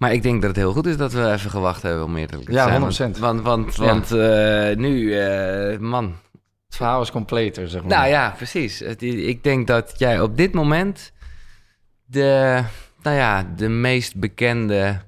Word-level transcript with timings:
Maar 0.00 0.12
ik 0.12 0.22
denk 0.22 0.40
dat 0.40 0.50
het 0.50 0.58
heel 0.58 0.72
goed 0.72 0.86
is 0.86 0.96
dat 0.96 1.12
we 1.12 1.32
even 1.32 1.50
gewacht 1.50 1.82
hebben 1.82 2.04
om 2.04 2.16
eerlijk 2.16 2.44
te 2.44 2.52
Ja, 2.52 2.90
zijn. 2.90 3.14
100%. 3.14 3.18
Want, 3.18 3.40
want, 3.42 3.76
Ja. 3.76 3.84
want 3.84 4.12
eh, 4.12 4.76
nu, 4.76 5.14
eh, 5.18 5.78
man. 5.78 6.04
Het 6.66 6.76
verhaal 6.76 7.02
is 7.02 7.10
completer, 7.10 7.68
zeg 7.68 7.80
maar. 7.82 7.90
Nou 7.98 8.08
ja, 8.08 8.34
precies. 8.36 8.80
Ik 8.82 9.44
denk 9.44 9.66
dat 9.66 9.94
jij 9.96 10.20
op 10.20 10.36
dit 10.36 10.52
moment 10.54 11.12
de, 12.04 12.62
nou 13.02 13.16
ja, 13.16 13.46
de 13.56 13.68
meest 13.68 14.16
bekende 14.16 15.00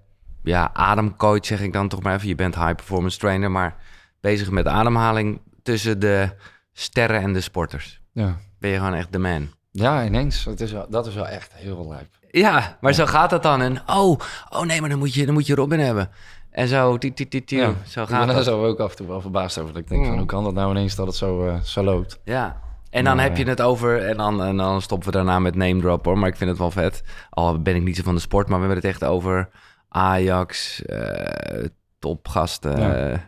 ja, 0.42 0.70
ademcoach, 0.72 1.46
zeg 1.46 1.60
ik 1.60 1.72
dan 1.72 1.88
toch 1.88 2.02
maar 2.02 2.14
even. 2.14 2.28
Je 2.28 2.34
bent 2.34 2.54
high 2.54 2.74
performance 2.74 3.18
trainer, 3.18 3.50
maar 3.50 3.76
bezig 4.20 4.50
met 4.50 4.66
ademhaling 4.66 5.40
tussen 5.62 5.98
de 6.00 6.28
sterren 6.72 7.20
en 7.20 7.32
de 7.32 7.40
sporters. 7.40 8.00
Ja, 8.12 8.36
Ben 8.58 8.70
je 8.70 8.76
gewoon 8.76 8.94
echt 8.94 9.12
de 9.12 9.18
man. 9.18 9.48
ja 9.70 10.04
ineens. 10.04 10.44
Het 10.44 10.60
is 10.60 10.72
wel, 10.72 10.86
dat 10.90 11.06
is 11.06 11.14
wel 11.14 11.28
echt 11.28 11.52
heel 11.54 11.88
lijp. 11.88 12.08
Ja, 12.40 12.76
maar 12.80 12.92
zo 12.92 13.06
gaat 13.06 13.30
dat 13.30 13.42
dan. 13.42 13.60
En 13.62 13.78
oh, 13.86 14.18
oh 14.50 14.62
nee, 14.62 14.80
maar 14.80 14.88
dan 14.90 14.98
moet 14.98 15.14
je, 15.14 15.24
dan 15.24 15.34
moet 15.34 15.46
je 15.46 15.54
Robin 15.54 15.78
hebben. 15.78 16.10
En 16.50 16.68
zo, 16.68 16.98
ti, 16.98 17.14
ti, 17.14 17.28
ti, 17.44 17.56
Ja, 17.56 17.72
zo 17.86 18.02
ik 18.02 18.08
gaat 18.08 18.26
dat. 18.28 18.44
zo 18.44 18.64
ook 18.66 18.78
af 18.80 18.90
en 18.90 18.96
toe 18.96 19.06
wel 19.06 19.20
verbaasd 19.20 19.58
over. 19.58 19.72
Dat 19.72 19.82
ik 19.82 19.88
denk 19.88 20.06
van, 20.06 20.16
hoe 20.16 20.26
kan 20.26 20.44
dat 20.44 20.54
nou 20.54 20.70
ineens 20.70 20.94
dat 20.94 21.06
het 21.06 21.16
zo, 21.16 21.46
eh, 21.46 21.60
zo 21.60 21.82
loopt? 21.84 22.20
Ja. 22.24 22.60
En 22.90 23.04
dan 23.04 23.16
Maar, 23.16 23.24
heb 23.24 23.36
je 23.36 23.44
het 23.44 23.60
over, 23.62 24.06
en 24.08 24.16
dan, 24.16 24.42
en 24.44 24.56
dan 24.56 24.82
stoppen 24.82 25.06
we 25.08 25.14
daarna 25.14 25.38
met 25.38 25.54
name 25.54 25.80
drop 25.80 26.04
hoor, 26.04 26.18
maar 26.18 26.28
ik 26.28 26.36
vind 26.36 26.50
het 26.50 26.58
wel 26.58 26.70
vet. 26.70 27.02
Al 27.30 27.62
ben 27.62 27.74
ik 27.76 27.82
niet 27.82 27.96
zo 27.96 28.02
van 28.02 28.14
de 28.14 28.20
sport, 28.20 28.48
maar 28.48 28.60
we 28.60 28.66
hebben 28.66 28.82
het 28.84 28.92
echt 28.92 29.04
over 29.10 29.48
Ajax, 29.88 30.82
eh 30.84 31.64
topgasten. 31.98 32.80
Ja. 32.80 32.94
Eh, 32.94 33.18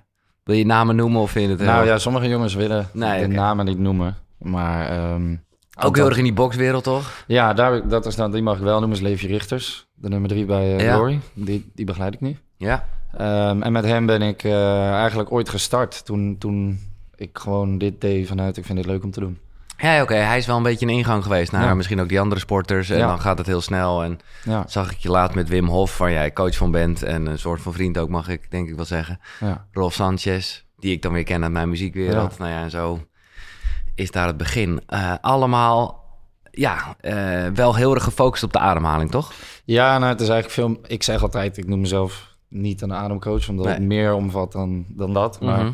wil 0.45 0.57
je 0.57 0.67
namen 0.67 0.97
noemen 0.97 1.21
of 1.21 1.31
vind 1.31 1.45
je 1.45 1.51
het 1.51 1.61
heel- 1.61 1.69
Nou 1.71 1.87
ja, 1.87 1.99
sommige 1.99 2.29
jongens 2.29 2.55
willen 2.55 2.89
Nee, 2.93 3.21
de 3.21 3.27
namen 3.35 3.65
niet 3.65 3.79
noemen. 3.79 4.17
Maar 4.39 4.89
ehm, 4.89 5.37
Ook 5.83 5.97
heel 5.97 6.07
erg 6.09 6.17
in 6.17 6.25
die 6.25 6.33
boxwereld 6.33 6.85
toch? 6.85 7.25
Ja, 7.27 7.53
daar, 7.53 7.89
dat 7.89 8.07
is 8.07 8.15
dan, 8.17 8.31
die 8.31 8.43
mag 8.43 8.57
ik 8.57 8.63
wel 8.63 8.79
noemen, 8.79 8.97
is 8.97 9.03
Leefje 9.03 9.27
Richters. 9.29 9.87
De 9.95 10.09
nummer 10.09 10.29
drie 10.29 10.45
bij 10.45 10.77
eh 10.77 10.85
Ja. 10.85 10.95
Glory. 10.95 11.21
Die, 11.33 11.71
die 11.75 11.85
begeleid 11.85 12.15
ik 12.15 12.21
nu. 12.21 12.37
Ja. 12.57 12.85
Ehm, 13.17 13.63
en 13.63 13.73
met 13.73 13.85
hem 13.85 14.07
ben 14.07 14.23
ik 14.23 14.43
eh, 14.45 14.91
eigenlijk 14.93 15.33
ooit 15.33 15.49
gestart 15.49 16.05
toen, 16.05 16.37
toen 16.39 16.81
ik 17.17 17.39
gewoon 17.39 17.79
dit 17.79 18.01
deed 18.01 18.27
vanuit 18.27 18.57
ik 18.57 18.65
vind 18.65 18.79
dit 18.79 18.87
leuk 18.87 19.05
om 19.05 19.11
te 19.11 19.21
doen. 19.21 19.39
Ja, 19.79 20.03
oké. 20.03 20.15
Hij 20.15 20.39
is 20.39 20.47
wel 20.47 20.57
een 20.57 20.63
beetje 20.63 20.87
een 20.87 20.93
ingang 20.93 21.23
geweest 21.23 21.53
naar 21.53 21.65
Ja. 21.65 21.75
misschien 21.75 22.01
ook 22.01 22.09
die 22.09 22.21
andere 22.21 22.41
sporters. 22.41 22.91
En 22.91 22.99
Ja. 22.99 23.07
dan 23.07 23.21
gaat 23.21 23.39
het 23.39 23.47
heel 23.47 23.61
snel. 23.61 24.03
En 24.03 24.19
Ja, 24.45 24.65
zag 24.69 24.91
ik 24.93 24.99
je 24.99 25.11
laat 25.11 25.35
met 25.35 25.49
Wim 25.49 25.67
Hof, 25.69 25.99
waar 25.99 26.11
jij 26.13 26.33
coach 26.33 26.57
van 26.57 26.71
bent. 26.71 27.03
En 27.03 27.27
een 27.27 27.39
soort 27.39 27.61
van 27.61 27.73
vriend 27.73 27.99
ook, 27.99 28.09
mag 28.09 28.29
ik 28.29 28.51
denk 28.51 28.69
ik 28.69 28.77
wel 28.77 28.85
zeggen. 28.85 29.21
ja. 29.41 29.67
Rolf 29.73 29.93
Sanchez, 29.95 30.63
die 30.79 30.93
ik 30.93 31.03
dan 31.03 31.13
weer 31.13 31.25
ken 31.25 31.43
uit 31.43 31.53
mijn 31.53 31.69
muziekwereld. 31.69 32.39
Nou 32.39 32.51
ja, 32.51 32.63
en 32.63 32.71
zo 32.71 33.01
is 33.95 34.11
daar 34.11 34.27
het 34.27 34.37
begin. 34.37 34.81
Eh, 34.87 35.15
allemaal, 35.21 36.05
ja, 36.51 36.97
eh, 37.01 37.47
wel 37.55 37.75
heel 37.75 37.95
erg 37.95 38.05
gefocust 38.05 38.43
op 38.43 38.53
de 38.53 38.59
ademhaling, 38.59 39.11
toch? 39.11 39.33
ja 39.65 39.99
nou, 39.99 40.13
het 40.13 40.21
is 40.21 40.29
eigenlijk 40.29 40.61
veel... 40.79 40.93
Ik 40.95 41.03
zeg 41.03 41.23
altijd, 41.23 41.57
ik 41.57 41.67
noem 41.67 41.81
mezelf 41.81 42.37
niet 42.49 42.81
een 42.83 42.93
ademcoach, 42.93 43.49
omdat 43.49 43.67
het 43.67 43.79
Nee. 43.79 43.87
meer 43.87 44.15
omvat 44.15 44.53
dan, 44.53 44.85
dan 44.89 45.13
dat. 45.13 45.41
Maar 45.41 45.59
Mhm. 45.59 45.73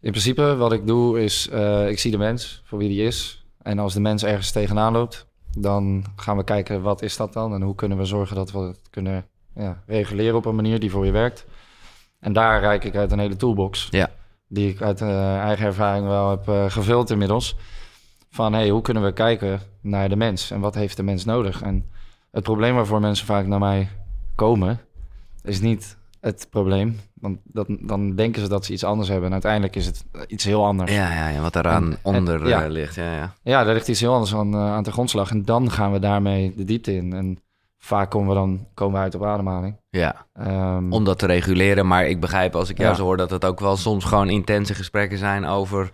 in 0.00 0.10
principe 0.10 0.56
wat 0.56 0.72
ik 0.72 0.86
doe 0.86 1.22
is, 1.22 1.48
eh, 1.48 1.88
ik 1.88 1.98
zie 1.98 2.10
de 2.10 2.18
mens 2.18 2.62
voor 2.64 2.78
wie 2.78 2.88
die 2.88 3.06
is. 3.06 3.44
En 3.62 3.78
als 3.78 3.94
de 3.94 4.00
mens 4.00 4.24
ergens 4.24 4.50
tegenaan 4.50 4.92
loopt, 4.92 5.26
dan 5.58 6.04
gaan 6.16 6.36
we 6.36 6.44
kijken 6.44 6.82
wat 6.82 7.02
is 7.02 7.16
dat 7.16 7.32
dan 7.32 7.54
en 7.54 7.62
hoe 7.62 7.74
kunnen 7.74 7.98
we 7.98 8.04
zorgen 8.04 8.36
dat 8.36 8.50
we 8.52 8.58
het 8.58 8.80
kunnen 8.90 9.26
ja, 9.54 9.82
reguleren 9.86 10.36
op 10.36 10.44
een 10.46 10.54
manier 10.54 10.80
die 10.80 10.90
voor 10.90 11.06
je 11.06 11.12
werkt. 11.12 11.46
En 12.20 12.32
daar 12.32 12.60
reik 12.60 12.84
ik 12.84 12.96
uit 12.96 13.12
een 13.12 13.18
hele 13.18 13.36
toolbox. 13.36 13.88
Ja. 13.90 14.10
Die 14.52 14.68
ik 14.68 14.82
uit 14.82 15.00
eh, 15.00 15.38
eigen 15.38 15.66
ervaring 15.66 16.06
wel 16.06 16.30
heb 16.30 16.48
eh, 16.48 16.64
gevuld 16.70 17.10
inmiddels. 17.10 17.56
Van 18.30 18.52
hey, 18.52 18.68
hoe 18.68 18.82
kunnen 18.82 19.04
we 19.04 19.12
kijken 19.12 19.60
naar 19.80 20.08
de 20.08 20.16
mens 20.16 20.50
en 20.50 20.60
wat 20.60 20.74
heeft 20.74 20.96
de 20.96 21.02
mens 21.02 21.24
nodig? 21.24 21.62
En 21.62 21.86
het 22.30 22.42
probleem 22.42 22.74
waarvoor 22.74 23.00
mensen 23.00 23.26
vaak 23.26 23.46
naar 23.46 23.58
mij 23.58 23.88
komen, 24.34 24.80
is 25.42 25.60
niet 25.60 25.96
het 26.20 26.46
probleem. 26.50 27.00
Want 27.14 27.38
dat, 27.44 27.66
dan 27.80 28.14
denken 28.14 28.42
ze 28.42 28.48
dat 28.48 28.64
ze 28.64 28.72
iets 28.72 28.84
anders 28.84 29.08
hebben. 29.08 29.26
En 29.26 29.32
uiteindelijk 29.32 29.76
is 29.76 29.86
het 29.86 30.04
iets 30.26 30.44
heel 30.44 30.64
anders. 30.64 30.92
Ja, 30.94 31.12
ja, 31.12 31.28
ja, 31.28 31.40
wat 31.40 31.56
eraan 31.56 31.84
En- 31.84 31.98
en- 32.02 32.14
onder 32.16 32.48
ja. 32.48 32.64
eh, 32.64 32.70
ligt. 32.70 32.94
Ja, 32.94 33.14
ja. 33.14 33.34
Ja, 33.42 33.64
daar 33.64 33.74
ligt 33.74 33.88
iets 33.88 34.00
heel 34.00 34.12
anders 34.12 34.34
aan, 34.34 34.54
eh, 34.54 34.72
aan 34.72 34.82
de 34.82 34.92
grondslag. 34.92 35.30
En 35.30 35.44
dan 35.44 35.70
gaan 35.70 35.92
we 35.92 35.98
daarmee 35.98 36.52
de 36.56 36.64
diepte 36.64 36.94
in. 36.94 37.12
En 37.12 37.38
vaak 37.84 38.10
komen 38.10 38.28
we 38.28 38.34
dan 38.34 38.66
komen 38.74 38.94
we 38.94 39.00
uit 39.00 39.14
op 39.14 39.24
ademhaling. 39.24 39.76
ja, 39.90 40.26
Ehm, 40.34 40.92
om 40.92 41.04
dat 41.04 41.18
te 41.18 41.26
reguleren. 41.26 41.86
Maar 41.86 42.06
ik 42.06 42.20
begrijp 42.20 42.54
als 42.54 42.68
ik 42.70 42.78
jou 42.78 42.90
Ja. 42.90 42.96
zo 42.96 43.02
hoor 43.02 43.16
dat 43.16 43.30
het 43.30 43.44
ook 43.44 43.60
wel 43.60 43.76
soms 43.76 44.04
gewoon 44.04 44.28
intense 44.28 44.74
gesprekken 44.74 45.18
zijn 45.18 45.44
over 45.46 45.90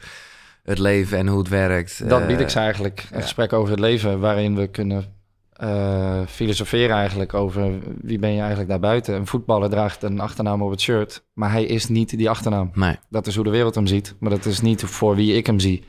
het 0.62 0.78
leven 0.78 1.18
en 1.18 1.26
hoe 1.28 1.38
het 1.38 1.48
werkt. 1.48 2.08
dat 2.08 2.20
Eh, 2.20 2.26
bied 2.26 2.40
ik 2.40 2.48
ze 2.48 2.58
eigenlijk. 2.58 3.00
Een 3.10 3.16
ja. 3.16 3.22
gesprek 3.22 3.52
over 3.52 3.70
het 3.70 3.80
leven 3.80 4.20
waarin 4.20 4.54
we 4.56 4.66
kunnen 4.66 5.16
eh, 5.52 6.20
filosoferen 6.26 6.96
eigenlijk 6.96 7.34
over 7.34 7.70
wie 8.00 8.18
ben 8.18 8.32
je 8.32 8.38
eigenlijk 8.40 8.68
daarbuiten. 8.70 9.14
Een 9.14 9.26
voetballer 9.26 9.70
draagt 9.70 10.02
een 10.02 10.20
achternaam 10.20 10.62
op 10.62 10.70
het 10.70 10.80
shirt, 10.80 11.24
maar 11.32 11.50
hij 11.52 11.64
is 11.64 11.88
niet 11.88 12.16
die 12.18 12.30
achternaam. 12.30 12.70
Nee, 12.74 12.96
Dat 13.10 13.26
is 13.26 13.34
hoe 13.34 13.44
de 13.44 13.50
wereld 13.50 13.74
hem 13.74 13.86
ziet, 13.86 14.14
maar 14.20 14.30
dat 14.30 14.44
is 14.44 14.60
niet 14.60 14.82
voor 14.82 15.14
wie 15.14 15.34
ik 15.36 15.46
hem 15.46 15.58
zie. 15.58 15.84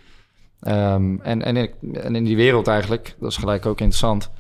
Ehm, 0.59 1.15
en, 1.21 1.43
en, 1.43 1.55
in, 1.57 1.69
en 1.93 2.15
in 2.15 2.23
die 2.23 2.35
wereld 2.35 2.67
eigenlijk, 2.67 3.15
dat 3.19 3.31
is 3.31 3.37
gelijk 3.37 3.65
ook 3.65 3.79
interessant, 3.79 4.31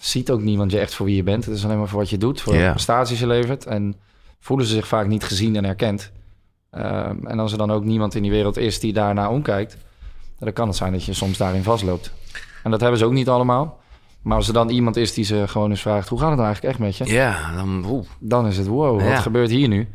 ziet 0.00 0.30
ook 0.30 0.42
niemand 0.42 0.70
je 0.72 0.78
echt 0.78 0.94
voor 0.94 1.06
wie 1.06 1.16
je 1.16 1.22
bent. 1.22 1.44
Het 1.44 1.54
is 1.54 1.64
alleen 1.64 1.78
maar 1.78 1.88
voor 1.88 1.98
wat 1.98 2.10
je 2.10 2.18
doet, 2.18 2.40
voor 2.40 2.52
de 2.52 2.70
prestaties 2.70 3.18
je 3.20 3.26
levert. 3.26 3.66
En 3.66 3.94
voelen 4.40 4.66
ze 4.66 4.74
zich 4.74 4.86
vaak 4.86 5.06
niet 5.06 5.24
gezien 5.24 5.56
en 5.56 5.64
erkend. 5.64 6.12
Ehm, 6.70 7.26
en 7.26 7.38
als 7.38 7.52
er 7.52 7.58
dan 7.58 7.70
ook 7.70 7.84
niemand 7.84 8.14
in 8.14 8.22
die 8.22 8.30
wereld 8.30 8.56
is 8.56 8.80
die 8.80 8.92
daarnaar 8.92 9.30
omkijkt, 9.30 9.76
dan 10.38 10.52
kan 10.52 10.68
het 10.68 10.76
zijn 10.76 10.92
dat 10.92 11.04
je 11.04 11.12
soms 11.12 11.38
daarin 11.38 11.62
vastloopt. 11.62 12.12
En 12.62 12.70
dat 12.70 12.80
hebben 12.80 12.98
ze 12.98 13.04
ook 13.04 13.12
niet 13.12 13.28
allemaal. 13.28 13.78
Maar 14.22 14.36
als 14.36 14.48
er 14.48 14.54
dan 14.54 14.68
iemand 14.68 14.96
is 14.96 15.14
die 15.14 15.24
ze 15.24 15.44
gewoon 15.48 15.70
eens 15.70 15.80
vraagt, 15.80 16.08
hoe 16.08 16.18
gaat 16.18 16.28
het 16.28 16.36
nou 16.38 16.48
eigenlijk 16.48 16.74
echt 16.78 16.84
met 16.86 16.96
je? 17.08 17.14
ja, 17.14 17.52
dan 17.54 18.04
Dan 18.18 18.46
is 18.46 18.56
het, 18.56 18.66
wow, 18.66 19.00
Ja. 19.00 19.06
wat 19.08 19.18
gebeurt 19.18 19.50
hier 19.50 19.68
nu? 19.68 19.88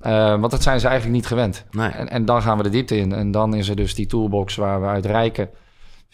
Eh, 0.00 0.28
want 0.40 0.50
dat 0.50 0.62
zijn 0.62 0.80
ze 0.80 0.86
eigenlijk 0.86 1.16
niet 1.16 1.26
gewend. 1.26 1.64
nee. 1.70 1.88
En, 1.88 2.08
en 2.10 2.24
dan 2.24 2.42
gaan 2.42 2.56
we 2.56 2.62
de 2.62 2.68
diepte 2.68 2.96
in. 2.96 3.12
En 3.12 3.30
dan 3.30 3.54
is 3.54 3.68
er 3.68 3.76
dus 3.76 3.94
die 3.94 4.06
toolbox 4.06 4.54
waar 4.56 4.80
we 4.80 4.86
uit 4.86 5.06
rijken. 5.06 5.48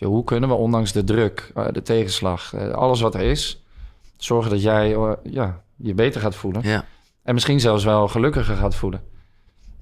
Hoe 0.07 0.25
kunnen 0.25 0.49
we 0.49 0.55
ondanks 0.55 0.93
de 0.93 1.05
druk, 1.05 1.51
eh, 1.55 1.67
de 1.73 1.83
tegenslag, 1.83 2.55
eh, 2.55 2.69
alles 2.71 3.01
wat 3.01 3.15
er 3.15 3.21
is, 3.21 3.63
zorgen 4.17 4.51
dat 4.51 4.63
jij 4.63 4.95
eh, 4.95 5.13
ja, 5.23 5.61
je 5.77 5.95
beter 5.95 6.21
gaat 6.21 6.35
voelen. 6.35 6.63
Ja, 6.65 6.85
En 7.23 7.35
misschien 7.35 7.61
zelfs 7.61 7.85
wel 7.85 8.09
gelukkiger 8.09 8.57
gaat 8.57 8.75
voelen. 8.75 9.03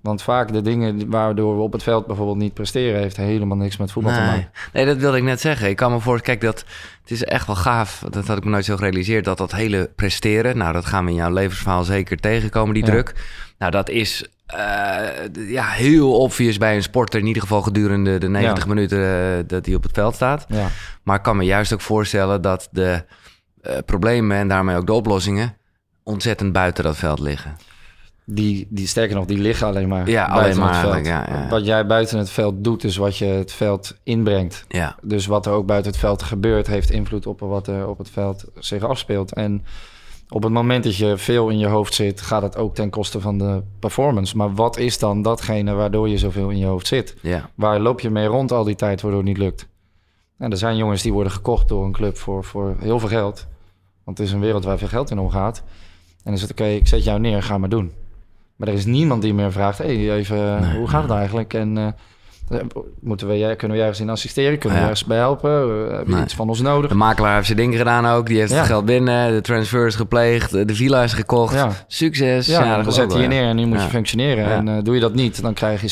Want 0.01 0.23
vaak 0.23 0.53
de 0.53 0.62
dingen 0.62 1.11
waardoor 1.11 1.56
we 1.56 1.62
op 1.62 1.73
het 1.73 1.83
veld 1.83 2.06
bijvoorbeeld 2.06 2.39
niet 2.39 2.55
presteren, 2.55 3.01
heeft 3.01 3.17
helemaal 3.17 3.56
niks 3.56 3.77
met 3.77 3.93
voetbal 3.93 4.12
te 4.12 4.19
nee. 4.19 4.29
maken. 4.29 4.51
nee, 4.73 4.87
dat 4.87 4.97
wilde 4.97 5.17
ik 5.17 5.23
net 5.23 5.41
zeggen. 5.41 5.69
Ik 5.69 5.77
kan 5.77 5.93
me 5.93 6.01
voor, 6.01 6.21
kijk, 6.21 6.41
dat 6.41 6.65
het 7.00 7.11
is 7.11 7.25
echt 7.25 7.47
wel 7.47 7.56
gaaf. 7.56 8.05
Dat 8.11 8.27
had 8.27 8.37
ik 8.37 8.45
me 8.45 8.50
nooit 8.50 8.65
zo 8.65 8.77
gerealiseerd. 8.77 9.25
Dat 9.25 9.39
dat 9.39 9.53
hele 9.53 9.91
presteren, 9.97 10.56
nou, 10.56 10.73
dat 10.73 10.87
gaan 10.87 11.05
we 11.05 11.11
in 11.11 11.17
jouw 11.17 11.33
levensverhaal 11.33 11.85
zeker 11.85 12.17
tegenkomen, 12.17 12.75
die 12.75 12.85
Ja. 12.85 12.91
druk. 12.91 13.15
Nou, 13.59 13.71
dat 13.71 13.89
is 13.89 14.29
eh, 14.57 15.49
ja, 15.49 15.65
heel 15.65 16.13
obvious 16.19 16.59
bij 16.59 16.77
een 16.77 16.83
sporter, 16.83 17.21
in 17.21 17.27
ieder 17.27 17.43
geval 17.43 17.63
gedurende 17.63 18.19
de 18.19 18.29
90 18.29 18.63
Ja. 18.65 18.69
minuten 18.69 18.99
eh, 19.05 19.45
dat 19.47 19.67
hij 19.67 19.75
op 19.75 19.83
het 19.83 19.93
veld 19.93 20.15
staat. 20.15 20.45
Ja, 20.49 20.69
Maar 21.03 21.17
ik 21.17 21.23
kan 21.23 21.37
me 21.37 21.45
juist 21.45 21.73
ook 21.73 21.81
voorstellen 21.81 22.43
dat 22.43 22.69
de 22.71 23.05
eh, 23.63 23.77
problemen 23.87 24.37
en 24.37 24.49
daarmee 24.49 24.77
ook 24.77 24.87
de 24.87 24.93
oplossingen 24.93 25.57
ontzettend 26.03 26.53
buiten 26.53 26.85
dat 26.85 26.97
veld 26.97 27.19
liggen. 27.19 27.57
die, 28.25 28.67
die 28.71 28.87
sterker 28.87 29.17
nog, 29.17 29.25
die 29.27 29.39
liggen 29.39 29.67
alleen 29.67 29.89
maar 29.89 30.09
Ja, 30.11 30.27
buiten 30.35 30.63
alleen 30.63 30.73
maar 30.73 30.95
het 30.97 31.07
veld. 31.09 31.51
Wat 31.51 31.65
jij 31.67 31.87
buiten 31.87 32.19
het 32.19 32.31
veld 32.31 32.65
doet, 32.65 32.85
is 32.85 32.97
wat 32.97 33.17
je 33.17 33.25
het 33.25 33.53
veld 33.53 33.97
inbrengt. 34.03 34.65
Ja, 34.69 34.97
Dus 35.03 35.27
wat 35.27 35.47
er 35.47 35.53
ook 35.53 35.67
buiten 35.67 35.91
het 35.91 36.01
veld 36.01 36.23
gebeurt, 36.23 36.67
heeft 36.67 36.91
invloed 36.91 37.27
op 37.27 37.41
wat 37.41 37.67
er 37.67 37.89
op 37.89 37.99
het 37.99 38.11
veld 38.11 38.45
zich 38.59 38.83
afspeelt. 38.83 39.33
En 39.33 39.65
op 40.31 40.43
het 40.43 40.53
moment 40.53 40.84
dat 40.84 40.97
je 40.97 41.16
veel 41.16 41.49
in 41.49 41.59
je 41.59 41.66
hoofd 41.66 41.94
zit, 41.94 42.21
gaat 42.21 42.43
het 42.43 42.56
ook 42.56 42.75
ten 42.75 42.91
koste 42.91 43.21
van 43.21 43.39
de 43.39 43.62
performance. 43.78 44.37
Maar 44.37 44.55
wat 44.55 44.77
is 44.77 44.99
dan 44.99 45.22
datgene 45.22 45.72
waardoor 45.72 46.09
je 46.09 46.19
zoveel 46.19 46.49
in 46.49 46.59
je 46.59 46.66
hoofd 46.66 46.87
zit? 46.87 47.16
ja, 47.22 47.50
Waar 47.55 47.81
loop 47.81 48.00
je 48.00 48.11
mee 48.11 48.27
rond 48.27 48.53
al 48.53 48.65
die 48.65 48.75
tijd 48.75 49.00
waardoor 49.00 49.21
het 49.21 49.28
niet 49.28 49.38
lukt? 49.38 49.69
En 50.38 50.50
er 50.50 50.56
zijn 50.56 50.77
jongens 50.77 51.03
die 51.03 51.12
worden 51.12 51.33
gekocht 51.33 51.69
door 51.69 51.84
een 51.84 51.93
club 51.93 52.17
voor, 52.17 52.44
voor 52.44 52.77
heel 52.78 52.99
veel 52.99 53.09
geld. 53.09 53.47
Want 54.05 54.19
het 54.19 54.27
is 54.27 54.33
een 54.33 54.41
wereld 54.41 54.65
waar 54.65 54.78
veel 54.78 54.88
geld 54.88 55.11
in 55.11 55.19
omgaat. 55.19 55.59
En 55.59 56.25
dan 56.25 56.32
is 56.32 56.43
het 56.43 56.50
oké, 56.50 56.64
ik 56.64 56.88
zet 56.88 57.05
jou 57.05 57.20
neer, 57.20 57.43
ga 57.43 57.58
maar 57.58 57.69
doen. 57.69 57.93
Maar 58.56 58.69
er 58.69 58.75
is 58.75 58.85
niemand 58.85 59.23
die 59.23 59.35
meer 59.35 59.53
vraagt, 59.53 59.79
hey, 59.79 60.12
even, 60.12 60.61
Nee, 60.61 60.76
hoe 60.76 60.88
gaat 60.88 61.03
het 61.03 61.11
eigenlijk? 61.11 61.55
En 61.55 61.79
eh, 61.79 61.87
moeten 63.00 63.29
we, 63.29 63.55
kunnen 63.56 63.77
we 63.77 63.83
ergens 63.83 64.00
in 64.00 64.11
assisteren? 64.11 64.59
Kunnen 64.59 64.79
we 64.79 64.85
ergens 64.85 65.05
bij 65.05 65.17
helpen? 65.17 65.50
Eh, 65.50 65.97
heb 65.97 66.06
je 66.06 66.12
Nee. 66.15 66.23
iets 66.23 66.35
van 66.35 66.49
ons 66.49 66.61
nodig? 66.61 66.91
de 66.91 66.97
makelaar 66.97 67.35
heeft 67.35 67.47
zijn 67.47 67.59
ding 67.59 67.77
gedaan 67.77 68.06
ook. 68.06 68.27
Die 68.27 68.39
heeft 68.39 68.53
het 68.55 68.67
geld 68.67 68.85
binnen, 68.85 69.33
de 69.33 69.41
transfer 69.41 69.87
is 69.87 69.95
gepleegd, 69.95 70.50
de 70.50 70.75
villa 70.75 71.03
is 71.03 71.12
gekocht. 71.12 71.67
Succes. 71.87 72.47
Ja, 72.47 72.59
we 72.61 72.65
geloof 72.81 72.95
zetten 72.95 73.19
ik 73.19 73.23
je 73.25 73.29
wel, 73.29 73.39
neer 73.39 73.49
en 73.49 73.56
nu 73.56 73.67
moet 73.67 73.83
je 73.83 73.89
functioneren. 73.89 74.45
En 74.47 74.69
eh, 74.69 74.75
doe 74.85 74.95
je 74.95 75.00
dat 75.00 75.15
niet, 75.15 75.43
dan 75.43 75.55
krijg 75.55 75.81
je 75.81 75.89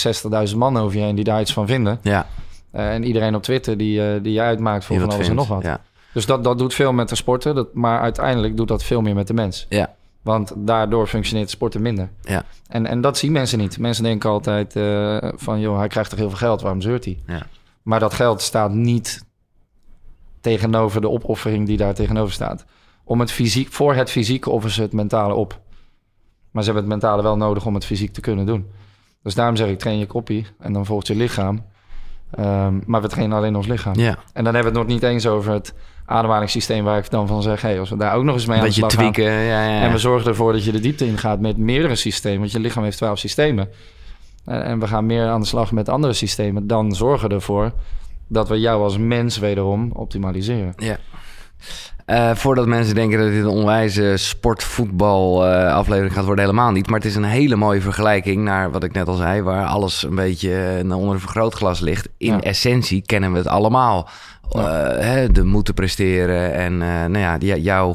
60.000 0.49 0.57
man 0.57 0.77
over 0.79 0.99
je 0.99 1.05
heen 1.05 1.15
die 1.15 1.25
daar 1.25 1.41
iets 1.41 1.53
van 1.53 1.67
vinden. 1.67 1.99
Ja, 2.03 2.27
Eh, 2.71 2.93
en 2.95 3.05
iedereen 3.05 3.35
op 3.35 3.43
Twitter 3.43 3.77
die, 3.77 4.03
eh, 4.03 4.23
die 4.23 4.33
je 4.33 4.41
uitmaakt 4.41 4.85
voor 4.85 4.97
die 4.97 5.05
van 5.05 5.15
alles 5.15 5.29
en 5.29 5.35
nog 5.35 5.49
wat. 5.49 5.63
Ja. 5.63 5.81
Dus 6.13 6.27
dat, 6.27 6.45
dat 6.45 6.59
doet 6.59 6.75
veel 6.75 6.93
met 6.93 7.09
de 7.09 7.17
sporten, 7.17 7.55
dat, 7.55 7.75
maar 7.75 8.01
uiteindelijk 8.01 8.57
doet 8.57 8.69
dat 8.69 8.83
veel 8.85 9.01
meer 9.01 9.15
met 9.15 9.27
de 9.27 9.35
mens. 9.35 9.67
Ja. 9.69 9.95
Want 10.27 10.53
daardoor 10.57 11.07
functioneert 11.07 11.51
sporten 11.51 11.83
minder. 11.83 12.11
Ja. 12.23 12.45
En, 12.69 12.87
en 12.87 13.01
dat 13.01 13.19
zien 13.19 13.33
mensen 13.33 13.59
niet. 13.59 13.79
Mensen 13.79 14.05
denken 14.05 14.31
altijd 14.31 14.77
eh, 14.77 15.17
van, 15.35 15.61
joh, 15.61 15.79
hij 15.79 15.89
krijgt 15.89 16.11
toch 16.11 16.19
heel 16.19 16.29
veel 16.29 16.39
geld, 16.39 16.61
waarom 16.61 16.81
zeurt 16.81 17.05
hij? 17.05 17.23
Ja. 17.27 17.47
Maar 17.83 18.01
dat 18.01 18.15
geld 18.15 18.43
staat 18.43 18.73
niet 18.73 19.25
tegenover 20.41 21.01
de 21.01 21.09
opoffering 21.09 21.67
die 21.67 21.77
daar 21.77 21.95
tegenover 21.95 22.33
staat. 22.33 22.65
om 23.05 23.21
het 23.21 23.33
fysiek, 23.33 23.73
voor 23.73 23.95
het 23.95 24.11
fysieke 24.11 24.51
offeren 24.51 24.75
ze 24.75 24.83
het 24.83 24.93
mentale 24.93 25.35
op. 25.35 25.61
Maar 26.51 26.63
ze 26.63 26.71
hebben 26.71 26.91
het 26.91 27.01
mentale 27.01 27.23
wel 27.23 27.37
nodig 27.37 27.67
om 27.67 27.75
het 27.75 27.85
fysiek 27.85 28.13
te 28.13 28.21
kunnen 28.21 28.47
doen. 28.47 28.67
Dus 29.23 29.35
daarom 29.35 29.57
zeg 29.57 29.69
ik, 29.69 29.79
train 29.79 29.99
je 29.99 30.07
koppie 30.07 30.47
en 30.59 30.73
dan 30.73 30.87
volgt 30.87 31.07
je 31.07 31.15
lichaam. 31.15 31.65
Ehm, 32.31 32.79
maar 32.87 33.03
we 33.03 33.09
trainen 33.09 33.37
alleen 33.37 33.57
ons 33.57 33.67
lichaam. 33.67 33.95
Ja. 33.99 34.19
En 34.33 34.45
dan 34.45 34.55
hebben 34.55 34.73
we 34.73 34.79
het 34.79 34.89
nog 34.89 34.99
niet 34.99 35.03
eens 35.03 35.27
over 35.27 35.53
het 35.53 35.75
ademhalingssysteem... 36.05 36.85
waar 36.85 36.99
ik 36.99 37.11
dan 37.11 37.27
van 37.27 37.43
zeg, 37.43 37.63
hey, 37.63 37.81
als 37.81 37.91
we 37.91 37.97
daar 37.97 38.15
ook 38.15 38.25
nog 38.25 38.35
eens 38.35 38.47
mee 38.47 38.59
aan 38.59 38.65
de 38.65 38.73
slag 38.73 38.93
gaan... 38.93 39.13
tweaken, 39.13 39.33
ja, 39.33 39.67
ja. 39.67 39.81
en 39.81 39.93
we 39.93 39.99
zorgen 39.99 40.29
ervoor 40.29 40.53
dat 40.53 40.65
je 40.65 40.73
de 40.73 40.81
diepte 40.81 41.07
ingaat 41.07 41.41
met 41.41 41.57
meerdere 41.57 41.95
systemen... 41.95 42.39
want 42.39 42.53
je 42.53 42.61
lichaam 42.61 42.85
heeft 42.85 42.97
twaalf 42.97 43.19
systemen. 43.19 43.69
En 44.45 44.63
en 44.63 44.79
we 44.79 44.87
gaan 44.87 45.07
meer 45.07 45.29
aan 45.29 45.41
de 45.41 45.47
slag 45.47 45.73
met 45.73 45.89
andere 45.89 46.13
systemen... 46.13 46.67
dan 46.67 46.93
zorgen 46.93 47.29
we 47.29 47.35
ervoor 47.35 47.73
dat 48.29 48.49
we 48.49 48.61
jou 48.61 48.83
als 48.83 48.99
mens 48.99 49.39
wederom 49.39 49.91
optimaliseren. 49.93 50.73
Ja. 50.77 50.99
Eh, 52.07 52.35
voordat 52.35 52.67
mensen 52.67 52.95
denken 52.95 53.19
dat 53.19 53.29
dit 53.29 53.43
een 53.43 53.47
onwijze 53.49 54.13
sportvoetbal 54.17 55.47
eh, 55.47 55.85
gaat 56.13 56.25
worden, 56.25 56.45
helemaal 56.45 56.71
niet. 56.71 56.87
Maar 56.87 56.99
het 56.99 57.09
is 57.09 57.15
een 57.17 57.25
hele 57.25 57.57
mooie 57.57 57.81
vergelijking 57.81 58.43
naar 58.45 58.71
wat 58.71 58.85
ik 58.85 58.93
net 58.93 59.09
al 59.09 59.15
zei, 59.15 59.43
waar 59.43 59.67
alles 59.67 60.03
een 60.03 60.15
beetje 60.15 60.83
eh, 60.89 60.97
onder 60.97 61.15
een 61.15 61.21
vergrootglas 61.21 61.81
ligt. 61.81 62.09
In 62.19 62.33
Ja. 62.33 62.41
essentie 62.41 63.03
kennen 63.03 63.33
we 63.33 63.39
het 63.39 63.47
allemaal. 63.47 64.09
Hè, 64.99 65.33
de 65.33 65.45
moeten 65.45 65.75
presteren 65.75 66.55
en 66.55 66.79
nou 66.79 67.19
ja, 67.19 67.39
die, 67.39 67.61
jouw 67.63 67.95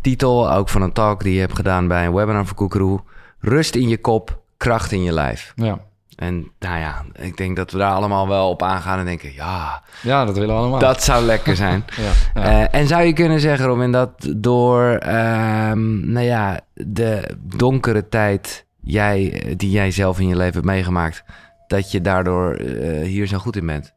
titel, 0.00 0.52
ook 0.52 0.68
van 0.68 0.82
een 0.82 0.92
talk 0.92 1.22
die 1.22 1.34
je 1.34 1.40
hebt 1.40 1.56
gedaan 1.56 1.88
bij 1.88 2.06
een 2.06 2.14
webinar 2.14 2.46
voor 2.46 2.56
Koekeroe. 2.56 3.00
Rust 3.40 3.74
in 3.74 3.88
je 3.88 3.98
kop, 3.98 4.40
kracht 4.56 4.92
in 4.92 5.02
je 5.02 5.12
lijf. 5.12 5.52
Ja, 5.54 5.78
En 6.16 6.50
nou 6.58 6.78
ja, 6.78 7.04
ik 7.12 7.36
denk 7.36 7.56
dat 7.56 7.70
we 7.70 7.78
daar 7.78 7.92
allemaal 7.92 8.28
wel 8.28 8.48
op 8.48 8.62
aangaan 8.62 8.98
en 8.98 9.04
denken, 9.04 9.32
ja, 9.34 9.82
ja 10.02 10.24
dat 10.24 10.34
willen 10.34 10.54
we 10.54 10.60
allemaal. 10.60 10.78
dat 10.78 11.02
zou 11.02 11.24
lekker 11.24 11.56
zijn. 11.56 11.84
Ja, 11.96 12.12
ja. 12.34 12.68
Eh, 12.70 12.80
en 12.80 12.86
zou 12.86 13.02
je 13.02 13.12
kunnen 13.12 13.40
zeggen, 13.40 13.66
Robin, 13.66 13.92
dat 13.92 14.10
door 14.36 14.84
ehm, 14.90 16.10
nou 16.12 16.26
ja, 16.26 16.60
de 16.74 17.36
donkere 17.56 18.08
tijd 18.08 18.66
jij, 18.80 19.42
die 19.56 19.70
jij 19.70 19.90
zelf 19.90 20.20
in 20.20 20.28
je 20.28 20.36
leven 20.36 20.54
hebt 20.54 20.66
meegemaakt, 20.66 21.24
dat 21.66 21.90
je 21.90 22.00
daardoor 22.00 22.54
eh, 22.54 23.02
hier 23.02 23.26
zo 23.26 23.38
goed 23.38 23.56
in 23.56 23.66
bent? 23.66 23.94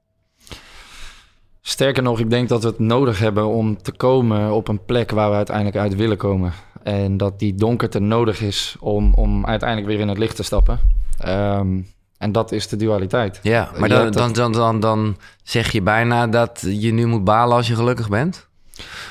Sterker 1.61 2.03
nog, 2.03 2.19
ik 2.19 2.29
denk 2.29 2.49
dat 2.49 2.63
we 2.63 2.69
het 2.69 2.79
nodig 2.79 3.19
hebben 3.19 3.47
om 3.47 3.81
te 3.81 3.91
komen 3.91 4.51
op 4.51 4.67
een 4.67 4.85
plek 4.85 5.11
waar 5.11 5.29
we 5.29 5.35
uiteindelijk 5.35 5.77
uit 5.77 5.95
willen 5.95 6.17
komen. 6.17 6.53
En 6.83 7.17
dat 7.17 7.39
die 7.39 7.55
donkerte 7.55 7.99
nodig 7.99 8.41
is 8.41 8.75
om, 8.79 9.13
om 9.13 9.45
uiteindelijk 9.45 9.89
weer 9.89 9.99
in 9.99 10.07
het 10.07 10.17
licht 10.17 10.35
te 10.35 10.43
stappen. 10.43 10.79
Ehm, 11.17 11.79
en 12.19 12.31
dat 12.31 12.51
is 12.51 12.67
de 12.67 12.75
dualiteit. 12.75 13.39
Ja, 13.41 13.69
maar 13.77 13.89
dan, 13.89 14.11
dan, 14.11 14.33
dan, 14.33 14.51
dan, 14.51 14.79
dan 14.79 15.17
zeg 15.43 15.71
je 15.71 15.81
bijna 15.81 16.27
dat 16.27 16.63
je 16.67 16.91
nu 16.91 17.05
moet 17.05 17.23
balen 17.23 17.55
als 17.55 17.67
je 17.67 17.75
gelukkig 17.75 18.09
bent? 18.09 18.47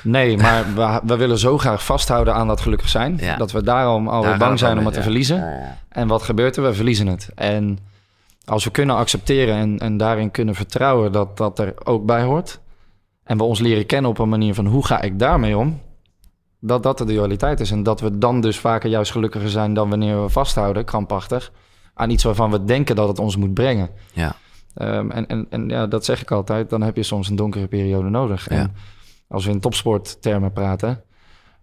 Nee, 0.02 0.37
maar 0.37 0.75
we, 0.75 1.00
we 1.05 1.16
willen 1.16 1.38
zo 1.38 1.58
graag 1.58 1.84
vasthouden 1.84 2.34
aan 2.34 2.46
dat 2.46 2.60
gelukkig 2.60 2.88
zijn. 2.88 3.16
Ja. 3.20 3.37
Dat 3.37 3.52
we 3.52 3.62
daarom 3.62 4.08
alweer 4.08 4.31
Daar 4.31 4.38
bang 4.38 4.58
zijn 4.58 4.72
om, 4.72 4.78
om 4.78 4.84
het 4.84 4.93
te 4.93 5.00
ja. 5.00 5.05
verliezen. 5.05 5.62
En 5.88 6.08
wat 6.08 6.22
gebeurt 6.22 6.56
er? 6.56 6.62
We 6.62 6.75
verliezen 6.75 7.06
het. 7.06 7.28
En 7.34 7.78
als 8.44 8.64
we 8.64 8.70
kunnen 8.70 8.96
accepteren 8.96 9.55
en, 9.55 9.78
en 9.78 9.96
daarin 9.96 10.31
kunnen 10.31 10.55
vertrouwen 10.55 11.12
dat 11.12 11.37
dat 11.37 11.58
er 11.58 11.75
ook 11.84 12.06
bij 12.06 12.22
hoort. 12.22 12.60
En 13.25 13.37
we 13.37 13.43
ons 13.43 13.58
leren 13.58 13.87
kennen 13.87 14.10
op 14.10 14.19
een 14.19 14.28
manier 14.28 14.55
van 14.55 14.66
hoe 14.66 14.87
ga 14.87 15.00
ik 15.00 15.19
daarmee 15.19 15.56
om? 15.56 15.81
Dat 16.60 16.82
dat 16.82 16.99
de 16.99 17.05
dualiteit 17.05 17.60
is. 17.60 17.70
En 17.70 17.82
dat 17.82 18.00
we 18.00 18.19
dan 18.19 18.40
dus 18.40 18.58
vaker 18.58 18.90
juist 18.90 19.10
gelukkiger 19.12 19.50
zijn 19.50 19.75
dan 19.75 19.88
wanneer 19.90 20.22
we 20.22 20.28
vasthouden, 20.28 20.84
krampachtig, 20.84 21.52
aan 21.99 22.11
iets 22.11 22.25
waarvan 22.25 22.50
we 22.50 22.65
denken 22.65 22.97
dat 22.97 23.09
het 23.09 23.19
ons 23.19 23.37
moet 23.37 23.55
brengen. 23.55 23.91
Ja. 24.12 24.35
Ehm, 24.75 25.11
en 25.11 25.27
en, 25.27 25.47
en 25.50 25.69
ja, 25.69 25.87
dat 25.87 26.05
zeg 26.05 26.23
ik 26.23 26.31
altijd, 26.31 26.71
dan 26.71 26.83
heb 26.83 26.97
je 26.97 27.03
soms 27.03 27.29
een 27.29 27.37
donkere 27.37 27.67
periode 27.67 28.09
nodig. 28.09 28.50
Ja. 28.50 28.56
En 28.56 28.75
als 29.29 29.45
we 29.45 29.50
in 29.50 29.61
topsporttermen 29.61 30.53
praten, 30.53 31.03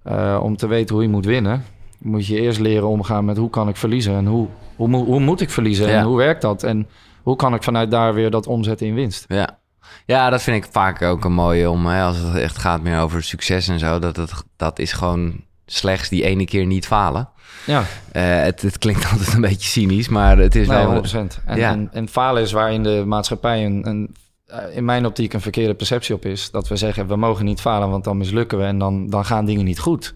eh, 0.04 0.40
om 0.42 0.58
te 0.58 0.68
weten 0.68 0.96
hoe 0.96 1.04
je 1.04 1.10
moet 1.10 1.26
winnen, 1.26 1.64
moet 2.00 2.28
je 2.28 2.40
eerst 2.40 2.60
leren 2.60 2.88
omgaan 2.88 3.26
met 3.26 3.38
hoe 3.38 3.50
kan 3.50 3.68
ik 3.68 3.76
verliezen 3.76 4.16
en 4.16 4.26
hoe, 4.26 4.48
hoe, 4.76 4.96
hoe 4.96 5.20
moet 5.20 5.42
ik 5.42 5.50
verliezen 5.50 5.88
Ja. 5.88 5.98
en 6.00 6.06
hoe 6.06 6.18
werkt 6.18 6.42
dat 6.42 6.64
en 6.64 6.88
hoe 7.24 7.36
kan 7.36 7.54
ik 7.54 7.64
vanuit 7.64 7.92
daar 7.92 8.14
weer 8.14 8.32
dat 8.32 8.48
omzetten 8.48 8.88
in 8.88 8.94
winst. 8.94 9.26
Ja. 9.28 9.60
ja, 10.06 10.30
dat 10.30 10.42
vind 10.42 10.66
ik 10.66 10.72
vaak 10.72 11.02
ook 11.02 11.26
een 11.26 11.34
mooie 11.34 11.70
om, 11.70 11.86
hè, 11.86 12.04
als 12.04 12.18
het 12.18 12.36
echt 12.36 12.58
gaat 12.58 12.82
meer 12.82 13.00
over 13.00 13.24
succes 13.24 13.68
en 13.68 13.80
zo, 13.80 14.00
dat, 14.00 14.16
het, 14.16 14.44
dat 14.56 14.80
is 14.80 14.92
gewoon 14.94 15.44
slechts 15.66 16.10
die 16.10 16.24
ene 16.24 16.46
keer 16.46 16.66
niet 16.66 16.88
falen. 16.88 17.30
Ja, 17.66 17.84
Eh, 18.12 18.42
het, 18.44 18.62
het 18.62 18.78
klinkt 18.78 19.06
altijd 19.12 19.34
een 19.34 19.42
beetje 19.42 19.70
cynisch, 19.70 20.10
maar 20.10 20.38
het 20.38 20.56
is 20.56 20.68
nee, 20.68 20.88
wel... 20.88 21.04
100%. 21.04 21.18
En, 21.46 21.58
Ja. 21.58 21.72
en, 21.72 21.90
en 21.94 22.08
falen 22.08 22.42
is 22.42 22.52
waarin 22.52 22.84
de 22.84 23.04
maatschappij 23.06 23.66
een, 23.66 23.88
een, 23.88 24.16
eh, 24.46 24.76
in 24.76 24.86
mijn 24.86 25.06
optiek 25.06 25.34
een 25.34 25.42
verkeerde 25.42 25.74
perceptie 25.74 26.16
op 26.16 26.26
is. 26.26 26.52
Dat 26.52 26.68
we 26.68 26.76
zeggen, 26.76 27.08
we 27.08 27.16
mogen 27.16 27.46
niet 27.46 27.62
falen, 27.62 27.90
want 27.90 28.04
dan 28.04 28.18
mislukken 28.18 28.58
we 28.58 28.64
en 28.64 28.78
dan, 28.80 29.10
dan 29.10 29.26
gaan 29.26 29.46
dingen 29.46 29.66
niet 29.66 29.80
goed. 29.80 30.16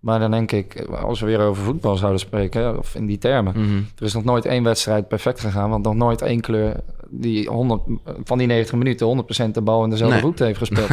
Maar 0.00 0.18
dan 0.18 0.30
denk 0.30 0.52
ik, 0.52 0.86
als 1.02 1.20
we 1.20 1.26
weer 1.26 1.40
over 1.40 1.62
voetbal 1.64 1.96
zouden 1.96 2.20
spreken, 2.20 2.78
of 2.78 2.94
in 2.94 3.06
die 3.06 3.18
termen. 3.18 3.52
Mhm. 3.56 3.76
Er 3.98 4.04
is 4.04 4.14
nog 4.14 4.24
nooit 4.24 4.44
één 4.44 4.62
wedstrijd 4.62 5.08
perfect 5.08 5.40
gegaan, 5.40 5.70
want 5.70 5.84
nog 5.84 5.94
nooit 5.94 6.22
één 6.22 6.40
kleur 6.40 6.74
die 7.10 7.48
100, 7.48 7.82
van 8.24 8.38
die 8.38 8.46
90 8.46 8.74
minuten 8.74 9.06
100% 9.06 9.50
de 9.54 9.60
bal 9.60 9.84
in 9.84 9.90
dezelfde 9.90 10.14
Nee. 10.14 10.24
voet 10.24 10.38
heeft 10.38 10.58
gespeeld. 10.58 10.88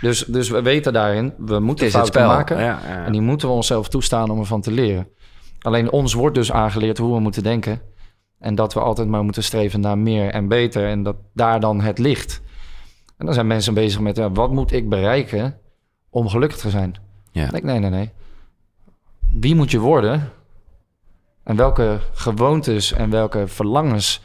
dus, 0.00 0.24
dus 0.24 0.48
we 0.50 0.62
weten 0.62 0.92
daarin, 0.92 1.32
we 1.38 1.58
moeten 1.60 1.90
fouten 1.90 2.26
maken. 2.26 2.58
Ja, 2.58 2.80
ja. 2.88 3.04
En 3.04 3.12
die 3.12 3.20
moeten 3.20 3.48
we 3.48 3.54
onszelf 3.54 3.88
toestaan 3.88 4.30
om 4.30 4.38
ervan 4.38 4.60
te 4.60 4.70
leren. 4.70 5.08
Alleen 5.66 5.90
ons 5.90 6.14
wordt 6.14 6.34
dus 6.34 6.52
aangeleerd 6.52 6.98
hoe 6.98 7.14
we 7.14 7.20
moeten 7.20 7.42
denken. 7.42 7.80
En 8.38 8.54
dat 8.54 8.74
we 8.74 8.80
altijd 8.80 9.08
maar 9.08 9.24
moeten 9.24 9.44
streven 9.44 9.80
naar 9.80 9.98
meer 9.98 10.30
en 10.30 10.48
beter. 10.48 10.88
En 10.88 11.02
dat 11.02 11.16
daar 11.34 11.60
dan 11.60 11.80
het 11.80 11.98
ligt. 11.98 12.42
En 13.16 13.26
dan 13.26 13.34
zijn 13.34 13.46
mensen 13.46 13.74
bezig 13.74 14.00
met, 14.00 14.16
ja, 14.16 14.30
wat 14.30 14.52
moet 14.52 14.72
ik 14.72 14.88
bereiken 14.88 15.58
om 16.10 16.28
gelukkig 16.28 16.58
te 16.58 16.70
zijn? 16.70 16.94
Ja. 17.30 17.52
Ik, 17.52 17.62
nee, 17.62 17.78
nee, 17.78 17.90
nee. 17.90 18.10
Wie 19.32 19.54
moet 19.54 19.70
je 19.70 19.78
worden? 19.78 20.32
En 21.42 21.56
welke 21.56 21.98
gewoontes 22.12 22.92
en 22.92 23.10
welke 23.10 23.46
verlangens 23.46 24.22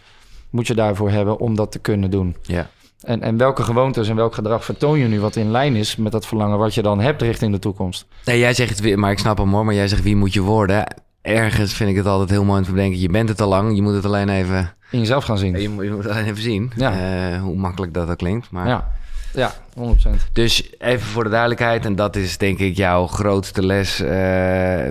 moet 0.49 0.67
je 0.67 0.75
daarvoor 0.75 1.09
hebben 1.09 1.39
om 1.39 1.55
dat 1.55 1.71
te 1.71 1.79
kunnen 1.79 2.11
doen? 2.11 2.35
Ja. 2.41 2.69
En, 2.99 3.21
en 3.21 3.37
welke 3.37 3.63
gewoontes 3.63 4.09
en 4.09 4.15
welk 4.15 4.33
gedrag 4.33 4.65
vertoon 4.65 4.99
je 4.99 5.07
nu 5.07 5.19
wat 5.19 5.35
in 5.35 5.51
lijn 5.51 5.75
is 5.75 5.95
met 5.95 6.11
dat 6.11 6.25
verlangen 6.25 6.57
wat 6.57 6.73
je 6.73 6.81
dan 6.81 6.99
hebt 6.99 7.21
richting 7.21 7.51
de 7.51 7.59
toekomst? 7.59 8.05
Nee, 8.25 8.39
jij 8.39 8.53
zegt 8.53 8.69
het 8.69 8.79
weer, 8.79 8.99
maar 8.99 9.11
ik 9.11 9.19
snap 9.19 9.37
hem 9.37 9.53
hoor. 9.53 9.65
Maar 9.65 9.75
jij 9.75 9.87
zegt 9.87 10.03
wie 10.03 10.15
moet 10.15 10.33
je 10.33 10.41
worden? 10.41 10.85
Ergens 11.21 11.73
vind 11.73 11.89
ik 11.89 11.95
het 11.95 12.05
altijd 12.05 12.29
heel 12.29 12.43
mooi 12.43 12.59
om 12.59 12.65
te 12.65 12.71
bedenken. 12.71 12.99
Je 12.99 13.09
bent 13.09 13.29
het 13.29 13.41
al 13.41 13.47
lang. 13.47 13.75
Je 13.75 13.81
moet 13.81 13.93
het 13.93 14.05
alleen 14.05 14.29
even. 14.29 14.73
In 14.91 14.99
jezelf 14.99 15.23
gaan 15.23 15.37
zien. 15.37 15.61
Je 15.61 15.69
moet, 15.69 15.83
je 15.83 15.91
moet 15.91 16.03
het 16.03 16.11
alleen 16.11 16.25
even 16.25 16.41
zien. 16.41 16.71
Ja. 16.75 16.91
Eh, 16.91 17.41
hoe 17.41 17.55
makkelijk 17.55 17.93
dat 17.93 18.09
ook 18.09 18.17
klinkt. 18.17 18.51
Maar 18.51 18.67
Ja, 18.67 18.91
ja 19.33 19.53
100%. 19.73 20.31
Dus 20.33 20.69
even 20.77 21.07
voor 21.07 21.23
de 21.23 21.29
duidelijkheid, 21.29 21.85
en 21.85 21.95
dat 21.95 22.15
is 22.15 22.37
denk 22.37 22.59
ik 22.59 22.77
jouw 22.77 23.07
grootste 23.07 23.65
les 23.65 23.99
eh, 23.99 24.85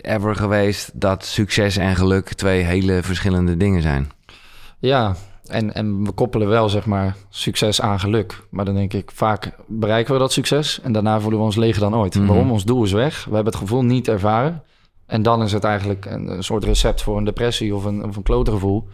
ever 0.00 0.36
geweest, 0.36 0.90
dat 0.94 1.24
succes 1.24 1.76
en 1.76 1.96
geluk 1.96 2.32
twee 2.32 2.62
hele 2.62 3.02
verschillende 3.02 3.56
dingen 3.56 3.82
zijn. 3.82 4.10
Ja, 4.78 5.14
en, 5.46 5.74
en 5.74 6.04
we 6.04 6.12
koppelen 6.12 6.48
wel 6.48 6.68
zeg 6.68 6.86
maar 6.86 7.16
succes 7.28 7.80
aan 7.80 8.00
geluk. 8.00 8.42
Maar 8.50 8.64
dan 8.64 8.74
denk 8.74 8.92
ik, 8.92 9.10
vaak 9.14 9.50
bereiken 9.66 10.12
we 10.12 10.18
dat 10.18 10.32
succes 10.32 10.80
en 10.82 10.92
daarna 10.92 11.20
voelen 11.20 11.38
we 11.38 11.44
ons 11.44 11.56
leger 11.56 11.80
dan 11.80 11.94
ooit. 11.96 12.14
Mhm. 12.14 12.26
Waarom? 12.26 12.50
Ons 12.50 12.64
doel 12.64 12.84
is 12.84 12.92
weg. 12.92 13.24
We 13.24 13.34
hebben 13.34 13.52
het 13.52 13.62
gevoel 13.62 13.84
niet 13.84 14.08
ervaren. 14.08 14.62
En 15.08 15.22
dan 15.22 15.42
is 15.42 15.52
het 15.52 15.64
eigenlijk 15.64 16.04
een, 16.04 16.28
een 16.28 16.42
soort 16.42 16.64
recept 16.64 17.02
voor 17.02 17.16
een 17.16 17.24
depressie 17.24 17.74
of 17.74 17.84
een, 17.84 18.04
of 18.04 18.16
een. 18.16 18.84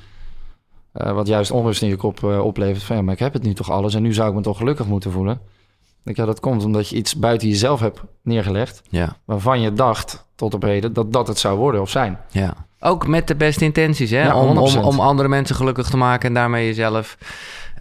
Eh, 0.92 1.12
wat 1.12 1.26
juist 1.26 1.50
onrust 1.50 1.82
in 1.82 1.88
je 1.88 1.96
kop 1.96 2.24
eh, 2.24 2.44
oplevert. 2.44 2.82
Van 2.82 2.96
ja, 2.96 3.02
maar 3.02 3.14
ik 3.14 3.20
heb 3.20 3.32
het 3.32 3.42
nu 3.42 3.54
toch 3.54 3.70
alles 3.70 3.94
en 3.94 4.02
nu 4.02 4.12
zou 4.12 4.28
ik 4.28 4.34
me 4.34 4.40
toch 4.40 4.56
gelukkig 4.56 4.86
moeten 4.86 5.12
voelen. 5.12 5.34
Ik 5.34 6.02
denk, 6.02 6.16
ja, 6.16 6.24
dat 6.24 6.40
komt 6.40 6.64
omdat 6.64 6.88
je 6.88 6.96
iets 6.96 7.14
buiten 7.14 7.48
jezelf 7.48 7.80
hebt 7.80 8.00
neergelegd. 8.22 8.82
Ja, 8.90 9.16
Waarvan 9.24 9.60
je 9.60 9.72
dacht, 9.72 10.26
tot 10.34 10.54
op 10.54 10.62
heden, 10.62 10.92
dat 10.92 11.12
dat 11.12 11.28
het 11.28 11.38
zou 11.38 11.58
worden 11.58 11.80
of 11.80 11.90
zijn. 11.90 12.18
ja. 12.30 12.54
Ook 12.80 13.06
met 13.06 13.26
de 13.28 13.34
beste 13.34 13.64
intenties, 13.64 14.10
hè? 14.10 14.22
Ja, 14.22 14.40
om, 14.40 14.58
om, 14.58 14.70
100%. 14.70 14.80
om 14.80 15.00
andere 15.00 15.28
mensen 15.28 15.56
gelukkig 15.56 15.90
te 15.90 15.96
maken 15.96 16.28
en 16.28 16.34
daarmee 16.34 16.66
jezelf. 16.66 17.18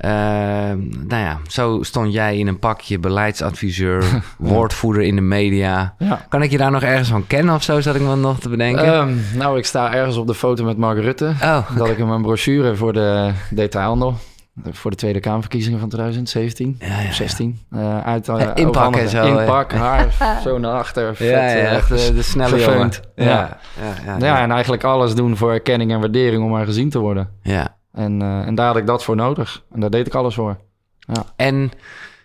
Eh, 0.04 0.10
nou 1.08 1.22
ja, 1.22 1.40
zo 1.48 1.84
stond 1.84 2.14
jij 2.14 2.38
in 2.38 2.48
een 2.48 2.60
pakje 2.60 3.00
beleidsadviseur, 3.00 4.04
woordvoerder 4.38 5.04
in 5.04 5.16
de 5.16 5.22
media. 5.22 5.96
Ja. 5.98 6.26
Kan 6.30 6.42
ik 6.42 6.52
je 6.52 6.58
daar 6.58 6.72
nog 6.72 6.84
ergens 6.84 7.10
van 7.10 7.28
kennen 7.28 7.56
of 7.56 7.64
zo, 7.64 7.82
zat 7.82 7.96
ik 7.96 8.02
me 8.02 8.16
nog 8.16 8.40
te 8.40 8.50
bedenken? 8.50 8.86
Ehm, 8.86 9.14
nou, 9.36 9.58
ik 9.58 9.66
sta 9.66 9.94
ergens 9.94 10.18
op 10.18 10.28
de 10.28 10.34
foto 10.34 10.64
met 10.64 10.78
Mark 10.78 11.00
Rutte. 11.00 11.34
oh, 11.42 11.76
Dat 11.78 11.90
ik 11.90 11.98
hem 11.98 12.10
een 12.10 12.22
brochure 12.22 12.76
voor 12.76 12.94
de 12.94 13.32
detailhandel, 13.50 14.16
voor 14.72 14.92
de 14.92 14.98
Tweede 14.98 15.20
Kamerverkiezingen 15.20 15.80
van 15.80 15.90
2017 15.90 16.76
Ja, 16.80 16.88
ja, 16.88 17.00
ja. 17.02 17.08
of 17.08 17.14
16, 17.14 17.60
eh 17.72 18.00
uit 18.06 18.28
uh, 18.28 18.40
Ja, 18.40 18.56
inpak 18.56 18.96
en 18.96 19.10
zo, 19.10 19.38
Inpak, 19.38 19.72
haar, 19.74 20.08
zo 20.44 20.58
naar 20.58 20.74
achter, 20.74 21.16
vet, 21.16 21.30
ja, 21.30 21.36
ja, 21.36 21.54
eh, 21.56 21.74
echt 21.74 21.90
de, 21.90 22.14
de 22.14 22.22
snelle 22.22 22.60
jongen. 22.60 22.92
Ja, 23.16 23.24
Ja. 23.26 23.58
ja, 24.06 24.18
ja, 24.20 24.26
Ja, 24.26 24.42
en 24.42 24.52
eigenlijk 24.52 24.84
alles 24.84 25.16
doen 25.16 25.38
voor 25.38 25.52
erkenning 25.52 25.92
en 25.92 26.00
waardering 26.00 26.44
om 26.44 26.50
maar 26.50 26.66
gezien 26.66 26.90
te 26.90 27.00
worden. 27.00 27.30
ja. 27.42 27.76
En, 27.94 28.22
eh, 28.22 28.48
en 28.48 28.56
daar 28.56 28.68
had 28.68 28.78
ik 28.78 28.86
dat 28.86 29.04
voor 29.04 29.16
nodig. 29.16 29.64
En 29.72 29.80
daar 29.80 29.90
deed 29.90 30.08
ik 30.08 30.16
alles 30.16 30.36
voor. 30.36 30.58
En 31.36 31.72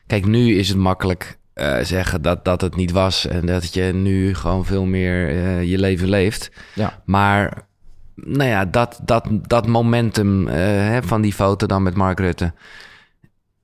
kijk, 0.06 0.26
nu 0.26 0.54
is 0.54 0.68
het 0.68 0.78
makkelijk 0.78 1.38
eh, 1.52 1.78
zeggen 1.82 2.22
dat, 2.22 2.44
dat 2.44 2.60
het 2.60 2.76
niet 2.76 2.90
was 2.90 3.26
en 3.26 3.46
dat 3.46 3.74
je 3.74 3.82
nu 3.82 4.34
gewoon 4.34 4.64
veel 4.64 4.84
meer 4.84 5.28
eh, 5.28 5.70
je 5.70 5.78
leven 5.78 6.08
leeft. 6.08 6.50
Ja. 6.74 7.02
Maar 7.04 7.66
nou 8.14 8.48
ja, 8.48 8.64
dat, 8.64 9.00
dat, 9.04 9.28
dat 9.42 9.66
momentum 9.66 10.46
hè, 10.46 11.02
van 11.02 11.20
die 11.20 11.32
foto 11.32 11.66
dan 11.66 11.82
met 11.82 11.94
Mark 11.94 12.20
Rutte. 12.20 12.52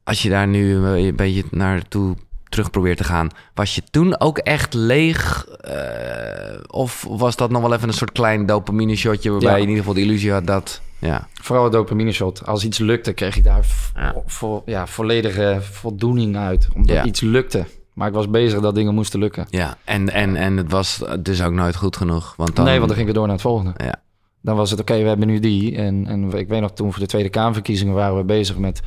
Als 0.04 0.22
je 0.22 0.28
daar 0.28 0.48
nu 0.48 0.74
een 0.74 1.16
beetje 1.16 1.44
naartoe 1.50 2.16
terug 2.54 2.70
probeert 2.70 2.96
te 2.96 3.04
gaan. 3.04 3.28
Was 3.54 3.74
je 3.74 3.82
toen 3.90 4.20
ook 4.20 4.38
echt 4.38 4.74
leeg? 4.74 5.46
eh, 5.60 6.60
of 6.70 7.06
was 7.08 7.36
dat 7.36 7.50
nog 7.50 7.62
wel 7.62 7.72
even 7.74 7.88
een 7.88 7.94
soort 7.94 8.12
klein 8.12 8.46
dopamine 8.46 8.96
shotje... 8.96 9.30
waarbij 9.30 9.50
Ja. 9.50 9.56
je 9.56 9.62
in 9.62 9.68
ieder 9.68 9.84
geval 9.84 9.98
de 9.98 10.06
illusie 10.06 10.32
had 10.32 10.46
dat... 10.46 10.80
Ja, 10.98 11.28
Vooral 11.42 11.64
het 11.64 11.72
dopamine 11.72 12.12
shot. 12.12 12.46
Als 12.46 12.64
iets 12.64 12.78
lukte, 12.78 13.12
kreeg 13.12 13.36
ik 13.36 13.44
daar 13.44 13.64
Ja. 13.94 14.14
vo- 14.26 14.62
ja, 14.66 14.86
volledige 14.86 15.58
voldoening 15.60 16.36
uit. 16.36 16.68
Omdat 16.74 16.96
Ja. 16.96 17.04
iets 17.04 17.20
lukte. 17.20 17.64
Maar 17.92 18.08
ik 18.08 18.14
was 18.14 18.30
bezig 18.30 18.60
dat 18.60 18.74
dingen 18.74 18.94
moesten 18.94 19.20
lukken. 19.20 19.46
ja. 19.50 19.76
En, 19.84 20.10
en, 20.12 20.36
en 20.36 20.56
het 20.56 20.70
was 20.70 21.02
dus 21.20 21.42
ook 21.42 21.52
nooit 21.52 21.76
goed 21.76 21.96
genoeg. 21.96 22.34
Want 22.36 22.56
dan, 22.56 22.64
Nee, 22.64 22.76
want 22.76 22.86
dan 22.88 22.96
ging 22.96 23.08
ik 23.08 23.14
door 23.14 23.24
naar 23.24 23.32
het 23.32 23.42
volgende. 23.42 23.72
Ja. 23.76 23.94
Dan 24.42 24.56
was 24.56 24.70
het 24.70 24.80
oké, 24.80 24.96
we 25.02 25.08
hebben 25.08 25.26
nu 25.26 25.38
die. 25.40 25.76
En, 25.76 26.06
en 26.06 26.32
ik 26.32 26.48
weet 26.48 26.60
nog, 26.60 26.72
toen 26.72 26.90
voor 26.92 27.00
de 27.00 27.06
Tweede 27.08 27.28
Kamerverkiezingen 27.28 27.94
waren 27.94 28.16
we 28.16 28.24
bezig 28.24 28.56
met... 28.56 28.80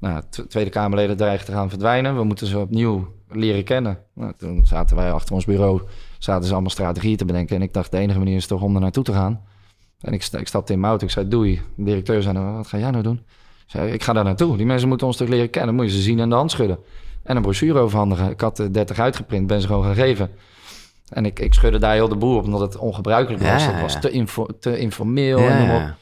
Nou, 0.00 0.22
Tweede 0.48 0.70
Kamerleden 0.70 1.16
dreigen 1.16 1.46
te 1.46 1.52
gaan 1.52 1.68
verdwijnen. 1.68 2.16
We 2.16 2.24
moeten 2.24 2.46
ze 2.46 2.58
opnieuw 2.58 3.08
leren 3.28 3.64
kennen. 3.64 3.98
Nou, 4.14 4.32
toen 4.36 4.66
zaten 4.66 4.96
wij 4.96 5.12
achter 5.12 5.34
ons 5.34 5.44
bureau, 5.44 5.82
zaten 6.18 6.46
ze 6.46 6.52
allemaal 6.52 6.70
strategieën 6.70 7.16
te 7.16 7.24
bedenken. 7.24 7.56
En 7.56 7.62
ik 7.62 7.72
dacht, 7.72 7.90
de 7.90 7.98
enige 7.98 8.18
manier 8.18 8.36
is 8.36 8.46
toch 8.46 8.62
om 8.62 8.74
er 8.74 8.80
naartoe 8.80 9.04
te 9.04 9.12
gaan. 9.12 9.40
En 10.00 10.12
ik, 10.12 10.28
ik 10.32 10.48
stapte 10.48 10.72
in 10.72 10.78
mijn 10.78 10.90
auto, 10.90 11.06
ik 11.06 11.12
zei 11.12 11.28
doei. 11.28 11.60
De 11.76 11.84
directeur 11.84 12.22
zei, 12.22 12.34
nou, 12.34 12.56
wat 12.56 12.66
ga 12.66 12.78
jij 12.78 12.90
nou 12.90 13.02
doen? 13.02 13.22
Ik 13.64 13.70
zei, 13.70 13.92
ik 13.92 14.02
ga 14.02 14.12
daar 14.12 14.24
naartoe. 14.24 14.56
Die 14.56 14.66
mensen 14.66 14.88
moeten 14.88 15.06
ons 15.06 15.16
toch 15.16 15.28
leren 15.28 15.50
kennen. 15.50 15.74
Moet 15.74 15.84
je 15.84 15.90
ze 15.90 16.02
zien 16.02 16.18
en 16.18 16.28
de 16.28 16.34
hand 16.34 16.50
schudden. 16.50 16.78
En 17.22 17.36
een 17.36 17.42
brochure 17.42 17.78
overhandigen. 17.78 18.30
Ik 18.30 18.40
had 18.40 18.56
de 18.56 18.70
30 18.70 18.98
uitgeprint, 18.98 19.46
ben 19.46 19.60
ze 19.60 19.66
gewoon 19.66 19.84
gaan 19.84 19.94
geven. 19.94 20.30
En 21.08 21.26
ik, 21.26 21.38
ik 21.38 21.54
schudde 21.54 21.78
daar 21.78 21.94
heel 21.94 22.08
de 22.08 22.16
boel 22.16 22.36
op, 22.36 22.44
omdat 22.44 22.60
het 22.60 22.76
ongebruikelijk 22.76 23.42
was. 23.42 23.64
Ja, 23.64 23.70
het 23.70 23.80
was 23.80 24.00
te, 24.00 24.10
info, 24.10 24.46
te 24.60 24.78
informeel 24.78 25.38
Ja, 25.38 25.48
en. 25.48 25.96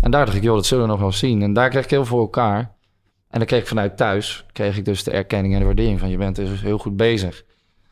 En 0.00 0.10
daar 0.10 0.24
dacht 0.24 0.36
ik, 0.36 0.42
joh, 0.42 0.54
dat 0.54 0.66
zullen 0.66 0.84
we 0.84 0.90
nog 0.90 1.00
wel 1.00 1.12
zien. 1.12 1.42
En 1.42 1.52
daar 1.52 1.68
kreeg 1.68 1.84
ik 1.84 1.90
heel 1.90 2.04
voor 2.04 2.20
elkaar. 2.20 2.74
En 3.34 3.40
dan 3.40 3.48
kreeg 3.48 3.60
ik 3.60 3.68
vanuit 3.68 3.96
thuis, 3.96 4.44
kreeg 4.52 4.76
ik 4.76 4.84
dus 4.84 5.04
de 5.04 5.10
erkenning 5.10 5.54
en 5.54 5.60
de 5.60 5.66
waardering 5.66 6.00
van... 6.00 6.10
je 6.10 6.16
bent 6.16 6.36
dus 6.36 6.60
heel 6.60 6.78
goed 6.78 6.96
bezig. 6.96 7.42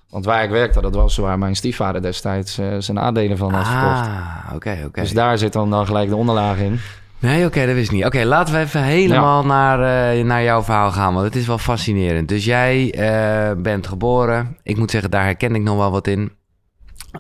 Want 0.09 0.25
waar 0.25 0.45
ik 0.45 0.51
werkte, 0.51 0.81
dat 0.81 0.95
was 0.95 1.17
waar 1.17 1.39
mijn 1.39 1.57
stiefvader 1.57 2.03
destijds 2.03 2.59
eh, 2.59 2.67
zijn 2.79 2.99
aandelen 2.99 3.37
van 3.37 3.53
had 3.53 3.67
verkocht. 3.67 4.07
Ah, 4.07 4.55
oké, 4.55 4.83
oké. 4.87 5.01
Dus 5.01 5.13
daar 5.13 5.39
zit 5.39 5.53
dan, 5.53 5.71
dan 5.71 5.87
gelijk 5.87 6.09
de 6.09 6.17
onderlaag 6.17 6.59
in. 6.59 6.79
Nee, 7.19 7.47
oké, 7.47 7.67
dat 7.67 7.75
wist 7.75 7.91
ik 7.91 7.97
niet. 7.97 8.05
Oké, 8.05 8.25
laten 8.25 8.55
we 8.55 8.61
even 8.61 8.83
helemaal 8.83 9.45
naar, 9.45 10.15
eh, 10.15 10.25
naar 10.25 10.43
jouw 10.43 10.63
verhaal 10.63 10.93
gaan, 10.93 11.15
want 11.15 11.27
het 11.27 11.37
is 11.37 11.47
wel 11.47 11.59
fascinerend. 11.59 12.29
Dus 12.29 12.45
jij 12.45 12.93
eh, 12.95 13.57
bent 13.63 13.87
geboren. 13.87 14.57
Ik 14.63 14.77
moet 14.77 14.91
zeggen, 14.91 15.11
daar 15.11 15.25
herken 15.25 15.55
ik 15.55 15.63
nog 15.63 15.77
wel 15.77 15.91
wat 15.91 16.07
in. 16.07 16.33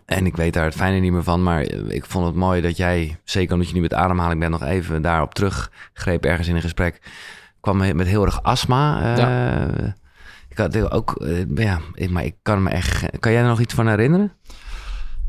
En 0.06 0.26
ik 0.26 0.36
weet 0.36 0.52
daar 0.52 0.64
het 0.64 0.74
fijne 0.74 0.98
niet 0.98 1.12
meer 1.12 1.22
van, 1.22 1.42
maar 1.42 1.62
ik 1.88 2.04
vond 2.06 2.26
het 2.26 2.34
mooi 2.34 2.60
dat 2.60 2.76
jij, 2.76 3.16
zeker 3.24 3.52
omdat 3.52 3.68
je 3.68 3.74
nu 3.74 3.80
met 3.80 3.94
ademhaling 3.94 4.40
bent, 4.40 4.52
nog 4.52 4.62
even 4.62 5.02
daarop 5.02 5.34
teruggreep 5.34 6.24
ergens 6.24 6.48
in 6.48 6.54
een 6.54 6.62
gesprek. 6.62 7.00
Kwam 7.62 7.76
met 7.76 8.06
heel 8.06 8.24
erg 8.24 8.42
astma. 8.42 9.14
eh, 9.80 9.86
Ik 10.48 10.58
had 10.58 10.90
ook, 10.90 11.12
eh, 11.16 11.56
ja, 11.56 11.78
maar 12.10 12.24
ik 12.24 12.34
kan 12.42 12.62
me 12.62 12.70
echt. 12.70 13.18
Kan 13.20 13.32
jij 13.32 13.40
er 13.42 13.48
nog 13.48 13.60
iets 13.60 13.74
van 13.74 13.88
herinneren? 13.88 14.32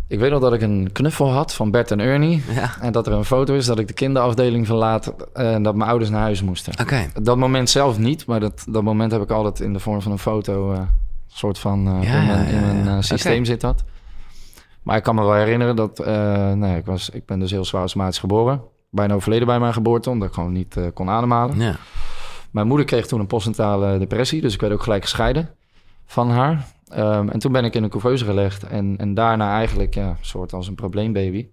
Ik 0.07 0.19
weet 0.19 0.31
nog 0.31 0.41
dat 0.41 0.53
ik 0.53 0.61
een 0.61 0.89
knuffel 0.91 1.31
had 1.31 1.53
van 1.53 1.71
Bert 1.71 1.91
en 1.91 1.99
Ernie. 1.99 2.43
Ja. 2.53 2.71
En 2.81 2.91
dat 2.91 3.07
er 3.07 3.13
een 3.13 3.25
foto 3.25 3.53
is 3.53 3.65
dat 3.65 3.79
ik 3.79 3.87
de 3.87 3.93
kinderafdeling 3.93 4.65
verlaat 4.67 5.15
eh, 5.33 5.53
en 5.53 5.63
dat 5.63 5.75
mijn 5.75 5.89
ouders 5.89 6.11
naar 6.11 6.21
huis 6.21 6.41
moesten. 6.41 6.73
Dat 7.21 7.37
moment 7.37 7.69
zelf 7.69 7.97
niet, 7.97 8.25
maar 8.25 8.39
dat, 8.39 8.65
dat 8.69 8.83
moment 8.83 9.11
heb 9.11 9.21
ik 9.21 9.29
altijd 9.31 9.59
in 9.59 9.73
de 9.73 9.79
vorm 9.79 10.01
van 10.01 10.11
een 10.11 10.19
foto, 10.19 10.75
soort 11.27 11.59
van 11.59 11.83
Ja, 12.01 12.19
in 12.19 12.25
mijn, 12.27 12.47
in 12.47 12.83
mijn 12.83 13.03
systeem 13.03 13.45
zit 13.45 13.61
dat. 13.61 13.83
Maar 14.83 14.97
ik 14.97 15.03
kan 15.03 15.15
me 15.15 15.21
wel 15.21 15.33
herinneren 15.33 15.75
dat, 15.75 16.05
nee, 16.55 16.77
ik, 16.77 16.85
was, 16.85 17.09
ik 17.09 17.25
ben 17.25 17.39
dus 17.39 17.51
heel 17.51 17.65
zwaar 17.65 17.83
astmatisch 17.83 18.19
geboren. 18.19 18.61
Bijna 18.89 19.13
overleden 19.13 19.47
bij 19.47 19.59
mijn 19.59 19.73
geboorte, 19.73 20.09
omdat 20.09 20.27
ik 20.27 20.33
gewoon 20.33 20.51
niet 20.51 20.75
kon 20.93 21.09
ademhalen. 21.09 21.59
Ja. 21.59 21.75
Mijn 22.53 22.67
moeder 22.67 22.85
kreeg 22.85 23.07
toen 23.07 23.19
een 23.19 23.27
postnatale 23.27 23.97
depressie, 23.97 24.41
dus 24.41 24.53
ik 24.53 24.61
werd 24.61 24.73
ook 24.73 24.83
gelijk 24.83 25.03
gescheiden 25.03 25.49
van 26.05 26.29
haar. 26.29 26.67
Ehm, 26.87 27.29
en 27.29 27.39
toen 27.39 27.51
ben 27.51 27.65
ik 27.65 27.75
in 27.75 27.83
een 27.83 27.89
couveuse 27.89 28.25
gelegd 28.25 28.63
en, 28.63 28.95
en 28.97 29.13
daarna 29.13 29.55
eigenlijk 29.57 29.95
ja, 29.95 30.17
soort 30.21 30.53
als 30.53 30.67
een 30.67 30.75
probleembaby. 30.75 31.47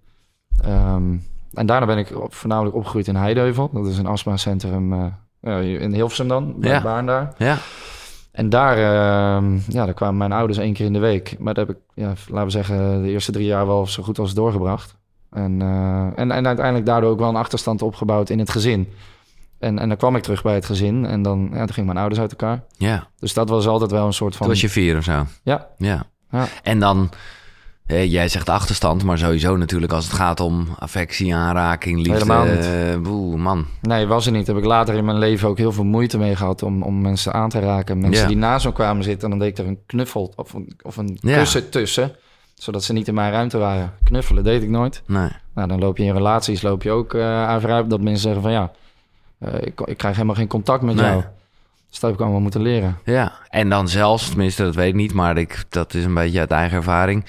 Ehm, 0.62 1.16
en 1.52 1.66
daarna 1.66 1.86
ben 1.86 1.98
ik 1.98 2.22
op, 2.22 2.34
voornamelijk 2.34 2.76
opgegroeid 2.76 3.08
in 3.08 3.14
Heideuvel. 3.14 3.70
Dat 3.72 3.86
is 3.86 3.98
een 3.98 4.06
astmacentrum 4.06 4.94
ja, 5.40 5.58
in 5.58 5.92
Hilversum 5.92 6.28
dan, 6.28 6.54
bij 6.58 6.70
Ja. 6.70 6.82
Baarn 6.82 7.06
daar. 7.06 7.34
Ja. 7.38 7.56
En 8.32 8.48
daar, 8.48 8.76
ehm, 8.76 9.58
ja, 9.68 9.84
daar 9.84 9.94
kwamen 9.94 10.16
mijn 10.16 10.32
ouders 10.32 10.58
één 10.58 10.72
keer 10.72 10.86
in 10.86 10.92
de 10.92 10.98
week. 10.98 11.36
Maar 11.38 11.54
dat 11.54 11.66
heb 11.66 11.76
ik, 11.76 11.82
ja, 11.94 12.12
laten 12.28 12.44
we 12.44 12.50
zeggen, 12.50 13.02
de 13.02 13.10
eerste 13.10 13.32
drie 13.32 13.46
jaar 13.46 13.66
wel 13.66 13.86
zo 13.86 14.02
goed 14.02 14.18
als 14.18 14.34
doorgebracht. 14.34 14.96
En, 15.30 15.62
eh, 15.62 16.04
en, 16.14 16.30
en 16.30 16.46
uiteindelijk 16.46 16.86
daardoor 16.86 17.10
ook 17.10 17.18
wel 17.18 17.28
een 17.28 17.36
achterstand 17.36 17.82
opgebouwd 17.82 18.30
in 18.30 18.38
het 18.38 18.50
gezin. 18.50 18.88
En, 19.60 19.78
en 19.78 19.88
dan 19.88 19.96
kwam 19.96 20.16
ik 20.16 20.22
terug 20.22 20.42
bij 20.42 20.54
het 20.54 20.64
gezin 20.66 21.06
en 21.06 21.22
dan, 21.22 21.48
ja, 21.52 21.58
toen 21.58 21.68
gingen 21.74 21.86
mijn 21.86 21.98
ouders 21.98 22.20
uit 22.20 22.30
elkaar. 22.30 22.62
ja. 22.76 23.06
Dus 23.18 23.34
dat 23.34 23.48
was 23.48 23.66
altijd 23.66 23.90
wel 23.90 24.06
een 24.06 24.12
soort 24.12 24.32
van... 24.36 24.40
Toen 24.46 24.54
was 24.54 24.60
je 24.60 24.68
vier 24.68 24.96
of 24.96 25.04
zo. 25.04 25.26
Ja, 25.42 25.66
Ja. 25.78 26.06
Ja. 26.30 26.46
En 26.62 26.78
dan, 26.78 27.10
eh, 27.86 28.10
jij 28.12 28.28
zegt 28.28 28.48
achterstand, 28.48 29.04
maar 29.04 29.18
sowieso 29.18 29.56
natuurlijk 29.56 29.92
als 29.92 30.04
het 30.04 30.12
gaat 30.14 30.40
om 30.40 30.68
affectie, 30.78 31.34
aanraking, 31.34 31.96
liefde. 31.96 32.12
Helemaal 32.12 32.44
niet. 32.44 32.64
eh, 32.64 32.98
boe, 33.02 33.36
man. 33.36 33.66
nee, 33.82 34.06
was 34.06 34.26
er 34.26 34.32
niet. 34.32 34.46
Heb 34.46 34.56
ik 34.56 34.64
later 34.64 34.94
in 34.94 35.04
mijn 35.04 35.18
leven 35.18 35.48
ook 35.48 35.58
heel 35.58 35.72
veel 35.72 35.84
moeite 35.84 36.18
mee 36.18 36.36
gehad 36.36 36.62
om, 36.62 36.82
om 36.82 37.00
mensen 37.00 37.32
aan 37.32 37.48
te 37.48 37.58
raken. 37.60 37.98
Mensen 38.00 38.22
Ja. 38.22 38.28
die 38.28 38.36
naast 38.36 38.64
me 38.66 38.72
kwamen 38.72 39.04
zitten, 39.04 39.30
dan 39.30 39.38
deed 39.38 39.48
ik 39.48 39.58
er 39.58 39.66
een 39.66 39.78
knuffel 39.86 40.32
of 40.36 40.52
een, 40.52 40.72
of 40.82 40.96
een 40.96 41.18
Ja. 41.20 41.36
kussen 41.38 41.70
tussen. 41.70 42.12
Zodat 42.54 42.84
ze 42.84 42.92
niet 42.92 43.08
in 43.08 43.14
mijn 43.14 43.32
ruimte 43.32 43.58
waren. 43.58 43.92
Knuffelen 44.04 44.44
deed 44.44 44.62
ik 44.62 44.68
nooit. 44.68 45.02
Nee. 45.06 45.28
Nou, 45.54 45.68
dan 45.68 45.78
loop 45.78 45.96
je 45.96 46.04
in 46.04 46.12
relaties, 46.12 46.62
loop 46.62 46.82
je 46.82 46.90
ook 46.90 47.14
eh 47.14 47.46
aan 47.48 47.60
vooruit 47.60 47.90
dat 47.90 48.00
mensen 48.00 48.22
zeggen 48.22 48.42
van 48.42 48.52
ja, 48.52 48.70
ik, 49.60 49.80
ik 49.80 49.96
krijg 49.96 50.14
helemaal 50.14 50.34
geen 50.36 50.46
contact 50.48 50.82
met 50.82 50.94
Nee. 50.94 51.04
jou. 51.04 51.22
Dus 51.90 52.00
dat 52.00 52.10
heb 52.10 52.18
ik 52.18 52.20
allemaal 52.24 52.40
moeten 52.42 52.62
leren. 52.62 52.98
Ja, 53.04 53.32
en 53.48 53.68
dan 53.68 53.88
zelfs, 53.88 54.28
tenminste 54.28 54.62
dat 54.62 54.74
weet 54.74 54.88
ik 54.88 54.94
niet, 54.94 55.14
maar 55.14 55.36
ik, 55.36 55.64
dat 55.68 55.94
is 55.94 56.04
een 56.04 56.14
beetje 56.14 56.38
uit 56.40 56.50
eigen 56.50 56.76
ervaring. 56.76 57.24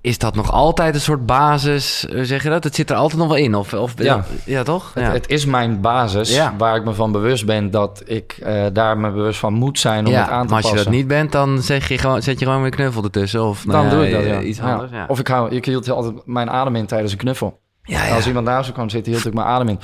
Is 0.00 0.18
dat 0.18 0.34
nog 0.34 0.50
altijd 0.52 0.94
een 0.94 1.00
soort 1.00 1.26
basis, 1.26 2.06
eh, 2.06 2.22
zeg 2.22 2.42
je 2.42 2.48
dat? 2.48 2.64
Het 2.64 2.74
zit 2.74 2.90
er 2.90 2.96
altijd 2.96 3.20
nog 3.20 3.28
wel 3.28 3.36
in, 3.36 3.54
of, 3.54 3.74
of 3.74 3.94
Ja. 3.96 4.24
ja 4.44 4.62
toch? 4.62 4.94
Het, 4.94 5.02
Ja. 5.04 5.12
het 5.12 5.28
is 5.28 5.44
mijn 5.46 5.80
basis 5.80 6.34
Ja. 6.34 6.54
waar 6.58 6.76
ik 6.76 6.84
me 6.84 6.92
van 6.92 7.12
bewust 7.12 7.46
ben 7.46 7.70
dat 7.70 8.02
ik 8.06 8.32
eh, 8.42 8.64
daar 8.72 8.98
me 8.98 9.10
bewust 9.10 9.38
van 9.38 9.52
moet 9.52 9.78
zijn 9.78 10.06
om 10.06 10.12
het 10.12 10.28
aan 10.28 10.46
te 10.46 10.52
maar 10.52 10.62
als 10.62 10.70
je 10.70 10.70
passen. 10.74 10.84
dat 10.90 10.92
niet 11.00 11.06
bent, 11.06 11.32
dan 11.32 11.62
zeg 11.62 11.88
je 11.88 11.98
gewoon, 11.98 12.22
zet 12.22 12.38
je 12.38 12.44
gewoon 12.44 12.62
weer 12.62 12.70
knuffel 12.70 13.02
ertussen. 13.04 13.44
Of 13.44 13.62
dan 13.62 13.74
nou 13.86 13.88
doe 13.96 14.06
ik 14.06 14.12
dat, 14.12 14.22
eh, 14.22 14.28
ja. 14.28 14.40
Iets 14.40 14.60
anders, 14.60 14.90
ja. 14.90 15.04
Of 15.08 15.18
ik 15.18 15.26
hou, 15.28 15.50
ik 15.50 15.64
hield 15.64 15.90
altijd 15.90 16.26
mijn 16.26 16.50
adem 16.50 16.76
in 16.76 16.86
tijdens 16.86 17.12
een 17.12 17.18
knuffel. 17.18 17.60
ja, 17.82 18.00
En 18.02 18.08
ja. 18.08 18.14
Als 18.14 18.26
iemand 18.26 18.46
naast 18.46 18.68
me 18.68 18.74
kwam 18.74 18.88
zitten, 18.90 19.12
hield 19.12 19.26
ik 19.26 19.34
mijn 19.34 19.46
adem 19.46 19.68
in. 19.68 19.78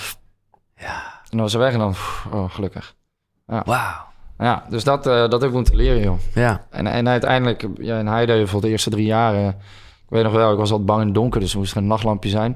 Ja. 0.79 1.03
En 1.23 1.37
dan 1.37 1.41
was 1.41 1.51
ze 1.53 1.59
weg 1.59 1.73
en 1.73 1.79
dan, 1.79 1.95
oh, 2.33 2.51
gelukkig. 2.51 2.95
Wauw. 3.47 4.07
Ja, 4.39 4.65
dus 4.69 4.85
dat, 4.85 5.07
eh, 5.07 5.13
dat 5.29 5.41
heb 5.41 5.43
ik 5.51 5.53
moeten 5.57 5.77
leren, 5.77 6.01
joh. 6.03 6.19
Ja, 6.35 6.67
En, 6.71 6.87
en 6.87 7.09
uiteindelijk, 7.09 7.67
ja, 7.81 7.99
in 7.99 8.07
Heideuvel, 8.07 8.61
de 8.61 8.69
eerste 8.69 8.91
drie 8.91 9.07
jaar... 9.07 9.35
ik 9.49 9.55
weet 10.09 10.23
nog 10.25 10.33
wel, 10.33 10.53
ik 10.53 10.59
was 10.59 10.71
altijd 10.71 10.87
bang 10.89 11.01
in 11.01 11.07
het 11.07 11.15
donker, 11.15 11.41
dus 11.41 11.53
er 11.53 11.59
moest 11.59 11.71
er 11.73 11.77
een 11.79 11.87
nachtlampje 11.87 12.29
zijn. 12.31 12.53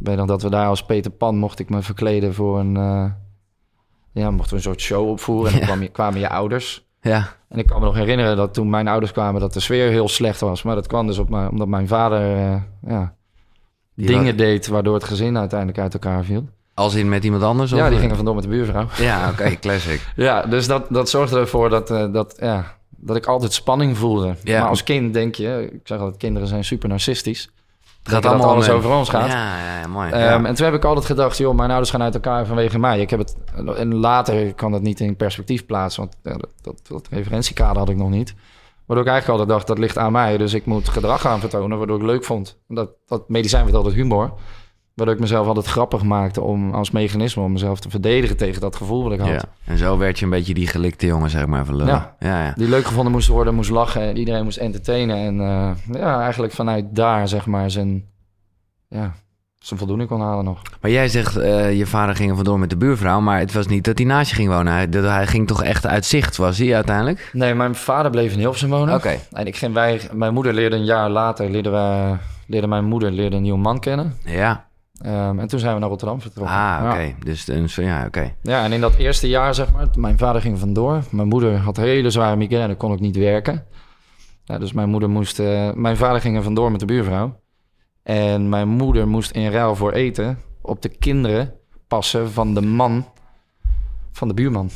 Ik 0.00 0.06
weet 0.06 0.16
nog 0.16 0.26
dat 0.26 0.42
we 0.42 0.50
daar 0.50 0.66
als 0.66 0.84
Peter 0.84 1.10
Pan 1.10 1.36
mocht 1.38 1.58
ik 1.58 1.68
me 1.70 1.82
verkleden 1.82 2.34
voor 2.34 2.58
een... 2.58 2.76
eh, 2.76 3.04
ja, 4.12 4.30
mochten 4.30 4.50
we 4.50 4.56
een 4.56 4.62
soort 4.62 4.80
show 4.80 5.08
opvoeren 5.08 5.52
en 5.52 5.58
dan 5.58 5.60
Ja. 5.60 5.66
kwam 5.66 5.82
je, 5.82 5.88
kwamen 5.88 6.20
je 6.20 6.28
ouders. 6.28 6.86
ja. 7.00 7.36
En 7.48 7.58
ik 7.58 7.66
kan 7.66 7.78
me 7.80 7.84
nog 7.86 7.94
herinneren 7.94 8.36
dat 8.36 8.54
toen 8.54 8.70
mijn 8.70 8.88
ouders 8.88 9.12
kwamen... 9.12 9.40
dat 9.40 9.52
de 9.52 9.60
sfeer 9.60 9.90
heel 9.90 10.08
slecht 10.08 10.40
was. 10.40 10.62
Maar 10.62 10.74
dat 10.74 10.86
kwam 10.86 11.06
dus 11.06 11.18
op 11.18 11.28
mijn, 11.28 11.50
omdat 11.50 11.68
mijn 11.68 11.88
vader 11.88 12.36
eh, 12.36 12.62
ja, 12.86 13.14
Die 13.94 14.06
dingen 14.06 14.36
deed... 14.36 14.66
waardoor 14.66 14.94
het 14.94 15.04
gezin 15.04 15.38
uiteindelijk 15.38 15.78
uit 15.78 15.92
elkaar 15.94 16.24
viel. 16.24 16.48
Als 16.78 16.94
in 16.94 17.08
met 17.08 17.24
iemand 17.24 17.42
anders? 17.42 17.70
Ja, 17.70 17.84
of- 17.84 17.90
die 17.90 17.98
gingen 17.98 18.16
vandoor 18.16 18.34
met 18.34 18.44
de 18.44 18.50
buurvrouw. 18.50 18.86
Ja, 18.96 19.28
oké, 19.30 19.56
classic. 19.60 20.06
Ja, 20.16 20.42
dus 20.42 20.66
dat, 20.66 20.86
dat 20.88 21.08
zorgde 21.10 21.38
ervoor 21.38 21.68
dat, 21.70 21.90
eh, 21.90 22.12
dat, 22.12 22.36
ja, 22.40 22.76
dat 22.90 23.16
ik 23.16 23.26
altijd 23.26 23.52
spanning 23.52 23.96
voelde. 23.96 24.34
Ja. 24.42 24.60
Maar 24.60 24.68
als 24.68 24.82
kind 24.82 25.12
denk 25.12 25.34
je, 25.34 25.70
ik 25.72 25.80
zeg 25.84 25.98
altijd, 25.98 26.16
kinderen 26.16 26.48
zijn 26.48 26.64
super 26.64 26.88
narcistisch. 26.88 27.50
Het 28.02 28.12
gaat 28.12 28.26
allemaal 28.26 28.50
alles 28.50 28.70
over 28.70 28.90
ons 28.90 29.08
gaat. 29.08 29.30
Ja, 29.30 29.58
ja, 29.58 29.80
ja, 29.80 29.86
mooi. 29.86 30.10
Ehm, 30.10 30.20
ja. 30.20 30.44
En 30.44 30.54
toen 30.54 30.64
heb 30.66 30.74
ik 30.74 30.84
altijd 30.84 31.06
gedacht, 31.06 31.38
joh, 31.38 31.54
mijn 31.54 31.70
ouders 31.70 31.90
gaan 31.90 32.02
uit 32.02 32.14
elkaar 32.14 32.46
vanwege 32.46 32.78
mij. 32.78 33.00
Ik 33.00 33.10
heb 33.10 33.18
het, 33.18 33.36
en 33.76 33.94
later 33.94 34.54
kan 34.54 34.72
dat 34.72 34.82
niet 34.82 35.00
in 35.00 35.16
perspectief 35.16 35.66
plaatsen, 35.66 36.02
want 36.02 36.16
ja, 36.22 36.32
dat, 36.32 36.50
dat, 36.62 36.80
dat 36.88 37.08
referentiekader 37.10 37.78
had 37.78 37.88
ik 37.88 37.96
nog 37.96 38.10
niet. 38.10 38.34
Waardoor 38.86 39.06
ik 39.06 39.12
eigenlijk 39.12 39.28
altijd 39.40 39.48
dacht, 39.58 39.66
dat 39.66 39.78
ligt 39.78 39.98
aan 39.98 40.12
mij. 40.12 40.36
Dus 40.36 40.54
ik 40.54 40.66
moet 40.66 40.88
gedrag 40.88 41.20
gaan 41.20 41.40
vertonen, 41.40 41.78
waardoor 41.78 41.96
ik 41.96 42.06
leuk 42.06 42.24
vond. 42.24 42.58
Dat, 42.68 42.90
dat 43.06 43.28
medicijn 43.28 43.64
werd 43.64 43.76
altijd 43.76 43.94
humor. 43.94 44.32
Waardoor 44.98 45.16
ik 45.16 45.22
mezelf 45.22 45.46
altijd 45.46 45.66
grappig 45.66 46.02
maakte 46.02 46.40
om, 46.40 46.74
als 46.74 46.90
mechanisme 46.90 47.42
om 47.42 47.52
mezelf 47.52 47.80
te 47.80 47.90
verdedigen 47.90 48.36
tegen 48.36 48.60
dat 48.60 48.76
gevoel 48.76 49.02
wat 49.02 49.12
ik 49.12 49.18
had. 49.18 49.28
ja. 49.28 49.42
En 49.64 49.78
zo 49.78 49.98
werd 49.98 50.18
je 50.18 50.24
een 50.24 50.30
beetje 50.30 50.54
die 50.54 50.66
gelikte 50.66 51.06
jongen, 51.06 51.30
zeg 51.30 51.46
maar, 51.46 51.64
van 51.64 51.76
ja, 51.76 52.16
ja. 52.18 52.52
Die 52.56 52.68
leuk 52.68 52.86
gevonden 52.86 53.12
moest 53.12 53.28
worden, 53.28 53.54
moest 53.54 53.70
lachen 53.70 54.02
en 54.02 54.16
iedereen 54.16 54.44
moest 54.44 54.56
entertainen. 54.56 55.16
En 55.16 55.40
eh, 55.40 56.00
ja, 56.00 56.20
eigenlijk 56.20 56.52
vanuit 56.52 56.84
daar 56.90 57.28
zeg 57.28 57.46
maar 57.46 57.70
zijn, 57.70 58.04
ja, 58.88 59.14
zijn 59.58 59.78
voldoening 59.78 60.08
kon 60.08 60.20
halen 60.20 60.44
nog. 60.44 60.62
Maar 60.80 60.90
jij 60.90 61.08
zegt, 61.08 61.36
eh, 61.36 61.78
je 61.78 61.86
vader 61.86 62.14
ging 62.14 62.30
er 62.30 62.36
vandoor 62.36 62.58
met 62.58 62.70
de 62.70 62.76
buurvrouw, 62.76 63.20
maar 63.20 63.38
het 63.38 63.52
was 63.52 63.66
niet 63.66 63.84
dat 63.84 63.98
hij 63.98 64.06
naast 64.06 64.30
je 64.30 64.36
ging 64.36 64.48
wonen. 64.48 64.72
Hij, 64.72 64.88
dat, 64.88 65.04
hij 65.04 65.26
ging 65.26 65.46
toch 65.46 65.62
echt 65.62 65.86
uit 65.86 66.04
zicht, 66.04 66.36
was 66.36 66.58
hij 66.58 66.74
uiteindelijk? 66.74 67.30
Nee, 67.32 67.54
mijn 67.54 67.74
vader 67.74 68.10
bleef 68.10 68.32
in 68.32 68.38
Hilversum 68.38 68.70
wonen. 68.70 68.94
Oké. 68.94 69.18
En 69.32 69.46
ik 69.46 69.56
ging 69.56 69.74
wij, 69.74 70.00
mijn 70.12 70.34
moeder 70.34 70.52
leerde 70.54 70.76
een 70.76 70.84
jaar 70.84 71.10
later, 71.10 71.50
leerde, 71.50 71.70
wij, 71.70 72.16
leerde 72.46 72.66
mijn 72.66 72.84
moeder 72.84 73.10
leerde 73.10 73.36
een 73.36 73.42
nieuwe 73.42 73.58
man 73.58 73.80
kennen. 73.80 74.14
Ja. 74.24 74.66
Ehm, 74.98 75.38
en 75.38 75.48
toen 75.48 75.58
zijn 75.58 75.74
we 75.74 75.80
naar 75.80 75.88
Rotterdam 75.88 76.20
vertrokken. 76.20 76.54
Ah, 76.56 76.80
oké. 76.84 76.98
Ja. 76.98 77.12
Dus 77.24 77.44
zo- 77.74 77.82
ja, 77.82 78.04
oké. 78.06 78.34
Ja, 78.42 78.64
en 78.64 78.72
in 78.72 78.80
dat 78.80 78.94
eerste 78.94 79.28
jaar, 79.28 79.54
zeg 79.54 79.72
maar, 79.72 79.86
mijn 79.96 80.18
vader 80.18 80.40
ging 80.40 80.58
vandoor. 80.58 81.02
Mijn 81.10 81.28
moeder 81.28 81.56
had 81.56 81.76
hele 81.76 82.10
zware 82.10 82.36
migraine, 82.36 82.74
kon 82.76 82.92
ik 82.92 83.00
niet 83.00 83.16
werken. 83.16 83.64
Ja, 84.44 84.58
dus 84.58 84.72
mijn 84.72 84.88
moeder 84.88 85.10
moest... 85.10 85.38
eh, 85.38 85.72
mijn 85.72 85.96
vader 85.96 86.20
ging 86.20 86.36
er 86.36 86.42
vandoor 86.42 86.70
met 86.70 86.80
de 86.80 86.86
buurvrouw. 86.86 87.40
En 88.02 88.48
mijn 88.48 88.68
moeder 88.68 89.08
moest 89.08 89.30
in 89.30 89.50
ruil 89.50 89.76
voor 89.76 89.92
eten 89.92 90.38
op 90.62 90.82
de 90.82 90.88
kinderen 90.88 91.52
passen 91.88 92.30
van 92.30 92.54
de 92.54 92.60
man 92.62 93.06
van 94.12 94.28
de 94.28 94.34
buurman. 94.34 94.70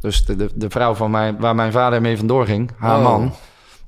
Dus 0.00 0.24
de, 0.24 0.36
de, 0.36 0.50
de 0.54 0.70
vrouw 0.70 0.94
van 0.94 1.10
mij, 1.10 1.36
waar 1.36 1.54
mijn 1.54 1.72
vader 1.72 2.00
mee 2.00 2.16
vandoor 2.16 2.46
ging, 2.46 2.70
haar 2.78 2.96
Oh. 2.98 3.02
man... 3.02 3.32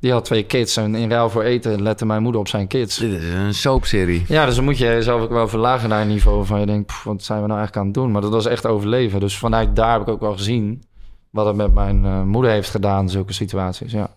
Die 0.00 0.12
had 0.12 0.24
twee 0.24 0.44
kids 0.44 0.76
en 0.76 0.94
in 0.94 1.10
ruil 1.10 1.30
voor 1.30 1.42
eten 1.42 1.82
lette 1.82 2.06
mijn 2.06 2.22
moeder 2.22 2.40
op 2.40 2.48
zijn 2.48 2.66
kids. 2.66 2.96
Dit 2.96 3.22
is 3.22 3.32
een 3.32 3.54
soapserie. 3.54 4.24
Ja, 4.28 4.46
dus 4.46 4.54
dan 4.54 4.64
moet 4.64 4.78
je 4.78 4.84
jezelf 4.84 5.20
ook 5.22 5.30
wel 5.30 5.48
verlagen 5.48 5.88
naar 5.88 6.00
een 6.00 6.08
niveau 6.08 6.46
van 6.46 6.60
je 6.60 6.66
denkt, 6.66 6.86
"Pff, 6.86 7.04
wat 7.04 7.22
zijn 7.22 7.40
we 7.40 7.46
nou 7.46 7.58
eigenlijk 7.58 7.86
aan 7.86 7.92
het 7.92 8.02
doen? 8.02 8.12
Maar 8.12 8.22
dat 8.22 8.30
was 8.30 8.46
echt 8.46 8.66
overleven. 8.66 9.20
Dus 9.20 9.38
vanuit 9.38 9.76
daar 9.76 9.92
heb 9.92 10.00
ik 10.00 10.08
ook 10.08 10.20
wel 10.20 10.32
gezien 10.32 10.82
wat 11.30 11.46
het 11.46 11.56
met 11.56 11.74
mijn 11.74 12.04
eh, 12.04 12.22
moeder 12.22 12.50
heeft 12.50 12.70
gedaan, 12.70 13.08
zulke 13.10 13.32
situaties. 13.32 13.92
Ja. 13.92 14.16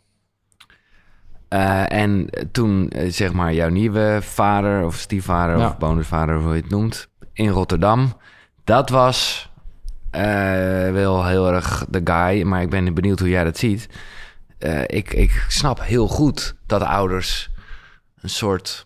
Eh, 1.47 1.91
en 1.91 2.29
toen, 2.51 2.89
eh, 2.89 3.11
zeg 3.11 3.33
maar, 3.33 3.53
jouw 3.53 3.69
nieuwe 3.69 4.17
vader 4.21 4.85
of 4.85 4.95
stiefvader 4.95 5.57
Ja. 5.57 5.67
of 5.67 5.77
bonusvader, 5.77 6.39
hoe 6.41 6.55
je 6.55 6.61
het 6.61 6.69
noemt, 6.69 7.07
in 7.33 7.49
Rotterdam. 7.49 8.13
Dat 8.63 8.89
was 8.89 9.49
wel 10.91 11.25
heel 11.25 11.51
erg 11.51 11.85
de 11.89 12.01
guy, 12.03 12.43
maar 12.43 12.61
ik 12.61 12.69
ben 12.69 12.93
benieuwd 12.93 13.19
hoe 13.19 13.29
jij 13.29 13.43
dat 13.43 13.57
ziet. 13.57 13.89
Eh, 14.59 14.81
ik, 14.85 15.13
ik 15.13 15.45
snap 15.47 15.81
heel 15.83 16.07
goed 16.07 16.55
dat 16.65 16.81
ouders 16.81 17.49
een 18.21 18.29
soort... 18.29 18.85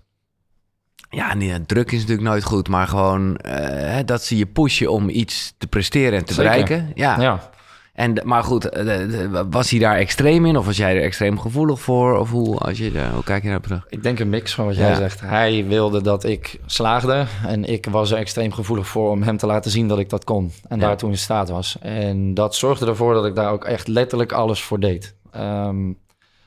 Ja, 1.10 1.34
nee, 1.34 1.66
druk 1.66 1.92
is 1.92 2.00
natuurlijk 2.00 2.28
nooit 2.28 2.44
goed, 2.44 2.68
maar 2.68 2.88
gewoon 2.88 3.38
eh, 3.38 4.00
dat 4.06 4.24
ze 4.24 4.38
je 4.38 4.46
pushen 4.46 4.92
om 4.92 5.10
iets 5.10 5.54
te 5.58 5.68
presteren 5.68 6.20
en 6.20 6.25
te 6.25 6.34
Zeker. 6.34 6.50
bereiken. 6.51 6.92
Ja. 6.96 7.22
ja. 7.22 7.50
En, 7.94 8.22
maar 8.24 8.44
goed, 8.44 8.70
eh, 8.70 9.42
was 9.50 9.70
hij 9.70 9.80
daar 9.80 9.96
extreem 9.98 10.46
in? 10.46 10.58
Of 10.58 10.66
was 10.66 10.78
jij 10.78 10.96
er 10.96 11.01
extreem 11.04 11.40
gevoelig 11.40 11.80
voor? 11.82 12.18
Of 12.18 12.30
hoe, 12.30 12.58
als 12.58 12.78
je, 12.78 13.10
hoe 13.13 13.24
kijk 13.24 13.42
je 13.42 13.48
daarop 13.48 13.66
terug? 13.66 13.86
Ik 13.90 14.04
denk 14.04 14.20
een 14.20 14.30
mix 14.30 14.54
van 14.54 14.66
wat 14.66 14.75
jij 14.75 14.90
Ja. 14.90 14.96
zegt. 14.96 15.22
Hij 15.22 15.66
wilde 15.68 16.01
dat 16.01 16.24
ik 16.24 16.60
slaagde 16.66 17.25
en 17.48 17.66
ik 17.66 17.86
was 17.90 18.12
er 18.12 18.18
extreem 18.18 18.51
gevoelig 18.54 18.88
voor 18.88 19.10
om 19.12 19.22
hem 19.24 19.38
te 19.38 19.46
laten 19.46 19.72
zien 19.72 19.88
dat 19.88 20.00
ik 20.00 20.10
dat 20.10 20.24
kon. 20.24 20.51
En 20.68 20.80
Ja. 20.80 20.86
daartoe 20.86 21.10
in 21.10 21.18
staat 21.18 21.50
was. 21.50 21.78
En 21.82 22.34
dat 22.34 22.56
zorgde 22.56 22.86
ervoor 22.86 23.13
dat 23.13 23.25
ik 23.25 23.36
daar 23.36 23.51
ook 23.51 23.66
echt 23.66 23.88
letterlijk 23.88 24.32
alles 24.32 24.62
voor 24.62 24.80
deed. 24.80 25.16
Ehm, 25.32 25.92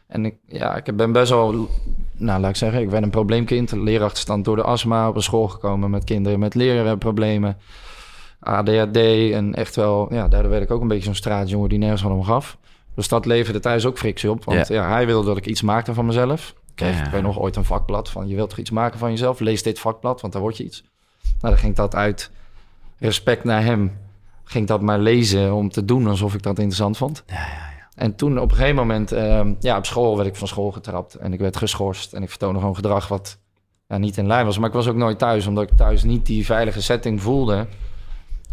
en 0.06 0.24
ik, 0.24 0.34
ja, 0.46 0.76
ik 0.76 0.96
ben 0.96 1.12
best 1.12 1.30
wel, 1.30 1.68
nou 2.16 2.40
laat 2.40 2.50
ik 2.50 2.56
zeggen, 2.56 2.80
ik 2.80 2.90
ben 2.90 3.02
een 3.02 3.10
probleemkind. 3.10 3.72
Leerachterstand 3.72 4.44
door 4.44 4.56
de 4.56 4.62
astma 4.62 5.08
op 5.08 5.16
een 5.16 5.22
school 5.22 5.48
gekomen 5.48 5.90
met 5.90 6.04
kinderen 6.04 6.38
met 6.38 6.54
leerproblemen. 6.54 7.56
ADHD 8.40 8.96
en 9.32 9.54
echt 9.54 9.76
wel, 9.76 10.14
ja, 10.14 10.28
daardoor 10.28 10.50
werd 10.50 10.62
ik 10.62 10.70
ook 10.70 10.80
een 10.80 10.88
beetje 10.88 11.04
zo'n 11.04 11.14
straatjongen 11.14 11.68
die 11.68 11.78
nergens 11.78 12.02
van 12.02 12.12
om 12.12 12.24
gaf. 12.24 12.58
Dus 12.94 13.08
dat 13.08 13.26
leverde 13.26 13.60
thuis 13.60 13.86
ook 13.86 13.98
frictie 13.98 14.30
op. 14.30 14.44
Want 14.44 14.68
ja. 14.68 14.88
hij 14.88 15.06
wilde 15.06 15.26
dat 15.26 15.36
ik 15.36 15.46
iets 15.46 15.62
maakte 15.62 15.94
van 15.94 16.06
mezelf. 16.06 16.54
Kreeg, 16.74 16.96
Ja. 16.96 17.12
ik 17.12 17.22
nog 17.22 17.38
ooit 17.38 17.56
een 17.56 17.64
vakblad 17.64 18.10
van 18.10 18.28
je 18.28 18.34
wilt 18.34 18.48
toch 18.48 18.58
iets 18.58 18.70
maken 18.70 18.98
van 18.98 19.10
jezelf? 19.10 19.40
Lees 19.40 19.62
dit 19.62 19.78
vakblad, 19.78 20.20
want 20.20 20.32
daar 20.32 20.42
word 20.42 20.56
je 20.56 20.64
iets. 20.64 20.84
Nou, 21.22 21.54
dan 21.54 21.58
ging 21.58 21.74
dat 21.76 21.94
uit 21.94 22.30
respect 22.98 23.44
naar 23.44 23.64
hem. 23.64 23.98
Ging 24.44 24.66
dat 24.66 24.80
maar 24.80 24.98
lezen 24.98 25.54
om 25.54 25.70
te 25.70 25.84
doen 25.84 26.06
alsof 26.06 26.34
ik 26.34 26.42
dat 26.42 26.58
interessant 26.58 26.96
vond. 26.96 27.24
Ja. 27.26 27.72
En 27.94 28.14
toen 28.14 28.38
op 28.38 28.50
een 28.50 28.56
gegeven 28.56 28.76
moment, 28.76 29.12
ehm, 29.12 29.54
ja, 29.60 29.76
op 29.76 29.86
school 29.86 30.16
werd 30.16 30.28
ik 30.28 30.36
van 30.36 30.48
school 30.48 30.72
getrapt. 30.72 31.14
En 31.14 31.32
ik 31.32 31.40
werd 31.40 31.56
geschorst. 31.56 32.12
En 32.12 32.22
ik 32.22 32.28
vertoonde 32.28 32.58
gewoon 32.58 32.74
gedrag 32.74 33.08
wat 33.08 33.38
ja, 33.88 33.98
niet 33.98 34.16
in 34.16 34.26
lijn 34.26 34.46
was. 34.46 34.58
Maar 34.58 34.68
ik 34.68 34.74
was 34.74 34.88
ook 34.88 34.96
nooit 34.96 35.18
thuis, 35.18 35.46
omdat 35.46 35.70
ik 35.70 35.76
thuis 35.76 36.02
niet 36.02 36.26
die 36.26 36.44
veilige 36.44 36.82
setting 36.82 37.22
voelde. 37.22 37.66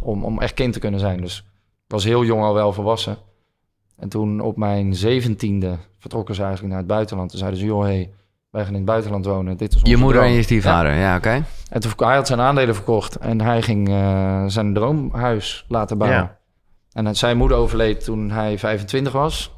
Om, 0.04 0.26
om 0.26 0.40
echt 0.40 0.54
kind 0.54 0.74
te 0.74 0.80
kunnen 0.80 1.00
zijn. 1.00 1.22
Dus 1.22 1.38
ik 1.86 1.92
was 1.92 2.04
heel 2.04 2.26
jong 2.26 2.44
al 2.44 2.54
wel 2.54 2.74
volwassen. 2.74 3.18
En 3.98 4.10
toen 4.10 4.40
op 4.40 4.58
mijn 4.58 4.96
zeventiende 4.96 5.78
vertrokken 6.00 6.36
ze 6.36 6.42
eigenlijk 6.42 6.72
naar 6.72 6.82
het 6.82 6.92
buitenland. 6.92 7.30
Toen 7.30 7.40
zeiden 7.40 7.60
ze, 7.60 7.66
joh, 7.66 7.84
hey, 7.84 8.12
wij 8.50 8.62
gaan 8.62 8.72
in 8.72 8.78
het 8.78 8.86
buitenland 8.86 9.26
wonen. 9.26 9.58
Dit 9.58 9.76
is 9.76 9.80
Je 9.84 9.98
moeder 9.98 10.18
droom. 10.18 10.32
en 10.32 10.36
je 10.36 10.44
stiefvader, 10.44 10.94
ja, 10.94 11.16
oké. 11.16 11.44
En 11.70 11.82
toen, 11.82 11.92
hij 11.96 12.16
had 12.16 12.28
zijn 12.28 12.40
aandelen 12.40 12.75
verkocht 12.75 13.16
en 13.16 13.42
hij 13.42 13.62
ging 13.62 13.90
eh, 13.90 14.44
zijn 14.48 14.74
droomhuis 14.74 15.66
laten 15.68 15.98
bouwen. 15.98 16.20
Ja. 16.20 16.40
En 16.94 17.16
zijn 17.16 17.38
moeder 17.38 17.58
overleed 17.58 18.04
toen 18.04 18.32
hij 18.32 18.58
25 18.60 19.14
was. 19.14 19.51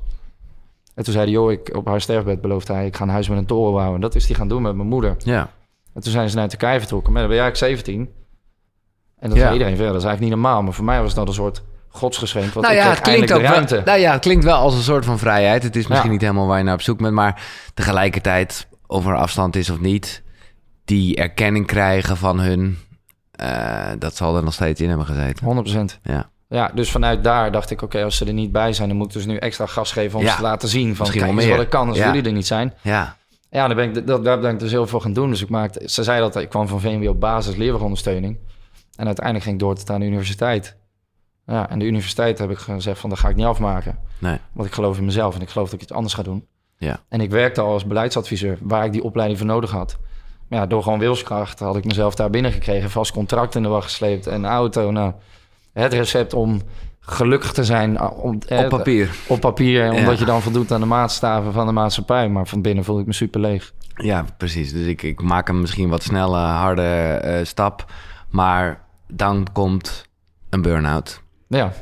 En 0.96 1.04
toen 1.04 1.14
zei 1.14 1.26
hij, 1.26 1.34
joh, 1.34 1.52
ik, 1.52 1.76
op 1.76 1.88
haar 1.88 2.02
sterfbed 2.02 2.42
beloofde 2.42 2.74
hij... 2.74 2.86
ik 2.86 2.96
ga 2.96 3.04
een 3.04 3.10
huis 3.10 3.30
met 3.30 3.38
een 3.38 3.46
toren 3.46 3.74
bouwen. 3.74 3.96
En 3.96 4.02
dat 4.02 4.16
is 4.16 4.28
hij 4.28 4.36
gaan 4.36 4.48
doen 4.48 4.62
met 4.62 4.76
mijn 4.76 4.88
moeder. 4.88 5.16
Ja. 5.18 5.50
En 5.94 6.02
toen 6.02 6.12
zijn 6.12 6.30
ze 6.30 6.36
naar 6.36 6.48
Turkije 6.50 6.80
vertrokken. 6.80 7.12
Maar 7.14 7.22
dan 7.22 7.30
ben 7.32 7.40
jij 7.40 7.48
eigenlijk 7.48 7.82
17. 7.82 8.10
En 9.20 9.30
dat 9.30 9.38
Ja. 9.38 9.44
zei 9.44 9.54
iedereen 9.54 9.76
verder. 9.76 9.94
Dat 9.94 10.02
is 10.02 10.08
eigenlijk 10.08 10.36
niet 10.36 10.44
normaal. 10.44 10.64
Maar 10.64 10.74
voor 10.74 10.86
mij 10.86 11.02
was 11.02 11.14
dat 11.14 11.28
een 11.28 11.34
soort 11.34 11.64
godsgeschenk. 11.88 12.54
Want 12.54 12.66
Nou 12.66 12.78
ik 12.78 12.84
ja, 12.84 12.90
het 12.90 13.02
klinkt 13.02 13.32
ook 13.34 13.42
wel, 13.42 13.82
nou 13.86 14.00
ja, 14.00 14.12
het 14.12 14.22
klinkt 14.22 14.44
wel 14.44 14.58
als 14.58 14.76
een 14.76 14.82
soort 14.82 15.06
van 15.06 15.20
vrijheid. 15.20 15.64
Het 15.64 15.76
is 15.76 15.88
misschien 15.88 16.08
Ja. 16.10 16.14
niet 16.14 16.22
helemaal 16.22 16.48
waar 16.48 16.58
je 16.58 16.64
naar 16.64 16.74
op 16.74 16.82
zoek 16.82 16.98
bent, 16.98 17.14
maar 17.14 17.42
tegelijkertijd, 17.74 18.68
of 18.88 19.06
er 19.06 19.16
afstand 19.16 19.56
is 19.56 19.70
of 19.70 19.80
niet, 19.80 20.24
die 20.86 21.16
erkenning 21.16 21.66
krijgen 21.68 22.18
van 22.18 22.40
hun, 22.40 22.78
eh, 23.32 23.92
dat 24.00 24.16
zal 24.16 24.36
er 24.38 24.44
nog 24.44 24.54
steeds 24.54 24.82
in 24.82 24.88
hebben 24.90 25.06
gezeten. 25.08 25.46
100%. 25.46 26.00
Ja. 26.04 26.30
Ja, 26.54 26.72
dus 26.74 26.92
vanuit 26.92 27.24
daar 27.24 27.52
dacht 27.52 27.70
ik, 27.70 27.82
oké, 27.82 28.04
als 28.04 28.18
ze 28.18 28.26
er 28.26 28.34
niet 28.34 28.52
bij 28.52 28.74
zijn... 28.74 28.88
dan 28.88 28.98
moet 28.98 29.08
ik 29.08 29.14
dus 29.14 29.26
nu 29.26 29.36
extra 29.38 29.66
gas 29.66 29.92
geven 29.92 30.20
om 30.20 30.26
Ja. 30.26 30.32
ze 30.32 30.36
te 30.38 30.42
laten 30.42 30.70
zien... 30.70 30.96
van 30.96 31.06
Misschien 31.06 31.26
kijk 31.26 31.40
eens 31.40 31.50
wat 31.50 31.62
ik 31.62 31.70
kan 31.70 31.88
als 31.90 31.98
Ja. 31.98 32.06
jullie 32.06 32.24
er 32.24 32.32
niet 32.32 32.48
zijn. 32.48 32.74
Ja. 32.82 33.18
Ja, 33.50 33.68
daar 33.68 33.76
ben, 33.76 33.96
ik, 33.96 34.08
dat, 34.08 34.24
daar 34.24 34.40
ben 34.40 34.54
ik 34.54 34.60
dus 34.60 34.72
heel 34.72 34.88
veel 34.88 35.00
gaan 35.00 35.14
doen. 35.14 35.30
Dus 35.30 35.42
ik 35.42 35.50
maakte, 35.50 35.90
ze 35.90 36.04
zei 36.04 36.20
dat 36.20 36.36
ik 36.36 36.50
kwam 36.50 36.68
van 36.68 36.80
VMW 36.82 37.08
op 37.10 37.20
basis 37.20 37.56
leerwegondersteuning. 37.56 38.38
En 38.96 39.06
uiteindelijk 39.06 39.46
ging 39.46 39.56
ik 39.56 39.62
door 39.62 39.76
tot 39.76 39.90
aan 39.90 40.00
de 40.00 40.06
universiteit. 40.06 40.78
Ja, 41.46 41.70
en 41.70 41.80
de 41.80 41.86
universiteit 41.86 42.38
heb 42.40 42.50
ik 42.52 42.58
gezegd 42.58 43.00
van, 43.00 43.10
dat 43.10 43.20
ga 43.20 43.30
ik 43.30 43.36
niet 43.36 43.46
afmaken. 43.46 44.00
Nee. 44.20 44.38
Want 44.54 44.68
ik 44.68 44.74
geloof 44.74 44.98
in 44.98 45.06
mezelf 45.06 45.36
en 45.36 45.42
ik 45.42 45.50
geloof 45.50 45.66
dat 45.70 45.76
ik 45.76 45.82
iets 45.82 45.92
anders 45.94 46.14
ga 46.14 46.24
doen. 46.24 46.48
Ja. 46.78 47.00
En 47.10 47.22
ik 47.22 47.30
werkte 47.32 47.62
al 47.62 47.72
als 47.72 47.86
beleidsadviseur, 47.86 48.58
waar 48.62 48.86
ik 48.86 48.92
die 48.92 49.04
opleiding 49.04 49.40
voor 49.40 49.48
nodig 49.48 49.72
had. 49.72 49.98
Maar 50.50 50.60
ja, 50.60 50.66
door 50.66 50.84
gewoon 50.84 51.00
wilskracht 51.00 51.60
had 51.60 51.76
ik 51.78 51.86
mezelf 51.86 52.16
daar 52.16 52.30
binnen 52.30 52.52
gekregen. 52.52 52.90
Vast 52.90 53.12
contract 53.12 53.56
in 53.56 53.64
de 53.64 53.70
wacht 53.70 53.84
gesleept 53.86 54.28
en 54.28 54.46
auto. 54.46 54.92
Nou, 54.92 55.14
het 55.74 55.94
recept 55.94 56.34
om 56.34 56.62
gelukkig 57.00 57.52
te 57.54 57.64
zijn 57.64 57.98
ah, 57.98 58.24
om, 58.24 58.40
Op 58.50 58.70
papier. 58.70 59.10
op 59.28 59.40
papier, 59.40 59.90
omdat 59.92 60.14
Ja. 60.14 60.20
je 60.20 60.26
dan 60.26 60.42
voldoet 60.42 60.72
aan 60.72 60.80
de 60.80 60.86
maatstaven 60.86 61.54
van 61.54 61.66
de 61.66 61.72
maatschappij. 61.72 62.30
Maar 62.30 62.48
van 62.48 62.62
binnen 62.62 62.84
voel 62.84 63.00
ik 63.00 63.06
me 63.06 63.14
super 63.14 63.40
leeg. 63.42 63.74
Ja, 63.96 64.26
precies. 64.38 64.72
Dus 64.74 64.86
ik, 64.86 65.02
ik 65.02 65.22
maak 65.22 65.48
hem 65.48 65.62
misschien 65.62 65.90
wat 65.90 66.04
snelle, 66.04 66.38
harde 66.38 66.82
eh, 66.82 67.46
stap, 67.46 67.92
maar 68.30 68.82
dan 69.08 69.48
komt 69.52 70.06
een 70.50 70.62
burn-out. 70.62 71.22
Ja. 71.48 71.74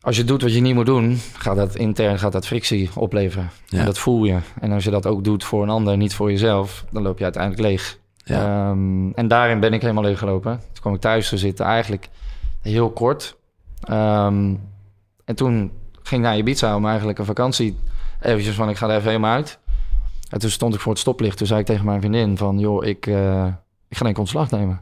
Als 0.00 0.16
je 0.16 0.24
doet 0.24 0.42
wat 0.42 0.54
je 0.54 0.60
niet 0.60 0.74
moet 0.74 0.86
doen, 0.86 1.18
gaat 1.38 1.56
dat 1.56 1.76
intern 1.76 2.18
gaat 2.18 2.32
dat 2.32 2.46
frictie 2.46 2.90
opleveren. 2.94 3.50
Ja. 3.66 3.78
En 3.78 3.84
dat 3.84 3.98
voel 3.98 4.24
je. 4.24 4.38
En 4.60 4.72
als 4.72 4.84
je 4.84 4.90
dat 4.90 5.06
ook 5.06 5.24
doet 5.24 5.44
voor 5.44 5.62
een 5.62 5.68
ander, 5.68 5.96
niet 5.96 6.14
voor 6.14 6.30
jezelf, 6.30 6.84
dan 6.90 7.02
loop 7.02 7.18
je 7.18 7.24
uiteindelijk 7.24 7.62
leeg. 7.62 7.98
Ehm, 8.24 9.10
en 9.10 9.28
daarin 9.28 9.60
ben 9.60 9.72
ik 9.72 9.80
helemaal 9.80 10.02
leeggelopen. 10.02 10.58
Toen 10.58 10.80
kwam 10.80 10.94
ik 10.94 11.00
thuis 11.00 11.28
te 11.28 11.38
zitten, 11.38 11.66
eigenlijk 11.66 12.08
heel 12.60 12.90
kort. 12.90 13.36
Ehm, 13.80 14.54
en 15.24 15.34
toen 15.34 15.72
ging 16.02 16.20
ik 16.20 16.26
naar 16.28 16.36
Ibiza 16.36 16.76
om 16.76 16.86
eigenlijk 16.86 17.18
een 17.18 17.24
vakantie. 17.24 17.78
Eventjes 18.20 18.54
van, 18.54 18.68
ik 18.68 18.76
ga 18.76 18.88
er 18.88 18.96
even 18.96 19.08
helemaal 19.08 19.34
uit. 19.34 19.58
En 20.30 20.38
toen 20.38 20.50
stond 20.50 20.74
ik 20.74 20.80
voor 20.80 20.92
het 20.92 21.00
stoplicht. 21.00 21.36
Toen 21.36 21.46
zei 21.46 21.60
ik 21.60 21.66
tegen 21.66 21.84
mijn 21.84 22.00
vriendin 22.00 22.36
van, 22.36 22.58
joh, 22.58 22.84
ik, 22.84 23.06
eh, 23.06 23.46
ik 23.88 23.96
ga 23.96 24.04
denk 24.04 24.18
ontslag 24.18 24.50
nemen. 24.50 24.80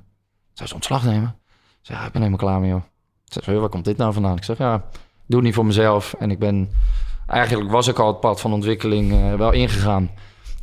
Zij 0.53 0.67
ze 0.67 0.75
ontslag 0.75 1.05
nemen? 1.05 1.37
Ik 1.83 1.89
ja, 1.89 2.07
ik 2.07 2.13
ben 2.13 2.23
helemaal 2.23 2.47
klaar 2.47 2.61
mee, 2.61 2.71
joh. 2.71 2.83
Ze 3.25 3.41
zei, 3.45 3.59
waar 3.59 3.69
komt 3.69 3.85
dit 3.85 3.97
nou 3.97 4.13
vandaan? 4.13 4.37
Ik 4.37 4.45
zeg, 4.45 4.59
ja, 4.59 4.85
doe 5.27 5.37
het 5.37 5.43
niet 5.43 5.55
voor 5.55 5.67
mezelf. 5.67 6.15
En 6.19 6.31
ik 6.31 6.39
ben, 6.39 6.71
eigenlijk 7.27 7.71
was 7.71 7.89
ik 7.89 7.99
al 7.99 8.07
het 8.07 8.21
pad 8.21 8.41
van 8.41 8.53
ontwikkeling 8.53 9.13
eh, 9.13 9.35
wel 9.35 9.53
ingegaan. 9.53 10.11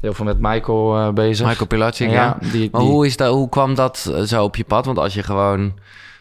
Heel 0.01 0.13
veel 0.13 0.25
met 0.25 0.37
Michael 0.39 0.97
eh, 0.97 1.13
bezig. 1.13 1.47
Michael 1.47 1.67
Pilatschik, 1.67 2.09
ja. 2.09 2.37
die, 2.51 2.69
Maar 2.71 2.81
die- 2.81 2.89
hoe, 2.89 3.05
is 3.05 3.17
dat, 3.17 3.33
hoe 3.33 3.49
kwam 3.49 3.75
dat 3.75 4.11
eh, 4.13 4.21
zo 4.21 4.43
op 4.43 4.55
je 4.55 4.63
pad? 4.63 4.85
Want 4.85 4.97
als 4.97 5.13
je 5.13 5.23
gewoon... 5.23 5.73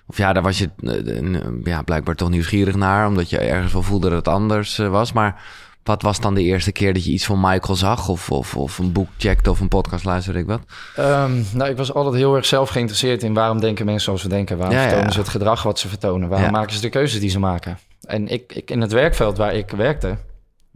Of 0.08 0.16
ja, 0.16 0.32
daar 0.32 0.42
was 0.42 0.58
je 0.58 0.70
eh, 0.80 1.40
ja, 1.64 1.82
blijkbaar 1.82 2.14
toch 2.14 2.28
nieuwsgierig 2.30 2.74
naar... 2.76 3.06
omdat 3.06 3.30
je 3.30 3.38
ergens 3.38 3.72
wel 3.72 3.82
voelde 3.82 4.08
dat 4.08 4.18
het 4.18 4.28
anders 4.28 4.76
was. 4.76 5.12
Maar 5.12 5.42
wat 5.82 6.02
was 6.02 6.20
dan 6.20 6.34
de 6.34 6.42
eerste 6.42 6.72
keer 6.72 6.94
dat 6.94 7.04
je 7.04 7.10
iets 7.12 7.24
van 7.26 7.40
Michael 7.40 7.76
zag? 7.76 8.08
Of, 8.08 8.30
of, 8.30 8.56
of 8.56 8.78
een 8.78 8.92
boek 8.92 9.08
checkte 9.18 9.50
of 9.50 9.60
een 9.60 9.68
podcast 9.68 10.04
luisterde, 10.04 10.38
ik 10.38 10.46
wat? 10.46 10.60
Ehm, 10.96 11.32
nou, 11.52 11.70
ik 11.70 11.76
was 11.76 11.94
altijd 11.94 12.14
heel 12.14 12.36
erg 12.36 12.46
zelf 12.46 12.68
geïnteresseerd 12.68 13.22
in 13.22 13.34
waarom 13.34 13.60
denken 13.60 13.84
mensen 13.84 14.04
zoals 14.04 14.20
ze 14.20 14.28
denken. 14.28 14.56
Waarom 14.58 14.76
Ja, 14.76 14.82
vertonen 14.82 15.06
ja. 15.06 15.12
ze 15.12 15.18
het 15.18 15.28
gedrag 15.28 15.62
wat 15.62 15.78
ze 15.78 15.88
vertonen? 15.88 16.28
Waarom 16.28 16.50
maken 16.50 16.72
ze 16.74 16.80
de 16.80 16.88
keuzes 16.88 17.20
die 17.20 17.30
ze 17.30 17.38
maken? 17.38 17.78
En 18.06 18.28
ik, 18.28 18.52
ik, 18.54 18.70
in 18.70 18.80
het 18.80 18.92
werkveld 18.92 19.36
waar 19.36 19.54
ik 19.54 19.70
werkte, 19.70 20.16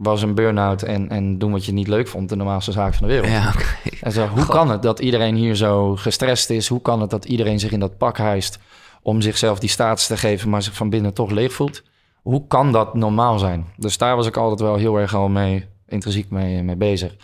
was 0.03 0.21
een 0.21 0.35
burn-out 0.35 0.81
en, 0.81 1.09
en 1.09 1.37
doen 1.37 1.51
wat 1.51 1.65
je 1.65 1.71
niet 1.71 1.87
leuk 1.87 2.07
vond 2.07 2.29
de 2.29 2.35
normaalste 2.35 2.71
zaak 2.71 2.93
van 2.93 3.07
de 3.07 3.13
wereld. 3.13 3.31
Ja. 3.31 3.53
En 4.01 4.11
zo, 4.11 4.27
hoe 4.27 4.45
kan 4.45 4.69
het 4.69 4.81
dat 4.81 4.99
iedereen 4.99 5.35
hier 5.35 5.55
zo 5.55 5.95
gestrest 5.95 6.49
is? 6.49 6.67
Hoe 6.67 6.81
kan 6.81 7.01
het 7.01 7.09
dat 7.09 7.25
iedereen 7.25 7.59
zich 7.59 7.71
in 7.71 7.79
dat 7.79 7.97
pak 7.97 8.17
hijst 8.17 8.59
om 9.01 9.21
zichzelf 9.21 9.59
die 9.59 9.69
status 9.69 10.07
te 10.07 10.17
geven, 10.17 10.49
maar 10.49 10.61
zich 10.61 10.73
van 10.73 10.89
binnen 10.89 11.13
toch 11.13 11.31
leeg 11.31 11.53
voelt? 11.53 11.83
Hoe 12.21 12.47
kan 12.47 12.71
dat 12.71 12.93
normaal 12.95 13.39
zijn? 13.39 13.65
Dus 13.77 13.97
daar 13.97 14.15
was 14.15 14.27
ik 14.27 14.37
altijd 14.37 14.59
wel 14.59 14.75
heel 14.75 14.97
erg 14.97 15.15
al 15.15 15.29
mee, 15.29 15.65
intrinsiek 15.87 16.29
mee, 16.29 16.63
mee 16.63 16.75
bezig. 16.75 17.15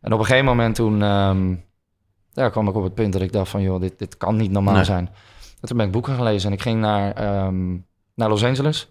En 0.00 0.12
op 0.12 0.18
een 0.18 0.24
gegeven 0.24 0.46
moment 0.46 0.74
toen, 0.74 1.02
ehm, 1.02 1.54
daar 2.32 2.50
kwam 2.50 2.68
ik 2.68 2.74
op 2.74 2.82
het 2.82 2.94
punt 2.94 3.12
dat 3.12 3.22
ik 3.22 3.32
dacht 3.32 3.50
van... 3.50 3.62
joh, 3.62 3.80
dit, 3.80 3.98
dit 3.98 4.16
kan 4.16 4.36
niet 4.36 4.50
normaal 4.50 4.74
Nee. 4.74 4.84
zijn. 4.84 5.06
En 5.60 5.68
toen 5.68 5.76
ben 5.76 5.86
ik 5.86 5.92
boeken 5.92 6.14
gaan 6.14 6.22
lezen 6.24 6.48
en 6.50 6.56
ik 6.56 6.62
ging 6.62 6.80
naar, 6.80 7.12
ehm, 7.12 7.76
naar 8.14 8.28
Los 8.28 8.44
Angeles. 8.44 8.88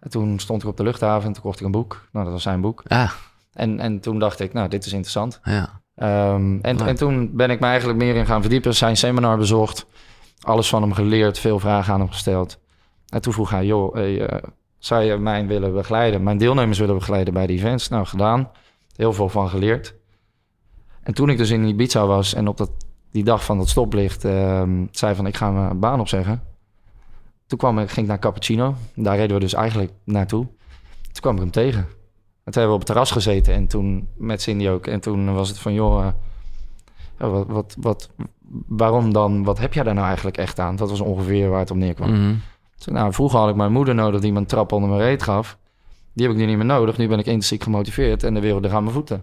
En 0.00 0.10
toen 0.10 0.38
stond 0.38 0.62
ik 0.62 0.68
op 0.68 0.76
de 0.76 0.82
luchthaven 0.82 1.26
en 1.26 1.32
toen 1.32 1.42
kocht 1.42 1.60
ik 1.60 1.66
een 1.66 1.72
boek. 1.72 2.08
Nou, 2.12 2.24
dat 2.24 2.34
was 2.34 2.42
zijn 2.42 2.60
boek. 2.60 2.82
Ah, 2.86 3.10
En, 3.52 3.80
en 3.80 4.00
toen 4.00 4.18
dacht 4.18 4.40
ik, 4.40 4.52
nou, 4.52 4.68
dit 4.68 4.84
is 4.86 4.92
interessant. 4.92 5.40
ja. 5.44 5.80
Ehm, 5.94 6.58
en, 6.62 6.76
Ja. 6.78 6.86
en 6.86 6.94
toen 6.96 7.30
ben 7.36 7.50
ik 7.50 7.60
me 7.60 7.66
eigenlijk 7.66 7.98
meer 7.98 8.14
in 8.14 8.26
gaan 8.26 8.40
verdiepen. 8.40 8.74
Zijn 8.74 8.96
seminar 8.96 9.36
bezocht. 9.36 9.86
Alles 10.40 10.68
van 10.68 10.82
hem 10.82 10.92
geleerd. 10.92 11.38
Veel 11.38 11.58
vragen 11.58 11.92
aan 11.92 12.00
hem 12.00 12.10
gesteld. 12.10 12.58
En 13.08 13.20
toen 13.22 13.32
vroeg 13.32 13.50
hij, 13.50 13.66
joh, 13.66 13.94
hey, 13.94 14.26
eh, 14.26 14.42
zou 14.78 15.02
je 15.02 15.16
mij 15.16 15.46
willen 15.46 15.72
begeleiden? 15.72 16.22
Mijn 16.22 16.38
deelnemers 16.38 16.78
willen 16.78 16.94
begeleiden 16.94 17.34
bij 17.34 17.46
die 17.46 17.58
events. 17.58 17.88
Nou, 17.88 18.06
gedaan. 18.06 18.50
Heel 18.96 19.12
veel 19.12 19.28
van 19.28 19.48
geleerd. 19.48 19.94
En 21.02 21.14
toen 21.14 21.28
ik 21.28 21.36
dus 21.38 21.50
in 21.50 21.64
Ibiza 21.64 22.06
was 22.06 22.34
en 22.34 22.48
op 22.48 22.56
dat, 22.56 22.70
die 23.12 23.24
dag 23.24 23.44
van 23.44 23.58
dat 23.58 23.68
stoplicht 23.68 24.24
ehm, 24.24 24.86
zei 24.90 25.14
van, 25.14 25.26
ik 25.26 25.36
ga 25.36 25.50
mijn 25.50 25.78
baan 25.78 26.00
opzeggen. 26.00 26.42
Toen 27.50 27.58
kwam 27.58 27.78
ik, 27.78 27.88
ging 27.88 28.00
ik 28.00 28.06
naar 28.06 28.18
Cappuccino. 28.18 28.74
Daar 28.94 29.16
reden 29.16 29.34
we 29.34 29.40
dus 29.42 29.54
eigenlijk 29.54 29.92
naartoe. 30.04 30.46
Toen 31.02 31.20
kwam 31.20 31.34
ik 31.34 31.40
hem 31.40 31.50
tegen. 31.50 31.78
En 31.80 32.52
toen 32.52 32.62
hebben 32.62 32.66
we 32.68 32.72
op 32.72 32.78
het 32.78 32.86
terras 32.86 33.10
gezeten 33.10 33.54
en 33.54 33.66
toen 33.66 34.08
met 34.16 34.42
Cindy 34.42 34.68
ook. 34.68 34.86
En 34.86 35.00
toen 35.00 35.34
was 35.34 35.48
het 35.48 35.58
van, 35.58 35.72
joh, 35.72 36.06
eh, 36.06 36.12
ja, 37.18 37.28
wat, 37.28 37.46
wat, 37.46 37.76
wat, 37.80 38.10
waarom 38.66 39.12
dan? 39.12 39.44
Wat 39.44 39.58
heb 39.58 39.74
jij 39.74 39.82
daar 39.82 39.94
nou 39.94 40.06
eigenlijk 40.06 40.36
echt 40.36 40.58
aan? 40.58 40.76
Dat 40.76 40.90
was 40.90 41.00
ongeveer 41.00 41.48
waar 41.48 41.58
het 41.58 41.70
op 41.70 41.76
neerkwam. 41.76 42.08
Ik 42.76 42.82
zei, 42.82 42.96
nou, 42.96 43.12
vroeger 43.12 43.38
had 43.38 43.48
ik 43.48 43.56
mijn 43.56 43.72
moeder 43.72 43.94
nodig 43.94 44.20
die 44.20 44.32
me 44.32 44.38
een 44.38 44.46
trap 44.46 44.72
onder 44.72 44.90
mijn 44.90 45.02
reet 45.02 45.22
gaf. 45.22 45.58
Die 46.12 46.26
heb 46.26 46.34
ik 46.34 46.40
nu 46.40 46.46
niet 46.46 46.56
meer 46.56 46.66
nodig. 46.66 46.96
Nu 46.96 47.08
ben 47.08 47.18
ik 47.18 47.26
intrinsiek 47.26 47.62
gemotiveerd 47.62 48.22
en 48.22 48.34
de 48.34 48.40
wereld 48.40 48.62
ligt 48.62 48.74
aan 48.74 48.82
mijn 48.82 48.94
voeten. 48.94 49.22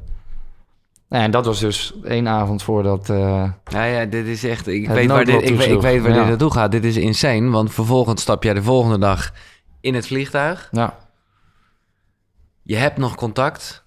Nou, 1.10 1.24
en 1.24 1.32
dat 1.32 1.46
was 1.46 1.60
dus 1.60 1.94
één 2.04 2.28
avond 2.28 2.64
voordat... 2.64 3.10
eh 3.10 3.50
Ja, 3.66 3.84
ja, 3.84 4.06
dit 4.06 4.26
is 4.26 4.44
echt... 4.44 4.68
Ik 4.68 4.88
weet 4.90 5.08
waar, 5.10 5.26
dit, 5.26 5.34
ik, 5.36 5.42
weet- 5.42 5.50
ik 5.50 5.56
toesloeg. 5.58 5.82
weet 5.82 6.02
waar 6.02 6.14
dit 6.14 6.26
naartoe 6.26 6.52
gaat. 6.52 6.72
Dit 6.72 6.84
is 6.86 6.98
insane, 6.98 7.50
want 7.50 7.74
vervolgens 7.74 8.22
stap 8.22 8.44
jij 8.44 8.54
de 8.54 8.64
volgende 8.64 8.98
dag 8.98 9.32
in 9.82 9.96
het 9.96 10.08
vliegtuig. 10.08 10.70
ja, 10.72 10.98
Je 12.64 12.76
hebt 12.76 12.98
nog 12.98 13.16
contact, 13.16 13.84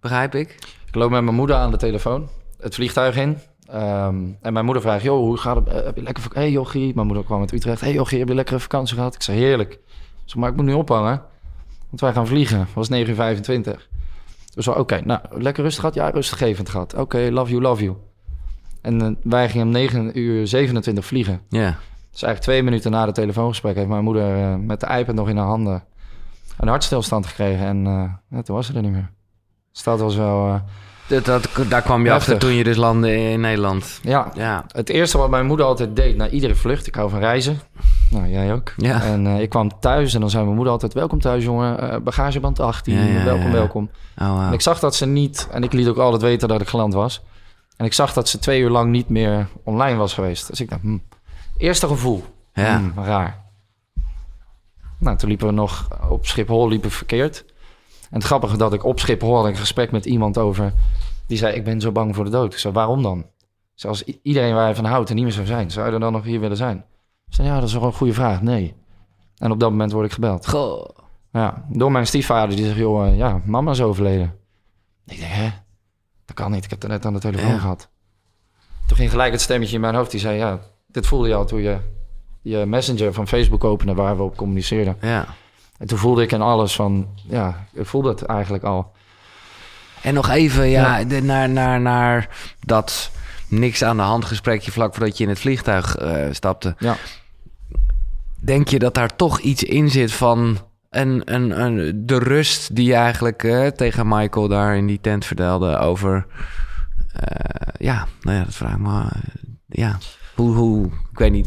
begrijp 0.00 0.34
ik. 0.34 0.58
ik 0.86 0.94
loop 0.94 1.10
met 1.10 1.22
mijn 1.22 1.36
moeder 1.36 1.56
aan 1.56 1.70
de 1.70 1.76
telefoon, 1.76 2.28
het 2.60 2.74
vliegtuig 2.74 3.16
in. 3.16 3.38
Ehm, 3.66 4.16
en 4.40 4.52
mijn 4.52 4.64
moeder 4.64 4.82
vraagt, 4.82 5.02
joh, 5.02 5.18
hoe 5.18 5.36
gaat 5.36 5.56
het? 5.56 5.68
Eh, 5.68 5.84
heb 5.84 5.96
je 5.96 6.02
lekker 6.02 6.22
vak- 6.22 6.34
Hey 6.34 6.50
jochie, 6.50 6.92
mijn 6.94 7.06
moeder 7.06 7.24
kwam 7.24 7.40
uit 7.40 7.52
Utrecht. 7.52 7.80
Hey 7.80 7.92
jochie, 7.92 8.18
heb 8.18 8.28
je 8.28 8.34
lekkere 8.34 8.60
vakantie 8.60 8.96
gehad? 8.96 9.14
Ik 9.14 9.22
zei, 9.22 9.38
heerlijk. 9.38 9.78
Zei, 10.24 10.40
maar 10.40 10.50
ik 10.50 10.56
moet 10.56 10.64
nu 10.64 10.72
ophangen, 10.72 11.22
want 11.88 12.00
wij 12.00 12.12
gaan 12.12 12.26
vliegen. 12.26 12.58
Het 12.58 12.72
was 12.74 12.88
9 12.88 13.08
uur 13.08 13.14
25. 13.14 13.88
Dus 14.54 14.68
oké, 14.68 15.00
nou, 15.04 15.20
lekker 15.30 15.62
rustig 15.62 15.80
gehad? 15.80 15.94
Ja, 15.96 16.08
rustgevend 16.10 16.68
gehad. 16.68 16.94
Oké, 16.94 17.18
love 17.30 17.50
you, 17.50 17.62
love 17.62 17.82
you. 17.82 17.96
En 18.80 19.02
eh, 19.02 19.08
wij 19.22 19.48
gingen 19.48 19.66
om 19.66 19.72
9 19.72 20.18
uur 20.18 20.46
27 20.46 21.04
vliegen. 21.06 21.40
Ja. 21.48 21.76
Dus 22.10 22.22
eigenlijk 22.22 22.40
twee 22.40 22.62
minuten 22.62 22.90
na 22.90 23.06
het 23.06 23.14
telefoongesprek 23.14 23.74
heeft 23.76 23.88
mijn 23.88 24.04
moeder 24.04 24.36
eh, 24.36 24.54
met 24.56 24.80
de 24.80 24.86
iPad 24.98 25.14
nog 25.14 25.28
in 25.28 25.36
haar 25.36 25.46
handen 25.46 25.84
een 26.58 26.68
hartstilstand 26.68 27.26
gekregen. 27.26 27.66
En 27.66 27.86
eh, 27.86 28.10
ja, 28.36 28.42
toen 28.42 28.56
was 28.56 28.66
ze 28.66 28.74
er 28.74 28.82
niet 28.82 28.90
meer. 28.92 29.10
Dus 29.72 29.82
dat 29.82 30.00
was 30.00 30.16
wel... 30.16 30.60
Dat, 31.06 31.24
dat, 31.24 31.48
daar 31.68 31.82
kwam 31.82 32.04
je 32.04 32.10
Heftig. 32.10 32.32
achter 32.34 32.48
toen 32.48 32.56
je 32.56 32.64
dus 32.64 32.76
landde 32.76 33.16
in 33.16 33.40
Nederland. 33.40 34.00
ja, 34.02 34.30
Ja. 34.34 34.64
het 34.68 34.88
eerste 34.88 35.18
wat 35.18 35.30
mijn 35.30 35.46
moeder 35.46 35.66
altijd 35.66 35.96
deed 35.96 36.16
na 36.16 36.28
iedere 36.28 36.54
vlucht... 36.54 36.86
Ik 36.86 36.94
hou 36.94 37.10
van 37.10 37.18
reizen. 37.18 37.60
Nou, 38.12 38.28
jij 38.28 38.52
ook. 38.52 38.72
Ja. 38.76 39.02
En 39.02 39.26
eh, 39.26 39.40
ik 39.40 39.48
kwam 39.48 39.80
thuis 39.80 40.14
en 40.14 40.20
dan 40.20 40.30
zei 40.30 40.42
mijn 40.42 40.54
moeder 40.54 40.72
altijd... 40.72 40.92
Welkom 40.92 41.20
thuis, 41.20 41.44
jongen. 41.44 41.90
Eh, 41.90 42.00
bagageband 42.00 42.60
18. 42.60 42.94
Ja, 42.94 43.04
ja, 43.04 43.24
welkom, 43.24 43.46
ja. 43.46 43.52
welkom. 43.52 43.90
Oh. 44.18 44.46
En 44.46 44.52
ik 44.52 44.60
zag 44.60 44.78
dat 44.78 44.94
ze 44.94 45.06
niet... 45.06 45.48
En 45.50 45.62
ik 45.62 45.72
liet 45.72 45.88
ook 45.88 45.96
altijd 45.96 46.22
weten 46.22 46.48
dat 46.48 46.60
ik 46.60 46.68
geland 46.68 46.94
was. 46.94 47.22
En 47.76 47.84
ik 47.84 47.92
zag 47.92 48.12
dat 48.12 48.28
ze 48.28 48.38
twee 48.38 48.60
uur 48.60 48.70
lang 48.70 48.90
niet 48.90 49.08
meer 49.08 49.48
online 49.64 49.96
was 49.96 50.14
geweest. 50.14 50.46
Dus 50.46 50.60
ik 50.60 50.70
dacht, 50.70 50.82
hm, 50.82 50.98
eerste 51.56 51.86
gevoel. 51.86 52.24
Ja. 52.52 52.78
Hmm, 52.78 52.92
raar. 52.96 53.44
Nou, 54.98 55.16
toen 55.16 55.28
liepen 55.28 55.46
we 55.46 55.52
nog 55.52 55.88
op 56.08 56.26
Schiphol 56.26 56.68
liepen 56.68 56.90
verkeerd. 56.90 57.44
En 58.10 58.18
het 58.18 58.24
grappige 58.24 58.56
dat 58.56 58.72
ik 58.72 58.84
op 58.84 59.00
Schiphol 59.00 59.36
had 59.36 59.44
een 59.44 59.56
gesprek 59.56 59.90
met 59.90 60.04
iemand 60.04 60.38
over... 60.38 60.72
Die 61.26 61.38
zei, 61.38 61.54
ik 61.54 61.64
ben 61.64 61.80
zo 61.80 61.92
bang 61.92 62.14
voor 62.14 62.24
de 62.24 62.30
dood. 62.30 62.52
Ik 62.52 62.58
zei, 62.58 62.74
waarom 62.74 63.02
dan? 63.02 63.26
Zoals 63.74 64.04
iedereen 64.22 64.54
waar 64.54 64.68
je 64.68 64.74
van 64.74 64.84
houdt 64.84 65.10
en 65.10 65.14
niet 65.14 65.24
meer 65.24 65.34
zou 65.34 65.46
zijn. 65.46 65.70
Zou 65.70 65.86
je 65.86 65.92
er 65.92 66.00
dan 66.00 66.12
nog 66.12 66.24
hier 66.24 66.40
willen 66.40 66.56
zijn? 66.56 66.84
Ik 67.32 67.38
zei, 67.38 67.48
ja, 67.48 67.54
dat 67.60 67.68
is 67.68 67.74
wel 67.74 67.82
een 67.84 67.92
goede 67.92 68.12
vraag. 68.12 68.42
Nee. 68.42 68.74
En 69.38 69.50
op 69.50 69.60
dat 69.60 69.70
moment 69.70 69.92
word 69.92 70.06
ik 70.06 70.12
gebeld. 70.12 70.48
Goh. 70.48 70.88
Ja, 71.32 71.64
door 71.68 71.92
mijn 71.92 72.06
stiefvader. 72.06 72.56
Die 72.56 72.64
zegt, 72.64 72.76
joh, 72.78 73.06
eh, 73.06 73.16
ja, 73.16 73.40
mama 73.44 73.70
is 73.70 73.80
overleden. 73.80 74.34
Ik 75.06 75.18
denk, 75.18 75.32
hè? 75.32 75.50
Dat 76.24 76.36
kan 76.36 76.50
niet. 76.50 76.64
Ik 76.64 76.70
heb 76.70 76.82
het 76.82 76.90
net 76.90 77.06
aan 77.06 77.12
de 77.12 77.18
telefoon 77.18 77.50
Ja. 77.50 77.58
gehad. 77.58 77.88
Toen 78.86 78.96
ging 78.96 79.10
gelijk 79.10 79.32
het 79.32 79.40
stemmetje 79.40 79.74
in 79.74 79.80
mijn 79.80 79.94
hoofd. 79.94 80.10
Die 80.10 80.20
zei, 80.20 80.36
ja, 80.38 80.58
dit 80.86 81.06
voelde 81.06 81.28
je 81.28 81.34
al 81.34 81.44
toen 81.44 81.60
je 81.62 81.78
je 82.42 82.66
messenger 82.66 83.12
van 83.12 83.28
Facebook 83.28 83.64
opende... 83.64 83.94
waar 83.94 84.16
we 84.16 84.22
op 84.22 84.36
communiceerden. 84.36 84.96
Ja. 85.00 85.26
En 85.78 85.86
toen 85.86 85.98
voelde 85.98 86.22
ik 86.22 86.32
in 86.32 86.42
alles 86.42 86.74
van, 86.74 87.08
ja, 87.28 87.66
ik 87.72 87.86
voelde 87.86 88.08
het 88.08 88.22
eigenlijk 88.22 88.64
al. 88.64 88.92
En 90.02 90.14
nog 90.14 90.28
even 90.28 90.68
ja, 90.68 90.98
Ja. 90.98 91.04
de- 91.04 91.22
naar, 91.22 91.48
naar, 91.48 91.80
naar 91.80 92.28
dat 92.60 93.10
niks 93.48 93.84
aan 93.84 93.96
de 93.96 94.02
hand 94.02 94.24
gesprekje 94.24 94.72
vlak 94.72 94.94
voordat 94.94 95.16
je 95.18 95.22
in 95.24 95.30
het 95.30 95.38
vliegtuig 95.38 95.96
eh, 95.96 96.26
stapte. 96.30 96.74
Ja. 96.78 96.96
Denk 98.44 98.68
je 98.68 98.78
dat 98.78 98.94
daar 98.94 99.16
toch 99.16 99.40
iets 99.40 99.62
in 99.62 99.90
zit 99.90 100.12
van 100.12 100.58
een, 100.90 101.34
een, 101.34 101.60
een, 101.60 102.06
de 102.06 102.18
rust 102.18 102.76
die 102.76 102.86
je 102.86 102.94
eigenlijk 102.94 103.44
eh, 103.44 103.66
tegen 103.66 104.08
Michael 104.08 104.48
daar 104.48 104.76
in 104.76 104.86
die 104.86 105.00
tent 105.00 105.24
vertelde 105.24 105.76
over... 105.78 106.26
eh, 107.12 107.74
ja, 107.78 108.06
nou 108.20 108.36
ja, 108.36 108.44
dat 108.44 108.54
vraag 108.54 108.72
ik 108.72 108.78
me. 108.78 109.00
eh, 109.00 109.08
ja, 109.66 109.98
hoe, 110.34 110.54
hoe, 110.54 110.86
ik 110.86 111.18
weet 111.18 111.32
niet, 111.32 111.46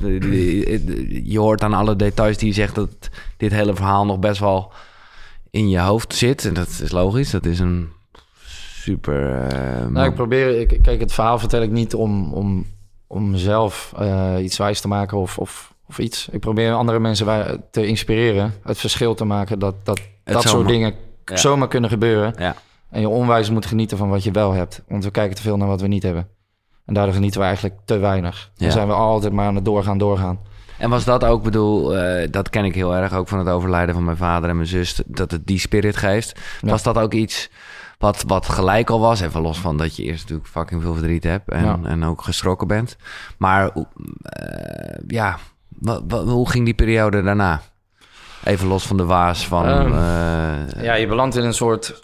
je 1.30 1.40
hoort 1.40 1.64
aan 1.64 1.74
alle 1.74 1.96
details 1.96 2.38
die 2.38 2.48
je 2.48 2.54
zegt 2.54 2.76
dat 2.76 2.90
dit 3.38 3.52
hele 3.52 3.76
verhaal 3.76 4.06
nog 4.06 4.20
best 4.20 4.40
wel 4.40 4.72
in 5.52 5.70
je 5.70 5.80
hoofd 5.80 6.16
zit. 6.16 6.46
En 6.46 6.54
dat 6.54 6.80
is 6.84 6.92
logisch, 6.92 7.32
dat 7.32 7.46
is 7.46 7.60
een 7.60 7.90
super... 8.82 9.48
Nou, 9.92 10.08
ik 10.08 10.16
probeer, 10.16 10.60
ik, 10.60 10.80
kijk, 10.82 11.00
het 11.00 11.14
verhaal 11.14 11.40
vertel 11.40 11.62
ik 11.62 11.72
niet 11.72 11.94
om, 11.94 12.34
om, 12.34 12.66
om 13.08 13.30
mezelf 13.30 13.94
iets 14.40 14.58
wijs 14.58 14.82
te 14.82 14.88
maken 14.88 15.18
of, 15.18 15.38
of, 15.38 15.75
of 15.88 16.00
iets. 16.00 16.28
Ik 16.32 16.40
probeer 16.40 16.74
andere 16.74 17.00
mensen 17.00 17.64
te 17.72 17.88
inspireren, 17.88 18.54
het 18.64 18.78
verschil 18.78 19.14
te 19.16 19.26
maken 19.26 19.60
dat 19.60 19.76
dat, 19.86 20.00
Het 20.24 20.34
dat 20.34 20.44
soort 20.44 20.68
dingen 20.68 20.94
Ja. 21.26 21.38
zomaar 21.38 21.68
kunnen 21.68 21.90
gebeuren. 21.90 22.34
Ja. 22.38 22.56
En 22.90 23.02
je 23.02 23.10
onwijs 23.10 23.50
moet 23.50 23.66
genieten 23.66 23.98
van 23.98 24.10
wat 24.10 24.24
je 24.24 24.32
wel 24.32 24.52
hebt. 24.52 24.84
Want 24.88 25.04
we 25.04 25.12
kijken 25.12 25.36
te 25.36 25.42
veel 25.42 25.58
naar 25.58 25.68
wat 25.68 25.82
we 25.82 25.88
niet 25.88 26.04
hebben. 26.04 26.28
En 26.86 26.94
daardoor 26.94 27.14
genieten 27.14 27.40
we 27.40 27.46
eigenlijk 27.46 27.76
te 27.86 27.98
weinig. 27.98 28.52
Dan 28.58 28.68
Ja. 28.68 28.74
zijn 28.74 28.88
we 28.88 28.94
altijd 28.94 29.34
maar 29.34 29.46
aan 29.48 29.56
het 29.56 29.66
doorgaan, 29.66 29.98
doorgaan. 29.98 30.40
En 30.78 30.90
was 30.90 31.04
dat 31.06 31.24
ook, 31.26 31.44
bedoel, 31.44 31.98
eh, 31.98 32.28
dat 32.32 32.50
ken 32.50 32.66
ik 32.66 32.76
heel 32.76 32.96
erg 32.96 33.14
ook 33.14 33.28
van 33.28 33.40
het 33.40 33.48
overlijden 33.48 33.96
van 33.96 34.04
mijn 34.04 34.18
vader 34.18 34.50
en 34.50 34.56
mijn 34.56 34.68
zus, 34.68 35.02
dat 35.06 35.32
het 35.32 35.48
die 35.48 35.60
spirit 35.60 35.98
geeft. 35.98 36.40
Ja. 36.62 36.70
Was 36.70 36.84
dat 36.84 36.98
ook 36.98 37.14
iets 37.14 37.50
wat, 37.98 38.24
wat 38.28 38.50
gelijk 38.50 38.90
al 38.90 39.00
was? 39.00 39.20
Even 39.22 39.42
los 39.42 39.60
van 39.60 39.78
dat 39.78 39.96
je 39.96 40.04
eerst 40.04 40.22
natuurlijk 40.22 40.50
fucking 40.50 40.82
veel 40.82 40.94
verdriet 40.94 41.24
hebt 41.24 41.50
en, 41.50 41.64
Ja. 41.64 41.80
en 41.84 42.04
ook 42.04 42.22
geschrokken 42.22 42.68
bent. 42.68 42.96
Maar 43.38 43.70
eh, 43.70 45.00
ja, 45.08 45.38
hoe 46.10 46.50
ging 46.50 46.66
die 46.66 46.74
periode 46.74 47.24
daarna? 47.24 47.62
Even 48.44 48.68
los 48.68 48.86
van 48.88 48.98
de 48.98 49.06
waas 49.06 49.48
van... 49.48 49.66
Ehm, 49.66 49.94
eh, 49.94 50.84
Ja, 50.84 50.94
je 50.94 51.08
belandt 51.08 51.36
in 51.36 51.44
een 51.44 51.54
soort 51.54 52.04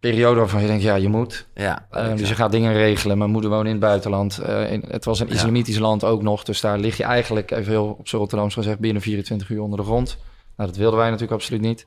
periode 0.00 0.38
waarvan 0.38 0.60
je 0.60 0.66
denkt, 0.66 0.82
ja, 0.82 0.94
je 0.94 1.08
moet. 1.08 1.46
ja, 1.54 1.86
Eh, 1.90 2.14
dus 2.16 2.28
je 2.28 2.34
gaat 2.34 2.50
dingen 2.52 2.72
regelen. 2.72 3.18
Mijn 3.18 3.30
moeder 3.30 3.50
woont 3.50 3.64
in 3.64 3.70
het 3.70 3.80
buitenland. 3.80 4.38
Eh, 4.38 4.72
in, 4.72 4.84
het 4.88 5.04
was 5.04 5.20
een 5.20 5.26
Ja. 5.28 5.32
islamitisch 5.34 5.78
land 5.78 6.04
ook 6.04 6.22
nog. 6.22 6.44
Dus 6.44 6.60
daar 6.60 6.78
lig 6.78 6.96
je 6.96 7.04
eigenlijk, 7.04 7.50
even 7.50 7.70
heel 7.72 7.96
op 7.98 8.08
z'n 8.08 8.16
Rotterdams 8.16 8.54
gezegd, 8.54 8.78
binnen 8.78 9.02
24 9.02 9.48
uur 9.48 9.62
onder 9.62 9.78
de 9.78 9.84
grond. 9.84 10.18
Nou, 10.56 10.68
dat 10.68 10.78
wilden 10.78 10.98
wij 10.98 11.06
natuurlijk 11.10 11.40
absoluut 11.40 11.60
niet. 11.60 11.86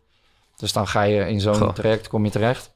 Dus 0.58 0.74
dan 0.74 0.88
ga 0.88 1.02
je 1.02 1.28
in 1.30 1.42
zo'n 1.42 1.74
traject, 1.74 2.08
kom 2.08 2.26
je 2.26 2.32
terecht. 2.32 2.72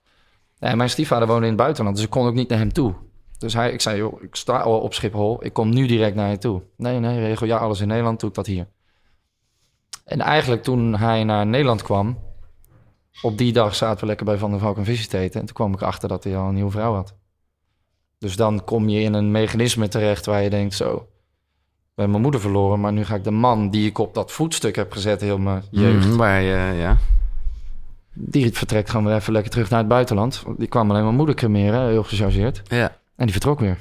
En 0.59 0.77
mijn 0.77 0.89
stiefvader 0.89 1.27
woonde 1.27 1.43
in 1.43 1.51
het 1.51 1.61
buitenland, 1.61 1.95
dus 1.95 2.05
ik 2.05 2.11
kon 2.11 2.27
ook 2.27 2.33
niet 2.33 2.49
naar 2.49 2.57
hem 2.59 2.73
toe. 2.73 2.93
Dus 3.37 3.53
hij, 3.53 3.71
ik 3.71 3.81
zei, 3.81 3.97
joh, 3.97 4.23
ik 4.23 4.35
sta 4.35 4.59
al 4.59 4.79
op 4.79 4.93
Schiphol. 4.93 5.45
Ik 5.45 5.53
kom 5.53 5.69
nu 5.69 5.87
direct 5.87 6.15
naar 6.15 6.29
je 6.29 6.37
toe. 6.37 6.61
Nee, 6.77 6.99
nee, 6.99 7.19
regel 7.19 7.45
ja 7.45 7.57
alles 7.57 7.79
in 7.79 7.87
Nederland, 7.87 8.19
doe 8.19 8.29
ik 8.29 8.35
dat 8.35 8.45
hier. 8.45 8.67
En 10.05 10.21
eigenlijk 10.21 10.63
toen 10.63 10.95
hij 10.95 11.23
naar 11.23 11.45
Nederland 11.45 11.81
kwam, 11.81 12.17
op 13.21 13.37
die 13.37 13.53
dag 13.53 13.75
zaten 13.75 13.99
we 13.99 14.05
lekker 14.05 14.25
bij 14.25 14.37
Van 14.37 14.51
der 14.51 14.59
Valk 14.59 14.83
te 14.83 15.17
eten. 15.17 15.39
En 15.39 15.45
toen 15.45 15.55
kwam 15.55 15.73
ik 15.73 15.81
achter 15.81 16.09
dat 16.09 16.23
hij 16.23 16.37
al 16.37 16.47
een 16.47 16.53
nieuwe 16.53 16.71
vrouw 16.71 16.93
had. 16.93 17.15
Dus 18.17 18.35
dan 18.35 18.63
kom 18.63 18.89
je 18.89 18.99
in 19.01 19.13
een 19.13 19.31
mechanisme 19.31 19.87
terecht 19.87 20.25
waar 20.25 20.43
je 20.43 20.49
denkt 20.49 20.73
zo... 20.73 20.95
Ik 20.95 22.03
ben 22.03 22.09
mijn 22.09 22.21
moeder 22.21 22.41
verloren, 22.41 22.79
maar 22.79 22.93
nu 22.93 23.05
ga 23.05 23.15
ik 23.15 23.23
de 23.23 23.31
man 23.31 23.69
die 23.69 23.87
ik 23.87 23.97
op 23.97 24.13
dat 24.13 24.31
voetstuk 24.31 24.75
heb 24.75 24.91
gezet 24.91 25.21
heel 25.21 25.37
mijn 25.37 25.63
jeugd... 25.71 26.07
Mhm, 26.07 26.17
waar 26.17 26.41
je, 26.41 26.73
ja. 26.75 26.97
Die 28.13 28.53
vertrekt 28.53 28.89
gewoon 28.89 29.05
weer 29.05 29.15
even 29.15 29.33
lekker 29.33 29.51
terug 29.51 29.69
naar 29.69 29.79
het 29.79 29.87
buitenland. 29.87 30.43
Die 30.57 30.67
kwam 30.67 30.89
alleen 30.89 31.03
mijn 31.03 31.15
moeder 31.15 31.35
cremeren, 31.35 31.87
heel 31.87 32.03
gechargeerd. 32.03 32.61
ja. 32.69 32.97
En 33.17 33.23
die 33.23 33.31
vertrok 33.31 33.59
weer. 33.59 33.77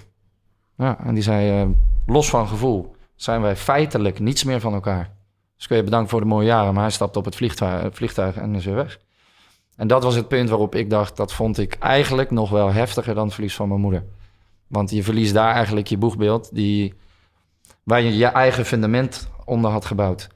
Ja, 0.77 0.99
en 1.05 1.15
die 1.15 1.23
zei, 1.23 1.63
eh, 1.63 1.69
los 2.07 2.29
van 2.31 2.49
gevoel 2.49 2.97
zijn 3.15 3.41
wij 3.41 3.57
feitelijk 3.57 4.19
niets 4.19 4.45
meer 4.45 4.61
van 4.61 4.75
elkaar. 4.75 5.15
Dus 5.57 5.67
kun 5.67 5.77
je 5.77 5.83
bedankt 5.83 6.11
voor 6.11 6.21
de 6.21 6.27
mooie 6.27 6.47
jaren, 6.47 6.75
maar 6.75 6.83
hij 6.83 6.93
stapte 6.93 7.19
op 7.19 7.25
het 7.25 7.37
vliegtuig, 7.37 7.83
het 7.83 7.95
vliegtuig 7.95 8.37
en 8.37 8.55
is 8.55 8.65
weer 8.65 8.75
weg. 8.75 8.99
En 9.77 9.87
dat 9.87 10.03
was 10.03 10.15
het 10.15 10.29
punt 10.29 10.49
waarop 10.49 10.75
ik 10.75 10.91
dacht, 10.91 11.17
dat 11.17 11.33
vond 11.33 11.59
ik 11.59 11.75
eigenlijk 11.75 12.31
nog 12.31 12.51
wel 12.51 12.73
heftiger 12.73 13.15
dan 13.15 13.25
het 13.25 13.35
verlies 13.35 13.55
van 13.55 13.69
mijn 13.69 13.81
moeder. 13.81 14.05
Want 14.67 14.91
je 14.91 15.03
verliest 15.03 15.35
daar 15.35 15.55
eigenlijk 15.55 15.87
je 15.87 15.99
boegbeeld, 15.99 16.55
die, 16.55 16.95
waar 17.83 18.01
je 18.01 18.17
je 18.17 18.27
eigen 18.27 18.65
fundament 18.65 19.31
onder 19.45 19.71
had 19.71 19.85
gebouwd. 19.85 20.29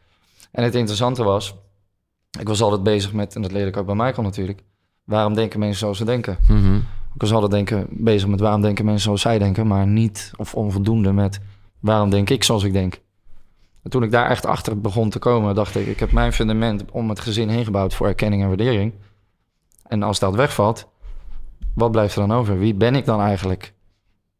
En 0.51 0.65
het 0.65 0.75
interessante 0.75 1.23
was, 1.23 1.55
ik 2.39 2.49
was 2.49 2.63
altijd 2.63 2.83
bezig 2.83 3.13
met, 3.13 3.35
en 3.35 3.43
dat 3.43 3.53
leerde 3.53 3.69
ik 3.69 3.77
ook 3.77 3.87
bij 3.87 3.95
Michael 3.95 4.23
natuurlijk, 4.23 4.63
waarom 5.05 5.35
denken 5.35 5.59
mensen 5.59 5.79
zoals 5.79 5.99
ze 5.99 6.05
denken? 6.05 6.39
Mhm. 6.49 6.79
Ik 7.15 7.21
was 7.21 7.33
altijd 7.33 7.51
denken, 7.51 7.87
bezig 7.91 8.29
met 8.29 8.41
waarom 8.41 8.61
denken 8.61 8.85
mensen 8.85 9.03
zoals 9.03 9.21
zij 9.21 9.39
denken, 9.39 9.67
maar 9.67 9.87
niet 9.87 10.33
of 10.37 10.55
onvoldoende 10.55 11.13
met 11.13 11.41
waarom 11.81 12.11
denk 12.11 12.31
ik 12.31 12.45
zoals 12.45 12.65
ik 12.65 12.73
denk. 12.73 13.01
En 13.83 13.91
toen 13.91 14.03
ik 14.03 14.11
daar 14.11 14.31
echt 14.31 14.47
achter 14.47 14.81
begon 14.81 15.11
te 15.11 15.19
komen, 15.19 15.55
dacht 15.55 15.75
ik, 15.77 15.87
ik 15.87 16.01
heb 16.01 16.13
mijn 16.13 16.33
fundament 16.33 16.91
om 16.91 17.09
het 17.09 17.21
gezin 17.21 17.49
heen 17.49 17.65
gebouwd 17.65 17.95
voor 17.95 18.07
erkenning 18.07 18.43
en 18.43 18.49
waardering. 18.49 18.95
En 19.87 20.03
als 20.03 20.19
dat 20.19 20.35
wegvalt, 20.35 20.89
wat 21.75 21.91
blijft 21.91 22.17
er 22.17 22.27
dan 22.29 22.39
over? 22.39 22.59
Wie 22.59 22.75
ben 22.75 22.95
ik 22.95 23.05
dan 23.05 23.21
eigenlijk? 23.21 23.75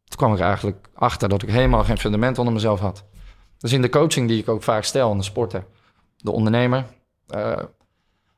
Toen 0.03 0.17
kwam 0.17 0.33
ik 0.33 0.39
eigenlijk 0.39 0.89
achter 0.93 1.29
dat 1.29 1.43
ik 1.43 1.49
helemaal 1.49 1.83
geen 1.83 1.97
fundament 1.97 2.37
onder 2.37 2.53
mezelf 2.53 2.79
had. 2.79 3.05
Dus 3.57 3.71
in 3.71 3.81
de 3.81 3.89
coaching 3.89 4.27
die 4.27 4.39
ik 4.39 4.49
ook 4.49 4.63
vaak 4.63 4.83
stel 4.83 5.11
aan 5.11 5.17
de 5.17 5.23
sporter, 5.23 5.65
de 6.17 6.31
ondernemer, 6.31 6.85
eh, 7.27 7.57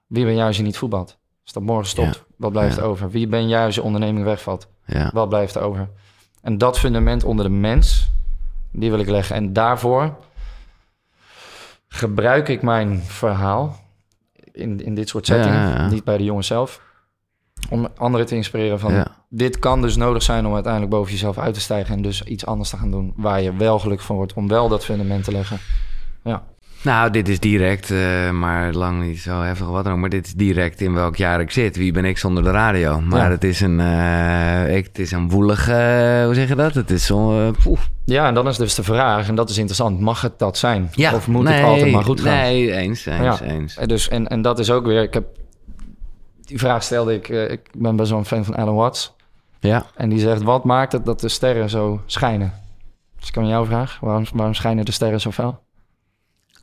wie 0.07 0.25
ben 0.25 0.35
jij 0.35 0.45
als 0.45 0.57
je 0.57 0.63
niet 0.63 0.77
voetbalt? 0.77 1.17
Als 1.43 1.53
dat 1.53 1.63
morgen 1.63 1.87
stopt, 1.87 2.15
Ja. 2.15 2.22
Wat 2.37 2.51
blijft 2.51 2.75
Ja. 2.75 2.81
er 2.81 2.87
over? 2.87 3.09
Wie 3.09 3.27
ben 3.27 3.47
jij 3.47 3.65
als 3.65 3.75
je 3.75 3.81
onderneming 3.81 4.25
wegvalt? 4.25 4.67
Ja. 4.85 5.09
Wat 5.13 5.29
blijft 5.29 5.55
er 5.55 5.61
over? 5.61 5.89
En 6.41 6.57
dat 6.57 6.79
fundament 6.79 7.23
onder 7.23 7.45
de 7.45 7.51
mens, 7.51 8.11
die 8.71 8.89
wil 8.89 8.99
ik 8.99 9.09
leggen. 9.09 9.35
En 9.35 9.53
daarvoor 9.53 10.15
gebruik 11.87 12.47
ik 12.47 12.61
mijn 12.61 13.01
verhaal 13.03 13.75
in, 14.51 14.83
in 14.85 14.95
dit 14.95 15.09
soort 15.09 15.25
settingen, 15.25 15.59
ja, 15.69 15.87
niet 15.89 16.03
bij 16.03 16.17
de 16.17 16.23
jongens 16.23 16.47
zelf, 16.47 16.81
om 17.69 17.87
anderen 17.97 18.27
te 18.27 18.35
inspireren 18.35 18.79
van 18.79 19.05
dit 19.29 19.59
kan 19.59 19.81
dus 19.81 19.95
nodig 19.95 20.23
zijn 20.23 20.45
om 20.45 20.53
uiteindelijk 20.53 20.91
boven 20.91 21.11
jezelf 21.11 21.37
uit 21.37 21.53
te 21.53 21.59
stijgen 21.59 21.95
en 21.95 22.01
dus 22.01 22.23
iets 22.23 22.45
anders 22.45 22.69
te 22.69 22.77
gaan 22.77 22.91
doen 22.91 23.13
waar 23.15 23.41
je 23.41 23.55
wel 23.55 23.79
gelukkig 23.79 24.05
van 24.05 24.15
wordt, 24.15 24.33
om 24.33 24.47
wel 24.47 24.69
dat 24.69 24.85
fundament 24.85 25.23
te 25.23 25.31
leggen. 25.31 25.57
Ja, 26.23 26.43
Nou, 26.83 27.09
dit 27.11 27.29
is 27.29 27.39
direct, 27.39 27.91
eh, 27.91 28.29
maar 28.31 28.73
lang 28.73 29.03
niet 29.03 29.19
zo 29.19 29.41
heftig 29.41 29.67
wat 29.67 29.83
dan 29.83 29.93
ook. 29.93 29.99
Maar 29.99 30.09
dit 30.09 30.25
is 30.25 30.33
direct 30.33 30.81
in 30.81 30.93
welk 30.93 31.15
jaar 31.15 31.39
ik 31.41 31.51
zit. 31.51 31.75
Wie 31.75 31.91
ben 31.91 32.05
ik 32.05 32.17
zonder 32.17 32.43
de 32.43 32.51
radio? 32.51 33.01
Maar 33.01 33.23
Ja. 33.25 33.29
het 33.29 33.43
is 33.43 33.61
een, 33.61 33.79
eh, 33.79 34.75
ik, 34.75 34.85
het 34.85 34.99
is 34.99 35.11
een 35.11 35.29
woelige, 35.29 35.73
eh, 35.73 36.25
hoe 36.25 36.33
zeg 36.33 36.47
je 36.47 36.55
dat? 36.55 36.73
Het 36.73 36.91
is 36.91 37.05
zo, 37.05 37.51
ja 38.05 38.27
en 38.27 38.33
dan 38.33 38.47
is 38.47 38.57
dus 38.57 38.75
de 38.75 38.83
vraag, 38.83 39.27
en 39.27 39.35
dat 39.35 39.49
is 39.49 39.57
interessant, 39.57 39.99
mag 39.99 40.21
het 40.21 40.39
dat 40.39 40.57
zijn? 40.57 40.89
Ja, 40.91 41.13
of 41.13 41.27
moet 41.27 41.43
nee, 41.43 41.53
het 41.53 41.63
altijd 41.65 41.91
maar 41.91 42.03
goed 42.03 42.21
gaan? 42.21 42.33
Nee, 42.37 42.71
eens, 42.71 43.05
eens, 43.05 43.39
Ja. 43.39 43.41
eens. 43.41 43.77
En, 43.77 43.87
dus, 43.87 44.07
en, 44.09 44.27
en 44.27 44.41
dat 44.41 44.59
is 44.59 44.71
ook 44.71 44.85
weer, 44.85 45.01
ik 45.01 45.13
heb, 45.13 45.25
die 46.41 46.57
vraag 46.59 46.83
stelde 46.83 47.13
ik, 47.13 47.27
ik 47.29 47.61
ben 47.77 47.95
best 47.95 48.09
wel 48.09 48.19
een 48.19 48.25
fan 48.25 48.45
van 48.45 48.55
Alan 48.55 48.75
Watts. 48.75 49.15
Ja. 49.59 49.85
En 49.95 50.09
die 50.09 50.19
zegt, 50.19 50.41
wat 50.41 50.63
maakt 50.63 50.91
het 50.91 51.05
dat 51.05 51.19
de 51.19 51.29
sterren 51.29 51.69
zo 51.69 52.01
schijnen? 52.05 52.53
Dus 53.19 53.27
ik 53.27 53.33
kan 53.33 53.47
jou 53.47 53.65
vragen, 53.65 54.05
waarom, 54.05 54.25
waarom 54.33 54.53
schijnen 54.53 54.85
de 54.85 54.91
sterren 54.91 55.21
zo 55.21 55.31
fel? 55.31 55.62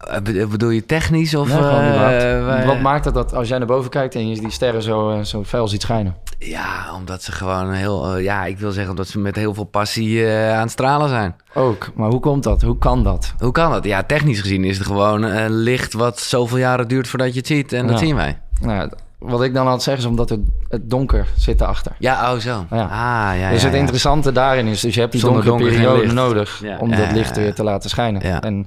Eh, 0.00 0.20
be- 0.22 0.46
Bedoel 0.50 0.70
je 0.70 0.86
technisch 0.86 1.34
of... 1.34 1.48
Nee, 1.48 1.58
eh, 1.58 2.66
Wat 2.66 2.80
maakt 2.80 3.04
het 3.04 3.14
dat 3.14 3.34
als 3.34 3.48
jij 3.48 3.58
naar 3.58 3.66
boven 3.66 3.90
kijkt 3.90 4.14
en 4.14 4.28
je 4.28 4.40
die 4.40 4.50
sterren 4.50 4.82
zo, 4.82 5.10
eh, 5.10 5.20
zo 5.24 5.44
fel 5.44 5.68
ziet 5.68 5.82
schijnen? 5.82 6.14
Ja, 6.38 6.94
omdat 6.94 7.22
ze 7.22 7.32
gewoon 7.32 7.72
heel... 7.72 8.16
ja, 8.18 8.44
ik 8.44 8.58
wil 8.58 8.70
zeggen 8.70 8.90
omdat 8.90 9.08
ze 9.08 9.18
met 9.18 9.36
heel 9.36 9.54
veel 9.54 9.64
passie 9.64 10.26
eh, 10.26 10.54
aan 10.54 10.60
het 10.62 10.70
stralen 10.70 11.08
zijn. 11.08 11.34
Ook, 11.54 11.90
maar 11.94 12.08
hoe 12.10 12.20
komt 12.20 12.42
dat? 12.42 12.62
Hoe 12.62 12.78
kan 12.78 13.02
dat? 13.04 13.34
Hoe 13.38 13.52
kan 13.52 13.70
dat? 13.70 13.84
Ja, 13.84 14.02
technisch 14.02 14.40
gezien 14.40 14.64
is 14.64 14.78
het 14.78 14.86
gewoon 14.86 15.24
eh, 15.24 15.44
licht 15.48 15.92
wat 15.92 16.18
zoveel 16.20 16.58
jaren 16.58 16.88
duurt 16.88 17.08
voordat 17.08 17.32
je 17.32 17.38
het 17.38 17.46
ziet. 17.46 17.72
En 17.72 17.86
dat 17.86 17.98
zien 17.98 18.16
wij. 18.16 18.38
Nou, 18.60 18.90
wat 19.18 19.42
ik 19.42 19.54
dan 19.54 19.64
altijd 19.64 19.82
zeg 19.82 19.98
is 19.98 20.04
omdat 20.04 20.28
het, 20.28 20.40
het 20.68 20.90
donker 20.90 21.26
zit 21.36 21.60
erachter. 21.60 21.92
Ja, 21.98 22.32
oh 22.32 22.38
zo. 22.38 22.66
Ja. 22.70 22.82
Ah, 22.82 23.38
ja, 23.40 23.50
dus 23.50 23.62
het 23.62 23.74
interessante 23.74 24.32
daarin 24.32 24.66
is, 24.66 24.80
dus 24.80 24.94
je 24.94 25.00
hebt 25.00 25.12
die 25.12 25.20
donkere 25.20 25.44
donker 25.46 25.66
periode 25.68 26.12
nodig 26.12 26.62
om 26.78 26.90
dat 26.96 27.12
licht 27.12 27.36
weer 27.36 27.54
te 27.54 27.64
laten 27.64 27.90
schijnen. 27.90 28.42
En 28.42 28.66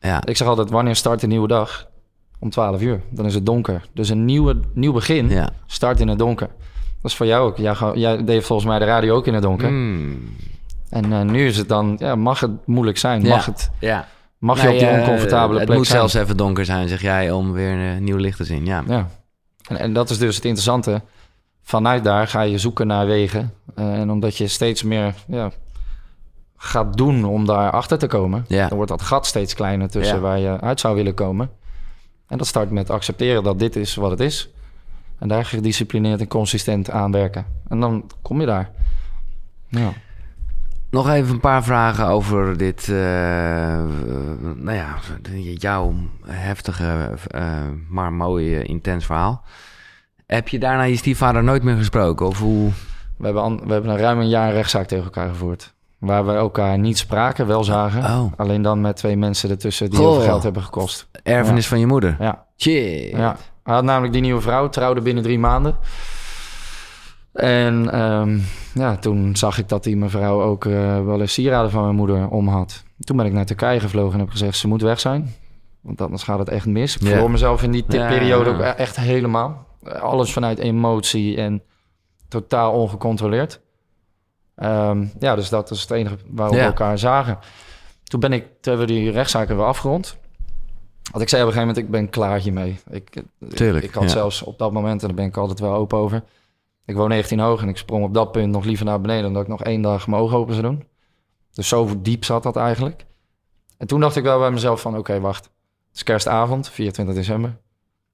Ja. 0.00 0.22
ik 0.24 0.36
zeg 0.36 0.48
altijd, 0.48 0.70
wanneer 0.70 0.96
start 0.96 1.22
een 1.22 1.28
nieuwe 1.28 1.48
dag? 1.48 1.88
Om 2.38 2.50
12 2.50 2.80
uur. 2.80 3.00
Dan 3.10 3.26
is 3.26 3.34
het 3.34 3.46
donker. 3.46 3.82
Dus 3.94 4.08
een 4.08 4.24
nieuwe, 4.24 4.60
nieuw 4.74 4.92
begin 4.92 5.28
Ja. 5.28 5.48
start 5.66 6.00
in 6.00 6.08
het 6.08 6.18
donker. 6.18 6.48
Dat 7.02 7.10
is 7.10 7.16
voor 7.16 7.26
jou 7.26 7.46
ook. 7.48 7.56
Jij, 7.56 7.74
jij 7.94 8.24
deed 8.24 8.44
volgens 8.44 8.68
mij 8.68 8.78
de 8.78 8.84
radio 8.84 9.14
ook 9.16 9.26
in 9.26 9.34
het 9.34 9.42
donker. 9.42 9.68
Hmm. 9.68 10.34
En 10.90 11.12
eh, 11.12 11.20
nu 11.20 11.46
is 11.46 11.56
het 11.56 11.68
dan, 11.68 11.96
ja, 11.98 12.14
mag 12.14 12.40
het 12.40 12.66
moeilijk 12.66 12.98
zijn? 12.98 13.22
Ja. 13.22 13.28
Mag, 13.28 13.46
het, 13.46 13.70
Ja. 13.80 14.08
mag 14.38 14.62
je 14.62 14.68
op 14.68 14.78
die 14.78 14.86
eh, 14.86 14.98
oncomfortabele 14.98 15.58
Het 15.58 15.66
plek 15.66 15.78
moet 15.78 15.86
zijn? 15.86 15.98
zelfs 15.98 16.14
even 16.14 16.36
donker 16.36 16.64
zijn, 16.64 16.88
zeg 16.88 17.00
jij, 17.02 17.30
om 17.30 17.52
weer 17.52 17.72
een 17.72 18.04
nieuw 18.04 18.16
licht 18.16 18.36
te 18.36 18.44
zien. 18.44 18.66
Ja. 18.66 18.82
Ja. 18.88 19.08
En, 19.68 19.76
en 19.76 19.92
dat 19.92 20.10
is 20.10 20.18
dus 20.18 20.34
het 20.36 20.44
interessante. 20.44 21.02
Vanuit 21.62 22.04
daar 22.04 22.26
ga 22.28 22.40
je 22.40 22.58
zoeken 22.58 22.86
naar 22.86 23.06
wegen. 23.06 23.52
Eh, 23.74 23.92
en 24.00 24.10
omdat 24.10 24.36
je 24.36 24.48
steeds 24.48 24.82
meer 24.82 25.14
ja, 25.26 25.50
gaat 26.62 26.96
doen 26.96 27.24
om 27.24 27.46
daar 27.46 27.70
achter 27.70 27.98
te 27.98 28.06
komen, 28.06 28.44
Ja. 28.48 28.66
dan 28.68 28.76
wordt 28.76 28.90
dat 28.90 29.02
gat 29.02 29.26
steeds 29.26 29.54
kleiner 29.54 29.90
tussen 29.90 30.16
Ja. 30.16 30.22
waar 30.22 30.38
je 30.38 30.60
uit 30.60 30.80
zou 30.80 30.94
willen 30.94 31.14
komen. 31.14 31.50
En 32.28 32.38
dat 32.38 32.46
start 32.46 32.70
met 32.70 32.90
accepteren 32.90 33.42
dat 33.42 33.58
dit 33.58 33.76
is 33.76 33.94
wat 33.94 34.10
het 34.10 34.20
is. 34.20 34.50
En 35.18 35.28
daar 35.28 35.44
gedisciplineerd 35.44 36.20
en 36.20 36.28
consistent 36.28 36.90
aan 36.90 37.12
werken. 37.12 37.46
En 37.68 37.80
dan 37.80 38.10
kom 38.22 38.40
je 38.40 38.46
daar. 38.46 38.70
Ja. 39.68 39.92
Nog 40.90 41.08
even 41.10 41.34
een 41.34 41.40
paar 41.40 41.64
vragen 41.64 42.06
over 42.06 42.56
dit, 42.56 42.88
eh, 42.88 42.94
nou 44.54 44.72
ja, 44.72 44.96
jouw 45.54 45.94
heftige, 46.24 47.14
eh, 47.26 47.68
maar 47.88 48.12
mooi 48.12 48.56
eh, 48.56 48.68
intens 48.68 49.06
verhaal. 49.06 49.44
Heb 50.26 50.48
je 50.48 50.58
daarna 50.58 50.82
je 50.82 50.96
stiefvader 50.96 51.44
nooit 51.44 51.62
meer 51.62 51.76
gesproken? 51.76 52.26
Of 52.26 52.38
hoe? 52.38 52.70
We, 53.16 53.24
hebben 53.24 53.66
we 53.66 53.72
hebben 53.72 53.90
een 53.90 53.96
ruim 53.98 54.18
een 54.18 54.28
jaar 54.28 54.52
rechtszaak 54.52 54.86
tegen 54.86 55.04
elkaar 55.04 55.28
gevoerd. 55.28 55.74
Waar 56.00 56.26
we 56.26 56.32
elkaar 56.32 56.78
niet 56.78 56.98
spraken, 56.98 57.46
wel 57.46 57.64
zagen. 57.64 58.02
Oh. 58.04 58.32
Alleen 58.36 58.62
dan 58.62 58.80
met 58.80 58.96
twee 58.96 59.16
mensen 59.16 59.50
ertussen 59.50 59.90
die 59.90 59.98
Goh. 59.98 60.08
heel 60.08 60.16
veel 60.20 60.28
geld 60.28 60.42
hebben 60.42 60.62
gekost. 60.62 61.08
Erfenis 61.22 61.68
van 61.68 61.78
je 61.78 61.86
moeder? 61.86 62.16
Ja, 62.18 62.44
Shit. 62.56 63.10
ja. 63.10 63.36
Hij 63.62 63.74
had 63.74 63.84
namelijk 63.84 64.12
die 64.12 64.22
nieuwe 64.22 64.40
vrouw, 64.40 64.68
trouwde 64.68 65.00
binnen 65.00 65.22
drie 65.22 65.38
maanden. 65.38 65.76
En 67.32 67.90
ehm, 67.92 68.38
ja, 68.74 68.96
toen 68.96 69.36
zag 69.36 69.58
ik 69.58 69.68
dat 69.68 69.84
die 69.84 69.96
mevrouw 69.96 70.42
ook 70.42 70.64
eh, 70.64 71.04
wel 71.04 71.20
eens 71.20 71.32
sieraden 71.32 71.70
van 71.70 71.82
mijn 71.82 71.94
moeder 71.94 72.28
om 72.28 72.48
had. 72.48 72.84
Toen 72.98 73.16
ben 73.16 73.26
ik 73.26 73.32
naar 73.32 73.44
Turkije 73.46 73.80
gevlogen 73.80 74.12
en 74.14 74.18
heb 74.20 74.30
gezegd, 74.30 74.56
ze 74.56 74.68
moet 74.68 74.82
weg 74.82 75.00
zijn. 75.00 75.34
Want 75.80 76.00
anders 76.00 76.22
gaat 76.22 76.38
het 76.38 76.48
echt 76.48 76.66
mis. 76.66 76.96
Ik 76.96 77.06
verloor 77.06 77.30
mezelf 77.30 77.62
in 77.62 77.70
die 77.70 77.84
Ja, 77.88 78.08
periode 78.08 78.50
ja. 78.50 78.56
ook 78.56 78.62
e- 78.62 78.64
echt 78.64 78.96
helemaal. 78.96 79.66
Alles 80.00 80.32
vanuit 80.32 80.58
emotie 80.58 81.36
en 81.36 81.62
totaal 82.28 82.72
ongecontroleerd. 82.72 83.60
Ehm, 84.60 85.04
ja, 85.18 85.34
dus 85.34 85.48
dat 85.48 85.70
is 85.70 85.80
het 85.80 85.90
enige 85.90 86.16
waar 86.26 86.50
we 86.50 86.56
Ja. 86.56 86.64
elkaar 86.64 86.98
zagen. 86.98 87.38
Toen 88.04 88.20
ben 88.20 88.32
ik, 88.32 88.42
toen 88.42 88.76
hebben 88.76 88.86
we 88.86 88.92
die 88.92 89.10
rechtszaken 89.10 89.56
weer 89.56 89.64
afgerond. 89.64 90.16
Want 91.10 91.22
ik 91.22 91.28
zei 91.28 91.42
op 91.42 91.48
een 91.48 91.54
gegeven 91.54 91.74
moment, 91.74 91.76
ik 91.76 91.90
ben 91.90 92.08
klaar 92.10 92.38
hiermee. 92.38 92.78
Ik, 92.90 93.22
Tuurlijk, 93.48 93.84
ik, 93.84 93.94
had 93.94 94.02
ja. 94.02 94.08
zelfs 94.08 94.42
op 94.42 94.58
dat 94.58 94.72
moment, 94.72 95.00
en 95.00 95.06
daar 95.06 95.16
ben 95.16 95.26
ik 95.26 95.36
altijd 95.36 95.60
wel 95.60 95.74
open 95.74 95.98
over. 95.98 96.22
Ik 96.84 96.94
woon 96.96 97.08
19 97.08 97.38
hoog 97.38 97.62
en 97.62 97.68
ik 97.68 97.76
sprong 97.76 98.04
op 98.04 98.14
dat 98.14 98.32
punt 98.32 98.52
nog 98.52 98.64
liever 98.64 98.86
naar 98.86 99.00
beneden... 99.00 99.26
omdat 99.26 99.42
ik 99.42 99.48
nog 99.48 99.62
één 99.62 99.82
dag 99.82 100.06
mijn 100.06 100.22
ogen 100.22 100.36
open 100.36 100.54
zou 100.54 100.66
doen. 100.66 100.84
Dus 101.52 101.68
zo 101.68 102.00
diep 102.02 102.24
zat 102.24 102.42
dat 102.42 102.56
eigenlijk. 102.56 103.06
En 103.78 103.86
toen 103.86 104.00
dacht 104.00 104.16
ik 104.16 104.22
wel 104.22 104.38
bij 104.38 104.50
mezelf 104.50 104.80
van, 104.80 104.96
oké, 104.96 105.20
wacht. 105.20 105.44
Het 105.44 105.96
is 105.96 106.02
kerstavond, 106.02 106.68
24 106.68 107.14
december. 107.14 107.56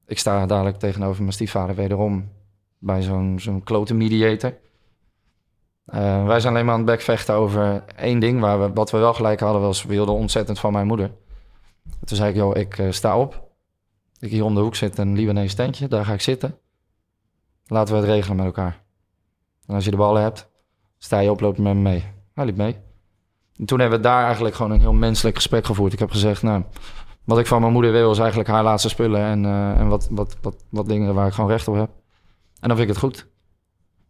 Ik 0.06 0.18
sta 0.18 0.46
dadelijk 0.46 0.78
tegenover 0.78 1.20
mijn 1.20 1.32
stiefvader 1.32 1.74
wederom... 1.74 2.28
bij 2.78 3.02
zo'n 3.02 3.38
zo'n 3.40 3.62
klote 3.64 3.94
mediator. 3.94 4.54
Eh, 5.86 6.26
wij 6.26 6.40
zijn 6.40 6.52
alleen 6.52 6.64
maar 6.64 6.74
aan 6.74 6.80
het 6.80 6.90
bekvechten 6.90 7.34
over 7.34 7.84
één 7.96 8.18
ding... 8.18 8.40
Waar 8.40 8.60
we, 8.60 8.72
wat 8.72 8.90
we 8.90 8.98
wel 8.98 9.14
gelijk 9.14 9.40
hadden, 9.40 9.60
was 9.60 9.82
we 9.82 9.88
wilden 9.88 10.14
ontzettend 10.14 10.58
van 10.58 10.72
mijn 10.72 10.86
moeder. 10.86 11.10
Toen 12.04 12.16
zei 12.16 12.30
ik, 12.30 12.36
joh, 12.36 12.56
ik 12.56 12.78
eh, 12.78 12.90
sta 12.90 13.18
op. 13.18 13.44
Ik 14.18 14.30
hier 14.30 14.44
om 14.44 14.54
de 14.54 14.60
hoek 14.60 14.74
zit 14.74 14.98
een 14.98 15.14
Libanees 15.14 15.54
tentje, 15.54 15.88
daar 15.88 16.04
ga 16.04 16.12
ik 16.12 16.20
zitten. 16.20 16.58
Laten 17.66 17.94
we 17.94 18.00
het 18.00 18.08
regelen 18.08 18.36
met 18.36 18.46
elkaar. 18.46 18.82
En 19.66 19.74
als 19.74 19.84
je 19.84 19.90
de 19.90 19.96
ballen 19.96 20.22
hebt, 20.22 20.48
sta 20.98 21.18
je 21.18 21.30
op, 21.30 21.40
loop 21.40 21.58
met 21.58 21.74
me 21.74 21.80
mee. 21.80 22.04
Hij 22.34 22.44
liep 22.44 22.56
mee. 22.56 22.76
En 23.56 23.64
toen 23.64 23.80
hebben 23.80 23.98
we 23.98 24.04
daar 24.04 24.24
eigenlijk 24.24 24.54
gewoon 24.54 24.72
een 24.72 24.80
heel 24.80 24.92
menselijk 24.92 25.36
gesprek 25.36 25.66
gevoerd. 25.66 25.92
Ik 25.92 25.98
heb 25.98 26.10
gezegd, 26.10 26.42
nou, 26.42 26.62
wat 27.24 27.38
ik 27.38 27.46
van 27.46 27.60
mijn 27.60 27.72
moeder 27.72 27.92
wil 27.92 28.10
is 28.10 28.18
eigenlijk 28.18 28.48
haar 28.48 28.62
laatste 28.62 28.88
spullen 28.88 29.20
en, 29.20 29.44
eh, 29.44 29.78
en 29.78 29.88
wat, 29.88 30.08
wat, 30.10 30.36
wat, 30.42 30.64
wat 30.68 30.86
dingen 30.86 31.14
waar 31.14 31.26
ik 31.26 31.32
gewoon 31.32 31.50
recht 31.50 31.68
op 31.68 31.74
heb. 31.74 31.90
En 32.60 32.68
dan 32.68 32.76
vind 32.76 32.88
ik 32.88 32.94
het 32.94 33.04
goed. 33.04 33.26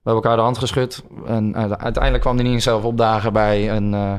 We 0.06 0.12
hebben 0.12 0.30
elkaar 0.30 0.36
de 0.36 0.50
hand 0.52 0.58
geschud. 0.58 1.04
En 1.26 1.54
eh, 1.54 1.70
uiteindelijk 1.70 2.22
kwam 2.22 2.36
hij 2.36 2.44
niet 2.44 2.62
zelf 2.62 2.84
opdagen 2.84 3.32
bij, 3.32 3.70
een, 3.70 3.94
eh, 3.94 4.12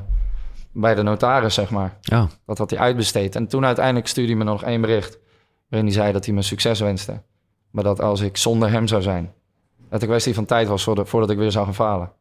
bij 0.71 0.95
de 0.95 1.03
notaris, 1.03 1.53
zeg 1.53 1.69
maar. 1.69 1.97
Oh, 2.13 2.23
Dat 2.45 2.57
had 2.57 2.69
hij 2.69 2.79
uitbesteed. 2.79 3.35
En 3.35 3.47
toen 3.47 3.65
uiteindelijk 3.65 4.07
stuurde 4.07 4.29
hij 4.29 4.39
me 4.39 4.43
nog 4.43 4.63
één 4.63 4.81
bericht. 4.81 5.19
Waarin 5.69 5.87
hij 5.89 5.97
zei 5.97 6.13
dat 6.13 6.25
hij 6.25 6.33
me 6.33 6.41
succes 6.41 6.79
wenste. 6.79 7.21
Maar 7.71 7.83
dat 7.83 8.01
als 8.01 8.21
ik 8.21 8.37
zonder 8.37 8.69
hem 8.71 8.87
zou 8.87 9.01
zijn. 9.01 9.31
Dat 9.89 10.01
een 10.01 10.07
kwestie 10.07 10.33
van 10.33 10.45
tijd 10.45 10.67
was 10.67 10.83
voordat, 10.83 11.09
voordat 11.09 11.29
ik 11.29 11.37
weer 11.37 11.51
zou 11.51 11.65
gaan 11.65 11.73
falen. 11.75 12.11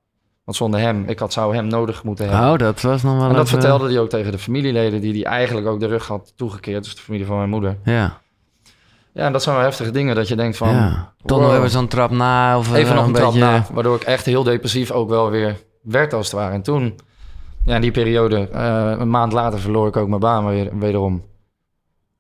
Want 0.45 0.57
zonder 0.57 0.81
hem, 0.81 1.05
ik 1.07 1.19
had, 1.19 1.33
zou 1.33 1.55
hem 1.55 1.67
nodig 1.67 2.05
moeten 2.05 2.29
hebben. 2.29 2.51
oh 2.53 2.59
dat 2.59 2.81
was 2.81 3.03
nog 3.03 3.17
wel 3.17 3.29
en 3.29 3.35
dat 3.35 3.47
even- 3.47 3.61
vertelde 3.61 3.89
hij 3.89 3.99
ook 4.01 4.09
tegen 4.09 4.33
de 4.33 4.39
familieleden 4.39 5.01
die 5.01 5.13
hij 5.13 5.33
eigenlijk 5.33 5.67
ook 5.67 5.81
de 5.81 5.87
rug 5.87 6.07
had 6.07 6.33
toegekeerd. 6.37 6.85
Dus 6.85 6.95
de 6.95 7.03
familie 7.03 7.27
van 7.27 7.37
mijn 7.37 7.49
moeder. 7.51 7.77
Ja, 7.85 8.21
Ja, 9.17 9.23
en 9.27 9.33
dat 9.33 9.43
zijn 9.43 9.57
wel 9.57 9.65
heftige 9.65 9.91
dingen 9.91 10.15
dat 10.15 10.29
je 10.29 10.37
denkt 10.37 10.57
van... 10.57 10.69
ja. 10.69 11.13
Toch 11.25 11.39
wow. 11.39 11.47
nog 11.47 11.57
even 11.57 11.71
zo'n 11.71 11.89
trap 11.89 12.11
na 12.11 12.59
of 12.59 12.73
eh, 12.73 12.79
Even 12.79 12.95
nog 12.95 13.07
een 13.07 13.13
trap 13.13 13.33
beetje... 13.33 13.47
na. 13.47 13.67
Waardoor 13.73 13.97
ik 13.97 14.03
echt 14.03 14.25
heel 14.27 14.43
depressief 14.43 14.91
ook 14.91 15.09
wel 15.09 15.31
weer 15.31 15.57
werd 15.83 16.13
als 16.13 16.27
het 16.27 16.35
ware. 16.35 16.53
En 16.53 16.63
toen, 16.63 16.95
ja, 17.65 17.75
in 17.75 17.81
die 17.81 17.91
periode, 17.91 18.49
eh, 18.49 18.93
een 18.99 19.11
maand 19.11 19.33
later 19.33 19.59
verloor 19.61 19.89
ik 19.89 19.97
ook 19.97 20.09
mijn 20.09 20.21
baan 20.21 20.47
weer, 20.47 20.79
wederom. 20.79 21.25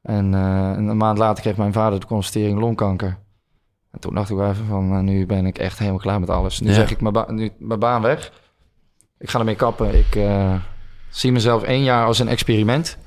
En 0.03 0.35
eh, 0.35 0.73
een 0.77 0.97
maand 0.97 1.19
later 1.19 1.43
kreeg 1.43 1.57
mijn 1.57 1.73
vader 1.73 2.01
de 2.01 2.07
constatering 2.07 2.59
longkanker. 2.61 3.19
En 3.91 4.01
toen 4.01 4.15
dacht 4.15 4.31
ik 4.31 4.37
wel 4.37 4.51
even 4.51 4.67
van, 4.67 4.89
nou, 4.89 5.03
nu 5.03 5.27
ben 5.27 5.47
ik 5.47 5.59
echt 5.59 5.79
helemaal 5.79 6.01
klaar 6.01 6.21
met 6.21 6.31
alles. 6.31 6.61
Nu 6.61 6.69
Ja. 6.69 6.75
zeg 6.75 6.91
ik 6.91 7.01
mijn, 7.01 7.13
ba- 7.13 7.31
nu, 7.33 7.53
mijn 7.59 7.79
baan 7.79 8.03
weg. 8.03 8.33
Ik 9.19 9.31
ga 9.31 9.39
ermee 9.39 9.55
kappen. 9.57 9.99
Ik 9.99 10.15
eh, 10.17 10.55
zie 11.11 11.33
mezelf 11.33 11.63
één 11.63 11.83
jaar 11.83 12.07
als 12.07 12.19
een 12.19 12.29
experiment. 12.29 12.99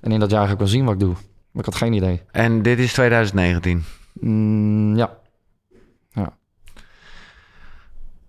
En 0.00 0.12
in 0.12 0.20
dat 0.20 0.30
jaar 0.30 0.46
ga 0.46 0.52
ik 0.52 0.58
wel 0.58 0.66
zien 0.66 0.84
wat 0.84 0.94
ik 0.94 1.00
doe. 1.00 1.14
Maar 1.56 1.64
ik 1.64 1.72
had 1.72 1.74
geen 1.82 1.92
idee. 1.92 2.22
En 2.30 2.62
dit 2.62 2.78
is 2.78 2.92
2019. 2.92 3.84
Mm, 4.12 4.96
ja. 4.96 5.18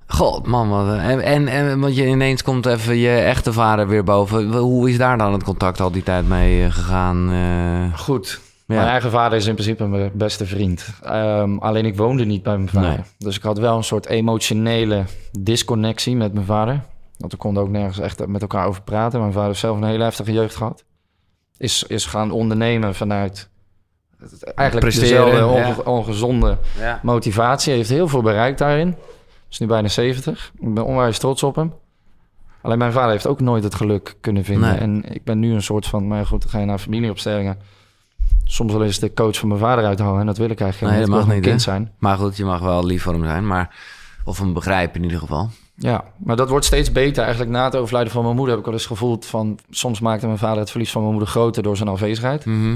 God, 0.07 0.47
man, 0.47 0.69
wat... 0.69 0.97
En, 0.97 1.21
en, 1.21 1.47
en 1.47 1.79
want 1.79 1.95
je 1.95 2.05
ineens 2.07 2.43
komt 2.43 2.65
even 2.65 2.95
je 2.97 3.09
echte 3.09 3.53
vader 3.53 3.87
weer 3.87 4.03
boven. 4.03 4.53
Hoe 4.53 4.89
is 4.89 4.97
daar 4.97 5.17
dan 5.17 5.33
het 5.33 5.43
contact 5.43 5.79
al 5.79 5.91
die 5.91 6.03
tijd 6.03 6.27
mee 6.27 6.63
eh, 6.63 6.71
gegaan? 6.71 7.31
eh? 7.31 7.99
Goed. 7.99 8.39
Ja. 8.65 8.75
Mijn 8.75 8.87
eigen 8.87 9.11
vader 9.11 9.37
is 9.37 9.45
in 9.45 9.53
principe 9.53 9.85
mijn 9.85 10.11
beste 10.13 10.45
vriend. 10.45 10.89
Ehm, 11.03 11.57
alleen 11.57 11.85
ik 11.85 11.97
woonde 11.97 12.25
niet 12.25 12.43
bij 12.43 12.57
mijn 12.57 12.69
vader. 12.69 12.89
Nee. 12.89 12.99
Dus 13.17 13.37
ik 13.37 13.43
had 13.43 13.57
wel 13.57 13.77
een 13.77 13.83
soort 13.83 14.05
emotionele 14.05 15.03
disconnectie 15.39 16.15
met 16.15 16.33
mijn 16.33 16.45
vader. 16.45 16.81
Want 17.17 17.31
we 17.31 17.37
konden 17.37 17.63
ook 17.63 17.69
nergens 17.69 17.99
echt 17.99 18.27
met 18.27 18.41
elkaar 18.41 18.67
over 18.67 18.81
praten. 18.81 19.19
Mijn 19.19 19.31
vader 19.31 19.47
heeft 19.47 19.59
zelf 19.59 19.77
een 19.77 19.83
hele 19.83 20.03
heftige 20.03 20.31
jeugd 20.33 20.55
gehad. 20.55 20.83
Is, 21.58 21.84
is 21.84 22.06
gaan 22.06 22.32
ondernemen 22.32 22.96
vanuit 22.96 23.50
eigenlijk 24.56 24.80
Presteren, 24.80 25.26
dezelfde 25.32 25.46
onge- 25.46 25.86
ongezonde 25.86 26.58
Ja. 26.80 27.00
motivatie. 27.04 27.70
Hij 27.70 27.78
heeft 27.78 27.89
heel 27.89 28.08
veel 28.08 28.22
bereikt 28.22 28.58
daarin. 28.58 28.96
Is 29.50 29.58
nu 29.60 29.67
bijna 29.67 29.88
70. 29.88 30.52
Ik 30.60 30.74
ben 30.74 30.86
onwijs 30.86 31.17
trots 31.17 31.43
op 31.43 31.56
hem. 31.56 31.74
Alleen 32.62 32.78
mijn 32.78 32.91
vader 32.91 33.12
heeft 33.12 33.28
ook 33.28 33.39
nooit 33.41 33.63
het 33.63 33.76
geluk 33.76 34.15
kunnen 34.22 34.43
vinden. 34.43 34.70
Nee. 34.70 34.78
En 34.80 35.13
ik 35.13 35.24
ben 35.24 35.39
nu 35.39 35.54
een 35.54 35.62
soort 35.63 35.86
van, 35.88 36.08
maar 36.08 36.26
goed, 36.26 36.41
dan 36.41 36.50
ga 36.52 36.60
je 36.60 36.65
naar 36.65 36.78
familieopstellingen. 36.80 37.58
Soms 38.43 38.72
wel 38.74 38.84
eens 38.84 39.00
de 39.00 39.13
coach 39.13 39.38
van 39.38 39.48
mijn 39.48 39.60
vader 39.60 39.86
uithangen. 39.86 40.20
En 40.20 40.26
dat 40.26 40.38
wil 40.38 40.50
ik 40.50 40.60
eigenlijk 40.62 40.93
Nee, 40.93 41.06
dat 41.06 41.15
niet. 41.17 41.28
mag 41.28 41.39
kind 41.39 41.62
zijn. 41.62 41.91
Maar 41.98 42.17
goed, 42.17 42.38
je 42.38 42.46
mag 42.46 42.60
wel 42.60 42.86
lief 42.86 43.04
voor 43.04 43.13
hem 43.13 43.24
zijn. 43.24 43.48
Maar, 43.48 43.76
of 44.24 44.39
hem 44.39 44.54
begrijpen 44.54 44.96
in 44.96 45.04
ieder 45.04 45.20
geval. 45.20 45.50
Ja, 45.79 46.03
maar 46.17 46.35
dat 46.35 46.49
wordt 46.49 46.65
steeds 46.65 46.91
beter. 46.91 47.21
Eigenlijk 47.23 47.51
na 47.51 47.63
het 47.63 47.75
overlijden 47.75 48.11
van 48.13 48.23
mijn 48.23 48.35
moeder 48.35 48.51
heb 48.53 48.59
ik 48.59 48.69
wel 48.69 48.79
eens 48.79 48.85
gevoeld 48.87 49.25
van... 49.25 49.59
Soms 49.69 49.99
maakte 49.99 50.25
mijn 50.25 50.37
vader 50.37 50.59
het 50.59 50.69
verlies 50.71 50.91
van 50.91 51.01
mijn 51.01 51.13
moeder 51.13 51.31
groter 51.31 51.63
door 51.63 51.77
zijn 51.77 51.89
afwezigheid. 51.89 52.45
Mhm. 52.45 52.75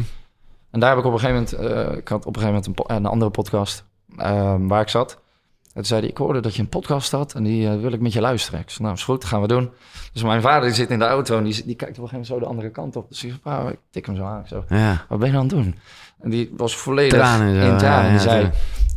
En 0.71 0.79
daar 0.79 0.89
heb 0.89 0.99
ik 0.99 1.05
op 1.05 1.13
een 1.13 1.19
gegeven 1.19 1.47
moment... 1.59 1.77
eh, 1.91 1.97
ik 1.97 2.07
had 2.07 2.25
op 2.25 2.35
een 2.35 2.41
gegeven 2.41 2.63
moment 2.75 2.89
een, 2.91 3.05
andere 3.05 3.31
podcast 3.31 3.85
eh, 4.17 4.55
waar 4.59 4.81
ik 4.81 4.89
zat. 4.89 5.11
En 5.11 5.71
toen 5.73 5.85
zei 5.85 5.99
hij, 6.01 6.09
ik 6.09 6.17
hoorde 6.17 6.39
dat 6.39 6.55
je 6.55 6.61
een 6.61 6.69
podcast 6.69 7.11
had 7.11 7.33
en 7.33 7.43
die 7.43 7.67
eh, 7.69 7.79
wil 7.79 7.91
ik 7.91 7.99
met 8.01 8.13
je 8.13 8.21
luisteren. 8.21 8.59
Ik 8.59 8.69
zei, 8.69 8.83
nou 8.83 8.95
is 8.95 9.03
goed, 9.03 9.25
gaan 9.25 9.41
we 9.41 9.47
doen. 9.47 9.69
Dus 10.13 10.23
mijn 10.23 10.41
vader 10.41 10.61
die 10.67 10.73
zit 10.75 10.89
in 10.89 10.99
de 10.99 11.05
auto 11.05 11.37
en 11.37 11.43
die, 11.43 11.53
die 11.65 11.75
kijkt 11.75 11.97
op 11.97 12.03
een 12.03 12.09
gegeven 12.09 12.11
moment 12.11 12.27
zo 12.27 12.39
de 12.39 12.45
andere 12.45 12.69
kant 12.69 12.95
op. 12.95 13.09
Dus 13.09 13.23
ik, 13.23 13.29
zei, 13.29 13.39
"Pa, 13.41 13.69
ik 13.69 13.79
tik 13.89 14.05
hem 14.05 14.15
zo 14.15 14.23
aan. 14.23 14.39
Ik 14.39 14.47
zo, 14.47 14.63
Ja. 14.69 15.05
wat 15.09 15.19
ben 15.19 15.29
je 15.31 15.35
aan 15.35 15.41
het 15.41 15.49
doen? 15.49 15.75
En 16.21 16.29
die 16.29 16.53
was 16.57 16.75
volledig 16.75 17.19
Tranen 17.19 17.55
in 17.55 17.77
tranen. 17.77 18.01
ja, 18.01 18.01
die 18.03 18.11
ja, 18.11 18.19
zei, 18.19 18.43
zo. 18.45 18.49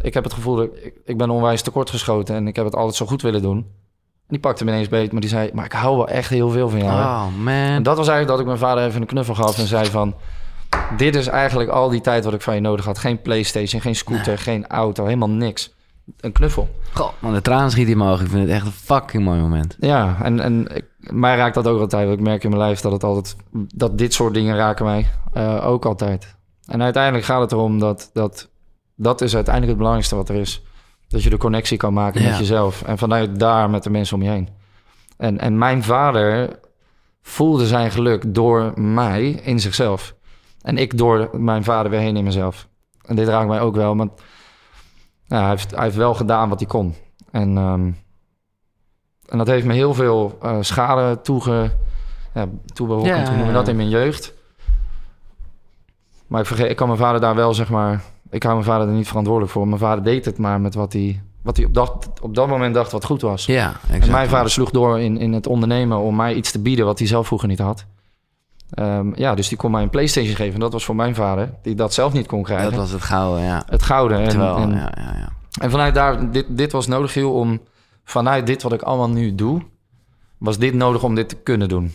ik 0.06 0.14
heb 0.14 0.24
het 0.24 0.32
gevoel 0.32 0.56
dat 0.56 0.68
ik, 0.82 0.94
ik 1.04 1.16
ben 1.16 1.30
onwijs 1.30 1.62
tekortgeschoten 1.62 2.34
en 2.34 2.46
ik 2.46 2.56
heb 2.56 2.64
het 2.64 2.74
altijd 2.74 2.94
zo 2.94 3.06
goed 3.06 3.22
willen 3.22 3.42
doen. 3.42 3.66
En 4.26 4.30
die 4.30 4.38
pakte 4.38 4.64
me 4.64 4.70
ineens 4.70 4.88
beet, 4.88 5.12
maar 5.12 5.20
die 5.20 5.30
zei, 5.30 5.50
maar 5.52 5.64
ik 5.64 5.72
hou 5.72 5.96
wel 5.96 6.08
echt 6.08 6.30
heel 6.30 6.50
veel 6.50 6.68
van 6.68 6.78
jou. 6.78 6.90
hè." 6.90 7.02
Oh, 7.02 7.26
man. 7.38 7.54
En 7.54 7.82
dat 7.82 7.96
was 7.96 8.08
eigenlijk 8.08 8.28
dat 8.28 8.38
ik 8.40 8.46
mijn 8.46 8.58
vader 8.58 8.84
even 8.84 9.00
een 9.00 9.06
knuffel 9.06 9.34
gaf 9.34 9.58
en 9.58 9.66
zei 9.66 9.86
van... 9.86 10.14
Dit 10.96 11.14
is 11.16 11.26
eigenlijk 11.26 11.70
al 11.70 11.88
die 11.88 12.00
tijd 12.00 12.24
wat 12.24 12.34
ik 12.34 12.42
van 12.42 12.54
je 12.54 12.60
nodig 12.60 12.84
had. 12.84 12.98
Geen 12.98 13.22
Playstation, 13.22 13.80
geen 13.80 13.94
scooter, 13.96 14.38
geen 14.38 14.66
auto, 14.66 15.04
helemaal 15.04 15.28
niks. 15.30 15.74
Een 16.20 16.32
knuffel. 16.32 16.68
God, 16.92 17.12
man, 17.18 17.32
de 17.34 17.42
traan 17.42 17.70
schiet 17.70 17.88
in 17.88 17.98
mijn 17.98 18.10
ogen. 18.10 18.24
Ik 18.24 18.30
vind 18.30 18.42
het 18.42 18.50
echt 18.50 18.66
een 18.66 18.72
fucking 18.72 19.24
mooi 19.24 19.40
moment. 19.40 19.76
Ja, 19.80 20.16
en, 20.22 20.40
en 20.40 20.68
mij 20.98 21.36
raakt 21.36 21.54
dat 21.54 21.66
ook 21.66 21.80
altijd. 21.80 22.10
Ik 22.10 22.20
merk 22.20 22.44
in 22.44 22.50
mijn 22.50 22.62
lijf 22.62 22.80
dat 22.80 22.92
het 22.92 23.04
altijd... 23.04 23.36
Dat 23.74 23.98
dit 23.98 24.14
soort 24.14 24.34
dingen 24.34 24.56
raken 24.56 24.84
mij 24.84 25.06
eh, 25.32 25.66
ook 25.66 25.84
altijd. 25.84 26.36
En 26.66 26.82
uiteindelijk 26.82 27.24
gaat 27.24 27.40
het 27.40 27.52
erom 27.52 27.78
dat, 27.78 28.10
dat... 28.12 28.48
Dat 28.96 29.20
is 29.20 29.34
uiteindelijk 29.34 29.66
het 29.66 29.76
belangrijkste 29.76 30.16
wat 30.16 30.28
er 30.28 30.34
is. 30.34 30.62
Dat 31.14 31.22
je 31.22 31.30
de 31.30 31.36
connectie 31.36 31.76
kan 31.76 31.92
maken 31.92 32.22
Ja. 32.22 32.28
met 32.28 32.38
jezelf. 32.38 32.82
En 32.82 32.98
vanuit 32.98 33.38
daar 33.38 33.70
met 33.70 33.82
de 33.82 33.90
mensen 33.90 34.16
om 34.16 34.22
je 34.22 34.30
heen. 34.30 34.48
En, 35.16 35.38
en 35.40 35.58
mijn 35.58 35.82
vader 35.82 36.58
voelde 37.22 37.66
zijn 37.66 37.90
geluk 37.90 38.34
door 38.34 38.80
mij 38.80 39.30
in 39.30 39.60
zichzelf. 39.60 40.14
En 40.62 40.78
ik 40.78 40.98
door 40.98 41.30
mijn 41.32 41.64
vader 41.64 41.90
weer 41.90 42.00
heen 42.00 42.16
in 42.16 42.24
mezelf. 42.24 42.68
En 43.04 43.16
dit 43.16 43.28
raakt 43.28 43.48
mij 43.48 43.60
ook 43.60 43.74
wel, 43.74 43.96
want 43.96 44.12
hij, 45.28 45.48
heeft, 45.48 45.70
hij 45.70 45.82
heeft 45.84 45.96
wel 45.96 46.14
gedaan 46.14 46.48
wat 46.48 46.58
hij 46.58 46.68
kon. 46.68 46.94
En, 47.30 47.56
ehm, 47.56 47.90
en 49.28 49.38
dat 49.38 49.46
heeft 49.46 49.66
me 49.66 49.72
heel 49.72 49.94
veel 49.94 50.38
eh, 50.42 50.56
schade 50.60 51.20
toege, 51.20 51.70
ja, 52.34 52.48
toeberokkend, 52.72 53.28
Ja, 53.28 53.34
ja, 53.34 53.52
dat, 53.52 53.68
in 53.68 53.76
mijn 53.76 53.88
jeugd. 53.88 54.34
Maar 56.26 56.40
ik, 56.40 56.46
vergeet, 56.46 56.70
ik 56.70 56.76
kan 56.76 56.86
mijn 56.86 56.98
vader 57.00 57.20
daar 57.20 57.34
wel, 57.34 57.54
zeg 57.54 57.70
maar... 57.70 58.02
Ik 58.34 58.42
hou 58.42 58.54
mijn 58.54 58.66
vader 58.66 58.88
er 58.88 58.94
niet 58.94 59.08
verantwoordelijk 59.08 59.52
voor. 59.52 59.68
Mijn 59.68 59.80
vader 59.80 60.04
deed 60.04 60.24
het 60.24 60.38
maar 60.38 60.60
met 60.60 60.74
wat 60.74 60.92
hij, 60.92 61.22
wat 61.42 61.56
hij 61.56 61.66
op, 61.66 61.74
dat, 61.74 62.10
op 62.20 62.34
dat 62.34 62.48
moment 62.48 62.74
dacht 62.74 62.92
wat 62.92 63.04
goed 63.04 63.22
was. 63.22 63.46
Ja, 63.46 63.72
exact. 63.82 64.04
En 64.04 64.10
mijn 64.10 64.28
vader 64.28 64.50
sloeg 64.50 64.70
door 64.70 65.00
in, 65.00 65.18
in 65.18 65.32
het 65.32 65.46
ondernemen 65.46 65.98
om 65.98 66.16
mij 66.16 66.34
iets 66.34 66.50
te 66.50 66.58
bieden 66.58 66.84
wat 66.84 66.98
hij 66.98 67.08
zelf 67.08 67.26
vroeger 67.26 67.48
niet 67.48 67.58
had. 67.58 67.84
Ehm, 68.70 69.10
ja, 69.14 69.34
dus 69.34 69.48
die 69.48 69.58
kon 69.58 69.70
mij 69.70 69.82
een 69.82 69.90
PlayStation 69.90 70.34
geven. 70.34 70.54
En 70.54 70.60
dat 70.60 70.72
was 70.72 70.84
voor 70.84 70.96
mijn 70.96 71.14
vader, 71.14 71.54
die 71.62 71.74
dat 71.74 71.94
zelf 71.94 72.12
niet 72.12 72.26
kon 72.26 72.42
krijgen. 72.42 72.70
Dat 72.70 72.80
was 72.80 72.90
het 72.90 73.02
gouden, 73.02 73.44
ja. 73.44 73.62
Het 73.66 73.82
gouden. 73.82 74.18
En, 74.18 74.38
ja, 74.38 74.92
ja, 74.96 75.14
ja. 75.16 75.28
en 75.60 75.70
vanuit 75.70 75.94
daar, 75.94 76.30
dit, 76.30 76.46
dit 76.48 76.72
was 76.72 76.86
nodig, 76.86 77.12
Giel, 77.12 77.32
om 77.32 77.60
vanuit 78.04 78.46
dit 78.46 78.62
wat 78.62 78.72
ik 78.72 78.82
allemaal 78.82 79.10
nu 79.10 79.34
doe, 79.34 79.62
was 80.38 80.58
dit 80.58 80.74
nodig 80.74 81.02
om 81.02 81.14
dit 81.14 81.28
te 81.28 81.36
kunnen 81.36 81.68
doen. 81.68 81.92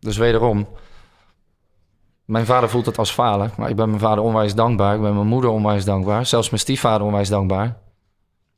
Dus 0.00 0.16
wederom, 0.16 0.66
mijn 2.24 2.46
vader 2.46 2.68
voelt 2.68 2.86
het 2.86 2.98
als 2.98 3.10
falen, 3.12 3.50
maar 3.56 3.70
ik 3.70 3.76
ben 3.76 3.88
mijn 3.88 4.00
vader 4.00 4.24
onwijs 4.24 4.54
dankbaar. 4.54 4.94
Ik 4.94 5.00
ben 5.00 5.14
mijn 5.14 5.26
moeder 5.26 5.50
onwijs 5.50 5.84
dankbaar. 5.84 6.26
Zelfs 6.26 6.50
mijn 6.50 6.60
stiefvader 6.62 7.06
onwijs 7.06 7.28
dankbaar. 7.28 7.76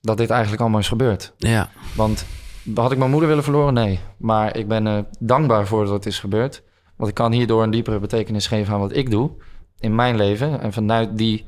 Dat 0.00 0.16
dit 0.16 0.30
eigenlijk 0.30 0.60
allemaal 0.60 0.80
is 0.80 0.88
gebeurd. 0.88 1.32
Ja, 1.36 1.68
Want 1.96 2.26
had 2.74 2.92
ik 2.92 2.98
mijn 2.98 3.10
moeder 3.10 3.28
willen 3.28 3.44
verloren? 3.44 3.74
Nee. 3.74 4.00
Maar 4.16 4.56
ik 4.56 4.68
ben 4.68 4.86
er 4.86 5.04
dankbaar 5.18 5.66
voor 5.66 5.84
dat 5.84 5.92
het 5.94 6.06
is 6.06 6.18
gebeurd. 6.18 6.62
Want 6.96 7.08
ik 7.08 7.14
kan 7.14 7.32
hierdoor 7.32 7.62
een 7.62 7.70
diepere 7.70 7.98
betekenis 7.98 8.46
geven 8.46 8.74
aan 8.74 8.80
wat 8.80 8.96
ik 8.96 9.10
doe 9.10 9.30
in 9.78 9.94
mijn 9.94 10.16
leven. 10.16 10.60
En 10.60 10.72
vanuit, 10.72 11.18
die, 11.18 11.44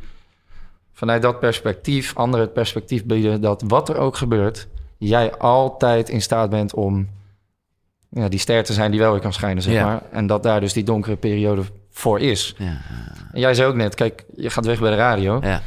vanuit 0.92 1.22
dat 1.22 1.40
perspectief 1.40 2.16
anderen 2.16 2.44
het 2.46 2.55
perspectief 2.55 3.05
bieden 3.05 3.40
dat 3.40 3.62
wat 3.66 3.88
er 3.88 3.96
ook 3.96 4.16
gebeurt, 4.16 4.68
jij 4.98 5.37
altijd 5.37 6.09
in 6.09 6.22
staat 6.22 6.50
bent 6.50 6.74
om 6.74 7.09
ja, 8.09 8.29
die 8.29 8.38
ster 8.38 8.64
te 8.64 8.72
zijn 8.72 8.90
die 8.90 9.00
wel 9.00 9.12
weer 9.12 9.20
kan 9.20 9.33
schijnen, 9.33 9.62
zeg 9.62 9.72
Ja. 9.74 9.85
maar. 9.85 10.02
En 10.11 10.26
dat 10.26 10.42
daar 10.42 10.61
dus 10.61 10.72
die 10.72 10.85
donkere 10.85 11.16
periode 11.16 11.62
voor 11.96 12.20
is. 12.20 12.54
ja, 12.59 12.80
En 13.32 13.40
jij 13.40 13.54
zei 13.54 13.68
ook 13.68 13.74
net, 13.74 13.94
kijk, 13.94 14.24
je 14.35 14.50
gaat 14.50 14.66
weg 14.66 14.80
bij 14.80 14.90
de 14.90 14.96
radio. 14.96 15.38
ja. 15.42 15.62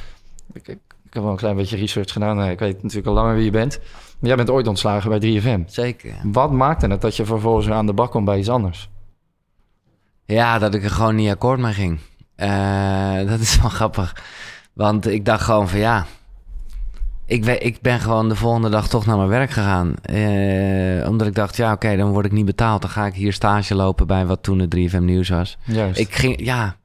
Ik, 0.54 0.68
ik, 0.68 0.80
ik 1.06 1.14
heb 1.14 1.24
wel 1.24 1.32
een 1.32 1.38
klein 1.38 1.56
beetje 1.56 1.78
research 1.78 2.12
gedaan. 2.12 2.36
Nou, 2.36 2.50
Ik 2.50 2.60
weet 2.60 2.82
natuurlijk 2.82 3.08
al 3.08 3.14
langer 3.14 3.36
wie 3.36 3.44
je 3.44 3.52
bent. 3.52 3.80
Maar 4.20 4.28
jij 4.28 4.36
bent 4.36 4.50
ooit 4.50 4.68
ontslagen 4.68 5.20
bij 5.20 5.42
3FM. 5.42 5.66
Zeker. 5.66 6.14
Wat 6.24 6.52
maakte 6.52 6.88
het 6.88 7.02
dat 7.02 7.16
je 7.16 7.26
vervolgens 7.26 7.66
weer 7.66 7.76
aan 7.76 7.86
de 7.86 7.94
bak 7.94 8.12
komt 8.12 8.26
bij 8.26 8.38
iets 8.38 8.50
anders? 8.50 8.90
Ja, 10.26 10.60
dat 10.60 10.74
ik 10.74 10.84
er 10.84 10.90
gewoon 10.90 11.16
niet 11.16 11.30
akkoord 11.30 11.60
mee 11.60 11.74
ging. 11.74 12.00
Eh, 12.36 13.18
dat 13.32 13.40
is 13.40 13.62
wel 13.62 13.70
grappig. 13.70 14.16
Want 14.74 15.08
ik 15.08 15.26
dacht 15.26 15.44
gewoon 15.44 15.70
van 15.70 15.80
ja... 15.80 16.06
Ik, 17.30 17.46
ik 17.46 17.82
ben 17.82 18.00
gewoon 18.00 18.30
de 18.30 18.36
volgende 18.36 18.70
dag 18.70 18.88
toch 18.88 19.06
naar 19.06 19.18
mijn 19.18 19.30
werk 19.30 19.50
gegaan. 19.52 19.94
Eh, 20.02 21.10
omdat 21.10 21.28
ik 21.28 21.36
dacht, 21.36 21.56
ja 21.58 21.72
oké, 21.72 21.98
dan 21.98 22.12
word 22.12 22.26
ik 22.26 22.32
niet 22.32 22.46
betaald. 22.46 22.82
Dan 22.82 22.90
ga 22.90 23.06
ik 23.06 23.14
hier 23.14 23.34
stage 23.34 23.76
lopen 23.76 24.08
bij 24.08 24.26
wat 24.26 24.44
toen 24.44 24.60
het 24.60 24.76
3FM 24.76 25.02
Nieuws 25.04 25.30
was. 25.30 25.58
Juist. 25.64 26.00
Ik 26.00 26.16
ging, 26.16 26.46
ja... 26.46 26.78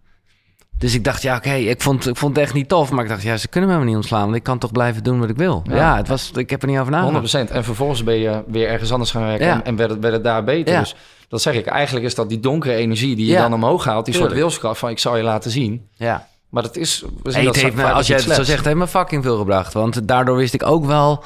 Dus 0.78 0.94
ik 0.94 1.04
dacht, 1.04 1.22
ja 1.22 1.36
oké, 1.36 1.52
ik, 1.52 1.82
vond, 1.82 2.06
ik 2.08 2.16
vond 2.16 2.36
het 2.36 2.44
echt 2.44 2.54
niet 2.54 2.68
tof. 2.68 2.90
Maar 2.90 3.04
ik 3.04 3.10
dacht, 3.10 3.22
ja, 3.22 3.36
ze 3.36 3.48
kunnen 3.48 3.70
me 3.70 3.76
maar 3.76 3.84
niet 3.84 3.96
ontslaan. 3.96 4.24
Want 4.24 4.36
ik 4.36 4.42
kan 4.42 4.58
toch 4.58 4.72
blijven 4.72 5.02
doen 5.02 5.20
wat 5.20 5.28
ik 5.28 5.36
wil. 5.36 5.62
Ja. 5.68 5.76
Ja, 5.76 5.96
het 5.96 6.08
was, 6.08 6.30
ik 6.34 6.50
heb 6.50 6.62
er 6.62 6.68
niet 6.68 6.78
over 6.78 6.92
nagedacht. 6.92 7.48
100%. 7.48 7.52
En 7.52 7.64
vervolgens 7.64 8.04
ben 8.04 8.14
je 8.18 8.42
weer 8.46 8.68
ergens 8.68 8.92
anders 8.92 9.10
gaan 9.10 9.22
werken 9.22 9.46
Ja. 9.46 9.52
en, 9.52 9.64
en 9.64 9.76
werd, 9.76 9.90
het, 9.90 10.00
werd 10.00 10.14
het 10.14 10.24
daar 10.24 10.44
beter. 10.44 10.74
Ja. 10.74 10.80
Dus 10.80 10.94
dat 11.28 11.42
zeg 11.42 11.54
ik. 11.54 11.66
Eigenlijk 11.66 12.06
is 12.06 12.14
dat 12.14 12.28
die 12.28 12.40
donkere 12.40 12.74
energie 12.74 13.16
die 13.16 13.26
je 13.26 13.36
dan 13.36 13.54
omhoog 13.54 13.84
haalt. 13.84 14.04
Die 14.04 14.14
soort 14.14 14.32
wilskracht 14.32 14.78
van 14.78 14.90
ik 14.90 14.98
zal 14.98 15.16
je 15.16 15.22
laten 15.22 15.50
zien. 15.50 15.86
Ja. 15.94 16.26
Maar 16.54 16.62
dat 16.62 16.76
is... 16.76 17.00
We 17.00 17.30
zien 17.30 17.32
Hey, 17.32 17.44
dat 17.44 17.54
het 17.54 17.64
heeft 17.64 17.76
me, 17.76 17.92
als 17.92 18.06
jij 18.06 18.16
het 18.16 18.34
zo 18.34 18.42
zegt, 18.42 18.64
heeft 18.64 18.76
me 18.76 18.86
fucking 18.86 19.22
veel 19.22 19.38
gebracht. 19.38 19.72
Want 19.72 20.08
daardoor 20.08 20.36
wist 20.36 20.54
ik 20.54 20.66
ook 20.66 20.86
wel 20.86 21.24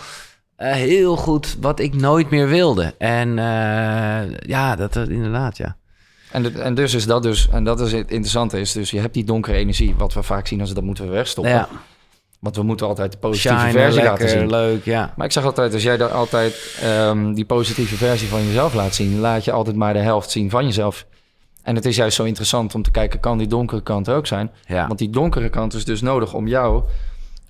eh, 0.56 0.72
heel 0.72 1.16
goed 1.16 1.56
wat 1.60 1.80
ik 1.80 1.94
nooit 1.94 2.30
meer 2.30 2.48
wilde. 2.48 2.94
En 2.98 3.38
eh, 3.38 4.36
ja, 4.40 4.76
dat 4.76 4.92
dat 4.92 5.08
inderdaad, 5.08 5.56
ja. 5.56 5.76
En, 6.30 6.42
de- 6.42 6.60
en 6.62 6.74
dus 6.74 6.94
is 6.94 7.06
dat 7.06 7.22
dus... 7.22 7.48
En 7.48 7.64
dat 7.64 7.80
is 7.80 7.92
het 7.92 8.10
interessante 8.10 8.60
is 8.60 8.72
dus... 8.72 8.90
Je 8.90 9.00
hebt 9.00 9.14
die 9.14 9.24
donkere 9.24 9.56
energie. 9.56 9.94
Wat 9.98 10.14
we 10.14 10.22
vaak 10.22 10.46
zien 10.46 10.60
als 10.60 10.74
dat 10.74 10.84
moeten 10.84 11.04
we 11.04 11.10
wegstoppen. 11.10 11.52
ja. 11.52 11.68
Want 12.40 12.56
we 12.56 12.62
moeten 12.62 12.86
altijd 12.86 13.12
de 13.12 13.18
positieve 13.18 13.58
Shine, 13.58 13.72
versie 13.72 14.02
lekker, 14.02 14.10
laten 14.20 14.28
zien. 14.28 14.50
leuk, 14.50 14.84
ja. 14.84 15.12
Maar 15.16 15.26
ik 15.26 15.32
zeg 15.32 15.44
altijd, 15.44 15.74
als 15.74 15.82
jij 15.82 15.96
daar 15.96 16.12
altijd 16.12 16.76
ehm, 16.82 17.32
die 17.34 17.44
positieve 17.44 17.96
versie 17.96 18.28
van 18.28 18.46
jezelf 18.46 18.74
laat 18.74 18.94
zien, 18.94 19.18
laat 19.18 19.44
je 19.44 19.52
altijd 19.52 19.76
maar 19.76 19.92
de 19.92 19.98
helft 19.98 20.30
zien 20.30 20.50
van 20.50 20.64
jezelf. 20.64 21.06
En 21.68 21.74
het 21.74 21.84
is 21.84 21.96
juist 21.96 22.16
zo 22.16 22.24
interessant 22.24 22.74
om 22.74 22.82
te 22.82 22.90
kijken, 22.90 23.20
kan 23.20 23.38
die 23.38 23.46
donkere 23.46 23.82
kant 23.82 24.06
er 24.06 24.16
ook 24.16 24.26
zijn? 24.26 24.50
ja. 24.66 24.86
Want 24.86 24.98
die 24.98 25.10
donkere 25.10 25.48
kant 25.48 25.74
is 25.74 25.84
dus 25.84 26.00
nodig 26.00 26.34
om 26.34 26.46
jou 26.46 26.82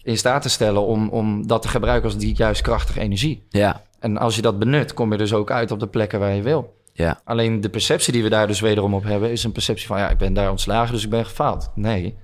in 0.02 0.16
staat 0.16 0.42
te 0.42 0.48
stellen 0.48 0.86
om, 0.86 1.08
om 1.08 1.46
dat 1.46 1.62
te 1.62 1.68
gebruiken 1.68 2.10
als 2.10 2.18
die 2.18 2.34
juist 2.34 2.60
krachtige 2.60 3.00
energie. 3.00 3.42
ja. 3.48 3.82
En 4.00 4.16
als 4.16 4.36
je 4.36 4.42
dat 4.42 4.58
benut, 4.58 4.94
kom 4.94 5.12
je 5.12 5.18
dus 5.18 5.32
ook 5.32 5.50
uit 5.50 5.70
op 5.70 5.80
de 5.80 5.86
plekken 5.86 6.18
waar 6.18 6.34
je 6.34 6.42
wil. 6.42 6.74
Ja. 6.92 7.20
Alleen 7.24 7.60
de 7.60 7.68
perceptie 7.68 8.12
die 8.12 8.22
we 8.22 8.28
daar 8.28 8.46
dus 8.46 8.60
wederom 8.60 8.94
op 8.94 9.04
hebben, 9.04 9.30
is 9.30 9.44
een 9.44 9.52
perceptie 9.52 9.86
van 9.86 9.98
ja, 9.98 10.10
ik 10.10 10.18
ben 10.18 10.34
daar 10.34 10.50
ontslagen, 10.50 10.94
dus 10.94 11.04
ik 11.04 11.10
ben 11.10 11.24
gefaald. 11.24 11.70
Nee, 11.74 12.16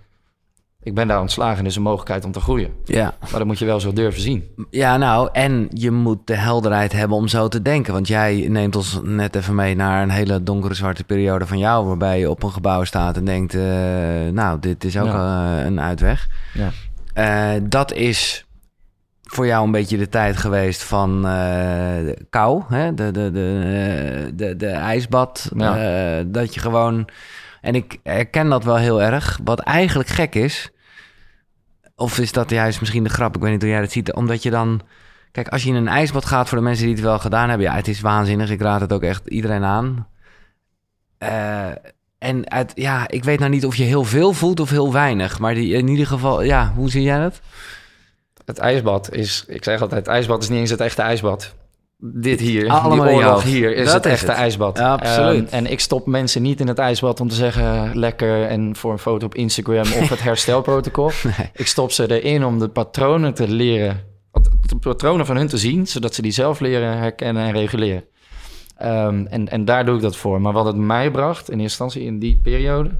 ik 0.84 0.94
ben 0.94 1.08
daar 1.08 1.20
ontslagen 1.20 1.58
en 1.58 1.66
is 1.66 1.76
een 1.76 1.82
mogelijkheid 1.82 2.24
om 2.24 2.32
te 2.32 2.40
groeien. 2.40 2.70
Ja. 2.84 3.14
Maar 3.20 3.38
dat 3.38 3.44
moet 3.44 3.58
je 3.58 3.64
wel 3.64 3.80
zo 3.80 3.92
durven 3.92 4.20
zien. 4.20 4.44
Ja, 4.70 4.96
nou, 4.96 5.28
en 5.32 5.68
je 5.72 5.90
moet 5.90 6.18
de 6.26 6.34
helderheid 6.36 6.92
hebben 6.92 7.16
om 7.16 7.28
zo 7.28 7.48
te 7.48 7.62
denken. 7.62 7.92
Want 7.92 8.08
jij 8.08 8.46
neemt 8.48 8.76
ons 8.76 9.00
net 9.02 9.36
even 9.36 9.54
mee 9.54 9.76
naar 9.76 10.02
een 10.02 10.10
hele 10.10 10.42
donkere 10.42 10.74
zwarte 10.74 11.04
periode 11.04 11.46
van 11.46 11.58
jou, 11.58 11.86
waarbij 11.86 12.18
je 12.18 12.30
op 12.30 12.42
een 12.42 12.52
gebouw 12.52 12.84
staat 12.84 13.16
en 13.16 13.24
denkt, 13.24 13.54
eh, 13.54 13.62
nou, 14.32 14.58
dit 14.60 14.84
is 14.84 14.98
ook 14.98 15.06
Ja. 15.06 15.58
eh, 15.58 15.64
een 15.64 15.80
uitweg. 15.80 16.28
Ja. 16.54 16.70
Eh, 17.14 17.60
dat 17.62 17.92
is 17.92 18.46
voor 19.22 19.46
jou 19.46 19.64
een 19.64 19.70
beetje 19.72 19.96
de 19.98 20.08
tijd 20.08 20.36
geweest 20.36 20.82
van 20.82 21.26
kou, 22.30 22.62
hè? 22.68 22.94
De, 22.94 23.10
de, 23.10 23.30
de, 23.32 24.32
de, 24.34 24.56
de 24.56 24.66
ijsbad. 24.68 25.50
Ja. 25.56 26.22
dat 26.26 26.54
je 26.54 26.60
gewoon. 26.60 27.08
En 27.60 27.74
ik 27.74 27.98
herken 28.02 28.48
dat 28.48 28.64
wel 28.64 28.76
heel 28.76 29.02
erg. 29.02 29.38
Wat 29.44 29.60
eigenlijk 29.60 30.08
gek 30.08 30.34
is. 30.34 30.70
Of 32.04 32.18
is 32.18 32.32
dat 32.32 32.50
juist 32.50 32.80
misschien 32.80 33.04
de 33.04 33.10
grap? 33.10 33.36
Ik 33.36 33.42
weet 33.42 33.52
niet 33.52 33.62
hoe 33.62 33.70
jij 33.70 33.80
dat 33.80 33.92
ziet. 33.92 34.12
Omdat 34.12 34.42
je 34.42 34.50
dan. 34.50 34.80
Kijk, 35.32 35.48
als 35.48 35.62
je 35.62 35.68
in 35.68 35.74
een 35.74 35.88
ijsbad 35.88 36.24
gaat 36.24 36.48
voor 36.48 36.58
de 36.58 36.64
mensen 36.64 36.84
die 36.84 36.94
het 36.94 37.04
wel 37.04 37.18
gedaan 37.18 37.48
hebben. 37.48 37.66
Ja, 37.66 37.74
het 37.74 37.88
is 37.88 38.00
waanzinnig. 38.00 38.50
Ik 38.50 38.60
raad 38.60 38.80
het 38.80 38.92
ook 38.92 39.02
echt 39.02 39.28
iedereen 39.28 39.64
aan. 39.64 40.08
Eh, 41.18 41.70
en 42.18 42.50
uit, 42.50 42.72
ja, 42.74 43.08
ik 43.08 43.24
weet 43.24 43.38
nou 43.38 43.50
niet 43.50 43.66
of 43.66 43.76
je 43.76 43.82
heel 43.82 44.04
veel 44.04 44.32
voelt 44.32 44.60
of 44.60 44.70
heel 44.70 44.92
weinig. 44.92 45.38
Maar 45.38 45.54
die, 45.54 45.74
in 45.74 45.88
ieder 45.88 46.06
geval, 46.06 46.42
ja, 46.42 46.72
hoe 46.76 46.90
zie 46.90 47.02
jij 47.02 47.18
dat? 47.18 47.40
Het 48.44 48.58
ijsbad 48.58 49.12
is, 49.12 49.44
ik 49.46 49.64
zeg 49.64 49.80
altijd, 49.80 50.06
het 50.06 50.14
ijsbad 50.14 50.42
is 50.42 50.48
niet 50.48 50.58
eens 50.58 50.70
het 50.70 50.80
echte 50.80 51.02
ijsbad. 51.02 51.54
Dit 52.06 52.40
hier, 52.40 52.68
Allemaal 52.70 53.06
die 53.06 53.14
oorlog 53.16 53.42
hier, 53.42 53.74
is 53.76 53.84
Dat 53.86 53.94
het 53.94 54.04
is 54.06 54.12
echte 54.12 54.26
het. 54.26 54.36
ijsbad. 54.36 54.78
Ja, 54.78 54.92
absoluut. 54.92 55.44
Ehm, 55.50 55.54
en 55.54 55.70
ik 55.70 55.80
stop 55.80 56.06
mensen 56.06 56.42
niet 56.42 56.60
in 56.60 56.68
het 56.68 56.78
ijsbad 56.78 57.20
om 57.20 57.28
te 57.28 57.34
zeggen 57.34 57.98
lekker 57.98 58.46
en 58.46 58.76
voor 58.76 58.92
een 58.92 58.98
foto 58.98 59.26
op 59.26 59.34
Instagram 59.34 59.80
of 59.80 60.08
het 60.08 60.22
herstelprotocol. 60.28 61.10
Nee. 61.22 61.50
Ik 61.54 61.66
stop 61.66 61.90
ze 61.92 62.20
erin 62.22 62.44
om 62.44 62.58
de 62.58 62.68
patronen 62.68 63.34
te 63.34 63.48
leren, 63.48 64.00
de 64.66 64.76
patronen 64.80 65.26
van 65.26 65.36
hun 65.36 65.46
te 65.46 65.58
zien, 65.58 65.86
zodat 65.86 66.14
ze 66.14 66.22
die 66.22 66.32
zelf 66.32 66.60
leren 66.60 66.98
herkennen 66.98 67.42
en 67.46 67.52
reguleren. 67.52 68.04
Ehm, 68.76 69.26
en, 69.26 69.48
en 69.48 69.64
daar 69.64 69.84
doe 69.84 69.96
ik 69.96 70.02
dat 70.02 70.16
voor. 70.16 70.40
Maar 70.40 70.52
wat 70.52 70.66
het 70.66 70.76
mij 70.76 71.10
bracht 71.10 71.50
in 71.50 71.60
eerste 71.60 71.82
instantie 71.84 72.02
in 72.02 72.18
die 72.18 72.40
periode. 72.42 72.90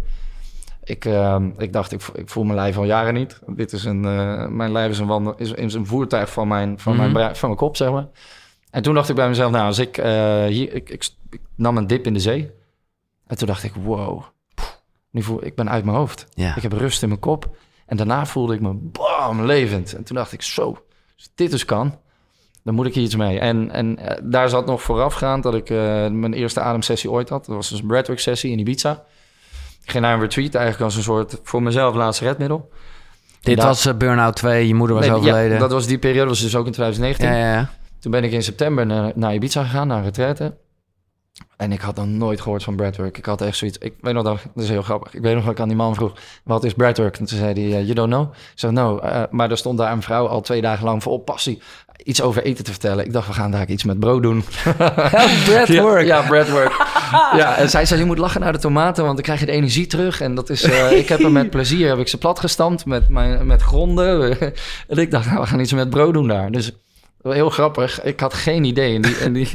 Ik, 0.85 1.05
ehm, 1.05 1.51
ik 1.59 1.73
dacht, 1.73 1.93
ik, 1.93 2.01
vo- 2.01 2.13
ik 2.17 2.29
voel 2.29 2.45
mijn 2.45 2.57
lijf 2.59 2.77
al 2.77 2.85
jaren 2.85 3.15
niet. 3.15 3.41
Dit 3.47 3.73
is 3.73 3.85
een, 3.85 4.05
eh, 4.05 4.47
mijn 4.49 4.73
lijf 4.73 4.91
is 4.91 4.99
een, 4.99 5.07
wandel, 5.07 5.35
is, 5.37 5.53
is 5.53 5.75
een 5.75 5.87
voertuig 5.87 6.31
van 6.33 6.49
mijn, 6.49 6.79
van, 6.79 6.97
mijn 6.97 7.11
Mhm. 7.11 7.35
van 7.35 7.49
mijn 7.49 7.61
kop, 7.61 7.77
zeg 7.77 7.91
maar. 7.91 8.07
En 8.75 8.83
toen 8.83 8.95
dacht 8.95 9.09
ik 9.09 9.15
bij 9.15 9.29
mezelf, 9.29 9.51
nou, 9.51 9.67
als 9.67 9.79
ik 9.79 9.99
eh, 9.99 10.45
hier, 10.45 10.75
ik, 10.75 10.91
ik, 10.91 11.09
ik 11.31 11.41
nam 11.57 11.77
een 11.77 11.87
dip 11.87 12.07
in 12.07 12.15
de 12.15 12.21
zee. 12.21 12.51
En 13.27 13.37
toen 13.37 13.47
dacht 13.47 13.63
ik, 13.63 13.73
wow, 13.75 14.23
nu 15.11 15.23
voel 15.23 15.45
ik 15.45 15.55
ben 15.55 15.71
uit 15.71 15.85
mijn 15.85 15.97
hoofd. 15.97 16.27
Ja. 16.31 16.57
Ik 16.57 16.63
heb 16.63 16.73
rust 16.73 17.03
in 17.03 17.09
mijn 17.09 17.21
kop. 17.21 17.57
En 17.87 17.97
daarna 17.97 18.27
voelde 18.27 18.55
ik 18.55 18.61
me 18.61 18.73
bam, 18.75 19.45
levend. 19.45 19.95
En 19.95 20.05
toen 20.05 20.17
dacht 20.17 20.33
ik, 20.33 20.43
zo, 20.43 20.85
als 21.17 21.31
dit 21.35 21.51
dus 21.51 21.65
kan, 21.65 21.99
dan 22.63 22.75
moet 22.75 22.87
ik 22.87 22.95
hier 22.95 23.03
iets 23.03 23.17
mee. 23.17 23.39
En, 23.39 23.71
en 23.71 23.99
eh, 23.99 24.21
daar 24.23 24.49
zat 24.49 24.67
nog 24.67 24.83
voorafgaand 24.83 25.43
dat 25.43 25.55
ik 25.55 25.71
eh, 25.71 25.77
mijn 26.09 26.33
eerste 26.33 26.61
ademsessie 26.61 27.11
ooit 27.11 27.29
had. 27.29 27.47
Dat 27.47 27.55
was 27.55 27.69
dus 27.69 27.81
een 27.81 27.87
breathwork 27.87 28.21
sessie 28.21 28.51
in 28.51 28.59
Ibiza. 28.59 29.05
Ik 29.83 29.91
ging 29.91 30.05
naar 30.05 30.15
een 30.15 30.21
retreat, 30.21 30.55
eigenlijk 30.55 30.85
als 30.85 30.97
een 30.97 31.03
soort, 31.03 31.41
voor 31.43 31.63
mezelf, 31.63 31.95
laatste 31.95 32.25
redmiddel. 32.25 32.71
Dit 33.41 33.63
was 33.63 33.97
Burnout 33.97 34.37
2, 34.37 34.67
je 34.67 34.75
moeder 34.75 34.97
was 34.97 35.07
Nee, 35.07 35.15
overleden. 35.15 35.53
Ja, 35.53 35.59
dat 35.59 35.73
was 35.73 35.87
die 35.87 35.99
periode, 35.99 36.29
was 36.29 36.41
dus 36.41 36.57
ook 36.57 36.67
in 36.67 36.73
2019. 36.73 37.29
ja, 37.29 37.47
ja, 37.47 37.55
ja. 37.55 37.83
Toen 38.05 38.13
ben 38.13 38.25
ik 38.25 38.33
in 38.33 38.43
september 38.43 38.87
naar, 38.87 39.13
naar 39.15 39.35
Ibiza 39.35 39.63
gegaan, 39.63 39.87
naar 39.87 40.03
retraite. 40.03 40.55
En 41.57 41.73
ik 41.73 41.81
had 41.81 41.97
dan 41.97 42.17
nooit 42.17 42.41
gehoord 42.41 42.63
van 42.63 42.77
breathwork. 42.77 43.19
Ik 43.19 43.25
had 43.25 43.41
echt 43.41 43.57
zoiets... 43.57 43.79
Ik 43.79 43.95
weet 44.01 44.15
nog 44.15 44.23
dat... 44.25 44.43
Dat 44.55 44.65
is 44.65 44.71
heel 44.71 44.83
grappig. 44.83 45.15
Ik 45.15 45.23
weet 45.23 45.35
nog 45.35 45.45
dat 45.45 45.53
ik 45.53 45.61
aan 45.61 45.69
die 45.69 45.77
man 45.77 45.95
vroeg... 45.95 46.13
Wat 46.43 46.65
is 46.65 46.75
breathwork? 46.75 47.19
En 47.19 47.25
toen 47.25 47.39
zei 47.39 47.53
hij... 47.53 47.79
eh, 47.79 47.83
you 47.83 47.95
don't 47.95 48.11
know? 48.11 48.33
Ik 48.33 48.53
zei, 48.55 48.73
no. 48.73 48.99
eh, 48.99 49.23
maar 49.31 49.51
er 49.51 49.57
stond 49.57 49.79
daar 49.79 49.93
een 49.93 50.03
vrouw 50.03 50.27
al 50.27 50.41
twee 50.41 50.61
dagen 50.61 50.85
lang 50.85 51.03
vol 51.03 51.19
passie... 51.19 51.63
iets 52.03 52.23
over 52.23 52.43
eten 52.43 52.65
te 52.65 52.71
vertellen. 52.71 53.05
Ik 53.05 53.13
dacht, 53.13 53.27
we 53.27 53.33
gaan 53.33 53.51
daar 53.51 53.69
iets 53.69 53.85
met 53.85 54.01
brood 54.01 54.23
doen. 54.23 54.45
breathwork. 55.47 56.07
Ja, 56.07 56.21
ja 56.21 56.29
breathwork. 56.29 56.73
ja, 57.41 57.57
en 57.57 57.71
zij 57.71 57.87
zei, 57.87 58.01
je 58.01 58.07
moet 58.07 58.19
lachen 58.19 58.41
naar 58.41 58.53
de 58.53 58.59
tomaten... 58.59 59.03
want 59.05 59.15
dan 59.15 59.25
krijg 59.25 59.41
je 59.41 59.47
de 59.47 59.53
energie 59.53 59.87
terug. 59.87 60.21
En 60.21 60.35
dat 60.35 60.51
is... 60.51 60.63
eh, 60.63 60.91
ik 61.03 61.09
heb 61.09 61.21
hem 61.21 61.33
met 61.33 61.51
plezier... 61.51 61.89
heb 61.89 61.99
ik 61.99 62.09
ze 62.09 62.19
platgestampt 62.19 62.87
met, 62.87 63.09
mijn, 63.09 63.47
met 63.47 63.63
gronden. 63.63 64.41
en 64.89 64.97
ik 64.97 65.11
dacht, 65.11 65.27
nou, 65.27 65.41
we 65.41 65.47
gaan 65.47 65.61
iets 65.61 65.73
met 65.73 65.91
brood 65.91 66.15
doen 66.15 66.29
daar. 66.29 66.51
Dus 66.51 66.73
heel 67.33 67.51
grappig. 67.51 68.03
Ik 68.03 68.21
had 68.21 68.35
geen 68.35 68.65
idee. 68.65 68.95
En 68.95 69.03
die, 69.03 69.17
en 69.17 69.33
die, 69.33 69.51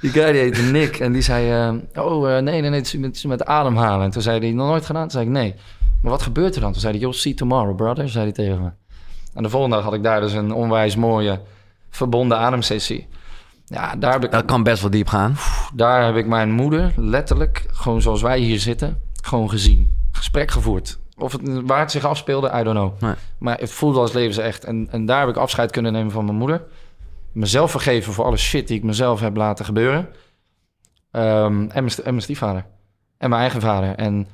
die 0.00 0.10
guy 0.10 0.32
die 0.32 0.40
heette 0.40 0.62
Nick. 0.62 0.98
En 0.98 1.12
die 1.12 1.22
zei, 1.22 1.50
eh, 1.50 2.04
oh 2.04 2.36
eh, 2.36 2.42
nee, 2.42 2.60
nee, 2.60 2.70
nee, 2.70 2.78
het 2.78 2.86
is 2.86 2.94
met, 2.94 3.04
het 3.04 3.16
is 3.16 3.24
met 3.24 3.44
ademhalen. 3.44 4.04
En 4.04 4.10
toen 4.10 4.22
zei 4.22 4.38
hij, 4.38 4.50
nog 4.50 4.68
nooit 4.68 4.86
gedaan? 4.86 5.02
Toen 5.02 5.10
zei 5.10 5.24
ik, 5.24 5.30
nee. 5.30 5.54
Maar 6.02 6.10
wat 6.10 6.22
gebeurt 6.22 6.54
er 6.54 6.60
dan? 6.60 6.72
Toen 6.72 6.80
zei 6.80 6.92
hij, 6.92 7.02
you'll 7.02 7.14
see 7.14 7.34
tomorrow, 7.34 7.76
brother, 7.76 8.08
zei 8.08 8.24
hij 8.24 8.32
tegen 8.32 8.62
me. 8.62 8.70
En 9.34 9.42
de 9.42 9.48
volgende 9.48 9.76
dag 9.76 9.84
had 9.84 9.94
ik 9.94 10.02
daar 10.02 10.20
dus 10.20 10.32
een 10.32 10.52
onwijs 10.52 10.96
mooie 10.96 11.40
verbonden 11.90 12.38
ademsessie. 12.38 13.08
Ja, 13.64 13.96
daar 13.96 14.12
heb 14.12 14.24
ik, 14.24 14.30
Dat 14.30 14.44
kan 14.44 14.62
best 14.62 14.80
wel 14.82 14.90
diep 14.90 15.08
gaan. 15.08 15.36
daar 15.74 16.04
heb 16.04 16.16
ik 16.16 16.26
mijn 16.26 16.50
moeder 16.50 16.92
letterlijk, 16.96 17.66
gewoon 17.72 18.02
zoals 18.02 18.22
wij 18.22 18.38
hier 18.38 18.58
zitten, 18.58 19.00
gewoon 19.22 19.50
gezien. 19.50 19.90
Gesprek 20.12 20.50
gevoerd. 20.50 20.98
Of 21.16 21.32
het, 21.32 21.40
waar 21.64 21.78
het 21.78 21.90
zich 21.90 22.04
afspeelde, 22.04 22.50
I 22.54 22.62
don't 22.62 22.76
know. 22.76 23.00
Nee. 23.00 23.14
Maar 23.38 23.58
het 23.58 23.72
voelde 23.72 23.98
als 23.98 24.12
levensecht. 24.12 24.64
En, 24.64 24.88
en 24.90 25.06
daar 25.06 25.20
heb 25.20 25.28
ik 25.28 25.36
afscheid 25.36 25.70
kunnen 25.70 25.92
nemen 25.92 26.12
van 26.12 26.24
mijn 26.24 26.36
moeder. 26.36 26.62
Mezelf 27.34 27.70
vergeven 27.70 28.12
voor 28.12 28.24
alle 28.24 28.36
shit 28.36 28.68
die 28.68 28.76
ik 28.76 28.82
mezelf 28.84 29.20
heb 29.20 29.36
laten 29.36 29.64
gebeuren. 29.64 30.08
Ehm, 31.10 31.60
en, 31.60 31.68
mijn, 31.74 31.90
st- 31.90 31.98
en 31.98 32.10
mijn 32.10 32.22
stiefvader. 32.22 32.66
En 33.18 33.28
mijn 33.28 33.40
eigen 33.42 33.60
vader. 33.60 33.94
En 33.94 34.28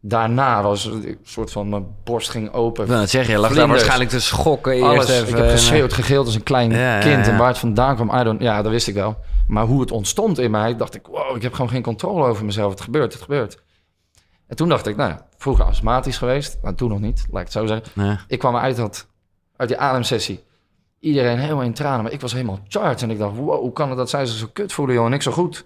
daarna 0.00 0.62
was 0.62 0.84
een 0.84 1.18
soort 1.22 1.52
van... 1.52 1.68
Mijn 1.68 1.86
borst 2.04 2.28
ging 2.30 2.52
open. 2.52 2.86
Dat 2.86 3.10
zeg 3.10 3.26
je, 3.26 3.38
lag 3.38 3.54
daar 3.54 3.68
waarschijnlijk 3.68 4.10
te 4.10 4.20
schokken 4.20 4.72
eerst 4.72 4.84
Alles. 4.84 5.08
even. 5.10 5.28
ik 5.28 5.34
heb 5.36 5.44
en, 5.44 5.50
geschreeuwd, 5.50 5.92
gegild 5.92 6.26
als 6.26 6.34
een 6.34 6.42
klein 6.42 6.70
Ja, 6.70 6.98
kind. 6.98 7.26
ja. 7.26 7.32
En 7.32 7.38
waar 7.38 7.48
het 7.48 7.58
vandaan 7.58 7.94
kwam, 7.94 8.20
I 8.20 8.24
don't... 8.24 8.40
Ja, 8.40 8.62
dat 8.62 8.72
wist 8.72 8.88
ik 8.88 8.94
wel. 8.94 9.16
Maar 9.46 9.64
hoe 9.64 9.80
het 9.80 9.90
ontstond 9.90 10.38
in 10.38 10.50
mij, 10.50 10.76
dacht 10.76 10.94
ik... 10.94 11.06
Wow, 11.06 11.36
ik 11.36 11.42
heb 11.42 11.52
gewoon 11.54 11.70
geen 11.70 11.82
controle 11.82 12.26
over 12.26 12.44
mezelf. 12.44 12.70
Het 12.70 12.80
gebeurt, 12.80 13.12
het 13.12 13.22
gebeurt. 13.22 13.62
En 14.46 14.56
toen 14.56 14.68
dacht 14.68 14.86
ik, 14.86 14.96
nou 14.96 15.10
ja, 15.10 15.26
vroeger 15.36 15.64
astmatisch 15.64 16.18
geweest. 16.18 16.58
Maar 16.62 16.74
toen 16.74 16.88
nog 16.88 17.00
niet, 17.00 17.26
laat 17.30 17.40
ik 17.40 17.52
het 17.52 17.52
zo 17.56 17.66
zeggen. 17.66 18.02
eh. 18.10 18.18
Ik 18.26 18.38
kwam 18.38 18.56
uit, 18.56 18.76
dat, 18.76 19.06
uit 19.56 19.68
die 19.68 19.78
ademsessie. 19.78 20.44
Iedereen 21.02 21.38
helemaal 21.38 21.62
in 21.62 21.72
tranen, 21.72 22.02
maar 22.02 22.12
ik 22.12 22.20
was 22.20 22.32
helemaal 22.32 22.60
charged. 22.68 23.02
En 23.02 23.10
ik 23.10 23.18
dacht, 23.18 23.36
wow, 23.36 23.60
hoe 23.60 23.72
kan 23.72 23.88
het 23.88 23.96
dat 23.98 24.10
zij 24.10 24.26
zich 24.26 24.38
zo 24.38 24.46
kut 24.52 24.72
voelen, 24.72 24.94
joh, 24.94 25.06
en 25.06 25.12
ik 25.12 25.22
zo 25.22 25.30
goed. 25.32 25.64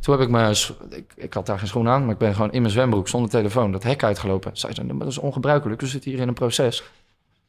Toen 0.00 0.14
heb 0.14 0.22
ik 0.22 0.30
me, 0.30 0.50
ik, 0.90 1.12
ik 1.16 1.32
had 1.34 1.46
daar 1.46 1.58
geen 1.58 1.68
schoen 1.68 1.88
aan, 1.88 2.02
maar 2.02 2.12
ik 2.12 2.18
ben 2.18 2.34
gewoon 2.34 2.52
in 2.52 2.60
mijn 2.60 2.72
zwembroek 2.72 3.08
zonder 3.08 3.30
telefoon 3.30 3.72
dat 3.72 3.82
hek 3.82 4.02
uitgelopen. 4.02 4.50
Zij 4.56 4.74
zei, 4.74 4.86
maar 4.86 4.98
dat 4.98 5.08
is 5.08 5.18
ongebruikelijk, 5.18 5.80
we 5.80 5.86
zitten 5.86 6.10
hier 6.10 6.20
in 6.20 6.28
een 6.28 6.34
proces. 6.34 6.78
Ik 6.78 6.84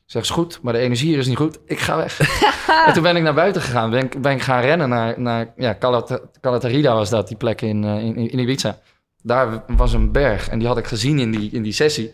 zeg, 0.05 0.21
is 0.21 0.29
goed, 0.29 0.59
maar 0.61 0.73
de 0.73 0.79
energie 0.79 1.07
hier 1.09 1.17
is 1.17 1.27
niet 1.27 1.37
goed, 1.37 1.59
ik 1.65 1.79
ga 1.79 1.97
weg. 1.97 2.19
en 2.87 2.93
toen 2.93 3.03
ben 3.03 3.15
ik 3.15 3.23
naar 3.23 3.33
buiten 3.33 3.61
gegaan, 3.61 3.89
ben 3.89 4.03
ik, 4.03 4.21
ben 4.21 4.31
ik 4.31 4.41
gaan 4.41 4.61
rennen 4.61 4.89
naar, 4.89 5.19
naar 5.21 5.53
ja, 5.57 5.75
Calat- 5.79 6.21
Calatarida 6.41 6.93
was 6.93 7.09
dat, 7.09 7.27
die 7.27 7.37
plek 7.37 7.61
in, 7.61 7.83
eh, 7.83 8.03
in, 8.03 8.15
in 8.15 8.39
Ibiza. 8.39 8.79
Daar 9.21 9.63
was 9.67 9.93
een 9.93 10.11
berg 10.11 10.49
en 10.49 10.59
die 10.59 10.67
had 10.67 10.77
ik 10.77 10.87
gezien 10.87 11.19
in 11.19 11.31
die, 11.31 11.51
in 11.51 11.61
die 11.61 11.73
sessie. 11.73 12.13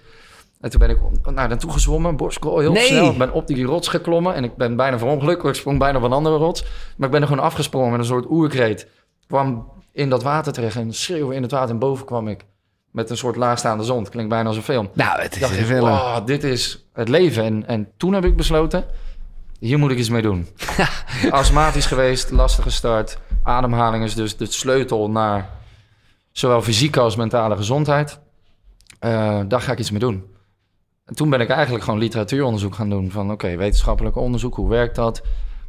En 0.66 0.72
toen 0.72 0.80
ben 0.80 0.89
ik 0.89 0.97
naar 1.24 1.47
naartoe 1.47 1.72
gezwommen, 1.72 2.16
borstkrol 2.16 2.59
heel 2.59 2.72
Nee. 2.72 2.86
snel. 2.88 3.11
Ik 3.11 3.18
ben 3.18 3.32
op 3.32 3.47
die 3.47 3.66
rots 3.66 3.88
geklommen 3.88 4.34
en 4.34 4.43
ik 4.43 4.55
ben 4.55 4.76
bijna 4.76 4.97
verongelukt. 4.97 5.43
Ik 5.45 5.53
sprong 5.53 5.80
bijna 5.80 5.97
op 5.97 6.03
een 6.03 6.11
andere 6.13 6.36
rots. 6.38 6.63
Maar 6.97 7.05
ik 7.07 7.11
ben 7.13 7.22
er 7.22 7.28
gewoon 7.28 7.43
afgesprongen 7.43 7.91
met 7.91 7.99
een 7.99 8.05
soort 8.05 8.26
oerkreet. 8.30 8.82
Ik 8.82 9.28
kwam 9.28 9.72
in 9.91 10.09
dat 10.09 10.24
water 10.24 10.53
terecht 10.53 10.76
en 10.76 10.93
schreeuwen 10.93 11.36
in 11.36 11.41
het 11.41 11.51
water. 11.51 11.70
En 11.70 11.80
boven 11.80 12.05
kwam 12.05 12.28
ik 12.28 12.45
met 12.91 13.09
een 13.09 13.18
soort 13.18 13.36
laagstaande 13.36 13.84
zon. 13.84 13.99
Het 13.99 14.09
klinkt 14.09 14.30
bijna 14.30 14.47
als 14.47 14.57
een 14.57 14.63
film. 14.63 14.89
Nou, 14.93 15.22
het 15.22 15.34
is 15.36 15.39
dacht 15.41 15.53
een 15.53 15.59
ik, 15.59 15.66
film. 15.66 15.89
wow, 15.89 16.28
dit 16.28 16.43
is 16.43 16.86
het 16.93 17.09
leven. 17.09 17.43
En, 17.43 17.68
en 17.68 17.88
toen 17.97 18.13
heb 18.13 18.26
ik 18.26 18.36
besloten, 18.36 18.86
hier 19.59 19.78
moet 19.80 19.91
ik 19.91 19.97
iets 19.97 20.09
mee 20.09 20.22
doen. 20.22 20.47
Astmatisch 21.30 21.86
geweest, 21.86 22.32
lastige 22.32 22.70
start. 22.72 23.18
Ademhaling 23.43 24.03
is 24.03 24.16
dus 24.16 24.38
de 24.38 24.45
sleutel 24.45 25.09
naar 25.09 25.49
zowel 26.32 26.61
fysieke 26.61 26.99
als 26.99 27.16
mentale 27.16 27.55
gezondheid. 27.55 28.20
Eh, 28.99 29.39
daar 29.47 29.61
ga 29.61 29.72
ik 29.72 29.80
iets 29.80 29.91
mee 29.91 29.99
doen. 29.99 30.34
En 31.06 31.16
toen 31.16 31.30
ben 31.30 31.39
ik 31.41 31.49
eigenlijk 31.49 31.84
gewoon 31.84 31.99
literatuuronderzoek 31.99 32.76
gaan 32.76 32.89
doen. 32.89 33.12
Van 33.12 33.32
oké, 33.32 33.56
wetenschappelijk 33.56 34.16
onderzoek, 34.16 34.56
hoe 34.56 34.70
werkt 34.70 34.95
dat? 34.95 35.22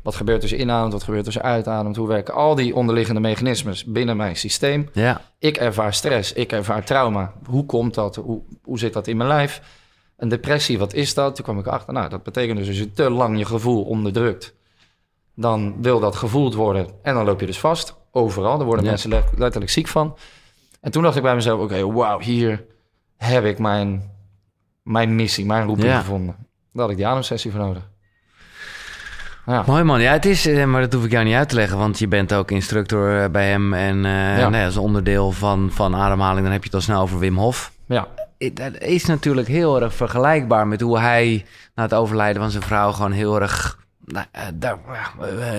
Wat 0.02 0.14
gebeurt 0.14 0.48
je 0.48 0.56
inademt, 0.58 0.92
wat 0.92 1.02
gebeurt 1.02 1.32
je 1.32 1.42
uitademt? 1.42 1.96
Hoe 1.96 2.08
werken 2.08 2.34
al 2.34 2.54
die 2.54 2.74
onderliggende 2.74 3.20
mechanismes 3.20 3.84
binnen 3.84 4.16
mijn 4.16 4.36
systeem? 4.36 4.88
Ja, 4.92 5.20
Ik 5.38 5.56
ervaar 5.56 5.94
stress, 5.94 6.32
ik 6.32 6.52
ervaar 6.52 6.84
trauma. 6.84 7.32
Hoe 7.46 7.66
komt 7.66 7.94
dat? 7.94 8.16
Hoe, 8.16 8.42
hoe 8.62 8.78
zit 8.78 8.92
dat 8.92 9.06
in 9.06 9.16
mijn 9.16 9.28
lijf? 9.28 9.60
Een 10.16 10.28
depressie, 10.28 10.78
wat 10.78 10.94
is 10.94 11.14
dat? 11.14 11.34
Toen 11.34 11.44
kwam 11.44 11.58
ik 11.58 11.66
achter, 11.66 11.92
nou, 11.92 12.08
dat 12.08 12.22
betekent 12.22 12.58
dus 12.58 12.68
als 12.68 12.78
je 12.78 12.92
te 12.92 13.10
lang 13.10 13.38
je 13.38 13.44
gevoel 13.44 13.82
onderdrukt, 13.84 14.54
dan 15.34 15.82
wil 15.82 16.00
dat 16.00 16.16
gevoeld 16.16 16.54
worden 16.54 16.86
en 17.02 17.14
dan 17.14 17.24
loop 17.24 17.40
je 17.40 17.46
dus 17.46 17.58
vast. 17.60 17.94
Overal, 18.10 18.56
daar 18.56 18.66
worden 18.66 18.84
Ja. 18.84 18.90
mensen 18.90 19.10
let- 19.10 19.32
letterlijk 19.36 19.72
ziek 19.72 19.86
van. 19.88 20.16
En 20.80 20.90
toen 20.90 21.02
dacht 21.02 21.16
ik 21.16 21.22
bij 21.22 21.34
mezelf, 21.34 21.60
oké, 21.60 21.92
wauw, 21.92 22.20
hier 22.20 22.64
heb 23.16 23.44
ik 23.44 23.58
mijn, 23.58 24.10
mijn 24.86 25.14
missie, 25.14 25.46
mijn 25.46 25.66
roeping 25.66 25.86
Ja. 25.88 25.98
gevonden. 25.98 26.36
Daar 26.72 26.82
had 26.82 26.90
ik 26.90 26.96
die 26.96 27.06
ademsessie 27.06 27.50
voor 27.50 27.60
nodig. 27.60 27.88
Ja. 29.46 29.62
Mooi 29.66 29.82
man. 29.82 30.00
Ja, 30.00 30.12
het 30.12 30.24
is, 30.26 30.46
eh, 30.46 30.64
maar 30.64 30.80
dat 30.80 30.92
hoef 30.92 31.04
ik 31.04 31.10
jou 31.10 31.24
niet 31.24 31.34
uit 31.34 31.48
te 31.48 31.54
leggen, 31.54 31.78
want 31.78 31.98
je 31.98 32.08
bent 32.08 32.34
ook 32.34 32.50
instructor 32.50 33.22
eh, 33.22 33.30
bij 33.30 33.48
hem. 33.50 33.74
En 33.74 34.04
eh 34.04 34.38
Ja. 34.38 34.64
als 34.64 34.76
onderdeel 34.76 35.32
van, 35.32 35.68
van 35.72 35.94
ademhaling, 35.96 36.42
dan 36.42 36.52
heb 36.52 36.60
je 36.60 36.66
het 36.66 36.74
al 36.74 36.80
snel 36.80 37.00
over 37.00 37.18
Wim 37.18 37.36
Hof. 37.36 37.72
ja. 37.86 38.06
Dat 38.52 38.78
is 38.78 39.04
natuurlijk 39.06 39.48
heel 39.48 39.80
erg 39.82 39.94
vergelijkbaar 39.94 40.66
met 40.66 40.80
hoe 40.80 40.98
hij 40.98 41.44
na 41.74 41.82
het 41.82 41.94
overlijden 41.94 42.42
van 42.42 42.50
zijn 42.50 42.62
vrouw 42.62 42.92
gewoon 42.92 43.12
heel 43.12 43.40
erg. 43.40 43.78
Nou, 44.04 44.26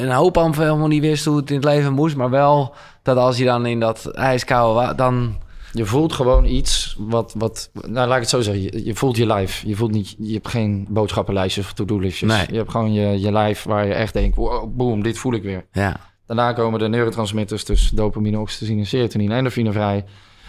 een 0.02 0.12
hoop 0.12 0.38
aan 0.38 0.54
helemaal 0.56 0.88
niet 0.88 1.02
wist 1.02 1.26
hoe 1.26 1.38
het 1.38 1.50
in 1.50 1.56
het 1.56 1.66
leven 1.66 1.94
moest, 1.94 2.16
maar 2.16 2.30
wel 2.30 2.76
dat 3.04 3.18
als 3.18 3.38
je 3.38 3.46
dan 3.46 3.66
in 3.66 3.80
dat 3.80 4.06
ijskoude 4.12 4.96
dan. 4.96 5.38
Je 5.78 5.86
voelt 5.86 6.14
gewoon 6.14 6.46
iets 6.46 6.96
wat, 7.00 7.34
wat 7.38 7.70
nou 7.74 8.08
laat 8.08 8.16
ik 8.16 8.22
het 8.22 8.30
zo 8.30 8.42
zeggen, 8.42 8.64
je, 8.64 8.86
je 8.86 8.96
voelt 8.96 9.18
je 9.18 9.26
lijf. 9.26 9.64
Je 9.66 9.76
voelt 9.76 9.92
niet, 9.92 10.16
je 10.18 10.34
hebt 10.34 10.48
geen 10.48 10.88
boodschappenlijstjes 10.90 11.66
of 11.66 11.74
to-do-listjes. 11.74 12.30
Nee. 12.32 12.46
Je 12.52 12.58
hebt 12.58 12.72
gewoon 12.72 12.94
je, 12.94 13.20
je 13.20 13.32
lijf 13.32 13.64
waar 13.64 13.86
je 13.86 13.94
echt 13.94 14.14
denkt, 14.14 14.36
wow, 14.36 14.76
boom, 14.76 15.04
dit 15.04 15.18
voel 15.18 15.34
ik 15.34 15.44
weer. 15.44 15.66
Ja, 15.72 16.00
Daarna 16.26 16.54
komen 16.54 16.80
de 16.80 16.88
neurotransmitters, 16.88 17.66
dus 17.66 17.90
dopamine, 17.90 18.40
oxytocine, 18.40 18.86
serotonine, 18.86 19.36
endorfine 19.36 19.72
vrij. 19.72 20.06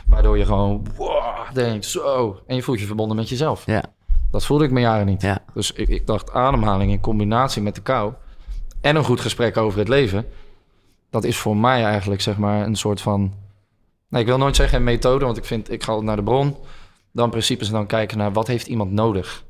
Waardoor 0.06 0.38
je 0.38 0.44
gewoon 0.44 0.86
wow, 0.96 1.52
denkt, 1.52 1.84
zo. 1.84 2.40
En 2.46 2.56
je 2.56 2.62
voelt 2.62 2.80
je 2.80 2.86
verbonden 2.86 3.16
met 3.16 3.28
jezelf. 3.28 3.66
ja, 3.66 3.82
Dat 4.30 4.44
voelde 4.44 4.64
ik 4.64 4.70
mijn 4.70 4.84
jaren 4.84 5.06
niet. 5.06 5.22
ja. 5.22 5.38
Dus 5.54 5.72
ik, 5.72 5.88
ik 5.88 6.06
dacht, 6.06 6.32
ademhaling 6.32 6.90
in 6.90 7.00
combinatie 7.00 7.62
met 7.62 7.74
de 7.74 7.80
kou... 7.82 8.12
en 8.80 8.96
een 8.96 9.04
goed 9.04 9.20
gesprek 9.20 9.56
over 9.56 9.78
het 9.78 9.88
leven... 9.88 10.26
dat 11.10 11.24
is 11.24 11.36
voor 11.36 11.56
mij 11.56 11.84
eigenlijk, 11.84 12.20
zeg 12.20 12.36
maar, 12.36 12.66
een 12.66 12.76
soort 12.76 13.00
van... 13.00 13.32
Nee, 14.08 14.20
ik 14.20 14.26
wil 14.26 14.38
nooit 14.38 14.56
zeggen 14.56 14.78
een 14.78 14.84
methode, 14.84 15.24
want 15.24 15.36
ik 15.36 15.44
vind... 15.44 15.70
ik 15.70 15.82
ga 15.82 16.00
naar 16.00 16.16
de 16.16 16.22
bron, 16.22 16.56
dan 17.12 17.30
principes 17.30 17.66
en 17.66 17.72
dan 17.72 17.86
kijken 17.86 18.18
naar... 18.18 18.32
wat 18.32 18.46
heeft 18.46 18.66
iemand 18.66 18.92
nodig? 18.92 19.44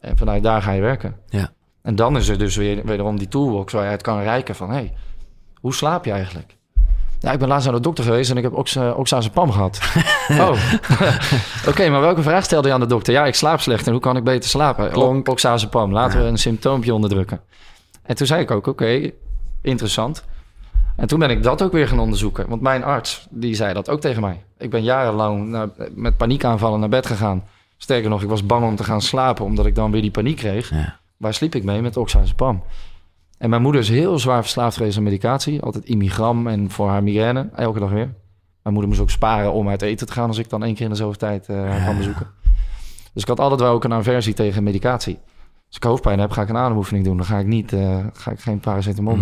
En 0.00 0.16
vanuit 0.16 0.42
daar 0.42 0.62
ga 0.62 0.72
je 0.72 0.80
werken. 0.80 1.16
Ja. 1.28 1.52
En 1.82 1.96
dan 1.96 2.16
is 2.16 2.28
er 2.28 2.38
dus 2.38 2.56
weer, 2.56 2.84
wederom 2.84 3.18
die 3.18 3.28
toolbox 3.28 3.72
waar 3.72 3.84
je 3.84 3.90
uit 3.90 4.02
kan 4.02 4.22
reiken 4.22 4.54
van... 4.54 4.70
hey, 4.70 4.94
hoe 5.60 5.74
slaap 5.74 6.04
je 6.04 6.10
eigenlijk? 6.12 6.56
Ja, 7.18 7.32
ik 7.32 7.38
ben 7.38 7.48
laatst 7.48 7.66
naar 7.66 7.74
de 7.76 7.82
dokter 7.82 8.04
geweest 8.04 8.30
en 8.30 8.36
ik 8.36 8.42
heb 8.42 8.54
oxa, 8.54 8.90
oxazepam 8.92 9.50
gehad. 9.52 9.80
oh, 10.30 10.50
oké, 11.70 11.88
maar 11.88 12.00
welke 12.00 12.22
vraag 12.22 12.44
stelde 12.44 12.68
je 12.68 12.74
aan 12.74 12.80
de 12.80 12.86
dokter? 12.86 13.12
Ja, 13.12 13.26
ik 13.26 13.34
slaap 13.34 13.60
slecht 13.60 13.86
en 13.86 13.92
hoe 13.92 14.00
kan 14.00 14.16
ik 14.16 14.24
beter 14.24 14.50
slapen? 14.50 14.90
Klonk. 14.90 15.28
Oxazepam, 15.28 15.92
laten 15.92 16.18
Ja. 16.18 16.24
we 16.24 16.30
een 16.30 16.38
symptoompje 16.38 16.94
onderdrukken. 16.94 17.40
En 18.02 18.16
toen 18.16 18.26
zei 18.26 18.40
ik 18.42 18.50
ook, 18.50 18.66
oké, 18.66 19.10
interessant. 19.62 20.24
En 21.00 21.06
toen 21.06 21.18
ben 21.18 21.30
ik 21.30 21.42
dat 21.42 21.62
ook 21.62 21.72
weer 21.72 21.88
gaan 21.88 21.98
onderzoeken. 21.98 22.48
Want 22.48 22.60
mijn 22.62 22.84
arts, 22.84 23.26
die 23.30 23.54
zei 23.54 23.74
dat 23.74 23.90
ook 23.90 24.00
tegen 24.00 24.20
mij. 24.22 24.42
Ik 24.58 24.70
ben 24.70 24.82
jarenlang 24.82 25.48
naar- 25.48 25.68
met 25.94 26.16
paniekaanvallen 26.16 26.80
naar 26.80 26.88
bed 26.88 27.06
gegaan. 27.06 27.44
Sterker 27.76 28.10
nog, 28.10 28.22
ik 28.22 28.28
was 28.28 28.46
bang 28.46 28.64
om 28.66 28.76
te 28.76 28.84
gaan 28.84 29.00
slapen... 29.00 29.44
omdat 29.44 29.66
ik 29.66 29.74
dan 29.74 29.90
weer 29.90 30.00
die 30.02 30.10
paniek 30.10 30.36
kreeg. 30.36 30.70
ja. 30.70 30.98
Waar 31.16 31.34
sliep 31.34 31.54
ik 31.54 31.64
mee? 31.64 31.80
Met 31.82 31.96
oxazepam. 31.96 32.62
En 33.38 33.50
mijn 33.50 33.62
moeder 33.62 33.80
is 33.80 33.88
heel 33.88 34.18
zwaar 34.18 34.40
verslaafd 34.42 34.76
geweest 34.76 34.96
aan 34.96 35.02
medicatie. 35.02 35.62
Altijd 35.62 35.84
immigram 35.84 36.46
en 36.46 36.70
voor 36.70 36.88
haar 36.88 37.02
migraine. 37.02 37.48
Elke 37.54 37.78
dag 37.78 37.90
weer. 37.90 38.14
Mijn 38.62 38.74
moeder 38.74 38.88
moest 38.88 39.00
ook 39.00 39.10
sparen 39.10 39.52
om 39.52 39.68
uit 39.68 39.82
eten 39.82 40.06
te 40.06 40.12
gaan... 40.12 40.28
als 40.28 40.38
ik 40.38 40.48
dan 40.48 40.64
één 40.64 40.74
keer 40.74 40.84
in 40.84 40.90
de 40.90 40.96
zoveel 40.96 41.18
tijd 41.18 41.48
eh 41.48 41.56
haar 41.56 41.80
kwam 41.82 41.96
bezoeken. 41.96 42.26
Dus 43.12 43.22
ik 43.22 43.28
had 43.28 43.40
altijd 43.40 43.60
wel 43.60 43.72
ook 43.72 43.84
een 43.84 43.92
aversie 43.92 44.34
tegen 44.34 44.62
medicatie. 44.62 45.18
Als 45.66 45.76
ik 45.76 45.82
hoofdpijn 45.82 46.18
heb, 46.18 46.30
ga 46.30 46.42
ik 46.42 46.48
een 46.48 46.56
ademoefening 46.56 47.04
doen. 47.04 47.16
Dan 47.16 47.26
ga 47.26 47.38
ik, 47.38 47.46
niet, 47.46 47.72
eh, 47.72 47.98
ga 48.12 48.30
ik 48.30 48.40
geen 48.40 48.60
paracetamol. 48.60 49.16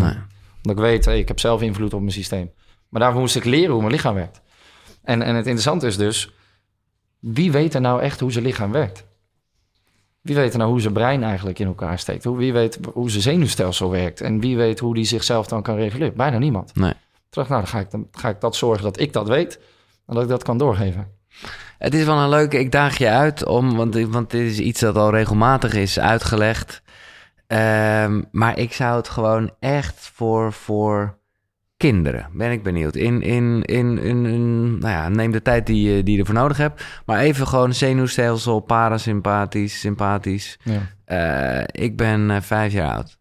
Omdat 0.62 0.76
ik 0.84 0.90
weet, 0.90 1.04
hey, 1.04 1.18
ik 1.18 1.28
heb 1.28 1.40
zelf 1.40 1.62
invloed 1.62 1.94
op 1.94 2.00
mijn 2.00 2.12
systeem. 2.12 2.50
Maar 2.88 3.00
daarvoor 3.00 3.20
moest 3.20 3.36
ik 3.36 3.44
leren 3.44 3.70
hoe 3.72 3.80
mijn 3.80 3.92
lichaam 3.92 4.14
werkt. 4.14 4.40
En, 5.02 5.22
en 5.22 5.28
het 5.34 5.44
interessante 5.46 5.86
is 5.86 5.96
dus... 5.96 6.30
wie 7.18 7.52
weet 7.52 7.74
er 7.74 7.80
nou 7.80 8.00
echt 8.02 8.20
hoe 8.20 8.32
zijn 8.32 8.44
lichaam 8.44 8.72
werkt? 8.72 9.06
Wie 10.20 10.34
weet 10.36 10.52
er 10.52 10.58
nou 10.58 10.70
hoe 10.70 10.80
zijn 10.80 10.92
brein 10.92 11.22
eigenlijk 11.22 11.58
in 11.58 11.66
elkaar 11.66 11.98
steekt? 11.98 12.24
Hoe- 12.24 12.36
Wie 12.36 12.52
weet 12.52 12.78
hoe 12.92 13.10
zijn 13.10 13.22
zenuwstelsel 13.22 13.90
werkt? 13.90 14.20
En 14.20 14.40
wie 14.40 14.56
weet 14.56 14.78
hoe 14.78 14.94
die 14.94 15.04
zichzelf 15.04 15.46
dan 15.46 15.62
kan 15.62 15.76
reguleren? 15.76 16.16
Bijna 16.16 16.38
niemand. 16.38 16.74
Nee. 16.74 16.90
Ik, 16.90 17.34
nou, 17.34 17.48
dan 17.48 17.66
ga 17.66 17.78
ik, 17.78 17.90
dan 17.90 18.08
ga 18.12 18.28
ik 18.28 18.40
dat 18.40 18.56
zorgen 18.56 18.82
dat 18.84 19.00
ik 19.00 19.12
dat 19.12 19.28
weet... 19.28 19.58
en 20.06 20.14
dat 20.14 20.22
ik 20.22 20.28
dat 20.28 20.42
kan 20.42 20.58
doorgeven. 20.58 21.08
Het 21.78 21.94
is 21.94 22.04
wel 22.04 22.16
een 22.18 22.28
leuke, 22.28 22.58
ik 22.58 22.72
daag 22.72 22.98
je 22.98 23.08
uit 23.08 23.46
om, 23.46 23.76
want, 23.76 23.94
want 23.94 24.30
dit 24.30 24.50
is 24.50 24.58
iets 24.58 24.80
dat 24.80 24.96
al 24.96 25.10
regelmatig 25.10 25.74
is 25.74 25.98
uitgelegd. 25.98 26.82
Ehm, 27.48 28.22
maar 28.30 28.58
ik 28.58 28.72
zou 28.72 28.96
het 28.96 29.08
gewoon 29.08 29.50
echt 29.60 30.10
voor, 30.14 30.52
voor 30.52 31.16
kinderen, 31.76 32.26
ben 32.32 32.50
ik 32.50 32.62
benieuwd. 32.62 32.94
In, 32.94 33.22
in, 33.22 33.62
in, 33.62 33.98
in, 33.98 34.26
in- 34.26 34.78
nou 34.78 34.92
ja, 34.92 35.08
neem 35.08 35.32
de 35.32 35.42
tijd 35.42 35.66
die 35.66 35.90
je, 35.94 36.02
die 36.02 36.14
je 36.14 36.20
ervoor 36.20 36.34
nodig 36.34 36.56
hebt. 36.56 36.84
Maar 37.06 37.18
even 37.18 37.46
gewoon 37.46 37.74
zenuwstelsel, 37.74 38.60
parasympathisch, 38.60 39.80
sympathisch. 39.80 40.58
Ja. 40.62 40.80
Eh, 41.04 41.84
ik 41.84 41.96
ben 41.96 42.30
eh, 42.30 42.36
vijf 42.40 42.72
jaar 42.72 42.92
oud. 42.94 43.16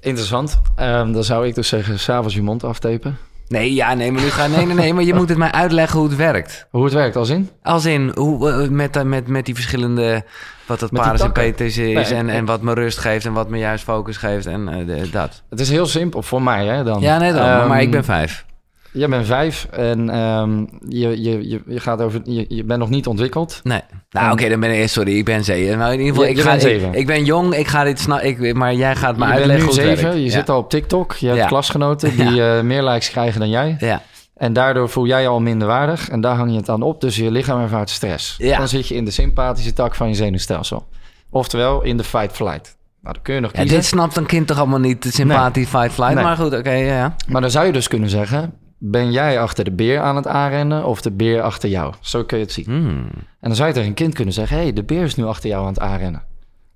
Interessant. 0.00 0.60
Ehm, 0.76 1.12
dan 1.12 1.24
zou 1.24 1.46
ik 1.46 1.54
dus 1.54 1.68
zeggen, 1.68 1.98
s'avonds 1.98 2.34
je 2.34 2.42
mond 2.42 2.64
aftapen. 2.64 3.16
Nee, 3.48 3.74
ja, 3.74 3.94
nee, 3.94 4.12
maar 4.12 4.22
nu 4.22 4.28
ga 4.28 4.46
nee, 4.46 4.66
nee, 4.66 4.74
nee, 4.74 4.94
maar 4.94 5.04
je 5.04 5.14
moet 5.14 5.28
het 5.28 5.38
mij 5.38 5.52
uitleggen 5.52 5.98
hoe 5.98 6.08
het 6.08 6.16
werkt. 6.16 6.66
Hoe 6.70 6.84
het 6.84 6.92
werkt, 6.92 7.16
als 7.16 7.28
in? 7.28 7.50
Als 7.62 7.84
in, 7.84 8.12
hoe, 8.14 8.50
eh, 8.50 8.68
met, 8.68 8.96
eh, 8.96 9.02
met, 9.02 9.26
met 9.28 9.44
die 9.46 9.54
verschillende, 9.54 10.24
wat 10.66 10.80
dat 10.80 10.90
parasympathisch 10.90 11.76
is 11.78 12.10
Nee, 12.10 12.18
en, 12.18 12.28
en 12.28 12.44
wat 12.44 12.62
me 12.62 12.72
rust 12.74 12.98
geeft 12.98 13.26
en 13.26 13.32
wat 13.32 13.48
me 13.48 13.58
juist 13.58 13.84
focus 13.84 14.16
geeft 14.16 14.46
en 14.46 14.68
eh, 14.68 14.86
de- 14.86 15.10
dat. 15.10 15.42
Het 15.50 15.60
is 15.60 15.70
heel 15.70 15.86
simpel 15.86 16.22
voor 16.22 16.42
mij, 16.42 16.66
hè, 16.66 16.84
dan. 16.84 17.00
Ja, 17.00 17.18
nee, 17.18 17.32
dan, 17.32 17.42
maar- 17.42 17.66
maar 17.68 17.76
Ehm, 17.76 17.84
ik 17.84 17.90
ben 17.90 18.04
vijf. 18.04 18.44
Jij 18.92 19.08
bent 19.08 19.26
vijf 19.26 19.66
en 19.70 20.10
ehm, 20.10 20.58
je, 20.88 21.22
je, 21.22 21.48
je, 21.48 21.60
je, 21.66 21.80
gaat 21.80 22.00
over, 22.00 22.20
je, 22.24 22.44
je 22.48 22.64
bent 22.64 22.78
nog 22.80 22.88
niet 22.88 23.06
ontwikkeld. 23.06 23.60
Nee. 23.62 23.80
Nou, 24.10 24.32
oké, 24.32 24.48
dan 24.48 24.60
ben 24.60 24.80
ik, 24.82 24.88
sorry, 24.88 25.16
ik 25.18 25.24
ben 25.24 25.44
zeven. 25.44 25.78
Nou, 25.78 25.92
in 25.92 25.98
ieder 25.98 26.14
geval, 26.14 26.24
Je- 26.24 26.30
ik, 26.30 26.36
je 26.36 26.42
ga, 26.42 26.50
bent 26.50 26.62
ik, 26.62 26.68
zeven. 26.68 26.94
ik 26.94 27.06
ben 27.06 27.24
jong, 27.24 27.54
ik 27.54 27.66
ga 27.66 27.84
dit 27.84 28.00
snel, 28.00 28.20
ik, 28.22 28.54
maar 28.54 28.74
jij 28.74 28.96
gaat 28.96 29.16
me 29.16 29.24
je 29.24 29.30
bent 29.30 29.38
uitleggen 29.40 29.66
nu 29.66 29.72
hoe 29.72 29.88
het 29.90 29.98
zeven, 29.98 30.18
je 30.18 30.24
ja. 30.24 30.30
zit 30.30 30.48
al 30.48 30.58
op 30.58 30.70
TikTok, 30.70 31.12
je 31.14 31.26
hebt 31.26 31.38
Ja. 31.38 31.46
klasgenoten 31.46 32.16
die 32.16 32.42
eh, 32.46 32.60
meer 32.62 32.82
likes 32.82 33.10
krijgen 33.10 33.40
dan 33.40 33.50
jij. 33.50 33.76
Ja, 33.78 34.02
En 34.34 34.52
daardoor 34.52 34.88
voel 34.88 35.06
jij 35.06 35.22
je 35.22 35.28
al 35.28 35.40
minder 35.40 35.68
waardig 35.68 36.08
en 36.08 36.20
daar 36.20 36.36
hang 36.36 36.50
je 36.50 36.56
het 36.56 36.68
aan 36.68 36.82
op. 36.82 37.00
Dus 37.00 37.16
je 37.16 37.30
lichaam 37.30 37.60
ervaart 37.60 37.90
stress. 37.90 38.34
Ja. 38.38 38.58
Dan 38.58 38.68
zit 38.68 38.88
je 38.88 38.94
in 38.94 39.04
de 39.04 39.10
sympathische 39.10 39.72
tak 39.72 39.94
van 39.94 40.08
je 40.08 40.14
zenuwstelsel. 40.14 40.86
Oftewel 41.30 41.82
in 41.82 41.96
de 41.96 42.04
fight-flight. 42.04 42.76
Nou, 43.00 43.14
dan 43.14 43.22
kun 43.22 43.34
je 43.34 43.40
nog 43.40 43.50
ja, 43.52 43.58
kiezen. 43.58 43.76
dit 43.76 43.86
snapt 43.86 44.16
een 44.16 44.26
kind 44.26 44.46
toch 44.46 44.58
allemaal 44.58 44.78
niet, 44.78 45.02
de 45.02 45.10
sympathisch 45.10 45.68
fight 45.68 45.92
flight. 45.92 46.14
Nee. 46.14 46.24
Maar 46.24 46.36
goed, 46.36 46.54
oké, 46.54 46.70
ja, 46.70 46.94
ja. 46.94 47.14
Maar 47.28 47.40
dan 47.40 47.50
zou 47.50 47.66
je 47.66 47.72
dus 47.72 47.88
kunnen 47.88 48.08
zeggen... 48.08 48.54
ben 48.78 49.12
jij 49.12 49.40
achter 49.40 49.64
de 49.64 49.72
beer 49.72 50.00
aan 50.00 50.16
het 50.16 50.26
aanrennen 50.26 50.84
of 50.84 51.00
de 51.02 51.10
beer 51.10 51.42
achter 51.42 51.68
jou? 51.68 51.94
Zo 52.00 52.24
kun 52.24 52.38
je 52.38 52.44
het 52.44 52.52
zien. 52.52 52.64
Hmm. 52.64 53.08
En 53.14 53.48
dan 53.48 53.54
zou 53.54 53.68
je 53.68 53.74
tegen 53.74 53.88
een 53.88 53.94
kind 53.94 54.14
kunnen 54.14 54.34
zeggen... 54.34 54.56
hé, 54.56 54.62
hey, 54.62 54.72
de 54.72 54.84
beer 54.84 55.02
is 55.02 55.14
nu 55.14 55.24
achter 55.24 55.50
jou 55.50 55.62
aan 55.62 55.72
het 55.72 55.80
aanrennen. 55.80 56.22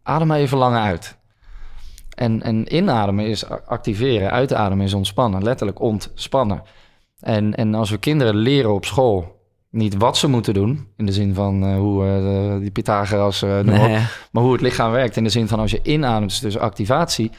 Adem 0.03 0.27
maar 0.27 0.39
even 0.39 0.59
langer 0.59 0.81
uit. 0.81 1.17
En, 2.15 2.43
en 2.43 2.75
inademen 2.75 3.27
is 3.27 3.49
activeren, 3.49 4.31
uitademen 4.31 4.85
is 4.85 4.95
ontspannen. 4.95 5.43
Letterlijk 5.43 5.81
ontspannen. 5.81 6.63
En, 7.21 7.55
en 7.55 7.75
als 7.75 7.91
we 7.91 7.99
kinderen 7.99 8.35
leren 8.37 8.75
op 8.75 8.85
school... 8.85 9.37
niet 9.71 9.97
wat 9.97 10.17
ze 10.17 10.29
moeten 10.29 10.55
doen... 10.55 10.89
in 10.97 11.07
de 11.07 11.13
zin 11.13 11.35
van 11.35 11.65
eh, 11.65 11.77
hoe 11.77 12.07
eh, 12.07 12.61
die 12.61 12.71
Pythagoras... 12.71 13.43
op, 13.43 13.49
Nee. 13.65 13.99
maar 14.33 14.43
hoe 14.43 14.53
het 14.53 14.61
lichaam 14.61 14.91
werkt. 14.91 15.17
In 15.17 15.25
de 15.25 15.31
zin 15.31 15.49
van 15.49 15.59
als 15.59 15.71
je 15.71 15.81
inademt 15.83 16.31
is 16.31 16.41
dus 16.41 16.59
activatie. 16.59 17.31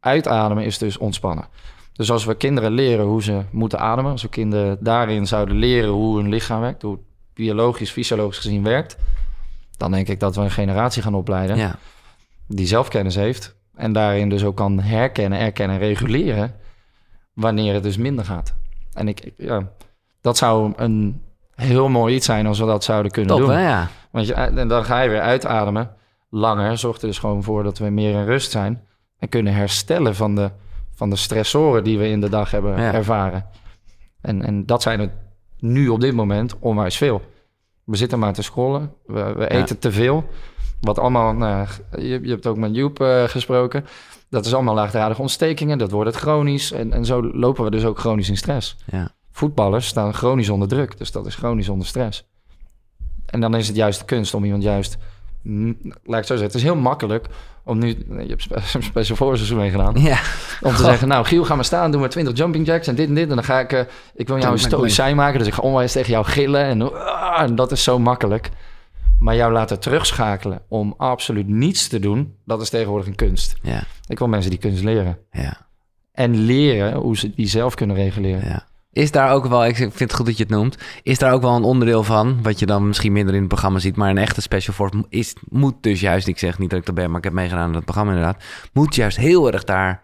Uitademen 0.00 0.64
is 0.64 0.78
dus 0.78 0.98
ontspannen. 0.98 1.46
Dus 1.92 2.10
als 2.10 2.24
we 2.24 2.34
kinderen 2.34 2.72
leren 2.72 3.04
hoe 3.06 3.22
ze 3.22 3.42
moeten 3.50 3.78
ademen. 3.78 4.10
Als 4.10 4.22
we 4.22 4.28
kinderen 4.28 4.78
daarin 4.80 5.26
zouden 5.26 5.56
leren 5.56 5.90
hoe 5.90 6.16
hun 6.16 6.28
lichaam 6.28 6.60
werkt. 6.60 6.82
Hoe 6.82 6.92
het 6.92 7.00
biologisch, 7.34 7.90
fysiologisch 7.90 8.38
gezien 8.38 8.62
werkt. 8.62 8.96
Dan 9.76 9.90
denk 9.90 10.08
ik 10.08 10.20
dat 10.20 10.36
we 10.36 10.42
een 10.42 10.50
generatie 10.50 11.02
gaan 11.02 11.14
opleiden 11.14 11.56
Ja. 11.56 11.76
die 12.46 12.66
zelfkennis 12.66 13.14
heeft. 13.14 13.54
En 13.74 13.92
daarin 13.92 14.28
dus 14.28 14.44
ook 14.44 14.56
kan 14.56 14.80
herkennen, 14.80 15.38
erkennen, 15.38 15.78
reguleren. 15.78 16.54
Wanneer 17.34 17.74
het 17.74 17.82
dus 17.82 17.96
minder 17.96 18.24
gaat. 18.24 18.54
En 18.94 19.08
ik, 19.08 19.20
ik- 19.20 19.34
ja, 19.36 19.68
dat 20.20 20.36
zou 20.36 20.72
een 20.76 21.22
heel 21.54 21.88
mooi 21.88 22.14
iets 22.14 22.26
zijn 22.26 22.46
als 22.46 22.58
we 22.58 22.66
dat 22.66 22.84
zouden 22.84 23.12
kunnen 23.12 23.36
Top, 23.36 23.46
doen. 23.46 23.50
hè, 23.56 23.68
ja. 23.68 23.88
Want 24.10 24.26
je, 24.26 24.34
en 24.34 24.68
dan 24.68 24.84
ga 24.84 25.00
je 25.00 25.08
weer 25.08 25.20
uitademen. 25.20 25.90
Langer 26.30 26.78
zorgt 26.78 27.02
er 27.02 27.08
dus 27.08 27.18
gewoon 27.18 27.42
voor 27.42 27.62
dat 27.62 27.78
we 27.78 27.90
meer 27.90 28.14
in 28.14 28.24
rust 28.24 28.50
zijn. 28.50 28.82
En 29.18 29.28
kunnen 29.28 29.54
herstellen 29.54 30.14
van 30.14 30.34
de, 30.34 30.50
van 30.94 31.10
de 31.10 31.16
stressoren 31.16 31.84
die 31.84 31.98
we 31.98 32.08
in 32.08 32.20
de 32.20 32.28
dag 32.28 32.50
hebben 32.50 32.76
Ja. 32.80 32.92
ervaren. 32.92 33.46
En, 34.20 34.42
en 34.42 34.66
dat 34.66 34.82
zijn 34.82 35.00
het 35.00 35.10
nu 35.58 35.88
op 35.88 36.00
dit 36.00 36.14
moment 36.14 36.58
onwijs 36.58 36.96
veel. 36.96 37.22
We 37.84 37.96
zitten 37.96 38.18
maar 38.18 38.32
te 38.32 38.42
scrollen. 38.42 38.92
We, 39.06 39.32
we 39.32 39.40
Ja. 39.40 39.48
eten 39.48 39.78
te 39.78 39.92
veel. 39.92 40.24
Wat 40.80 40.98
allemaal, 40.98 41.32
nou, 41.34 41.66
je, 41.98 42.20
je 42.22 42.28
hebt 42.30 42.46
ook 42.46 42.56
met 42.56 42.74
Joep 42.74 43.00
eh, 43.00 43.24
gesproken. 43.24 43.84
Dat 44.32 44.46
is 44.46 44.54
allemaal 44.54 44.74
laagdradige 44.74 45.20
ontstekingen. 45.20 45.78
Dat 45.78 45.90
wordt 45.90 46.10
het 46.10 46.18
chronisch. 46.22 46.72
En, 46.72 46.92
en 46.92 47.04
zo 47.04 47.30
lopen 47.32 47.64
we 47.64 47.70
dus 47.70 47.84
ook 47.84 47.98
chronisch 47.98 48.28
in 48.28 48.36
stress. 48.36 48.76
ja. 48.86 49.08
Voetballers 49.32 49.86
staan 49.86 50.14
chronisch 50.14 50.48
onder 50.48 50.68
druk. 50.68 50.98
Dus 50.98 51.12
dat 51.12 51.26
is 51.26 51.34
chronisch 51.34 51.68
onder 51.68 51.86
stress. 51.86 52.24
En 53.26 53.40
dan 53.40 53.54
is 53.54 53.66
het 53.66 53.76
juist 53.76 53.98
de 53.98 54.04
kunst 54.04 54.34
om 54.34 54.44
iemand 54.44 54.62
juist... 54.62 54.96
mm, 55.42 55.76
Laat 55.82 55.92
ik 55.92 56.14
het 56.14 56.26
zo 56.26 56.36
zeggen. 56.36 56.44
Het 56.46 56.54
is 56.54 56.62
heel 56.62 56.76
makkelijk 56.76 57.26
om 57.64 57.78
nu... 57.78 57.88
Je 58.08 58.26
hebt 58.28 58.42
spe- 58.42 58.54
een 58.78 58.82
special 58.82 59.16
forces 59.16 59.52
meegedaan. 59.52 59.94
Ja. 60.00 60.18
Om 60.60 60.74
te 60.74 60.82
zeggen, 60.82 61.08
nou 61.08 61.24
Giel, 61.24 61.44
ga 61.44 61.54
maar 61.54 61.64
staan. 61.64 61.90
Doe 61.90 62.00
maar 62.00 62.08
20 62.08 62.36
jumping 62.36 62.66
jacks 62.66 62.86
en 62.86 62.94
dit 62.94 63.08
en 63.08 63.14
dit. 63.14 63.28
En 63.28 63.34
dan 63.34 63.44
ga 63.44 63.60
ik... 63.60 63.72
eh, 63.72 63.80
ik 64.14 64.28
wil 64.28 64.38
jou 64.38 64.52
een 64.52 64.58
stoïcijn 64.58 65.16
maken. 65.16 65.38
Dus 65.38 65.48
ik 65.48 65.54
ga 65.54 65.62
onwijs 65.62 65.92
tegen 65.92 66.10
jou 66.10 66.24
gillen. 66.24 66.64
En, 66.64 66.82
ah, 67.06 67.42
en 67.42 67.54
dat 67.54 67.72
is 67.72 67.82
zo 67.82 67.98
makkelijk. 67.98 68.50
Maar 69.22 69.36
jou 69.36 69.52
laten 69.52 69.80
terugschakelen 69.80 70.62
om 70.68 70.94
absoluut 70.96 71.48
niets 71.48 71.88
te 71.88 71.98
doen, 71.98 72.34
dat 72.44 72.60
is 72.60 72.70
tegenwoordig 72.70 73.06
een 73.08 73.14
kunst. 73.14 73.54
Ja, 73.62 73.82
Ik 74.06 74.18
wil 74.18 74.28
mensen 74.28 74.50
die 74.50 74.58
kunst 74.58 74.82
leren. 74.82 75.18
ja, 75.30 75.66
En 76.12 76.34
leren 76.36 76.94
hoe 76.94 77.16
ze 77.16 77.34
die 77.34 77.46
zelf 77.48 77.74
kunnen 77.74 77.96
reguleren. 77.96 78.48
ja. 78.48 78.70
Is 78.92 79.10
daar 79.10 79.32
ook 79.32 79.46
wel, 79.46 79.64
ik 79.66 79.76
vind 79.76 79.98
het 79.98 80.14
goed 80.14 80.26
dat 80.26 80.36
je 80.36 80.42
het 80.42 80.52
noemt, 80.52 80.78
is 81.02 81.18
daar 81.18 81.32
ook 81.32 81.42
wel 81.42 81.56
een 81.56 81.62
onderdeel 81.62 82.02
van, 82.02 82.42
wat 82.42 82.58
je 82.58 82.66
dan 82.66 82.86
misschien 82.86 83.12
minder 83.12 83.34
in 83.34 83.40
het 83.40 83.48
programma 83.48 83.78
ziet, 83.78 83.96
maar 83.96 84.10
een 84.10 84.18
echte 84.18 84.40
special 84.40 84.74
force 84.74 85.04
is, 85.08 85.34
moet 85.48 85.74
dus 85.80 86.00
juist, 86.00 86.26
ik 86.26 86.38
zeg 86.38 86.58
niet 86.58 86.70
dat 86.70 86.78
ik 86.78 86.86
dat 86.86 86.94
ben, 86.94 87.08
maar 87.08 87.18
ik 87.18 87.24
heb 87.24 87.32
meegedaan 87.32 87.68
aan 87.68 87.74
het 87.74 87.84
programma 87.84 88.12
inderdaad, 88.12 88.42
moet 88.72 88.94
juist 88.94 89.16
heel 89.16 89.52
erg 89.52 89.64
daar 89.64 90.02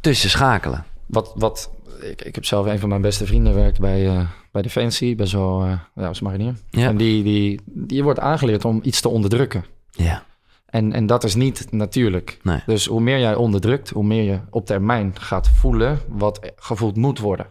tussen 0.00 0.30
schakelen. 0.30 0.84
Wat, 1.06 1.32
wat, 1.36 1.70
ik, 2.00 2.22
ik 2.22 2.34
heb 2.34 2.44
zelf 2.44 2.66
een 2.66 2.78
van 2.78 2.88
mijn 2.88 3.00
beste 3.02 3.26
vrienden 3.26 3.54
werkt 3.54 3.80
bij, 3.80 4.06
eh, 4.08 4.20
bij 4.52 4.62
Defensie, 4.62 5.14
best 5.14 5.32
wel, 5.32 5.62
eh 5.64 5.72
ja, 5.94 6.06
als 6.06 6.20
marinier. 6.20 6.54
Ja. 6.70 6.88
En 6.88 6.96
die, 6.96 7.22
die, 7.22 7.60
die 7.66 8.02
wordt 8.02 8.18
aangeleerd 8.20 8.64
om 8.64 8.80
iets 8.82 9.00
te 9.00 9.08
onderdrukken. 9.08 9.64
Ja, 9.90 10.22
En, 10.66 10.92
en 10.92 11.06
dat 11.06 11.24
is 11.24 11.34
niet 11.34 11.66
natuurlijk. 11.70 12.38
nee. 12.42 12.62
Dus 12.66 12.86
hoe 12.86 13.00
meer 13.00 13.18
jij 13.18 13.34
onderdrukt, 13.34 13.90
hoe 13.90 14.04
meer 14.04 14.22
je 14.22 14.38
op 14.50 14.66
termijn 14.66 15.12
gaat 15.20 15.48
voelen 15.48 15.98
wat 16.08 16.52
gevoeld 16.56 16.96
moet 16.96 17.18
worden. 17.18 17.46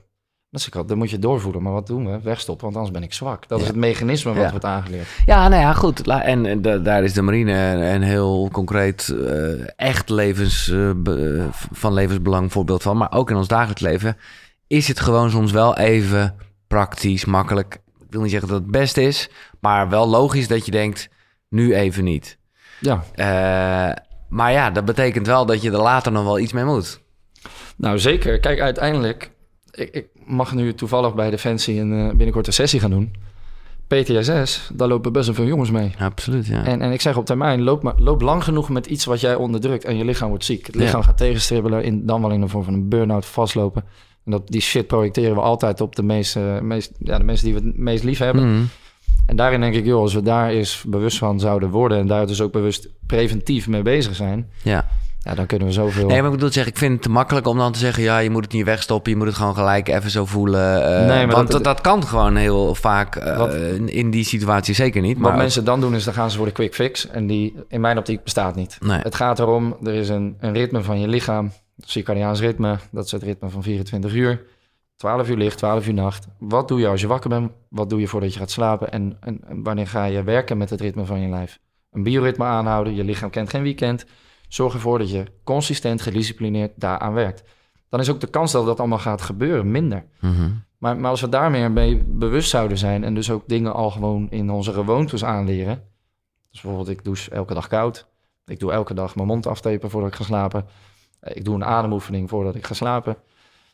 Dat 0.50 0.60
is 0.62 0.68
ik 0.68 0.76
al, 0.76 0.86
dan 0.86 0.98
moet 0.98 1.10
je 1.10 1.20
doorvoelen. 1.20 1.62
Maar 1.62 1.72
wat 1.72 1.88
doen 1.88 2.12
we? 2.12 2.20
Wegstoppen, 2.22 2.64
want 2.66 2.76
anders 2.78 2.94
ben 2.96 3.04
ik 3.04 3.14
zwak. 3.14 3.48
Dat 3.48 3.58
Ja. 3.58 3.64
is 3.64 3.70
het 3.72 3.80
mechanisme 3.80 4.34
wat 4.34 4.44
Ja. 4.44 4.50
wordt 4.50 4.66
aangeleerd. 4.66 5.08
Ja, 5.26 5.48
nou 5.48 5.62
ja, 5.62 5.74
goed. 5.74 6.08
En, 6.08 6.46
en 6.46 6.62
da- 6.62 6.78
daar 6.78 7.04
is 7.04 7.14
de 7.14 7.22
marine 7.22 7.54
een 7.94 8.02
heel 8.02 8.50
concreet, 8.52 9.10
eh, 9.10 9.68
echt 9.76 10.10
levens, 10.10 10.70
eh, 10.70 10.90
van 11.72 11.94
levensbelang 11.94 12.52
voorbeeld 12.52 12.82
van. 12.82 12.98
Maar 12.98 13.12
ook 13.12 13.30
in 13.30 13.36
ons 13.36 13.48
dagelijks 13.48 13.82
leven 13.82 14.18
is 14.68 14.88
het 14.88 15.00
gewoon 15.00 15.30
soms 15.30 15.52
wel 15.52 15.78
even 15.78 16.36
praktisch, 16.72 17.26
makkelijk. 17.26 17.74
Ik 18.00 18.08
wil 18.10 18.22
niet 18.22 18.32
zeggen 18.32 18.50
dat 18.50 18.62
het 18.62 18.72
best 18.72 18.98
is, 18.98 19.30
maar 19.60 19.90
wel 19.90 20.08
logisch 20.08 20.48
dat 20.48 20.66
je 20.66 20.72
denkt, 20.72 21.10
nu 21.50 21.76
even 21.76 22.04
niet. 22.04 22.38
Ja, 22.80 23.04
Eh, 23.16 24.04
maar 24.30 24.52
ja, 24.52 24.70
dat 24.72 24.86
betekent 24.86 25.28
wel 25.28 25.46
dat 25.46 25.62
je 25.62 25.72
er 25.72 25.82
later 25.82 26.12
nog 26.12 26.24
wel 26.24 26.40
iets 26.40 26.54
mee 26.54 26.64
moet. 26.64 27.02
nou 27.78 28.00
zeker. 28.00 28.40
Kijk, 28.40 28.60
uiteindelijk... 28.60 29.32
Ik, 29.72 29.90
ik 29.90 30.08
mag 30.26 30.54
nu 30.54 30.74
toevallig 30.74 31.14
bij 31.16 31.30
Defensie 31.30 31.80
een, 31.80 31.94
eh, 31.94 32.08
binnenkort 32.16 32.48
een 32.48 32.54
sessie 32.54 32.80
gaan 32.80 32.90
doen. 32.90 33.14
PTSS, 33.88 34.70
daar 34.74 34.88
lopen 34.88 35.14
best 35.14 35.26
wel 35.26 35.36
veel 35.36 35.46
jongens 35.46 35.72
mee. 35.72 35.94
Absoluut, 36.00 36.48
ja. 36.48 36.64
En, 36.66 36.82
en 36.82 36.92
ik 36.92 37.02
zeg 37.02 37.18
op 37.18 37.26
termijn, 37.26 37.62
loop, 37.62 37.84
maar, 37.84 37.94
loop 37.98 38.22
lang 38.22 38.44
genoeg 38.44 38.70
met 38.70 38.86
iets 38.86 39.06
wat 39.06 39.20
jij 39.20 39.36
onderdrukt 39.36 39.86
en 39.86 39.98
je 39.98 40.06
lichaam 40.06 40.30
wordt 40.30 40.46
ziek. 40.46 40.66
Het 40.66 40.76
lichaam 40.76 41.00
Ja. 41.00 41.06
gaat 41.06 41.18
tegenstribbelen, 41.18 41.84
in, 41.84 42.06
dan 42.06 42.22
wel 42.22 42.32
in 42.32 42.42
de 42.42 42.48
vorm 42.48 42.64
van 42.64 42.74
een 42.74 42.90
burn-out 42.90 43.26
vastlopen. 43.26 43.84
En 44.26 44.32
dat, 44.32 44.42
die 44.48 44.62
shit 44.62 44.88
projecteren 44.88 45.36
we 45.36 45.42
altijd 45.42 45.82
op 45.82 45.96
de, 45.96 46.04
meest, 46.04 46.38
meest, 46.62 46.92
ja, 47.00 47.18
de 47.18 47.24
mensen 47.24 47.46
die 47.46 47.54
we 47.56 47.62
het 47.68 47.78
meest 47.78 48.04
lief 48.04 48.20
hebben. 48.20 48.54
Mhm. 48.54 48.64
En 49.26 49.36
daarin 49.36 49.62
denk 49.62 49.76
ik, 49.76 49.86
joh, 49.86 50.02
als 50.02 50.14
we 50.14 50.22
daar 50.22 50.50
eens 50.50 50.84
bewust 50.88 51.18
van 51.18 51.40
zouden 51.40 51.70
worden... 51.70 51.98
en 51.98 52.08
daar 52.08 52.28
dus 52.28 52.42
ook 52.42 52.52
bewust 52.52 52.90
preventief 53.08 53.68
mee 53.68 53.82
bezig 53.82 54.16
zijn... 54.16 54.50
ja. 54.64 54.88
ja, 55.20 55.36
dan 55.36 55.46
kunnen 55.46 55.68
we 55.68 55.74
zoveel... 55.74 56.08
Nee, 56.08 56.18
maar 56.22 56.26
ik 56.32 56.36
bedoel 56.36 56.52
zeggen, 56.52 56.72
ik 56.72 56.78
vind 56.78 56.94
het 56.94 57.02
te 57.02 57.10
makkelijk 57.10 57.48
om 57.48 57.58
dan 57.58 57.72
te 57.72 57.80
zeggen... 57.80 58.04
ja, 58.04 58.18
je 58.18 58.30
moet 58.30 58.44
het 58.44 58.54
niet 58.54 58.66
wegstoppen, 58.66 59.12
je 59.12 59.18
moet 59.18 59.28
het 59.28 59.36
gewoon 59.36 59.56
gelijk 59.56 59.88
even 59.88 60.10
zo 60.10 60.26
voelen. 60.26 60.84
eh, 61.00 61.08
Nee, 61.08 61.26
maar 61.26 61.36
want 61.36 61.52
dat- 61.52 61.64
dat, 61.64 61.82
kan 61.82 62.04
gewoon 62.08 62.36
heel 62.36 62.76
vaak 62.76 63.16
eh, 63.16 63.38
Wat- 63.38 63.54
in, 63.86 64.12
die 64.12 64.24
situatie 64.24 64.74
zeker 64.76 65.02
niet. 65.02 65.18
Wat 65.20 65.30
Maar 65.30 65.38
mensen 65.38 65.66
dan 65.66 65.80
doen 65.82 65.96
is, 65.96 66.04
dan 66.04 66.14
gaan 66.14 66.32
ze 66.32 66.38
voor 66.38 66.46
de 66.46 66.52
quick 66.52 66.74
fix. 66.76 67.08
En 67.08 67.28
die 67.28 67.56
in 67.68 67.82
mijn 67.82 67.98
optiek 67.98 68.24
bestaat 68.24 68.56
niet. 68.56 68.78
Nee. 68.82 69.00
Het 69.00 69.16
gaat 69.16 69.40
erom, 69.40 69.76
er 69.84 69.94
is 69.94 70.10
een, 70.10 70.36
een 70.40 70.54
ritme 70.54 70.82
van 70.84 71.00
je 71.00 71.08
lichaam. 71.08 71.52
Circadiaans 71.90 72.40
ritme, 72.40 72.78
dat 72.92 73.06
is 73.06 73.12
het 73.12 73.24
ritme 73.24 73.50
van 73.50 73.64
24 73.64 74.14
uur. 74.14 74.46
12 74.96 75.30
uur 75.30 75.38
licht, 75.38 75.58
12 75.58 75.88
uur 75.88 75.94
nacht. 75.94 76.28
Wat 76.40 76.68
doe 76.68 76.80
je 76.80 76.88
als 76.88 77.02
je 77.02 77.08
wakker 77.08 77.30
bent? 77.30 77.52
Wat 77.70 77.90
doe 77.90 78.00
je 78.00 78.08
voordat 78.08 78.34
je 78.34 78.40
gaat 78.40 78.52
slapen? 78.52 78.92
En, 78.92 79.18
en, 79.20 79.40
en 79.48 79.64
wanneer 79.64 79.88
ga 79.88 80.06
je 80.06 80.24
werken 80.24 80.58
met 80.58 80.70
het 80.70 80.82
ritme 80.82 81.06
van 81.06 81.20
je 81.20 81.30
lijf? 81.30 81.60
Een 81.92 82.04
bioritme 82.04 82.44
aanhouden, 82.44 82.96
je 82.96 83.04
lichaam 83.04 83.30
kent 83.30 83.50
geen 83.50 83.64
weekend. 83.64 84.06
Zorg 84.48 84.74
ervoor 84.74 84.98
dat 84.98 85.12
je 85.12 85.26
consistent, 85.44 86.02
gedisciplineerd 86.02 86.72
daaraan 86.76 87.14
werkt. 87.14 87.44
Dan 87.90 88.00
is 88.00 88.10
ook 88.10 88.20
de 88.20 88.28
kans 88.28 88.52
dat 88.52 88.66
dat 88.66 88.80
allemaal 88.80 89.00
gaat 89.00 89.22
gebeuren 89.22 89.72
minder. 89.72 90.06
Mhm. 90.20 90.50
Maar, 90.78 90.98
maar 90.98 91.10
als 91.10 91.22
we 91.22 91.30
daar 91.30 91.52
meer 91.52 91.72
mee 91.72 92.04
bewust 92.08 92.50
zouden 92.50 92.78
zijn 92.78 93.04
en 93.04 93.14
dus 93.14 93.32
ook 93.32 93.48
dingen 93.48 93.74
al 93.74 93.92
gewoon 93.92 94.30
in 94.30 94.50
onze 94.50 94.74
gewoontes 94.74 95.24
aanleren. 95.24 95.84
Dus 96.50 96.62
bijvoorbeeld, 96.62 96.90
ik 96.98 97.04
douche 97.04 97.32
elke 97.32 97.54
dag 97.54 97.68
koud. 97.68 98.08
Ik 98.46 98.60
doe 98.60 98.72
elke 98.72 98.94
dag 98.94 99.16
mijn 99.16 99.28
mond 99.28 99.48
aftapen 99.48 99.90
voordat 99.90 100.10
ik 100.10 100.16
ga 100.16 100.24
slapen. 100.24 100.66
Eh, 101.22 101.36
Ik 101.36 101.46
doe 101.46 101.56
een 101.56 101.66
ademoefening 101.66 102.30
voordat 102.30 102.56
ik 102.56 102.66
ga 102.68 102.74
slapen. 102.74 103.16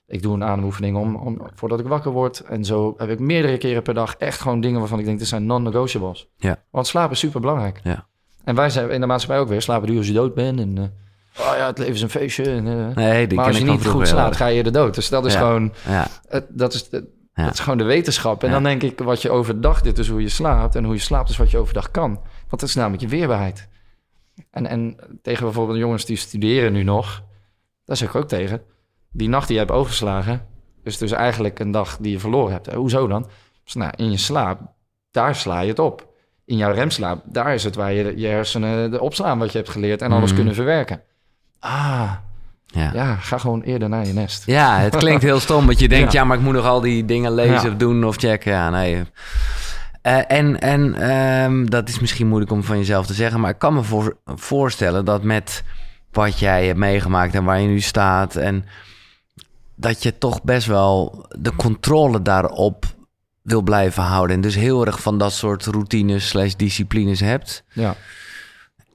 Ik 0.07 0.21
doe 0.21 0.33
een 0.33 0.43
ademoefening 0.43 0.97
om, 0.97 1.15
om, 1.15 1.41
voordat 1.55 1.79
ik 1.79 1.85
wakker 1.87 2.11
word. 2.11 2.39
En 2.39 2.65
zo 2.65 2.93
heb 2.97 3.09
ik 3.09 3.19
meerdere 3.19 3.57
keren 3.57 3.81
per 3.83 3.93
dag 3.93 4.15
echt 4.15 4.39
gewoon 4.41 4.61
dingen 4.61 4.79
waarvan 4.79 4.99
ik 4.99 5.05
denk, 5.05 5.19
dit 5.19 5.27
zijn 5.27 5.45
non-negotiables. 5.45 6.27
Ja. 6.37 6.63
Want 6.71 6.87
slapen 6.87 7.11
is 7.11 7.19
super 7.19 7.41
belangrijk. 7.41 7.79
Ja. 7.83 8.05
En 8.43 8.55
wij 8.55 8.69
zijn 8.69 8.89
in 8.89 9.01
de 9.01 9.07
maatschappij 9.07 9.39
ook 9.41 9.47
weer, 9.49 9.61
slapen 9.61 9.87
duur 9.87 9.97
als 9.97 10.07
je 10.07 10.13
dood 10.13 10.33
bent. 10.33 10.59
En 10.59 10.77
eh, 10.77 11.45
oh 11.47 11.53
ja, 11.57 11.65
het 11.67 11.77
leven 11.77 11.93
is 11.93 12.01
een 12.01 12.09
feestje. 12.09 12.43
En, 12.51 12.67
eh, 12.89 12.95
Nee, 12.95 13.27
die 13.27 13.37
maar 13.37 13.47
als 13.47 13.57
je 13.57 13.63
niet 13.63 13.85
goed 13.85 14.07
slaapt, 14.07 14.35
ga 14.35 14.45
je 14.45 14.63
er 14.63 14.71
dood. 14.71 14.95
Dus 14.95 15.09
dat 15.09 15.25
is 15.25 15.33
Ja. 15.33 15.39
gewoon. 15.39 15.73
Ja, 15.87 16.07
het, 16.27 16.45
dat, 16.49 16.73
is 16.73 16.89
de, 16.89 17.07
dat 17.33 17.53
is 17.53 17.59
gewoon 17.59 17.77
de 17.77 17.83
wetenschap. 17.83 18.43
En 18.43 18.51
dan 18.51 18.63
denk 18.63 18.83
ik, 18.83 18.99
wat 18.99 19.21
je 19.21 19.29
overdag 19.29 19.81
dit 19.81 19.97
is 19.97 20.09
hoe 20.09 20.21
je 20.21 20.29
slaapt. 20.29 20.75
En 20.75 20.83
hoe 20.83 20.93
je 20.93 20.99
slaapt 20.99 21.29
is 21.29 21.37
wat 21.37 21.51
je 21.51 21.57
overdag 21.57 21.91
kan. 21.91 22.13
Want 22.47 22.59
dat 22.61 22.63
is 22.69 22.75
namelijk 22.75 23.01
je 23.01 23.07
weerbaarheid. 23.07 23.67
En, 24.51 24.65
en 24.65 24.95
tegen 25.21 25.43
bijvoorbeeld 25.43 25.77
de 25.77 25.83
jongens 25.83 26.05
die 26.05 26.17
studeren 26.17 26.73
nu 26.73 26.83
nog... 26.83 27.23
daar 27.87 27.97
zeg 27.97 28.09
ik 28.09 28.15
ook 28.15 28.27
tegen. 28.27 28.61
Die 29.11 29.29
nacht 29.29 29.47
die 29.47 29.55
je 29.57 29.61
hebt 29.65 29.73
overgeslagen... 29.75 30.45
is 30.83 30.97
dus 30.97 31.11
eigenlijk 31.11 31.59
een 31.59 31.71
dag 31.71 31.97
die 31.99 32.11
je 32.11 32.19
verloren 32.19 32.51
hebt. 32.53 32.67
Eh, 32.67 32.75
Hoezo 32.75 33.07
dan? 33.07 33.27
Dus, 33.63 33.73
nou, 33.73 33.91
in 33.95 34.11
je 34.11 34.17
slaap, 34.17 34.59
daar 35.11 35.35
sla 35.35 35.59
je 35.59 35.67
het 35.69 35.79
op. 35.79 36.07
In 36.45 36.57
jouw 36.57 36.71
remslaap, 36.71 37.21
daar 37.25 37.53
is 37.53 37.63
het 37.63 37.75
waar 37.75 37.93
je 37.93 38.13
je 38.17 38.27
hersenen 38.27 38.91
de 38.91 39.01
opslaan 39.01 39.39
wat 39.39 39.51
je 39.51 39.57
hebt 39.57 39.69
geleerd... 39.69 40.01
en 40.01 40.11
alles 40.11 40.27
Mhm. 40.27 40.35
kunnen 40.35 40.55
verwerken. 40.55 41.01
Ah, 41.59 42.11
ja. 42.65 42.89
ja, 42.93 43.15
ga 43.15 43.37
gewoon 43.37 43.61
eerder 43.61 43.89
naar 43.89 44.05
je 44.07 44.13
nest. 44.13 44.45
Ja, 44.45 44.77
het 44.79 44.95
klinkt 45.03 45.23
heel 45.23 45.39
stom, 45.39 45.65
want 45.65 45.79
je 45.79 45.87
denkt, 45.87 46.11
ja. 46.11 46.19
Ja. 46.19 46.25
maar 46.25 46.37
ik 46.37 46.43
moet 46.43 46.53
nog 46.53 46.65
al 46.65 46.81
die 46.81 47.05
dingen 47.05 47.33
lezen 47.33 47.53
Ja. 47.53 47.67
of 47.71 47.75
doen 47.75 48.03
of 48.05 48.15
checken. 48.15 48.51
Ja, 48.51 48.69
nee. 48.69 49.03
Eh, 50.01 50.31
en 50.31 50.59
en 50.59 50.93
ehm, 50.95 51.65
dat 51.65 51.89
is 51.89 51.99
misschien 51.99 52.27
moeilijk 52.27 52.51
om 52.51 52.63
van 52.63 52.77
jezelf 52.77 53.05
te 53.05 53.13
zeggen, 53.13 53.39
maar 53.39 53.49
ik 53.51 53.57
kan 53.59 53.73
me 53.73 53.83
voor, 53.83 54.17
voorstellen 54.25 55.05
dat 55.05 55.23
met 55.23 55.63
wat 56.11 56.39
jij 56.39 56.65
hebt 56.65 56.79
meegemaakt 56.79 57.33
en 57.33 57.43
waar 57.43 57.59
je 57.59 57.67
nu 57.67 57.79
staat, 57.79 58.35
en 58.35 58.65
dat 59.75 60.03
je 60.03 60.17
toch 60.17 60.43
best 60.43 60.67
wel 60.67 61.25
de 61.39 61.55
controle 61.55 62.21
daarop 62.21 62.85
wil 63.41 63.61
blijven 63.61 64.03
houden. 64.03 64.35
En 64.35 64.41
dus 64.41 64.55
heel 64.55 64.85
erg 64.85 65.01
van 65.01 65.17
dat 65.17 65.33
soort 65.33 65.65
routines 65.65 66.27
slash 66.27 66.53
disciplines 66.53 67.19
hebt. 67.19 67.63
Ja. 67.73 67.95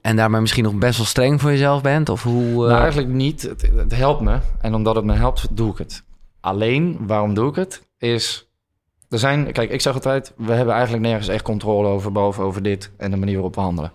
En 0.01 0.15
daarmee 0.15 0.41
misschien 0.41 0.63
nog 0.63 0.75
best 0.75 0.97
wel 0.97 1.05
streng 1.05 1.41
voor 1.41 1.49
jezelf 1.49 1.81
bent? 1.81 2.09
Of 2.09 2.23
hoe... 2.23 2.63
eh, 2.63 2.69
Nou, 2.69 2.81
eigenlijk 2.81 3.07
niet. 3.13 3.41
Het, 3.41 3.69
het 3.75 3.95
helpt 3.95 4.21
me. 4.21 4.37
En 4.61 4.73
omdat 4.73 4.95
het 4.95 5.05
me 5.05 5.13
helpt, 5.13 5.47
doe 5.51 5.71
ik 5.71 5.77
het. 5.77 6.03
Alleen, 6.39 6.97
waarom 7.07 7.33
doe 7.33 7.49
ik 7.49 7.55
het? 7.55 7.81
Is, 7.97 8.47
er 9.09 9.19
zijn, 9.19 9.51
kijk, 9.51 9.71
ik 9.71 9.81
zeg 9.81 9.93
altijd, 9.93 10.33
we 10.37 10.51
hebben 10.53 10.73
eigenlijk 10.73 11.03
nergens 11.03 11.27
echt 11.27 11.43
controle 11.43 11.87
over, 11.87 12.11
behalve 12.11 12.41
over 12.41 12.63
dit 12.63 12.91
en 12.97 13.11
de 13.11 13.17
manier 13.17 13.33
waarop 13.33 13.55
we 13.55 13.61
handelen. 13.61 13.93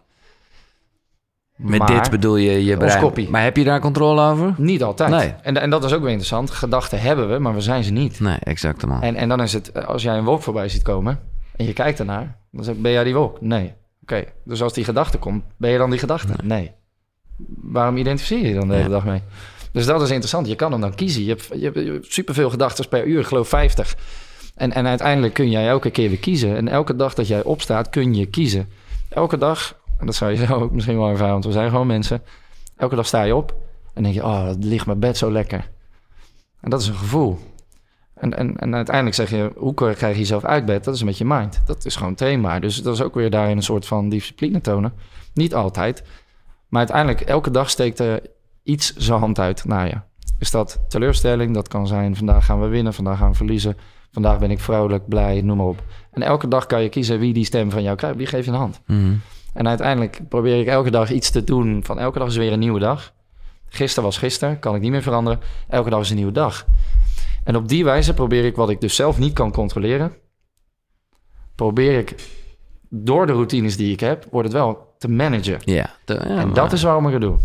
Met 1.58 1.78
Maar 1.78 1.88
dit 2.02 2.10
bedoel 2.10 2.36
je 2.36 2.64
je 2.64 2.76
brein. 2.76 3.00
koppie. 3.00 3.30
Maar 3.30 3.42
heb 3.42 3.56
je 3.56 3.64
daar 3.64 3.80
controle 3.80 4.22
over? 4.30 4.54
Niet 4.56 4.82
altijd. 4.82 5.10
Nee. 5.10 5.34
En, 5.42 5.56
en 5.56 5.70
dat 5.70 5.84
is 5.84 5.92
ook 5.92 6.00
weer 6.00 6.08
interessant. 6.08 6.50
Gedachten 6.50 7.00
hebben 7.00 7.32
we, 7.32 7.38
maar 7.38 7.54
we 7.54 7.60
zijn 7.60 7.84
ze 7.84 7.90
niet. 7.92 8.20
Nee, 8.20 8.36
exact 8.40 8.86
man. 8.86 9.02
En, 9.02 9.14
en 9.16 9.28
dan 9.28 9.42
is 9.42 9.52
het, 9.52 9.86
als 9.86 10.02
jij 10.02 10.16
een 10.18 10.24
wolk 10.24 10.42
voorbij 10.42 10.68
ziet 10.68 10.82
komen 10.82 11.20
en 11.56 11.64
je 11.66 11.72
kijkt 11.72 11.98
ernaar, 11.98 12.36
dan 12.52 12.64
zeg 12.64 12.74
ik, 12.74 12.82
ben 12.82 12.92
jij 12.92 13.04
die 13.04 13.14
wolk? 13.14 13.40
Nee. 13.40 13.72
Oké, 14.02 14.24
dus 14.44 14.62
als 14.62 14.72
die 14.72 14.84
gedachte 14.84 15.18
komt, 15.18 15.44
ben 15.56 15.70
je 15.70 15.78
dan 15.78 15.90
die 15.90 15.98
gedachte? 15.98 16.32
Nee. 16.42 16.70
Waarom 17.62 17.96
identificeer 17.96 18.38
je 18.38 18.48
je 18.48 18.54
dan 18.54 18.68
de 18.68 18.74
hele 18.74 18.86
Ja. 18.88 18.94
dag 18.94 19.04
mee? 19.04 19.22
Dus 19.72 19.86
dat 19.86 20.02
is 20.02 20.08
interessant. 20.08 20.46
Je 20.46 20.54
kan 20.54 20.72
hem 20.72 20.80
dan 20.80 20.94
kiezen. 20.94 21.22
Je 21.22 21.28
hebt, 21.28 21.48
je 21.54 21.64
hebt, 21.64 21.76
je 21.76 21.92
hebt 21.92 22.12
superveel 22.12 22.50
gedachten 22.50 22.88
per 22.88 23.06
uur, 23.06 23.20
ik 23.20 23.26
geloof 23.26 23.48
50. 23.48 23.96
En, 24.54 24.72
en 24.72 24.86
uiteindelijk 24.86 25.34
kun 25.34 25.50
jij 25.50 25.68
elke 25.68 25.90
keer 25.90 26.08
weer 26.08 26.18
kiezen. 26.18 26.56
En 26.56 26.68
elke 26.68 26.96
dag 26.96 27.14
dat 27.14 27.28
jij 27.28 27.42
opstaat, 27.42 27.90
kun 27.90 28.14
je 28.14 28.26
kiezen. 28.26 28.68
Elke 29.08 29.38
dag, 29.38 29.76
en 29.98 30.06
dat 30.06 30.14
zou 30.14 30.30
je 30.30 30.36
zelf 30.46 30.62
ook 30.62 30.72
misschien 30.72 30.98
wel 30.98 31.08
ervaren, 31.08 31.32
want 31.32 31.44
we 31.44 31.52
zijn 31.52 31.70
gewoon 31.70 31.86
mensen. 31.86 32.22
Elke 32.76 32.94
dag 32.94 33.06
sta 33.06 33.22
je 33.22 33.34
op 33.34 33.54
en 33.94 34.02
denk 34.02 34.14
je, 34.14 34.24
oh, 34.24 34.44
dat 34.44 34.64
ligt 34.64 34.86
mijn 34.86 34.98
bed 34.98 35.16
zo 35.16 35.32
lekker. 35.32 35.70
En 36.60 36.70
dat 36.70 36.80
is 36.80 36.86
een 36.86 36.94
gevoel. 36.94 37.38
En, 38.14 38.36
en, 38.36 38.56
en 38.56 38.74
uiteindelijk 38.74 39.16
zeg 39.16 39.30
je, 39.30 39.52
hoe 39.56 39.74
krijg 39.74 40.00
je 40.00 40.18
jezelf 40.18 40.44
uit 40.44 40.64
bed? 40.64 40.84
Dat 40.84 40.94
is 40.94 41.02
met 41.02 41.18
je 41.18 41.24
mind. 41.24 41.62
Dat 41.66 41.84
is 41.84 41.96
gewoon 41.96 42.14
trainbaar. 42.14 42.60
Dus 42.60 42.82
dat 42.82 42.94
is 42.94 43.02
ook 43.02 43.14
weer 43.14 43.30
daarin 43.30 43.56
een 43.56 43.62
soort 43.62 43.86
van 43.86 44.08
discipline 44.08 44.60
tonen. 44.60 44.92
Niet 45.34 45.54
altijd. 45.54 46.02
Maar 46.68 46.78
uiteindelijk, 46.80 47.20
elke 47.20 47.50
dag 47.50 47.70
steekt 47.70 47.98
er 47.98 48.20
iets 48.62 48.96
zijn 48.96 49.18
hand 49.18 49.38
uit 49.38 49.64
naar 49.64 49.86
je. 49.86 50.00
Is 50.38 50.50
dat 50.50 50.80
teleurstelling? 50.88 51.54
Dat 51.54 51.68
kan 51.68 51.86
zijn, 51.86 52.16
vandaag 52.16 52.44
gaan 52.44 52.60
we 52.60 52.66
winnen, 52.66 52.94
vandaag 52.94 53.18
gaan 53.18 53.30
we 53.30 53.36
verliezen. 53.36 53.76
Vandaag 54.12 54.38
ben 54.38 54.50
ik 54.50 54.60
vrolijk, 54.60 55.08
blij, 55.08 55.40
noem 55.40 55.56
maar 55.56 55.66
op. 55.66 55.82
En 56.10 56.22
elke 56.22 56.48
dag 56.48 56.66
kan 56.66 56.82
je 56.82 56.88
kiezen 56.88 57.18
wie 57.18 57.32
die 57.32 57.44
stem 57.44 57.70
van 57.70 57.82
jou 57.82 57.96
krijgt. 57.96 58.16
Wie 58.16 58.26
geef 58.26 58.44
je 58.44 58.50
een 58.50 58.56
hand? 58.56 58.80
Mhm. 58.86 59.14
En 59.58 59.68
uiteindelijk 59.68 60.20
probeer 60.28 60.60
ik 60.60 60.66
elke 60.66 60.90
dag 60.90 61.10
iets 61.10 61.30
te 61.30 61.44
doen. 61.44 61.80
Van 61.84 61.98
elke 61.98 62.18
dag 62.18 62.28
is 62.28 62.36
weer 62.36 62.52
een 62.52 62.58
nieuwe 62.58 62.78
dag. 62.78 63.12
Gisteren 63.68 64.04
was 64.04 64.18
gisteren, 64.18 64.58
kan 64.58 64.74
ik 64.74 64.80
niet 64.80 64.90
meer 64.90 65.02
veranderen. 65.02 65.40
Elke 65.68 65.90
dag 65.90 66.00
is 66.00 66.10
een 66.10 66.16
nieuwe 66.16 66.32
dag. 66.32 66.66
En 67.44 67.56
op 67.56 67.68
die 67.68 67.84
wijze 67.84 68.14
probeer 68.14 68.44
ik 68.44 68.56
wat 68.56 68.70
ik 68.70 68.80
dus 68.80 68.94
zelf 68.96 69.18
niet 69.18 69.32
kan 69.32 69.52
controleren. 69.52 70.12
Probeer 71.54 71.98
ik 71.98 72.14
door 72.90 73.26
de 73.26 73.32
routines 73.32 73.76
die 73.76 73.92
ik 73.92 74.00
heb, 74.00 74.26
wordt 74.30 74.48
het 74.48 74.56
wel 74.56 74.94
te 74.98 75.08
managen. 75.08 75.58
Ja. 75.64 75.90
de- 76.04 76.14
ja, 76.14 76.20
en 76.20 76.34
maar- 76.46 76.54
dat 76.54 76.72
is 76.72 76.82
waarom 76.82 77.06
ik 77.06 77.12
het 77.12 77.22
doe. 77.22 77.36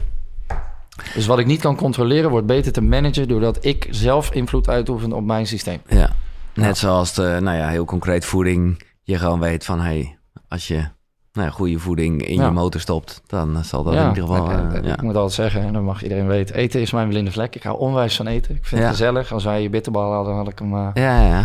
Dus 1.14 1.26
wat 1.26 1.40
ik 1.40 1.46
niet 1.46 1.62
kan 1.62 1.76
controleren, 1.76 2.30
wordt 2.30 2.48
beter 2.48 2.72
te 2.72 2.82
managen... 2.82 3.28
doordat 3.28 3.66
ik 3.66 3.88
zelf 3.90 4.32
invloed 4.32 4.70
uitoefen 4.70 5.14
op 5.14 5.24
mijn 5.24 5.48
systeem. 5.48 5.82
Ja. 5.88 6.10
Net 6.54 6.78
zoals 6.78 7.14
de, 7.14 7.38
nou 7.42 7.58
ja, 7.58 7.68
heel 7.70 7.86
concreet 7.86 8.26
voeding. 8.26 8.84
Je 9.04 9.18
gewoon 9.18 9.40
weet 9.40 9.66
van, 9.66 9.80
hé, 9.80 9.84
hey, 9.86 10.18
als 10.48 10.68
je 10.68 10.88
nou 11.34 11.50
goede 11.52 11.80
voeding 11.80 12.28
in 12.28 12.36
Ja. 12.36 12.46
je 12.46 12.52
motor 12.52 12.82
stopt, 12.82 13.22
dan 13.28 13.64
zal 13.64 13.84
dat 13.84 13.94
Ja, 13.94 14.02
in 14.02 14.08
ieder 14.08 14.24
geval... 14.28 14.52
ik, 14.52 14.72
eh, 14.72 14.78
ik- 14.80 14.86
ja. 14.86 14.94
ik 14.94 15.02
moet 15.02 15.16
altijd 15.16 15.34
zeggen, 15.34 15.62
en 15.62 15.74
dat 15.74 15.82
mag 15.82 16.04
iedereen 16.04 16.28
weten... 16.28 16.56
eten 16.56 16.82
is 16.82 16.92
mijn 16.92 17.08
blinde 17.10 17.32
vlek. 17.32 17.56
Ik 17.56 17.64
hou 17.64 17.80
onwijs 17.80 18.16
van 18.16 18.28
eten. 18.28 18.56
Ik 18.56 18.66
vind 18.66 18.82
het 18.82 18.90
gezellig. 18.90 19.32
Als 19.32 19.44
wij 19.44 19.62
je 19.62 19.70
bitterbal 19.70 20.12
hadden, 20.14 20.36
had 20.36 20.48
ik 20.48 20.60
hem... 20.60 20.74
eh, 20.74 20.88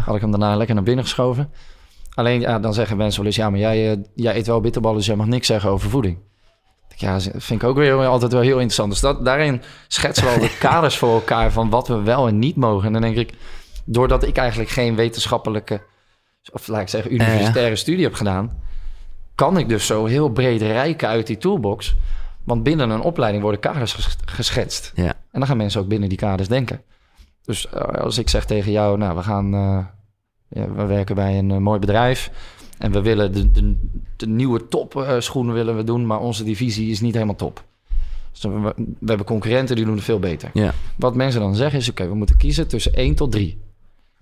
had 0.07 0.15
ik 0.15 0.21
hem 0.21 0.31
daarna 0.31 0.57
lekker 0.57 0.75
naar 0.75 0.85
binnen 0.85 1.05
geschoven. 1.05 1.51
Alleen, 2.15 2.41
ja, 2.41 2.59
dan 2.59 2.75
zeggen 2.75 2.97
mensen 2.97 3.19
wel 3.19 3.27
eens... 3.29 3.37
ja, 3.41 3.51
maar 3.51 3.59
jij, 3.59 3.91
eh, 3.93 3.99
jij 4.15 4.37
eet 4.37 4.47
wel 4.47 4.61
bitterballen, 4.61 4.97
dus 4.99 5.07
jij 5.07 5.17
mag 5.17 5.27
niks 5.27 5.47
zeggen 5.47 5.71
over 5.71 5.91
voeding. 5.91 6.19
Ja, 6.97 7.13
dat 7.13 7.23
vind 7.37 7.63
ik 7.63 7.69
ook 7.69 7.77
weer 7.77 8.07
altijd 8.07 8.33
wel 8.33 8.41
heel 8.41 8.53
interessant. 8.53 8.91
Dus 8.91 9.01
dat, 9.01 9.25
daarin 9.25 9.63
schetsen 9.89 10.25
we 10.25 10.31
al 10.31 10.39
de 10.41 10.57
kaders 10.69 10.97
voor 10.99 11.13
elkaar... 11.15 11.53
van 11.53 11.71
wat 11.71 11.89
we 11.89 12.03
wel 12.03 12.29
en 12.29 12.39
niet 12.39 12.57
mogen. 12.57 12.87
En 12.87 12.93
dan 12.93 13.03
denk 13.03 13.17
ik, 13.17 13.33
doordat 13.85 14.23
ik 14.27 14.37
eigenlijk 14.37 14.71
geen 14.71 14.95
wetenschappelijke... 14.97 15.81
of 16.53 16.67
laat 16.67 16.81
ik 16.81 16.89
zeggen, 16.89 17.13
universitaire 17.15 17.77
studie 17.77 18.05
heb 18.05 18.15
gedaan... 18.15 18.67
kan 19.39 19.59
ik 19.59 19.69
dus 19.69 19.87
zo 19.87 20.05
heel 20.07 20.29
breed 20.29 20.63
rijken 20.63 21.09
uit 21.09 21.27
die 21.27 21.39
toolbox. 21.39 21.95
Want 22.45 22.63
binnen 22.63 22.91
een 22.91 23.01
opleiding 23.01 23.43
worden 23.43 23.61
kaders 23.61 23.93
ges- 23.93 24.17
geschetst. 24.25 24.93
ja. 24.95 25.07
En 25.07 25.39
dan 25.41 25.47
gaan 25.47 25.57
mensen 25.57 25.81
ook 25.81 25.89
binnen 25.89 26.09
die 26.09 26.19
kaders 26.19 26.49
denken. 26.49 26.83
Dus 27.45 27.69
eh, 27.69 27.81
als 27.81 28.19
ik 28.19 28.29
zeg 28.29 28.45
tegen 28.45 28.73
jou, 28.73 28.99
nou, 28.99 29.17
we 29.17 29.23
gaan, 29.23 29.55
eh, 29.55 29.79
ja, 30.49 30.73
we 30.73 30.85
werken 30.85 31.15
bij 31.15 31.39
een 31.39 31.51
eh, 31.51 31.57
mooi 31.57 31.79
bedrijf 31.79 32.31
en 32.79 32.93
we 32.93 33.03
willen 33.03 33.33
de, 33.33 33.51
de, 33.51 33.77
de 34.17 34.27
nieuwe 34.27 34.69
top 34.69 34.97
eh, 34.97 35.15
schoenen 35.19 35.55
willen 35.55 35.77
we 35.77 35.85
doen, 35.85 36.07
maar 36.07 36.21
onze 36.21 36.45
divisie 36.45 36.91
is 36.91 37.01
niet 37.01 37.15
helemaal 37.15 37.35
top. 37.35 37.65
Dus 38.33 38.43
we, 38.43 38.73
we 38.77 39.07
hebben 39.07 39.27
concurrenten 39.27 39.77
die 39.77 39.85
doen 39.85 39.95
het 39.95 40.05
veel 40.05 40.19
beter. 40.19 40.51
Ja. 40.53 40.73
Wat 40.97 41.15
mensen 41.15 41.41
dan 41.41 41.55
zeggen 41.55 41.79
is, 41.79 41.89
oké, 41.91 42.09
we 42.09 42.15
moeten 42.15 42.37
kiezen 42.37 42.69
tussen 42.69 42.95
1 42.95 43.15
tot 43.15 43.33
3. 43.33 43.61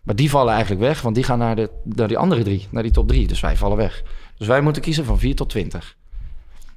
Maar 0.03 0.17
die 0.17 0.31
vallen 0.31 0.53
eigenlijk 0.53 0.81
weg, 0.83 1.01
want 1.03 1.15
die 1.15 1.25
gaan 1.25 1.39
naar, 1.39 1.57
de, 1.57 1.71
naar 1.85 2.09
die 2.09 2.19
andere 2.19 2.43
drie, 2.43 2.67
naar 2.71 2.83
die 2.83 2.93
top 2.93 3.09
3. 3.09 3.27
Dus 3.27 3.41
wij 3.41 3.57
vallen 3.57 3.77
weg. 3.77 4.03
Dus 4.39 4.47
wij 4.47 4.61
moeten 4.61 4.83
kiezen 4.83 5.05
van 5.05 5.19
4 5.19 5.35
tot 5.35 5.49
20. 5.49 5.97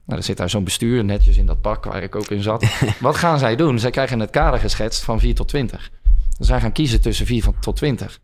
Nou, 0.05 0.19
er 0.19 0.25
zit 0.25 0.37
daar 0.37 0.49
zo'n 0.49 0.63
bestuur 0.63 1.03
netjes 1.03 1.37
in 1.37 1.45
dat 1.45 1.61
pak 1.61 1.85
waar 1.85 2.03
ik 2.03 2.15
ook 2.15 2.27
in 2.29 2.41
zat. 2.43 2.65
Wat 2.99 3.15
gaan 3.15 3.39
zij 3.39 3.55
doen? 3.55 3.79
Zij 3.79 3.91
krijgen 3.91 4.19
het 4.19 4.29
kader 4.29 4.59
geschetst 4.59 5.03
van 5.03 5.19
4 5.19 5.35
tot 5.35 5.47
20. 5.47 5.91
Dus 6.37 6.47
zij 6.47 6.59
gaan 6.59 6.71
kiezen 6.71 7.01
tussen 7.01 7.25
4 7.25 7.43
van- 7.43 7.59
tot 7.59 7.75
20. 7.75 8.19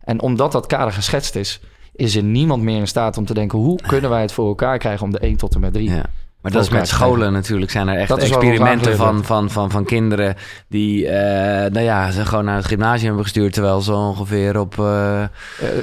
En 0.00 0.20
omdat 0.20 0.52
dat 0.52 0.66
kader 0.66 0.92
geschetst 0.92 1.34
is, 1.34 1.60
is 1.92 2.16
er 2.16 2.22
niemand 2.22 2.62
meer 2.62 2.78
in 2.78 2.86
staat 2.86 3.16
om 3.18 3.24
te 3.24 3.34
denken... 3.34 3.58
hoe 3.58 3.80
kunnen 3.80 4.10
wij 4.10 4.20
het 4.20 4.32
voor 4.32 4.46
elkaar 4.48 4.78
krijgen 4.78 5.04
om 5.04 5.10
de 5.12 5.18
1 5.18 5.36
tot 5.36 5.54
en 5.54 5.60
met 5.60 5.72
3? 5.72 5.90
Ja. 5.90 6.06
Maar 6.44 6.52
dat 6.52 6.62
is 6.62 6.68
met 6.70 6.88
scholen 6.88 7.32
natuurlijk. 7.32 7.70
Zijn 7.70 7.88
er 7.88 7.96
echt 7.98 8.08
Dat 8.08 8.18
experimenten 8.18 8.96
van, 8.96 9.24
van, 9.24 9.50
van, 9.50 9.70
van 9.70 9.84
kinderen 9.84 10.34
die 10.68 11.08
eh, 11.08 11.70
nou 11.70 11.84
ja, 11.84 12.10
ze 12.10 12.24
gewoon 12.26 12.44
naar 12.44 12.56
het 12.56 12.64
gymnasium 12.64 13.06
hebben 13.06 13.22
gestuurd. 13.22 13.52
Terwijl 13.52 13.80
ze 13.80 13.92
ongeveer 13.92 14.58
op 14.58 14.78
eh, 14.78 15.22
Eh, 15.22 15.28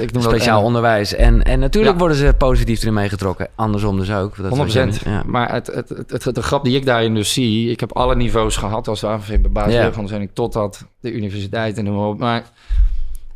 ik 0.00 0.12
noem 0.12 0.22
speciaal 0.22 0.62
onderwijs. 0.62 1.14
En, 1.14 1.42
en 1.42 1.58
natuurlijk 1.58 1.92
Ja. 1.92 1.98
worden 1.98 2.16
ze 2.16 2.34
positief 2.38 2.80
erin 2.80 2.94
meegetrokken. 2.94 3.48
Andersom 3.54 3.98
dus 3.98 4.12
ook. 4.12 4.36
Dat 4.36 4.52
is 4.52 4.58
100%. 4.58 4.84
wat 4.94 5.00
je- 5.04 5.10
Ja. 5.10 5.22
Maar 5.26 5.52
het, 5.52 5.66
het, 5.66 5.88
het, 5.88 6.24
het- 6.24 6.34
de 6.34 6.42
grap 6.42 6.64
die 6.64 6.76
ik 6.76 6.84
daarin 6.86 7.14
dus 7.14 7.32
zie... 7.32 7.70
ik 7.70 7.80
heb 7.80 7.92
alle 7.96 8.16
niveaus 8.16 8.56
gehad 8.56 8.88
als 8.88 9.04
AVV 9.04 9.40
bij 9.40 9.50
basisondersteuning... 9.50 10.30
totdat 10.34 10.86
de 11.00 11.12
universiteit 11.12 11.78
en 11.78 11.90
op. 11.92 12.18
Maar 12.18 12.42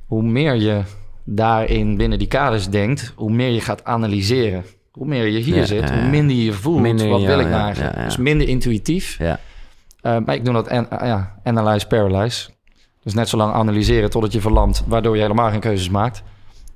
hoe 0.07 0.23
meer 0.23 0.55
je 0.55 0.81
daarin 1.25 1.97
binnen 1.97 2.19
die 2.19 2.29
kaders 2.29 2.69
denkt... 2.69 3.13
hoe 3.17 3.33
meer 3.33 3.51
je 3.51 3.61
gaat 3.61 3.85
analyseren. 3.85 4.65
Hoe 4.97 5.07
meer 5.07 5.27
je 5.27 5.39
hier 5.39 5.57
Ja, 5.57 5.65
zit, 5.65 5.91
hoe 5.91 6.09
minder 6.09 6.37
je 6.37 6.53
voelt... 6.53 6.81
Minder, 6.81 7.09
wat 7.09 7.23
wil 7.23 7.41
ik 7.41 7.49
nou 7.49 7.63
eigenlijk. 7.63 8.05
Dus 8.05 8.17
minder 8.17 8.49
intuïtief. 8.49 9.19
Ja. 9.19 9.41
Eh, 10.01 10.17
maar 10.25 10.35
ik 10.35 10.43
noem 10.43 10.55
dat 10.55 10.67
en, 10.67 10.91
eh, 10.91 11.07
ja, 11.07 11.35
analyze, 11.45 11.87
paralyze. 11.87 12.49
Dus 13.03 13.15
net 13.15 13.29
zo 13.29 13.37
lang 13.37 13.53
analyseren 13.53 14.11
totdat 14.11 14.33
je 14.33 14.41
verlamt... 14.41 14.85
waardoor 14.87 15.17
je 15.17 15.23
helemaal 15.23 15.51
geen 15.51 15.61
keuzes 15.61 15.89
maakt. 15.89 16.23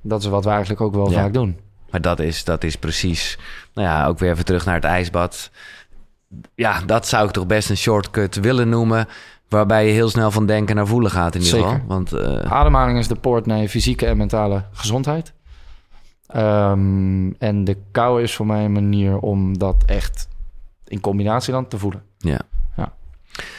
Dat 0.03 0.21
is 0.23 0.27
wat 0.27 0.45
we 0.45 0.51
eigenlijk 0.51 0.81
ook 0.81 0.95
wel 0.95 1.11
vaak 1.11 1.33
doen. 1.33 1.59
Maar 1.91 2.01
dat 2.01 2.19
is, 2.21 2.45
dat 2.45 2.65
is 2.65 2.77
precies, 2.77 3.39
nou 3.75 3.89
ja, 3.89 4.07
ook 4.07 4.19
weer 4.19 4.31
even 4.31 4.45
terug 4.45 4.65
naar 4.65 4.75
het 4.75 4.85
ijsbad. 4.85 5.51
Ja, 6.55 6.81
dat 6.87 7.09
zou 7.09 7.27
ik 7.27 7.33
toch 7.33 7.47
best 7.47 7.71
een 7.71 7.77
shortcut 7.77 8.35
willen 8.35 8.69
noemen. 8.69 9.09
Waarbij 9.49 9.87
je 9.87 9.93
heel 9.93 10.09
snel 10.09 10.31
van 10.31 10.47
denken 10.47 10.77
naar 10.77 10.87
voelen 10.87 11.11
gaat 11.11 11.35
in 11.35 11.43
ieder 11.43 11.63
geval. 11.63 11.81
Want 11.87 12.13
eh, 12.13 12.53
Ademhaling 12.53 12.99
is 12.99 13.09
de 13.09 13.15
poort 13.15 13.47
naar 13.47 13.59
je 13.59 13.69
fysieke 13.69 14.07
en 14.07 14.17
mentale 14.17 14.65
gezondheid. 14.73 15.33
Ehm, 16.33 17.31
en 17.39 17.65
de 17.65 17.77
kou 17.91 18.23
is 18.23 18.35
voor 18.35 18.47
mij 18.47 18.65
een 18.65 18.73
manier 18.73 19.19
om 19.19 19.59
dat 19.59 19.83
echt 19.87 20.29
in 20.87 21.01
combinatie 21.01 21.53
dan 21.53 21.69
te 21.69 21.79
voelen. 21.79 22.03
ja. 22.19 22.39
Ja. 22.77 22.93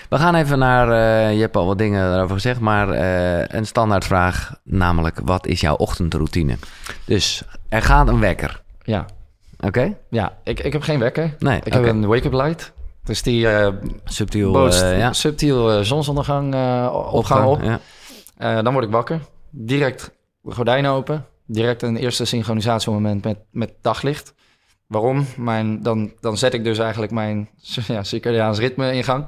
We 0.10 0.18
gaan 0.18 0.36
even 0.36 0.60
naar, 0.60 0.90
eh, 0.92 1.34
je 1.36 1.40
hebt 1.42 1.56
al 1.58 1.66
wat 1.66 1.78
dingen 1.78 2.10
daarover 2.12 2.36
gezegd, 2.36 2.60
maar 2.60 2.90
eh, 2.90 3.44
een 3.58 3.66
standaardvraag, 3.66 4.56
namelijk 4.64 5.20
wat 5.26 5.48
is 5.48 5.62
jouw 5.62 5.76
ochtendroutine? 5.76 6.58
Dus 7.06 7.44
er 7.70 7.82
gaat 7.82 8.08
een 8.08 8.20
wekker, 8.20 8.62
Ja, 8.84 9.06
oké? 9.60 9.96
ja 10.10 10.38
ik, 10.44 10.60
ik 10.60 10.74
heb 10.74 10.82
geen 10.82 11.00
wekker. 11.00 11.36
Nee, 11.40 11.60
Ik 11.64 11.74
heb 11.74 11.86
een 11.86 12.06
wake-up 12.08 12.34
light. 12.34 12.72
Dus 13.04 13.22
die 13.22 13.48
eh 13.48 13.74
Subtiel, 14.06 14.52
bootst 14.52 14.82
ja. 14.82 15.14
subtiel 15.14 15.84
zonsondergang 15.84 16.46
opgang 17.12 17.46
op. 17.46 17.62
Ja. 18.38 18.62
Dan 18.62 18.74
word 18.74 18.86
ik 18.86 18.92
wakker. 18.92 19.20
Direct 19.50 20.12
de 20.42 20.52
gordijnen 20.52 20.92
open. 20.92 21.26
Direct 21.52 21.82
een 21.82 21.98
eerste 21.98 22.26
synchronisatiemoment 22.26 23.24
met, 23.24 23.38
met 23.52 23.74
daglicht. 23.82 24.34
Waarom? 24.88 25.26
Mijn, 25.38 25.84
dan, 25.84 26.12
dan 26.20 26.38
zet 26.38 26.54
ik 26.54 26.64
dus 26.64 26.78
eigenlijk 26.78 27.12
mijn 27.12 27.50
ja, 27.88 28.04
circadiaans 28.04 28.60
ritme 28.60 28.94
in 28.94 29.04
gang. 29.04 29.26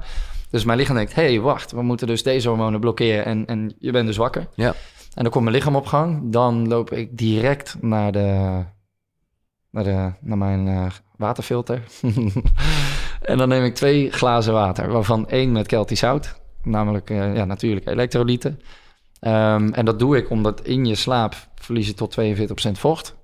Dus 0.50 0.64
mijn 0.64 0.78
lichaam 0.78 0.96
denkt, 0.96 1.14
hé, 1.14 1.22
hey, 1.22 1.40
wacht, 1.40 1.72
we 1.72 1.82
moeten 1.82 2.06
dus 2.06 2.22
deze 2.22 2.48
hormonen 2.48 2.80
blokkeren 2.80 3.24
en, 3.24 3.46
en 3.46 3.74
je 3.78 3.90
bent 3.90 4.06
dus 4.06 4.16
wakker. 4.16 4.48
Ja. 4.54 4.74
En 5.14 5.22
dan 5.22 5.30
komt 5.30 5.44
mijn 5.44 5.56
lichaam 5.56 5.76
op 5.76 5.86
gang. 5.86 6.32
Dan 6.32 6.68
loop 6.68 6.92
ik 6.92 7.18
direct 7.18 7.76
naar, 7.80 8.12
de, 8.12 8.62
naar, 9.70 9.84
de, 9.84 10.12
naar 10.20 10.38
mijn 10.38 10.68
eh, 10.68 10.86
waterfilter. 11.16 11.82
en 13.22 13.38
dan 13.38 13.48
neem 13.48 13.64
ik 13.64 13.74
twee 13.74 14.10
glazen 14.10 14.52
water, 14.52 14.88
waarvan 14.92 15.28
één 15.28 15.52
met 15.52 15.66
Keltisch 15.66 15.98
zout. 15.98 16.40
Namelijk 16.62 17.10
eh, 17.10 17.36
ja, 17.36 17.44
natuurlijke 17.44 17.90
elektrolyten. 17.90 18.60
Ehm, 19.24 19.68
en 19.72 19.84
dat 19.84 19.98
doe 19.98 20.16
ik 20.16 20.30
omdat 20.30 20.60
in 20.60 20.84
je 20.84 20.94
slaap 20.94 21.34
verlies 21.54 21.86
je 21.86 21.94
tot 21.94 22.10
42% 22.10 22.78
vocht. 22.78 23.14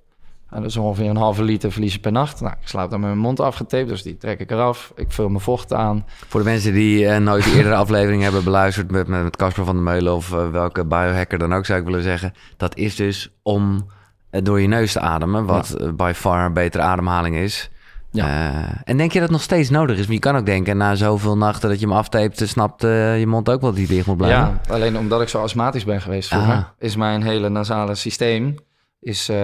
En 0.49 0.61
dat 0.61 0.69
is 0.69 0.77
ongeveer 0.77 1.09
een 1.09 1.15
halve 1.15 1.43
liter 1.43 1.71
verlies 1.71 1.93
je 1.93 1.99
per 1.99 2.11
nacht. 2.11 2.41
Nou, 2.41 2.53
ik 2.61 2.67
slaap 2.67 2.89
dan 2.89 2.99
met 2.99 3.09
mijn 3.09 3.21
mond 3.21 3.39
afgetaped, 3.39 3.87
dus 3.87 4.03
die 4.03 4.17
trek 4.17 4.39
ik 4.39 4.51
eraf. 4.51 4.91
Ik 4.95 5.11
vul 5.11 5.29
mijn 5.29 5.43
vocht 5.43 5.73
aan. 5.73 6.05
Voor 6.27 6.39
de 6.39 6.45
mensen 6.45 6.73
die 6.73 7.07
eh, 7.07 7.17
nooit 7.17 7.43
de 7.43 7.55
eerdere 7.55 7.75
aflevering 7.83 8.23
hebben 8.23 8.43
beluisterd 8.43 8.91
met 8.91 9.07
met 9.07 9.23
met 9.23 9.35
Casper 9.35 9.65
van 9.65 9.75
der 9.75 9.83
Meulen 9.83 10.15
of 10.15 10.33
eh, 10.33 10.49
welke 10.49 10.85
biohacker 10.85 11.39
dan 11.39 11.53
ook 11.53 11.65
zou 11.65 11.79
ik 11.79 11.85
willen 11.85 12.03
zeggen. 12.03 12.33
Dat 12.57 12.75
is 12.77 12.95
dus 12.95 13.29
om 13.41 13.89
eh, 14.29 14.41
door 14.43 14.61
je 14.61 14.67
neus 14.67 14.91
te 14.91 14.99
ademen, 14.99 15.45
wat 15.45 15.77
by 15.95 16.11
far 16.15 16.45
een 16.45 16.53
betere 16.53 16.83
ademhaling 16.83 17.35
is. 17.35 17.69
Ja. 18.11 18.27
Eh, 18.27 18.69
en 18.83 18.97
denk 18.97 19.11
je 19.11 19.19
dat 19.19 19.27
het 19.27 19.37
nog 19.37 19.41
steeds 19.41 19.69
nodig 19.69 19.97
is? 19.97 20.05
Maar 20.05 20.13
je 20.13 20.19
kan 20.19 20.35
ook 20.35 20.45
denken, 20.45 20.77
na 20.77 20.95
zoveel 20.95 21.37
nachten 21.37 21.69
dat 21.69 21.79
je 21.79 21.85
hem 21.87 21.95
aftapet, 21.95 22.49
snapt 22.49 22.83
eh, 22.83 23.19
je 23.19 23.27
mond 23.27 23.49
ook 23.49 23.61
wel 23.61 23.69
dat 23.69 23.79
die 23.79 23.87
dicht 23.87 24.07
moet 24.07 24.17
blijven. 24.17 24.59
Ja, 24.67 24.73
alleen 24.73 24.97
omdat 24.97 25.21
ik 25.21 25.27
zo 25.29 25.41
astmatisch 25.41 25.83
ben 25.85 26.01
geweest 26.01 26.29
vroeger, 26.29 26.53
Ah. 26.53 26.63
is 26.79 26.95
mijn 26.95 27.23
hele 27.23 27.49
nasale 27.49 27.95
systeem... 27.95 28.55
Is, 28.99 29.29
eh, 29.29 29.35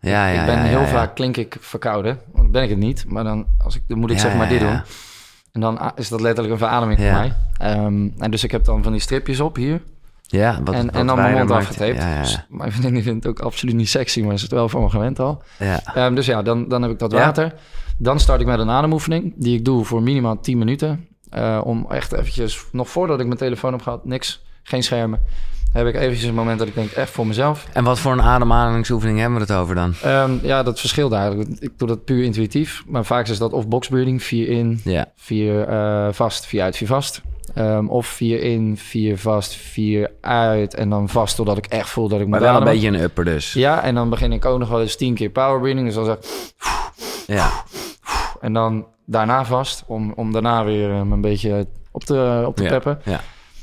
ja, 0.00 0.28
ja. 0.28 0.40
ik 0.40 0.46
ben 0.46 0.56
ja, 0.56 0.62
heel 0.62 0.86
vaak 0.86 1.14
klink 1.14 1.36
ik 1.36 1.56
verkouden. 1.60 2.18
Dan 2.34 2.50
ben 2.50 2.62
ik 2.62 2.68
het 2.68 2.78
niet. 2.78 3.04
Maar 3.08 3.24
dan, 3.24 3.46
als 3.64 3.76
ik, 3.76 3.82
dan 3.86 3.98
moet 3.98 4.10
ik 4.10 4.18
zeg 4.18 4.34
maar 4.36 4.48
dit 4.48 4.60
doen. 4.60 4.80
En 5.52 5.60
dan 5.60 5.92
is 5.94 6.08
dat 6.08 6.20
letterlijk 6.20 6.52
een 6.52 6.58
verademing 6.66 6.98
voor 6.98 7.10
mij. 7.10 7.32
Ehm, 7.58 8.08
en 8.18 8.30
dus 8.30 8.44
ik 8.44 8.50
heb 8.50 8.64
dan 8.64 8.82
van 8.82 8.92
die 8.92 9.00
stripjes 9.00 9.40
op 9.40 9.56
hier. 9.56 9.80
Ja, 10.26 10.60
wat, 10.64 10.74
en, 10.74 10.86
wat 10.86 10.94
en 10.94 11.06
dan 11.06 11.16
mijn 11.16 11.36
mond 11.36 11.50
afgetaped. 11.50 11.96
Ja, 11.96 12.14
ja, 12.14 12.20
Dus 12.20 12.46
mijn 12.48 12.70
vriendin 12.70 12.94
die 12.94 13.02
vindt 13.02 13.24
het 13.24 13.32
ook 13.38 13.44
absoluut 13.46 13.74
niet 13.74 13.88
sexy, 13.88 14.22
maar 14.22 14.34
is 14.34 14.42
het 14.42 14.50
wel 14.50 14.68
voor 14.68 14.82
me 14.82 14.90
gewend 14.90 15.18
al. 15.20 15.42
ja. 15.58 15.80
Ehm, 15.94 16.14
dus 16.14 16.26
ja, 16.26 16.42
dan, 16.42 16.68
dan 16.68 16.82
heb 16.82 16.90
ik 16.90 16.98
dat 16.98 17.12
water. 17.12 17.54
Dan 17.98 18.20
start 18.20 18.40
ik 18.40 18.46
met 18.46 18.58
een 18.58 18.70
ademoefening, 18.70 19.32
die 19.36 19.58
ik 19.58 19.64
doe 19.64 19.84
voor 19.84 20.02
minimaal 20.02 20.40
10 20.40 20.58
minuten. 20.58 21.06
Eh, 21.30 21.60
om 21.64 21.86
echt 21.88 22.12
eventjes, 22.12 22.64
nog 22.72 22.88
voordat 22.88 23.20
ik 23.20 23.26
mijn 23.26 23.38
telefoon 23.38 23.72
heb 23.72 23.82
gehad, 23.82 24.04
niks, 24.04 24.42
geen 24.62 24.82
schermen. 24.82 25.20
Heb 25.72 25.86
ik 25.86 25.94
eventjes 25.94 26.28
een 26.28 26.34
moment 26.34 26.58
dat 26.58 26.68
ik 26.68 26.74
denk, 26.74 26.90
echt 26.90 27.10
voor 27.10 27.26
mezelf. 27.26 27.66
En 27.72 27.84
wat 27.84 27.98
voor 27.98 28.12
een 28.12 28.22
ademhalingsoefening 28.22 29.18
hebben 29.18 29.38
we 29.38 29.44
het 29.44 29.52
over 29.52 29.74
dan? 29.74 29.94
Ehm, 30.02 30.32
ja, 30.42 30.62
dat 30.62 30.80
verschilt 30.80 31.12
eigenlijk. 31.12 31.50
Ik 31.58 31.70
doe 31.76 31.88
dat 31.88 32.04
puur 32.04 32.24
intuïtief. 32.24 32.84
Maar 32.86 33.04
vaak 33.04 33.28
is 33.28 33.38
dat 33.38 33.52
of 33.52 33.68
box 33.68 33.88
breathing, 33.88 34.22
vier 34.22 34.48
in, 34.48 34.80
vier 35.16 35.68
eh, 35.68 36.08
vast, 36.12 36.46
vier 36.46 36.62
uit, 36.62 36.76
vier 36.76 36.88
vast. 36.88 37.22
Ehm, 37.54 37.86
of 37.88 38.06
vier 38.06 38.40
in, 38.42 38.76
vier 38.76 39.18
vast, 39.18 39.54
vier 39.54 40.10
uit. 40.20 40.74
En 40.74 40.88
dan 40.90 41.08
vast 41.08 41.36
totdat 41.36 41.56
ik 41.56 41.66
echt 41.66 41.88
voel 41.90 42.08
dat 42.08 42.20
ik 42.20 42.26
moet 42.26 42.40
maar 42.40 42.48
wel 42.50 42.56
een 42.56 42.64
beetje 42.64 42.88
een 42.88 43.00
upper 43.02 43.24
dus. 43.24 43.52
Ja, 43.52 43.82
en 43.82 43.94
dan 43.94 44.10
begin 44.10 44.32
ik 44.32 44.44
ook 44.44 44.58
nog 44.58 44.68
wel 44.68 44.80
eens 44.80 44.96
tien 44.96 45.14
keer 45.14 45.30
power 45.30 45.60
breathing. 45.60 45.86
Dus 45.86 45.94
dan 45.94 46.04
zeg 46.04 46.18
Ja, 47.26 47.50
En 48.40 48.52
dan 48.52 48.86
daarna 49.06 49.44
vast, 49.44 49.84
om, 49.86 50.12
om 50.16 50.32
daarna 50.32 50.64
weer 50.64 50.90
um, 50.90 51.12
een 51.12 51.20
beetje 51.20 51.66
op 51.90 52.04
te, 52.04 52.42
op 52.46 52.56
te 52.56 52.62
Ja, 52.62 52.68
peppen. 52.68 53.00
ja. 53.04 53.20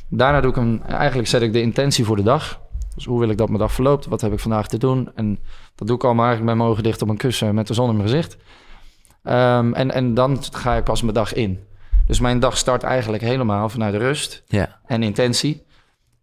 Daarna 0.09 0.41
doe 0.41 0.49
ik 0.49 0.55
hem, 0.55 0.81
eigenlijk 0.87 1.27
zet 1.27 1.41
ik 1.41 1.53
de 1.53 1.61
intentie 1.61 2.05
voor 2.05 2.15
de 2.15 2.23
dag. 2.23 2.59
Dus 2.95 3.05
hoe 3.05 3.19
wil 3.19 3.29
ik 3.29 3.37
dat 3.37 3.47
mijn 3.47 3.59
dag 3.59 3.71
verloopt? 3.71 4.05
Wat 4.05 4.21
heb 4.21 4.33
ik 4.33 4.39
vandaag 4.39 4.67
te 4.67 4.77
doen? 4.77 5.09
En 5.15 5.39
dat 5.75 5.87
doe 5.87 5.95
ik 5.95 6.03
allemaal 6.03 6.25
eigenlijk 6.25 6.53
met 6.53 6.61
mijn 6.63 6.71
ogen 6.73 6.83
dicht 6.83 7.01
op 7.01 7.09
een 7.09 7.17
kussen 7.17 7.55
met 7.55 7.67
de 7.67 7.73
zon 7.73 7.89
in 7.89 7.95
mijn 7.97 8.09
gezicht. 8.09 8.37
Ehm, 9.23 9.73
en, 9.73 9.91
en 9.91 10.13
dan 10.13 10.37
ga 10.51 10.75
ik 10.75 10.83
pas 10.83 11.01
mijn 11.01 11.13
dag 11.13 11.33
in. 11.33 11.59
Dus 12.11 12.19
mijn 12.19 12.39
dag 12.39 12.57
start 12.57 12.83
eigenlijk 12.83 13.23
helemaal 13.23 13.69
vanuit 13.69 13.95
rust 13.95 14.43
Ja. 14.47 14.79
en 14.85 15.03
intentie. 15.03 15.63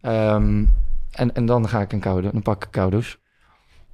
Ehm, 0.00 0.64
en, 1.10 1.34
en 1.34 1.46
dan 1.46 1.68
ga 1.68 1.80
ik 1.80 1.92
een 1.92 2.00
koude, 2.00 2.30
dan 2.32 2.42
pak 2.42 2.56
ik 2.56 2.64
een 2.64 2.70
koude 2.70 2.96
douche. 2.96 3.16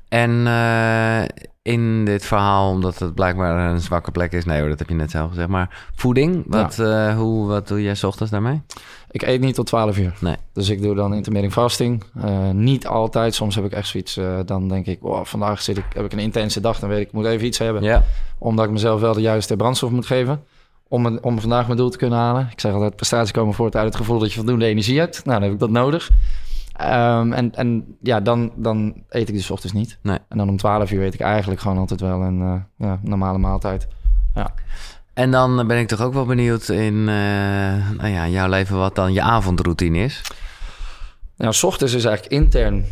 En 0.08 0.46
eh, 0.46 1.22
in 1.62 2.04
dit 2.04 2.24
verhaal, 2.24 2.70
omdat 2.70 2.98
het 2.98 3.14
blijkbaar 3.14 3.70
een 3.70 3.80
zwakke 3.80 4.10
plek 4.10 4.32
is... 4.32 4.44
Nee 4.44 4.60
hoor, 4.60 4.68
dat 4.68 4.78
heb 4.78 4.88
je 4.88 4.94
net 4.94 5.10
zelf 5.10 5.28
gezegd. 5.28 5.48
Maar 5.48 5.88
voeding, 5.94 6.44
wat, 6.46 6.78
eh, 6.78 7.16
hoe, 7.16 7.46
wat 7.46 7.68
doe 7.68 7.82
jij 7.82 7.96
ochtends 8.02 8.32
daarmee? 8.32 8.62
Ik 9.10 9.22
eet 9.22 9.40
niet 9.40 9.54
tot 9.54 9.66
12 9.66 9.98
uur. 9.98 10.14
Nee. 10.20 10.36
Dus 10.52 10.68
ik 10.68 10.82
doe 10.82 10.94
dan 10.94 11.14
intermittent 11.14 11.52
fasting. 11.52 12.04
Eh, 12.22 12.50
niet 12.50 12.86
altijd. 12.86 13.34
Soms 13.34 13.54
heb 13.54 13.64
ik 13.64 13.72
echt 13.72 13.88
zoiets. 13.88 14.20
dan 14.46 14.68
denk 14.68 14.86
ik, 14.86 15.00
wow, 15.00 15.24
vandaag 15.24 15.62
zit 15.62 15.76
ik, 15.76 15.84
heb 15.94 16.04
ik 16.04 16.12
een 16.12 16.18
intense 16.18 16.60
dag. 16.60 16.78
Dan 16.78 16.88
weet 16.88 17.00
ik, 17.00 17.06
ik 17.06 17.12
moet 17.12 17.26
even 17.26 17.46
iets 17.46 17.58
hebben. 17.58 17.82
Ja. 17.82 18.02
Omdat 18.38 18.64
ik 18.64 18.70
mezelf 18.70 19.00
wel 19.00 19.14
de 19.14 19.20
juiste 19.20 19.56
brandstof 19.56 19.90
moet 19.90 20.06
geven. 20.06 20.44
Om, 20.94 21.18
om 21.20 21.40
vandaag 21.40 21.66
mijn 21.66 21.78
doel 21.78 21.90
te 21.90 21.98
kunnen 21.98 22.18
halen. 22.18 22.48
Ik 22.50 22.60
zeg 22.60 22.72
altijd, 22.72 22.96
prestaties 22.96 23.30
komen 23.32 23.54
voort 23.54 23.76
uit 23.76 23.84
het 23.84 23.96
gevoel 23.96 24.18
dat 24.18 24.28
je 24.28 24.34
voldoende 24.38 24.66
energie 24.66 24.98
hebt. 24.98 25.24
Nou, 25.24 25.34
dan 25.38 25.42
heb 25.42 25.52
ik 25.52 25.58
dat 25.58 25.70
nodig. 25.70 26.10
Ehm, 26.76 27.32
en, 27.32 27.54
en 27.54 27.96
ja, 28.02 28.20
dan, 28.20 28.52
dan 28.56 28.94
eet 29.08 29.28
ik 29.28 29.34
dus 29.34 29.50
ochtends 29.50 29.74
niet. 29.74 29.98
Nee. 30.02 30.18
En 30.28 30.38
dan 30.38 30.48
om 30.48 30.56
12 30.56 30.90
uur 30.90 30.98
weet 30.98 31.14
ik 31.14 31.20
eigenlijk 31.20 31.60
gewoon 31.60 31.78
altijd 31.78 32.00
wel 32.00 32.20
een 32.22 32.40
eh, 32.40 32.86
ja, 32.88 32.98
normale 33.02 33.38
maaltijd. 33.38 33.88
En 35.14 35.30
dan 35.30 35.66
ben 35.66 35.78
ik 35.78 35.88
toch 35.88 36.00
ook 36.00 36.12
wel 36.12 36.24
benieuwd 36.24 36.68
in 36.68 36.94
eh, 36.94 37.14
nou 37.96 38.08
ja, 38.08 38.28
jouw 38.28 38.48
leven 38.48 38.76
wat 38.76 38.94
dan 38.94 39.12
je 39.12 39.22
avondroutine 39.22 39.98
is. 39.98 40.22
Nou, 41.36 41.52
s 41.52 41.62
ochtends 41.62 41.94
is 41.94 42.04
eigenlijk 42.04 42.34
intern 42.34 42.84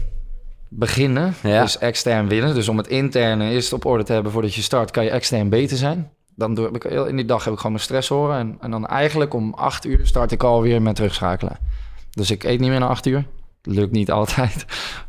beginnen, 0.69 1.35
Ja. 1.43 1.63
is 1.63 1.79
extern 1.79 2.29
winnen. 2.29 2.55
Dus 2.55 2.69
om 2.69 2.77
het 2.77 2.87
interne 2.87 3.51
eerst 3.51 3.73
op 3.73 3.85
orde 3.85 4.05
te 4.05 4.13
hebben 4.13 4.33
voordat 4.33 4.55
je 4.55 4.63
start, 4.63 4.91
kan 4.91 5.05
je 5.05 5.11
extern 5.11 5.49
beter 5.49 5.77
zijn. 5.77 6.11
Dan 6.35 6.55
doe 6.55 6.69
ik 6.73 6.83
heel- 6.83 7.07
in 7.07 7.17
die 7.17 7.25
dag 7.25 7.45
heb 7.45 7.53
ik 7.53 7.57
gewoon 7.59 7.73
mijn 7.73 7.85
stress 7.85 8.09
horen. 8.09 8.39
En, 8.39 8.57
en 8.61 8.71
dan 8.71 8.87
eigenlijk 8.87 9.35
om 9.35 9.55
acht 9.55 9.85
uur 9.85 10.07
start 10.07 10.33
ik 10.33 10.43
alweer 10.43 10.83
met 10.83 10.95
terugschakelen. 10.95 11.59
Dus 12.11 12.31
ik 12.31 12.45
eet 12.45 12.61
niet 12.61 12.71
meer 12.71 12.81
na 12.81 12.87
acht 12.87 13.07
uur. 13.07 13.25
Lukt 13.63 13.93
niet 13.93 14.11
altijd. 14.21 14.55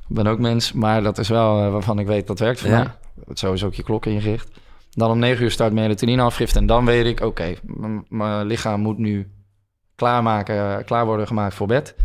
ik 0.09 0.15
ben 0.15 0.28
ook 0.28 0.39
mens. 0.39 0.71
Maar 0.74 1.03
dat 1.03 1.17
is 1.17 1.28
wel 1.30 1.63
eh, 1.65 1.71
waarvan 1.71 1.99
ik 1.99 2.07
weet 2.07 2.28
dat 2.28 2.39
werkt 2.39 2.59
voor 2.59 2.69
Ja. 2.69 2.78
mij. 3.26 3.36
Zo 3.36 3.53
is 3.53 3.63
ook 3.63 3.74
je 3.74 3.84
klok 3.84 4.05
ingericht. 4.05 4.49
Dan 4.91 5.11
om 5.11 5.19
negen 5.19 5.43
uur 5.43 5.51
start 5.51 5.74
melatonine 5.74 6.21
afgift. 6.21 6.55
En 6.55 6.65
dan 6.65 6.86
weet 6.86 7.05
ik, 7.05 7.21
oké, 7.21 7.53
mijn 8.09 8.45
lichaam 8.45 8.82
moet 8.82 8.97
nu 8.97 9.32
klaarmaken, 9.95 10.86
klaar 10.86 11.05
worden 11.05 11.28
gemaakt 11.28 11.53
voor 11.55 11.67
bed. 11.67 11.95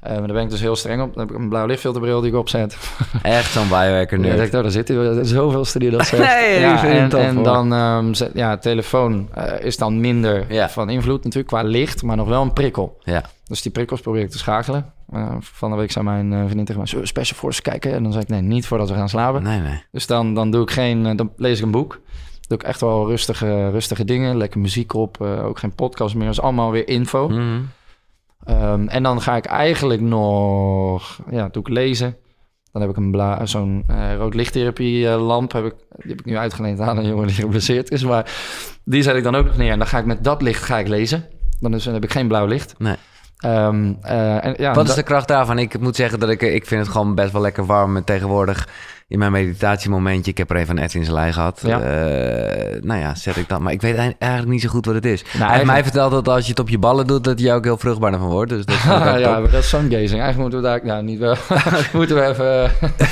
Eh, 0.00 0.10
maar 0.10 0.18
daar 0.26 0.32
ben 0.36 0.42
ik 0.42 0.50
dus 0.50 0.60
heel 0.60 0.76
streng 0.76 1.02
op. 1.02 1.14
Dan 1.14 1.26
heb 1.26 1.34
ik 1.36 1.40
een 1.42 1.48
blauw 1.48 1.66
lichtfilterbril 1.66 2.20
die 2.20 2.30
ik 2.30 2.36
opzet. 2.36 2.78
Echt 3.22 3.50
zo'n 3.52 3.68
biohacker 3.68 4.18
Ja, 4.24 4.34
nu. 4.34 4.42
oh, 4.44 4.50
daar 4.50 4.70
zit 4.70 4.88
hij. 4.88 5.24
Zoveel 5.24 5.64
studie 5.64 5.90
dat 5.90 6.06
zegt. 6.06 6.22
Nee, 6.40 6.60
ja, 6.60 6.84
en, 6.84 7.10
en 7.12 7.34
hoor. 7.34 7.44
dan, 7.44 8.14
zet- 8.14 8.30
ja, 8.34 8.56
telefoon 8.56 9.28
eh, 9.34 9.64
is 9.64 9.76
dan 9.76 10.00
minder 10.00 10.52
Ja. 10.52 10.68
van 10.68 10.90
invloed 10.90 11.24
natuurlijk 11.24 11.48
qua 11.48 11.62
licht, 11.62 12.02
maar 12.02 12.16
nog 12.16 12.28
wel 12.28 12.42
een 12.42 12.52
prikkel. 12.52 12.98
Ja. 13.02 13.22
Dus 13.44 13.62
die 13.62 13.72
prikkels 13.72 14.00
probeer 14.00 14.22
ik 14.22 14.30
te 14.30 14.38
schakelen. 14.38 14.92
Eh, 15.12 15.32
van 15.40 15.70
de 15.70 15.76
week 15.76 15.90
zei 15.92 16.04
mijn 16.04 16.32
vriendin 16.44 16.64
tegen 16.64 16.82
mij, 16.92 17.04
Special 17.06 17.38
Forces 17.38 17.62
kijken? 17.62 17.92
En 17.92 18.02
dan 18.02 18.12
zei 18.12 18.24
ik, 18.24 18.30
nee, 18.30 18.40
niet 18.40 18.66
voordat 18.66 18.88
we 18.88 18.94
gaan 18.94 19.08
slapen. 19.08 19.42
Nee, 19.42 19.60
nee. 19.60 19.82
Dus 19.92 20.06
dan, 20.06 20.34
dan 20.34 20.50
doe 20.50 20.62
ik 20.62 20.70
geen, 20.70 21.16
dan 21.16 21.30
lees 21.36 21.58
ik 21.58 21.64
een 21.64 21.70
boek. 21.70 22.00
Doe 22.48 22.58
ik 22.58 22.62
echt 22.64 22.80
wel 22.80 23.06
rustige, 23.08 23.70
rustige 23.70 24.04
dingen. 24.04 24.36
Lekker 24.36 24.60
muziek 24.60 24.94
op, 24.94 25.20
ook 25.20 25.58
geen 25.58 25.74
podcast 25.74 26.14
meer. 26.14 26.24
Dat 26.24 26.32
is 26.34 26.40
allemaal 26.40 26.70
weer 26.70 26.88
info. 26.88 27.28
Mhm. 27.28 27.60
Ehm, 28.48 28.86
en 28.86 29.02
dan 29.02 29.20
ga 29.20 29.36
ik 29.36 29.44
eigenlijk 29.44 30.00
nog, 30.00 31.20
ja, 31.30 31.48
doe 31.48 31.62
ik 31.62 31.68
lezen. 31.68 32.16
Dan 32.72 32.82
heb 32.82 32.90
ik 32.90 32.96
een 32.96 33.48
zo'n 33.48 33.84
eh, 33.86 34.16
rood 34.16 34.34
lichttherapie 34.34 35.08
eh, 35.08 35.26
lamp. 35.26 35.52
Heb 35.52 35.64
ik, 35.64 35.74
die 35.96 36.10
heb 36.10 36.20
ik 36.20 36.24
nu 36.24 36.36
uitgeleend 36.36 36.80
aan 36.80 36.98
een 36.98 37.06
jongen 37.06 37.26
die 37.26 37.36
geblesseerd 37.36 37.90
is. 37.90 38.04
Maar 38.04 38.30
die 38.84 39.02
zet 39.02 39.16
ik 39.16 39.22
dan 39.22 39.34
ook 39.34 39.46
nog 39.46 39.56
neer. 39.56 39.70
En 39.70 39.78
dan 39.78 39.86
ga 39.86 39.98
ik 39.98 40.04
met 40.04 40.24
dat 40.24 40.42
licht 40.42 40.62
ga 40.62 40.78
ik 40.78 40.88
lezen. 40.88 41.24
Dan, 41.60 41.70
dan 41.70 41.94
heb 41.94 42.04
ik 42.04 42.12
geen 42.12 42.28
blauw 42.28 42.46
licht. 42.46 42.74
Nee. 42.78 42.96
Ehm, 43.38 43.92
eh, 44.02 44.44
en, 44.44 44.54
ja, 44.58 44.74
Wat 44.74 44.88
is 44.88 44.94
de 44.94 45.02
kracht 45.02 45.28
daarvan? 45.28 45.58
Ik 45.58 45.78
moet 45.80 45.96
zeggen 45.96 46.20
dat 46.20 46.28
ik, 46.28 46.42
ik 46.42 46.66
vind 46.66 46.80
het 46.80 46.90
gewoon 46.90 47.14
best 47.14 47.32
wel 47.32 47.40
lekker 47.42 47.66
warm. 47.66 47.96
En 47.96 48.04
tegenwoordig 48.04 48.68
in 49.08 49.18
mijn 49.18 49.32
meditatiemomentje, 49.32 50.30
ik 50.30 50.38
heb 50.38 50.50
er 50.50 50.56
even 50.56 50.76
een 50.76 50.82
Ed 50.82 50.94
in 50.94 51.04
zijn 51.04 51.16
lei 51.16 51.32
gehad. 51.32 51.60
Ja. 51.64 51.80
Eh, 51.80 52.82
nou 52.82 53.00
ja, 53.00 53.14
zet 53.14 53.36
ik 53.36 53.48
dat. 53.48 53.60
Maar 53.60 53.72
ik 53.72 53.80
weet 53.80 53.96
eigenlijk 53.96 54.46
niet 54.46 54.62
zo 54.62 54.68
goed 54.68 54.86
wat 54.86 54.94
het 54.94 55.04
is. 55.04 55.20
Hij 55.20 55.30
heeft 55.30 55.40
eigenlijk- 55.42 55.72
mij 55.72 55.82
verteld 55.82 56.10
dat 56.10 56.28
als 56.28 56.44
je 56.44 56.50
het 56.50 56.58
op 56.60 56.68
je 56.68 56.78
ballen 56.78 57.06
doet, 57.06 57.24
dat 57.24 57.40
je 57.40 57.52
ook 57.52 57.64
heel 57.64 57.76
vruchtbaar 57.78 58.12
ervan 58.12 58.28
wordt. 58.28 58.50
Dus 58.50 58.64
dat 58.64 58.76
ja, 58.84 59.38
maar 59.40 59.50
dat 59.50 59.52
is 59.62 59.68
sungazing. 59.68 60.20
Eigenlijk 60.20 60.36
moeten 60.38 60.58
we 60.58 60.64
daar, 60.66 60.80
nou 60.84 61.02
niet 61.02 61.18
wel, 61.18 61.36
moeten 61.92 62.16
we 62.16 62.22
even 62.26 62.64
eh, 62.64 62.70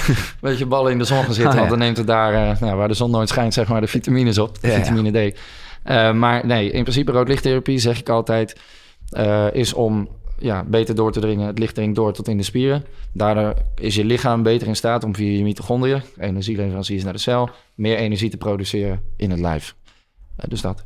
een 0.08 0.16
beetje 0.40 0.66
ballen 0.66 0.92
in 0.92 0.98
de 0.98 1.04
zon 1.04 1.24
gaan 1.24 1.32
zitten. 1.34 1.46
Oh, 1.46 1.52
ja. 1.52 1.58
Want 1.58 1.70
dan 1.70 1.78
neemt 1.78 1.96
het 1.96 2.06
daar, 2.06 2.34
eh, 2.34 2.60
nou, 2.60 2.76
waar 2.76 2.88
de 2.88 2.94
zon 2.94 3.10
nooit 3.10 3.28
schijnt, 3.28 3.54
zeg 3.54 3.68
maar, 3.68 3.80
de 3.80 3.86
vitamines 3.86 4.38
op. 4.38 4.60
De 4.60 4.66
Ja, 4.68 4.72
ja. 4.76 4.84
vitamine 4.84 5.30
D. 5.30 5.38
Eh, 5.82 6.12
maar 6.12 6.46
nee, 6.46 6.70
in 6.70 6.82
principe 6.82 7.12
roodlichttherapie, 7.12 7.78
zeg 7.78 7.98
ik 7.98 8.08
altijd, 8.08 8.56
eh, 9.10 9.46
is 9.52 9.72
om 9.72 10.08
ja, 10.38 10.64
beter 10.64 10.94
door 10.94 11.12
te 11.12 11.20
dringen. 11.20 11.46
Het 11.46 11.58
licht 11.58 11.74
dringt 11.74 11.96
door 11.96 12.12
tot 12.12 12.28
in 12.28 12.36
de 12.36 12.42
spieren. 12.42 12.84
Daardoor 13.12 13.54
is 13.74 13.94
je 13.94 14.04
lichaam 14.04 14.42
beter 14.42 14.66
in 14.66 14.76
staat 14.76 15.04
om 15.04 15.14
via 15.14 15.36
je 15.36 15.42
mitochondriën, 15.42 16.02
energieleveranciers 16.18 17.04
naar 17.04 17.12
de 17.12 17.18
cel, 17.18 17.50
meer 17.74 17.96
energie 17.96 18.30
te 18.30 18.36
produceren 18.36 19.02
in 19.16 19.30
het 19.30 19.40
lijf. 19.40 19.74
Eh, 20.36 20.48
dus 20.48 20.60
dat. 20.60 20.84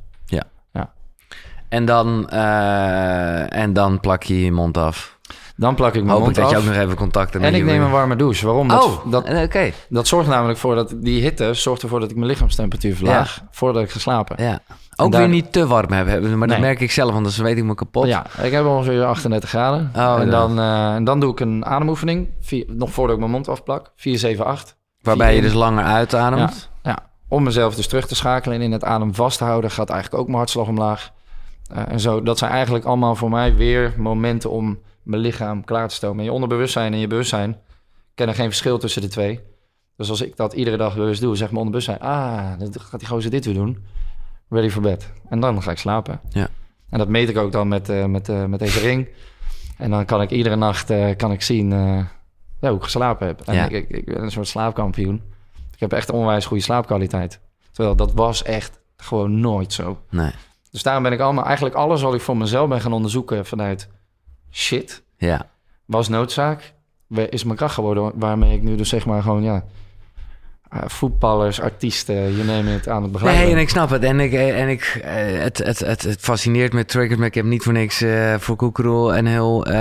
En 1.70 1.84
dan, 1.84 2.28
eh, 2.28 3.56
en 3.56 3.72
dan 3.72 4.00
plak 4.00 4.22
je 4.22 4.44
je 4.44 4.52
mond 4.52 4.76
af. 4.76 5.18
Dan 5.60 5.74
plak 5.74 5.94
ik 5.94 6.04
mijn 6.04 6.08
Hoop 6.08 6.18
ik 6.18 6.24
mond 6.24 6.34
dat 6.36 6.50
je 6.50 6.56
af. 6.56 6.62
ook 6.62 6.68
nog 6.68 6.78
even 6.82 6.96
contact 6.96 7.32
hebt 7.32 7.44
En 7.44 7.50
met 7.52 7.60
ik 7.60 7.66
je 7.66 7.72
neem 7.72 7.82
een 7.82 7.90
warme 7.90 8.16
douche. 8.16 8.46
Waarom? 8.46 8.68
Dat, 8.68 8.84
Oh, 8.84 9.10
dat, 9.10 9.28
oké. 9.44 9.70
Dat 9.88 10.06
zorgt 10.06 10.28
namelijk 10.28 10.58
voor 10.58 10.74
dat 10.74 10.94
die 10.96 11.22
hitte 11.22 11.54
zorgt 11.54 11.82
ervoor 11.82 12.00
dat 12.00 12.10
ik 12.10 12.16
mijn 12.16 12.28
lichaamstemperatuur 12.28 12.96
verlaag 12.96 13.42
voordat 13.50 13.82
ik 13.82 13.90
ga 13.90 13.98
slapen. 13.98 14.44
Ja. 14.44 14.58
Ook 14.96 15.12
daar- 15.12 15.20
weer 15.20 15.30
niet 15.30 15.52
te 15.52 15.66
warm 15.66 15.92
hebben, 15.92 16.38
maar 16.38 16.48
dat 16.48 16.58
merk 16.58 16.80
ik 16.80 16.90
zelf, 16.90 17.12
want 17.12 17.36
dan 17.36 17.44
weet 17.44 17.56
ik 17.56 17.64
me 17.64 17.74
kapot. 17.74 18.06
Ja, 18.06 18.26
ik 18.42 18.52
heb 18.52 18.64
ongeveer 18.64 19.04
38 19.04 19.48
graden. 19.48 19.90
Oh, 19.96 20.16
en, 20.18 20.24
ja. 20.24 20.30
dan, 20.30 20.58
eh, 20.58 20.94
en 20.94 21.04
dan 21.04 21.20
doe 21.20 21.32
ik 21.32 21.40
een 21.40 21.64
ademoefening, 21.66 22.28
vier- 22.40 22.64
nog 22.68 22.90
voordat 22.92 23.14
ik 23.14 23.20
mijn 23.20 23.32
mond 23.32 23.48
afplak. 23.48 23.92
4, 23.96 24.18
7, 24.18 24.44
8. 24.44 24.76
Waarbij 25.02 25.34
je 25.34 25.40
dus 25.40 25.52
langer 25.52 25.84
uitademt. 25.84 26.70
Ja, 26.82 26.98
om 27.28 27.42
mezelf 27.42 27.74
dus 27.74 27.86
terug 27.88 28.06
te 28.06 28.14
schakelen 28.14 28.56
en 28.56 28.62
in 28.62 28.72
het 28.72 28.84
adem 28.84 29.14
vast 29.14 29.38
te 29.38 29.44
houden, 29.44 29.70
gaat 29.70 29.90
eigenlijk 29.90 30.20
ook 30.20 30.26
mijn 30.26 30.38
hartslag 30.38 30.66
omlaag. 30.68 31.10
Eh, 31.74 31.82
en 31.88 32.00
zo, 32.00 32.22
dat 32.22 32.38
zijn 32.38 32.50
eigenlijk 32.50 32.84
allemaal 32.84 33.14
voor 33.14 33.30
mij 33.30 33.54
weer 33.54 33.94
momenten 33.96 34.50
om 34.50 34.78
mijn 35.10 35.22
lichaam 35.22 35.64
klaar 35.64 35.88
te 35.88 35.94
stomen. 35.94 36.24
Je 36.24 36.32
onderbewustzijn 36.32 36.92
en 36.92 36.98
je 36.98 37.06
bewustzijn 37.06 37.58
kennen 38.14 38.34
geen 38.34 38.46
verschil 38.46 38.78
tussen 38.78 39.02
de 39.02 39.08
twee. 39.08 39.40
Dus 39.96 40.10
als 40.10 40.20
ik 40.20 40.36
dat 40.36 40.52
iedere 40.52 40.76
dag 40.76 40.94
bewust 40.94 41.20
doe, 41.20 41.36
zegt 41.36 41.50
mijn 41.52 41.64
onderbewustzijn... 41.66 42.10
ah, 42.10 42.58
dan 42.58 42.72
gaat 42.80 43.00
die 43.00 43.08
gozer 43.08 43.30
dit 43.30 43.44
weer 43.44 43.54
doen. 43.54 43.84
Ready 44.48 44.68
for 44.70 44.82
bed. 44.82 45.12
En 45.28 45.40
dan 45.40 45.62
ga 45.62 45.70
ik 45.70 45.78
slapen. 45.78 46.20
Ja. 46.28 46.48
En 46.90 46.98
dat 46.98 47.08
meet 47.08 47.28
ik 47.28 47.36
ook 47.38 47.52
dan 47.52 47.68
met, 47.68 47.88
eh, 47.88 48.04
met, 48.04 48.28
eh, 48.28 48.44
met 48.44 48.58
deze 48.58 48.80
ring. 48.80 49.08
En 49.76 49.90
dan 49.90 50.04
kan 50.04 50.22
ik 50.22 50.30
iedere 50.30 50.56
nacht 50.56 50.90
eh, 50.90 51.16
kan 51.16 51.32
ik 51.32 51.42
zien 51.42 51.70
ja, 52.60 52.68
hoe 52.68 52.76
ik 52.76 52.82
geslapen 52.82 53.26
heb. 53.26 53.40
En 53.40 53.54
Ja. 53.54 53.64
ik, 53.64 53.70
ik, 53.70 53.88
ik 53.88 54.04
ben 54.04 54.22
een 54.22 54.30
soort 54.30 54.48
slaapkampioen. 54.48 55.22
Ik 55.72 55.80
heb 55.80 55.92
echt 55.92 56.10
onwijs 56.10 56.46
goede 56.46 56.62
slaapkwaliteit. 56.62 57.40
Terwijl 57.72 57.96
dat 57.96 58.12
was 58.12 58.42
echt 58.42 58.80
gewoon 58.96 59.40
nooit 59.40 59.72
zo. 59.72 59.98
Nee. 60.10 60.30
Dus 60.70 60.82
daarom 60.82 61.02
ben 61.02 61.12
ik 61.12 61.20
allemaal, 61.20 61.44
eigenlijk 61.44 61.74
alles 61.74 62.02
wat 62.02 62.14
ik 62.14 62.20
voor 62.20 62.36
mezelf 62.36 62.68
ben 62.68 62.80
gaan 62.80 62.92
onderzoeken 62.92 63.46
vanuit 63.46 63.88
shit, 64.50 65.02
Ja. 65.16 65.46
was 65.84 66.08
noodzaak, 66.08 66.74
is 67.08 67.44
mijn 67.44 67.56
kracht 67.56 67.74
geworden. 67.74 68.12
Waarmee 68.14 68.54
ik 68.54 68.62
nu 68.62 68.76
dus 68.76 68.88
zeg 68.88 69.06
maar 69.06 69.22
gewoon, 69.22 69.42
ja, 69.42 69.64
eh, 70.70 70.80
voetballers, 70.86 71.60
artiesten, 71.60 72.36
je 72.36 72.44
neemt 72.44 72.68
het 72.68 72.88
aan 72.88 73.02
het 73.02 73.12
begeleiden. 73.12 73.44
Nee, 73.44 73.54
en 73.54 73.60
ik 73.60 73.68
snap 73.68 73.90
het. 73.90 74.04
En, 74.04 74.20
ik, 74.20 74.32
en 74.32 74.68
ik, 74.68 75.00
eh, 75.02 75.40
het, 75.42 75.58
het, 75.58 75.78
het, 75.78 76.02
het 76.02 76.20
fascineert 76.20 76.72
me, 76.72 76.84
triggers 76.84 77.18
me. 77.18 77.26
Ik 77.26 77.34
heb 77.34 77.44
niet 77.44 77.62
voor 77.62 77.72
niks 77.72 78.00
eh, 78.00 78.34
voor 78.38 78.56
Koekeroel 78.56 79.16
een 79.16 79.26
heel 79.26 79.66
eh, 79.66 79.74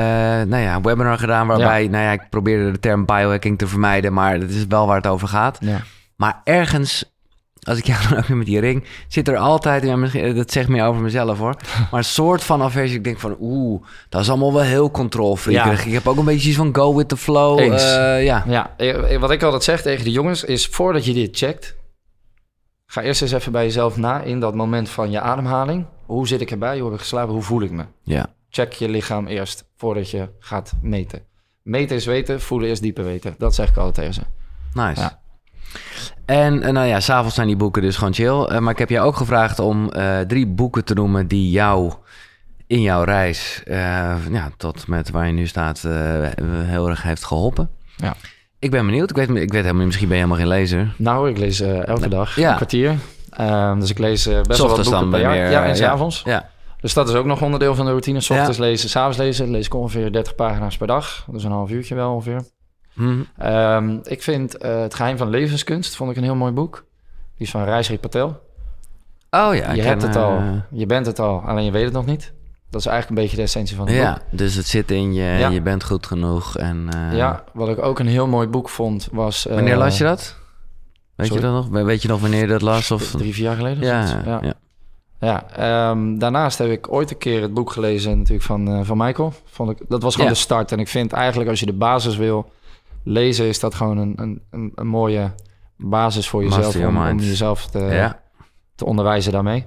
nou 0.48 0.58
ja, 0.58 0.82
webinar 0.82 1.18
gedaan... 1.18 1.48
waarbij 1.48 1.88
nou 1.88 2.04
ja, 2.04 2.12
ik 2.12 2.30
probeerde 2.30 2.72
de 2.72 2.80
term 2.80 3.06
biohacking 3.06 3.58
te 3.58 3.68
vermijden... 3.68 4.14
maar 4.14 4.40
dat 4.40 4.50
is 4.50 4.66
wel 4.68 4.88
waar 4.88 4.98
het 4.98 5.08
over 5.08 5.28
gaat. 5.28 5.58
Ja. 5.62 5.82
Maar 6.16 6.42
ergens, 6.44 7.18
als 7.60 7.78
ik 7.78 7.86
jou 7.86 8.00
dan 8.10 8.18
ook 8.18 8.26
weer 8.26 8.38
met 8.38 8.46
die 8.46 8.60
ring... 8.60 8.84
zit 9.08 9.28
er 9.28 9.38
altijd, 9.38 9.84
ja, 9.84 9.96
misschien, 9.96 10.36
dat 10.36 10.52
zegt 10.52 10.68
meer 10.68 10.86
over 10.86 11.02
mezelf 11.02 11.38
hoor... 11.38 11.56
maar 11.92 12.00
een 12.00 12.04
soort 12.04 12.44
van 12.44 12.62
aversie. 12.62 12.98
Ik 12.98 13.04
denk 13.04 13.20
van, 13.20 13.38
oeh, 13.40 13.82
dat 14.10 14.22
is 14.22 14.30
allemaal 14.30 14.54
wel 14.54 14.62
heel 14.62 14.92
controlfreakerig. 14.92 15.80
Ja. 15.80 15.88
Ik 15.88 15.94
heb 15.94 16.08
ook 16.08 16.18
een 16.18 16.26
beetje 16.26 16.48
iets 16.48 16.58
van 16.58 16.76
go 16.76 16.96
with 16.96 17.08
the 17.08 17.18
flow. 17.18 17.60
Eh, 17.60 18.24
ja. 18.24 18.44
Ja, 18.48 18.74
eh, 18.78 19.20
wat 19.20 19.32
ik 19.32 19.44
altijd 19.44 19.64
zeg 19.64 19.82
tegen 19.82 20.04
de 20.04 20.12
jongens 20.12 20.44
is: 20.44 20.68
voordat 20.68 21.06
je 21.06 21.14
dit 21.14 21.38
checkt, 21.38 21.76
ga 22.86 23.02
eerst 23.02 23.22
eens 23.22 23.32
even 23.32 23.52
bij 23.52 23.64
jezelf 23.64 23.98
na 23.98 24.22
in 24.22 24.40
dat 24.40 24.56
moment 24.56 24.90
van 24.90 25.12
je 25.12 25.20
ademhaling. 25.20 25.86
Hoe 26.06 26.28
zit 26.28 26.42
ik 26.42 26.52
erbij? 26.52 26.76
Hoe 26.76 26.86
heb 26.86 26.94
ik 26.94 27.00
geslapen? 27.00 27.34
Hoe 27.34 27.44
voel 27.44 27.62
ik 27.62 27.72
me? 27.72 27.84
ja. 28.04 28.38
Check 28.52 28.74
je 28.74 28.90
lichaam 28.90 29.28
eerst 29.28 29.66
voordat 29.76 30.10
je 30.10 30.30
gaat 30.40 30.74
meten. 30.82 31.22
Meten 31.62 31.96
is 31.96 32.06
weten, 32.06 32.42
voelen 32.42 32.70
is 32.70 32.80
dieper 32.80 33.04
weten. 33.04 33.36
Dat 33.38 33.56
zeg 33.56 33.70
ik 33.70 33.78
altijd 33.78 33.96
tegen 33.96 34.14
ze. 34.14 34.22
Nice. 34.74 35.02
Ja. 35.02 35.20
En 36.26 36.64
eh, 36.64 36.72
nou 36.72 36.88
ja, 36.88 37.00
s'avonds 37.00 37.36
zijn 37.36 37.48
die 37.48 37.56
boeken 37.56 37.82
dus 37.82 37.98
gewoon 37.98 38.14
chill. 38.14 38.44
Eh, 38.44 38.58
maar 38.60 38.72
ik 38.74 38.80
heb 38.80 38.90
jou 38.90 39.08
ook 39.08 39.16
gevraagd 39.16 39.60
om 39.60 39.90
eh, 39.92 40.20
drie 40.20 40.48
boeken 40.48 40.86
te 40.86 40.94
noemen 40.94 41.28
die 41.28 41.50
jou 41.50 41.94
in 42.68 42.82
jouw 42.82 43.04
reis, 43.04 43.64
ja, 44.32 44.50
tot 44.58 44.88
met 44.88 45.10
waar 45.10 45.28
je 45.28 45.34
nu 45.34 45.48
staat, 45.48 45.82
heel 46.66 46.90
erg 46.90 47.04
heeft 47.04 47.26
geholpen. 47.26 47.70
Ja. 47.96 48.16
Ik 48.60 48.72
ben 48.72 48.86
benieuwd. 48.86 49.10
Ik 49.10 49.16
weet, 49.16 49.30
ik 49.30 49.52
weet 49.52 49.64
helemaal, 49.64 49.86
misschien 49.86 50.08
ben 50.08 50.18
je 50.18 50.24
helemaal 50.24 50.44
geen 50.46 50.54
lezer. 50.58 50.94
Nou, 50.98 51.30
ik 51.30 51.38
lees 51.38 51.60
elke 51.62 52.10
dag 52.10 52.36
Ja. 52.36 52.50
een 52.50 52.56
kwartier. 52.56 52.96
Ehm, 53.30 53.80
dus 53.80 53.90
ik 53.90 53.98
lees 53.98 54.24
best 54.24 54.60
wel 54.60 54.68
wat 54.70 54.84
boeken 54.84 55.10
per 55.10 55.20
jaar. 55.20 55.32
weer, 55.32 55.52
ja, 55.52 55.64
en 55.64 55.70
eh, 55.70 55.76
s 55.76 55.80
ja. 55.80 55.90
avonds. 55.92 56.22
Ja. 56.26 56.50
Dus 56.82 56.94
dat 56.94 57.10
is 57.10 57.16
ook 57.16 57.26
nog 57.26 57.42
onderdeel 57.42 57.76
van 57.76 57.86
de 57.86 57.92
routine. 57.92 58.20
S 58.20 58.30
ochtends 58.30 58.58
Ja. 58.58 58.64
lezen, 58.64 58.90
s 58.90 58.96
avonds 58.96 59.18
lezen. 59.18 59.52
Lees 59.52 59.66
ik 59.66 59.74
ongeveer 59.74 60.12
30 60.12 60.36
pagina's 60.36 60.78
per 60.78 60.88
dag. 60.88 61.24
Dat 61.28 61.36
is 61.36 61.44
een 61.44 61.52
half 61.52 61.70
uurtje 61.70 61.96
wel 61.96 62.14
ongeveer. 62.14 62.42
Hm. 63.00 63.20
Ehm, 63.38 63.98
ik 64.04 64.24
vind 64.24 64.58
eh, 64.58 64.80
Het 64.82 64.94
Geheim 64.94 65.18
van 65.18 65.30
Levenskunst 65.30 65.96
vond 65.96 66.12
ik 66.12 66.18
een 66.18 66.24
heel 66.24 66.36
mooi 66.36 66.52
boek. 66.52 66.86
Die 67.38 67.46
is 67.48 67.52
van 67.52 67.64
Reisrik 67.64 68.00
Patel. 68.00 68.28
Oh 68.28 68.40
ja. 69.30 69.52
je 69.52 69.78
ik 69.78 69.84
hebt 69.84 70.00
ken, 70.02 70.08
het 70.08 70.16
al, 70.18 70.38
eh, 70.38 70.44
je 70.72 70.86
bent 70.86 71.06
het 71.06 71.20
al, 71.20 71.42
alleen 71.46 71.66
je 71.66 71.72
weet 71.72 71.84
het 71.84 71.94
nog 71.94 72.06
niet. 72.06 72.34
Dat 72.70 72.80
is 72.80 72.86
eigenlijk 72.88 73.18
een 73.18 73.24
beetje 73.24 73.38
de 73.38 73.44
essentie 73.48 73.76
van 73.76 73.88
het 73.88 73.96
boek. 73.96 74.04
ja, 74.06 74.18
dus 74.32 74.56
het 74.56 74.66
zit 74.68 74.92
in 74.92 75.14
je. 75.14 75.24
Ja. 75.24 75.48
Je 75.50 75.62
bent 75.62 75.84
goed 75.84 76.06
genoeg. 76.08 76.58
En, 76.58 76.88
eh, 76.90 77.18
Ja, 77.18 77.44
wat 77.54 77.70
ik 77.70 77.82
ook 77.84 78.00
een 78.00 78.08
heel 78.08 78.28
mooi 78.28 78.48
boek 78.48 78.70
vond 78.70 79.10
was... 79.12 79.48
eh, 79.48 79.54
Wanneer 79.56 79.78
las 79.78 79.98
je 79.98 80.04
dat? 80.04 80.36
Weet 81.16 81.28
sorry? 81.28 81.42
je 81.44 81.50
dat 81.52 81.72
nog? 81.72 81.84
Weet 81.84 82.02
je 82.02 82.08
nog 82.08 82.22
wanneer 82.22 82.42
je 82.42 82.48
dat 82.48 82.62
las? 82.62 82.92
Of... 82.92 83.04
Drie, 83.12 83.34
vier 83.34 83.44
jaar 83.44 83.56
geleden? 83.56 83.84
Ja, 83.84 84.22
ja. 84.26 84.40
ja. 84.42 84.54
Ja, 85.22 85.44
ehm, 85.56 86.18
daarnaast 86.18 86.58
heb 86.58 86.70
ik 86.70 86.92
ooit 86.92 87.12
een 87.12 87.18
keer 87.18 87.42
het 87.42 87.54
boek 87.54 87.72
gelezen 87.72 88.18
natuurlijk 88.18 88.44
van, 88.46 88.68
eh, 88.68 88.80
van 88.84 88.98
Michael. 88.98 89.34
Vond 89.46 89.70
ik, 89.70 89.78
dat 89.90 90.02
was 90.04 90.14
gewoon 90.16 90.30
Ja. 90.30 90.36
de 90.36 90.40
start. 90.42 90.72
En 90.72 90.80
ik 90.80 90.88
vind 90.88 91.14
eigenlijk 91.14 91.50
als 91.50 91.60
je 91.60 91.66
de 91.66 91.74
basis 91.74 92.16
wil 92.18 92.52
lezen, 93.10 93.46
is 93.46 93.60
dat 93.60 93.76
gewoon 93.76 93.98
een, 93.98 94.42
een, 94.52 94.72
een, 94.76 94.88
mooie 94.88 95.32
basis 95.78 96.30
voor 96.30 96.44
jezelf 96.44 96.76
om, 96.76 97.20
jezelf 97.20 97.68
te, 97.68 97.80
ja. 97.80 98.22
te 98.76 98.86
onderwijzen 98.86 99.32
daarmee. 99.32 99.66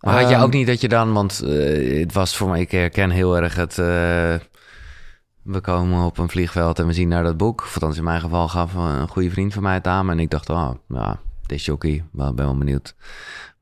Maar 0.00 0.20
had 0.20 0.28
je 0.28 0.34
Ehm, 0.34 0.44
ook 0.44 0.52
niet 0.52 0.66
dat 0.66 0.80
je 0.80 0.88
dan, 0.88 1.12
want 1.12 1.42
eh, 1.42 2.00
het 2.00 2.12
was 2.12 2.36
voor 2.36 2.48
mij, 2.48 2.60
ik 2.60 2.70
herken 2.70 3.10
heel 3.10 3.36
erg 3.36 3.54
het. 3.54 3.78
eh, 3.78 4.34
we 5.42 5.60
komen 5.60 6.04
op 6.04 6.18
een 6.18 6.28
vliegveld 6.28 6.78
en 6.78 6.86
we 6.86 6.92
zien 6.92 7.08
naar 7.08 7.22
dat 7.22 7.36
boek. 7.36 7.60
Of 7.60 7.74
althans, 7.74 7.96
in 7.96 8.04
mijn 8.04 8.20
geval 8.20 8.48
gaf 8.48 8.74
een 8.74 9.08
goede 9.08 9.30
vriend 9.30 9.52
van 9.52 9.62
mij 9.62 9.74
het 9.74 9.86
aan. 9.86 10.10
En 10.10 10.18
ik 10.18 10.30
dacht, 10.30 10.50
oh, 10.50 10.70
ja, 10.88 11.20
dit 11.46 11.64
jockey, 11.64 12.04
wel 12.12 12.34
ben 12.34 12.44
wel 12.44 12.58
benieuwd 12.58 12.94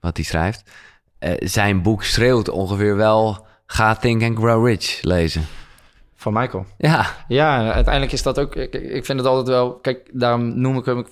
wat 0.00 0.16
hij 0.16 0.26
schrijft. 0.26 0.70
Eh, 1.18 1.32
zijn 1.38 1.82
boek 1.82 2.02
schreeuwt 2.02 2.48
ongeveer 2.48 2.96
wel, 2.96 3.46
ga 3.66 3.94
Think 3.94 4.22
and 4.22 4.36
Grow 4.36 4.66
Rich 4.66 5.02
lezen. 5.02 5.46
Van 6.20 6.32
Michael. 6.32 6.64
Ja, 6.78 7.06
Ja, 7.28 7.72
uiteindelijk 7.72 8.12
is 8.12 8.22
dat 8.22 8.38
ook... 8.38 8.56
Ik, 8.56 8.74
ik 8.74 9.04
vind 9.04 9.18
het 9.18 9.28
altijd 9.28 9.48
wel... 9.48 9.72
Kijk, 9.72 10.10
daarom 10.12 10.60
noem 10.60 10.76
ik 10.78 10.84
hem... 10.84 11.06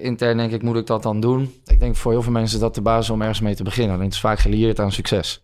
Intern 0.00 0.36
denk 0.36 0.52
ik, 0.52 0.62
moet 0.62 0.76
ik 0.76 0.86
dat 0.86 1.02
dan 1.02 1.20
doen? 1.20 1.54
Ik 1.66 1.80
denk 1.80 1.96
voor 1.96 2.12
heel 2.12 2.22
veel 2.22 2.32
mensen 2.32 2.54
is 2.54 2.62
dat 2.62 2.74
de 2.74 2.80
basis 2.80 3.10
om 3.10 3.20
ergens 3.20 3.40
mee 3.40 3.54
te 3.54 3.62
beginnen. 3.62 3.92
Alleen 3.92 4.04
het 4.06 4.14
is 4.14 4.20
vaak 4.20 4.38
gelieerd 4.38 4.80
aan 4.80 4.92
succes. 4.92 5.42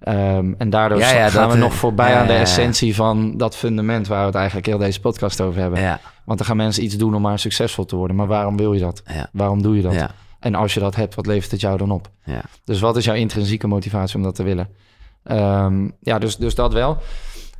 Ehm, 0.00 0.52
en 0.58 0.70
daardoor 0.70 0.98
Ja, 0.98 1.10
ja, 1.10 1.28
gaan 1.28 1.42
dat, 1.42 1.50
we 1.50 1.56
eh, 1.56 1.64
nog 1.64 1.74
voorbij 1.74 2.10
ja, 2.10 2.20
aan 2.20 2.26
de 2.26 2.32
essentie 2.32 2.94
van 2.94 3.36
dat 3.36 3.56
fundament... 3.56 4.06
waar 4.06 4.20
we 4.20 4.26
het 4.26 4.34
eigenlijk 4.34 4.66
heel 4.66 4.78
deze 4.78 5.00
podcast 5.00 5.40
over 5.40 5.60
hebben. 5.60 6.00
Want 6.24 6.38
dan 6.38 6.46
gaan 6.46 6.56
mensen 6.56 6.84
iets 6.84 6.96
doen 6.96 7.14
om 7.14 7.22
maar 7.22 7.38
succesvol 7.38 7.84
te 7.84 7.96
worden. 7.96 8.16
Maar 8.16 8.26
waarom 8.26 8.56
wil 8.56 8.72
je 8.72 8.80
dat? 8.80 9.02
Waarom 9.32 9.62
doe 9.62 9.76
je 9.76 9.82
dat? 9.82 10.08
En 10.38 10.54
als 10.54 10.74
je 10.74 10.80
dat 10.80 10.96
hebt, 10.96 11.14
wat 11.14 11.26
levert 11.26 11.50
het 11.50 11.60
jou 11.60 11.78
dan 11.78 11.90
op? 11.90 12.10
ja. 12.24 12.42
Dus 12.64 12.80
wat 12.80 12.96
is 12.96 13.04
jouw 13.04 13.14
intrinsieke 13.14 13.66
motivatie 13.66 14.16
om 14.16 14.22
dat 14.22 14.34
te 14.34 14.42
willen? 14.42 14.68
Ehm, 15.24 15.88
ja, 16.00 16.18
dus, 16.18 16.36
dus 16.36 16.54
dat 16.54 16.72
wel. 16.72 16.98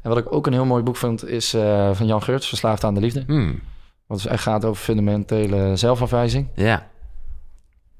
En 0.03 0.09
wat 0.09 0.18
ik 0.18 0.32
ook 0.32 0.46
een 0.46 0.53
heel 0.53 0.64
mooi 0.64 0.82
boek 0.82 0.96
vond, 0.96 1.28
is 1.28 1.55
eh, 1.55 1.90
van 1.92 2.07
Jan 2.07 2.22
Geurts, 2.22 2.48
Verslaafd 2.48 2.84
aan 2.84 2.94
de 2.94 3.01
Liefde. 3.01 3.22
Hmm, 3.26 3.61
Wat 4.07 4.22
dus 4.22 4.26
echt 4.32 4.42
gaat 4.42 4.64
over 4.64 4.82
fundamentele 4.82 5.76
zelfafwijzing. 5.76 6.48
ja. 6.55 6.86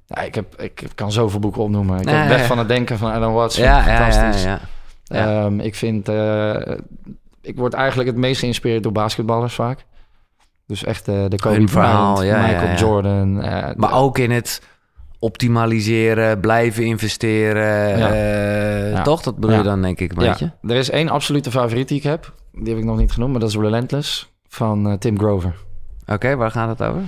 Ja, 0.07 0.20
ik, 0.22 0.34
heb, 0.34 0.61
ik 0.61 0.82
kan 0.94 1.12
zoveel 1.12 1.40
boeken 1.40 1.62
opnoemen. 1.62 2.01
Ik 2.01 2.09
Ja, 2.09 2.14
heb 2.14 2.28
weg 2.28 2.40
ja. 2.40 2.44
van 2.46 2.59
het 2.59 2.68
denken 2.68 2.98
van 2.98 3.12
Alan 3.12 3.32
Watts. 3.32 3.57
Ja, 3.57 3.80
ik 3.80 3.86
ja, 3.86 3.92
ja, 3.92 3.98
fantastisch. 4.12 4.42
ja. 4.44 4.61
Ja. 5.05 5.44
Ehm, 5.44 5.61
ik 5.61 5.74
vind... 5.74 6.09
eh, 6.09 6.57
ik 7.42 7.57
word 7.57 7.72
eigenlijk 7.74 8.09
het 8.09 8.18
meest 8.18 8.40
geïnspireerd 8.40 8.82
door 8.82 8.92
basketballers 8.92 9.55
vaak. 9.55 9.84
Dus 10.66 10.84
echt 10.84 11.09
eh, 11.09 11.24
de 11.28 11.36
Kobe 11.38 11.64
Bryant, 11.64 12.18
Michael. 12.20 12.76
Jordan. 12.76 13.34
Maar 13.34 13.74
de- 13.76 13.90
ook 13.90 14.18
in 14.18 14.30
het 14.30 14.62
optimaliseren, 15.20 16.40
blijven 16.40 16.84
investeren. 16.84 17.98
Ja. 17.98 18.10
eh, 18.12 18.90
Ja. 18.92 19.02
Toch? 19.02 19.22
Dat 19.22 19.34
bedoel 19.34 19.50
je 19.50 19.56
Ja. 19.56 19.62
dan 19.62 19.82
denk 19.82 20.00
ik 20.00 20.10
een 20.10 20.18
beetje? 20.28 20.52
er 20.62 20.76
is 20.76 20.90
één 20.90 21.08
absolute 21.08 21.50
favoriet 21.50 21.88
die 21.88 21.96
ik 21.96 22.02
heb. 22.02 22.34
Die 22.52 22.68
heb 22.68 22.78
ik 22.78 22.84
nog 22.84 22.98
niet 22.98 23.12
genoemd, 23.12 23.30
maar 23.30 23.40
dat 23.40 23.48
is 23.48 23.56
Relentless 23.56 24.32
van 24.48 24.86
eh, 24.88 24.92
Tim 24.96 25.18
Grover. 25.18 25.54
Oké, 26.06 26.36
waar 26.36 26.50
gaat 26.50 26.78
het 26.78 26.88
over? 26.88 27.02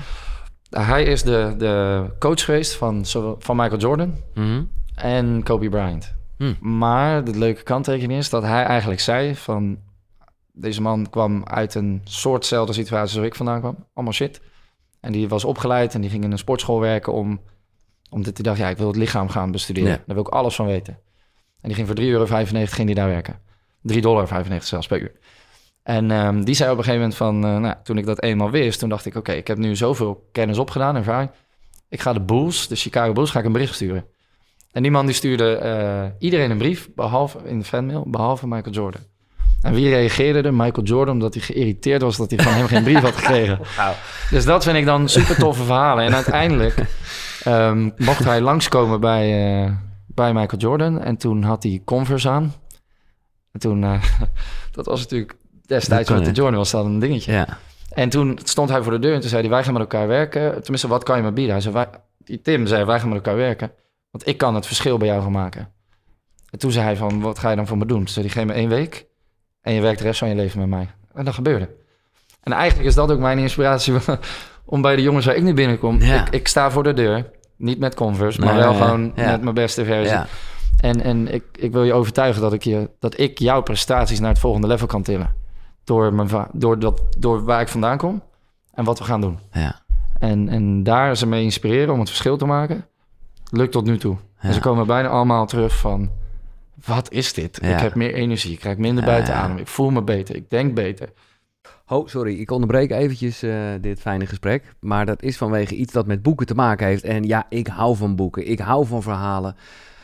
Hij 0.70 1.02
is 1.04 1.22
de, 1.22 1.54
de 1.58 2.04
coach 2.18 2.44
geweest 2.44 2.74
van, 2.74 3.04
van 3.38 3.56
Michael 3.56 3.80
Jordan 3.80 4.14
Mhm. 4.34 4.62
en 4.94 5.42
Kobe 5.42 5.68
Bryant. 5.68 6.14
Hm. 6.38 6.52
Maar 6.60 7.24
de 7.24 7.38
leuke 7.38 7.62
kanttekening 7.62 8.18
is 8.18 8.30
dat 8.30 8.42
hij 8.42 8.64
eigenlijk 8.64 9.00
zei 9.00 9.36
van... 9.36 9.78
Deze 10.54 10.82
man 10.82 11.10
kwam 11.10 11.44
uit 11.44 11.74
een 11.74 12.00
soortzelfde 12.04 12.72
situatie 12.72 13.12
zoals 13.12 13.26
ik 13.26 13.34
vandaan 13.34 13.60
kwam. 13.60 13.76
Allemaal 13.94 14.12
shit. 14.14 14.40
En 15.00 15.12
die 15.12 15.28
was 15.28 15.44
opgeleid 15.44 15.94
en 15.94 16.00
die 16.00 16.10
ging 16.10 16.24
in 16.24 16.32
een 16.32 16.38
sportschool 16.38 16.80
werken 16.80 17.12
om... 17.12 17.40
Omdat 18.12 18.36
hij 18.36 18.44
dacht, 18.44 18.58
ja, 18.58 18.68
ik 18.68 18.76
wil 18.76 18.86
het 18.86 18.96
lichaam 18.96 19.28
gaan 19.28 19.50
bestuderen. 19.50 20.02
Daar 20.06 20.16
wil 20.16 20.24
ik 20.26 20.28
alles 20.28 20.54
van 20.54 20.66
weten. 20.66 20.98
En 21.60 21.68
die 21.68 21.74
ging 21.74 21.86
voor 21.86 21.96
3,95 21.96 22.04
euro 22.04 22.26
ging 22.26 22.86
die 22.86 22.94
daar 22.94 23.08
werken. 23.08 23.38
3,95 23.92 24.00
dollar 24.00 24.44
zelfs 24.60 24.86
per 24.86 25.00
uur. 25.00 25.12
En 25.82 26.10
ehm, 26.10 26.42
die 26.42 26.54
zei 26.54 26.70
op 26.70 26.78
een 26.78 26.84
gegeven 26.84 27.02
moment 27.02 27.18
van... 27.18 27.44
eh, 27.44 27.56
nou, 27.56 27.74
toen 27.82 27.98
ik 27.98 28.06
dat 28.06 28.22
eenmaal 28.22 28.50
wist, 28.50 28.78
toen 28.78 28.88
dacht 28.88 29.06
ik... 29.06 29.14
Oké, 29.14 29.32
ik 29.32 29.46
heb 29.46 29.58
nu 29.58 29.76
zoveel 29.76 30.28
kennis 30.32 30.58
opgedaan, 30.58 30.96
ervaring. 30.96 31.30
Ik 31.88 32.00
ga 32.00 32.12
de 32.12 32.20
Bulls, 32.20 32.68
de 32.68 32.76
Chicago 32.76 33.12
Bulls, 33.12 33.30
ga 33.30 33.38
ik 33.38 33.44
een 33.44 33.52
bericht 33.52 33.74
sturen. 33.74 34.04
En 34.72 34.82
die 34.82 34.90
man 34.90 35.06
die 35.06 35.14
stuurde 35.14 35.56
eh, 35.56 36.04
iedereen 36.18 36.50
een 36.50 36.58
brief, 36.58 36.88
behalve 36.94 37.38
in 37.44 37.58
de 37.58 37.64
fanmail, 37.64 38.04
behalve 38.06 38.46
Michael 38.48 38.74
Jordan. 38.74 39.00
En 39.62 39.74
wie 39.74 39.88
reageerde 39.88 40.42
er? 40.42 40.54
Michael 40.54 40.86
Jordan, 40.86 41.14
omdat 41.14 41.34
hij 41.34 41.42
geïrriteerd 41.42 42.02
was 42.02 42.16
dat 42.16 42.30
hij 42.30 42.44
van 42.44 42.52
hem 42.52 42.66
geen 42.66 42.82
brief 42.82 43.00
had 43.00 43.16
gekregen. 43.16 43.58
Dus 44.30 44.44
dat 44.44 44.64
vind 44.64 44.76
ik 44.76 44.84
dan 44.84 45.08
super 45.08 45.36
toffe 45.36 45.62
verhalen. 45.62 46.04
En 46.04 46.14
uiteindelijk 46.14 46.74
ehm, 47.44 47.90
mocht 47.96 48.24
hij 48.24 48.40
langskomen 48.50 49.00
bij, 49.00 49.54
eh, 49.64 49.72
bij 50.06 50.32
Michael 50.32 50.60
Jordan. 50.60 51.00
En 51.00 51.16
toen 51.16 51.42
had 51.42 51.62
hij 51.62 51.82
Converse 51.84 52.28
aan. 52.28 52.52
En 53.52 53.60
toen, 53.60 53.84
eh, 53.84 54.02
dat 54.72 54.86
was 54.86 55.00
natuurlijk 55.00 55.36
destijds 55.66 56.10
met 56.10 56.24
de? 56.24 56.30
Jordan 56.30 56.58
was 56.58 56.70
dat 56.70 56.84
een 56.84 56.98
dingetje. 56.98 57.32
Ja. 57.32 57.58
En 57.90 58.08
toen 58.08 58.38
stond 58.44 58.68
hij 58.68 58.82
voor 58.82 58.92
de 58.92 58.98
deur 58.98 59.14
en 59.14 59.20
toen 59.20 59.28
zei 59.28 59.40
hij, 59.40 59.50
wij 59.50 59.64
gaan 59.64 59.72
met 59.72 59.82
elkaar 59.82 60.06
werken. 60.06 60.62
Tenminste, 60.62 60.88
wat 60.88 61.02
kan 61.02 61.16
je 61.16 61.22
me 61.22 61.32
bieden? 61.32 61.52
Hij 61.52 61.62
zei, 61.62 61.74
wij, 61.74 61.88
Tim 62.42 62.66
zei, 62.66 62.84
wij 62.84 62.98
gaan 62.98 63.08
met 63.08 63.16
elkaar 63.16 63.36
werken. 63.36 63.72
Want 64.10 64.26
ik 64.26 64.36
kan 64.36 64.54
het 64.54 64.66
verschil 64.66 64.96
bij 64.96 65.08
jou 65.08 65.22
gaan 65.22 65.32
maken. 65.32 65.72
En 66.50 66.58
toen 66.58 66.72
zei 66.72 66.84
hij 66.84 66.96
van, 66.96 67.20
wat 67.20 67.38
ga 67.38 67.50
je 67.50 67.56
dan 67.56 67.66
voor 67.66 67.78
me 67.78 67.86
doen? 67.86 67.98
Toen 67.98 68.08
zei 68.08 68.26
hij, 68.26 68.34
geef 68.34 68.44
me 68.44 68.52
één 68.52 68.68
week 68.68 69.06
en 69.60 69.72
je 69.72 69.80
werkt 69.80 69.98
de 69.98 70.04
rest 70.04 70.18
van 70.18 70.28
je 70.28 70.34
leven 70.34 70.58
met 70.58 70.68
mij. 70.68 70.90
En 71.14 71.24
dat 71.24 71.34
gebeurde. 71.34 71.68
En 72.40 72.52
eigenlijk 72.52 72.88
is 72.88 72.94
dat 72.94 73.10
ook 73.10 73.18
mijn 73.18 73.38
inspiratie 73.38 73.94
om 74.64 74.82
bij 74.82 74.96
de 74.96 75.02
jongens 75.02 75.26
waar 75.26 75.34
ik 75.36 75.42
nu 75.42 75.54
binnenkom. 75.54 76.00
Ja. 76.00 76.26
Ik, 76.26 76.32
ik 76.34 76.48
sta 76.48 76.70
voor 76.70 76.82
de 76.82 76.92
deur, 76.92 77.30
niet 77.56 77.78
met 77.78 77.94
Converse, 77.94 78.40
maar 78.40 78.54
Nee, 78.54 78.62
wel 78.62 78.74
gewoon 78.74 79.12
met 79.16 79.42
mijn 79.42 79.54
beste 79.54 79.84
versie. 79.84 80.14
ja. 80.16 80.26
En, 80.80 81.00
en 81.02 81.34
ik, 81.34 81.44
ik 81.52 81.72
wil 81.72 81.84
je 81.84 81.92
overtuigen 81.92 82.42
dat 82.42 82.52
ik, 82.52 82.62
je, 82.62 82.90
dat 82.98 83.18
ik 83.18 83.38
jouw 83.38 83.62
prestaties 83.62 84.20
naar 84.20 84.28
het 84.30 84.38
volgende 84.38 84.66
level 84.66 84.86
kan 84.86 85.02
tillen. 85.02 85.34
Door, 85.84 86.14
mijn 86.14 86.28
door, 86.52 86.78
dat, 86.78 87.02
door 87.18 87.44
waar 87.44 87.60
ik 87.60 87.68
vandaan 87.68 87.98
kom 87.98 88.22
en 88.74 88.84
wat 88.84 88.98
we 88.98 89.04
gaan 89.04 89.20
doen. 89.20 89.38
ja. 89.52 89.80
En, 90.18 90.48
en 90.48 90.82
daar 90.82 91.16
ze 91.16 91.26
mee 91.26 91.42
inspireren 91.42 91.92
om 91.92 91.98
het 91.98 92.08
verschil 92.08 92.36
te 92.36 92.44
maken, 92.44 92.86
lukt 93.50 93.72
tot 93.72 93.84
nu 93.84 93.98
toe. 93.98 94.16
En 94.38 94.54
ze 94.54 94.60
komen 94.60 94.86
bijna 94.86 95.08
allemaal 95.08 95.46
terug 95.46 95.76
van, 95.78 96.10
wat 96.84 97.10
is 97.12 97.32
dit? 97.32 97.58
Ja. 97.62 97.68
Ik 97.74 97.80
heb 97.80 97.94
meer 97.94 98.14
energie, 98.14 98.52
ik 98.52 98.58
krijg 98.58 98.76
minder 98.76 99.04
Ja, 99.04 99.10
buiten 99.10 99.34
ja. 99.34 99.40
adem, 99.40 99.56
ik 99.56 99.66
voel 99.66 99.90
me 99.90 100.02
beter, 100.02 100.36
ik 100.36 100.50
denk 100.50 100.74
beter. 100.74 101.08
Oh, 101.92 102.06
sorry, 102.06 102.40
ik 102.40 102.50
onderbreek 102.50 102.90
eventjes 102.90 103.42
eh, 103.42 103.70
dit 103.80 104.00
fijne 104.00 104.26
gesprek. 104.26 104.74
Maar 104.80 105.06
dat 105.06 105.22
is 105.22 105.36
vanwege 105.36 105.74
iets 105.74 105.92
dat 105.92 106.06
met 106.06 106.22
boeken 106.22 106.46
te 106.46 106.54
maken 106.54 106.86
heeft. 106.86 107.04
En 107.04 107.24
ja, 107.24 107.46
ik 107.48 107.66
hou 107.66 107.96
van 107.96 108.16
boeken. 108.16 108.48
Ik 108.48 108.58
hou 108.58 108.86
van 108.86 109.02
verhalen. 109.02 109.56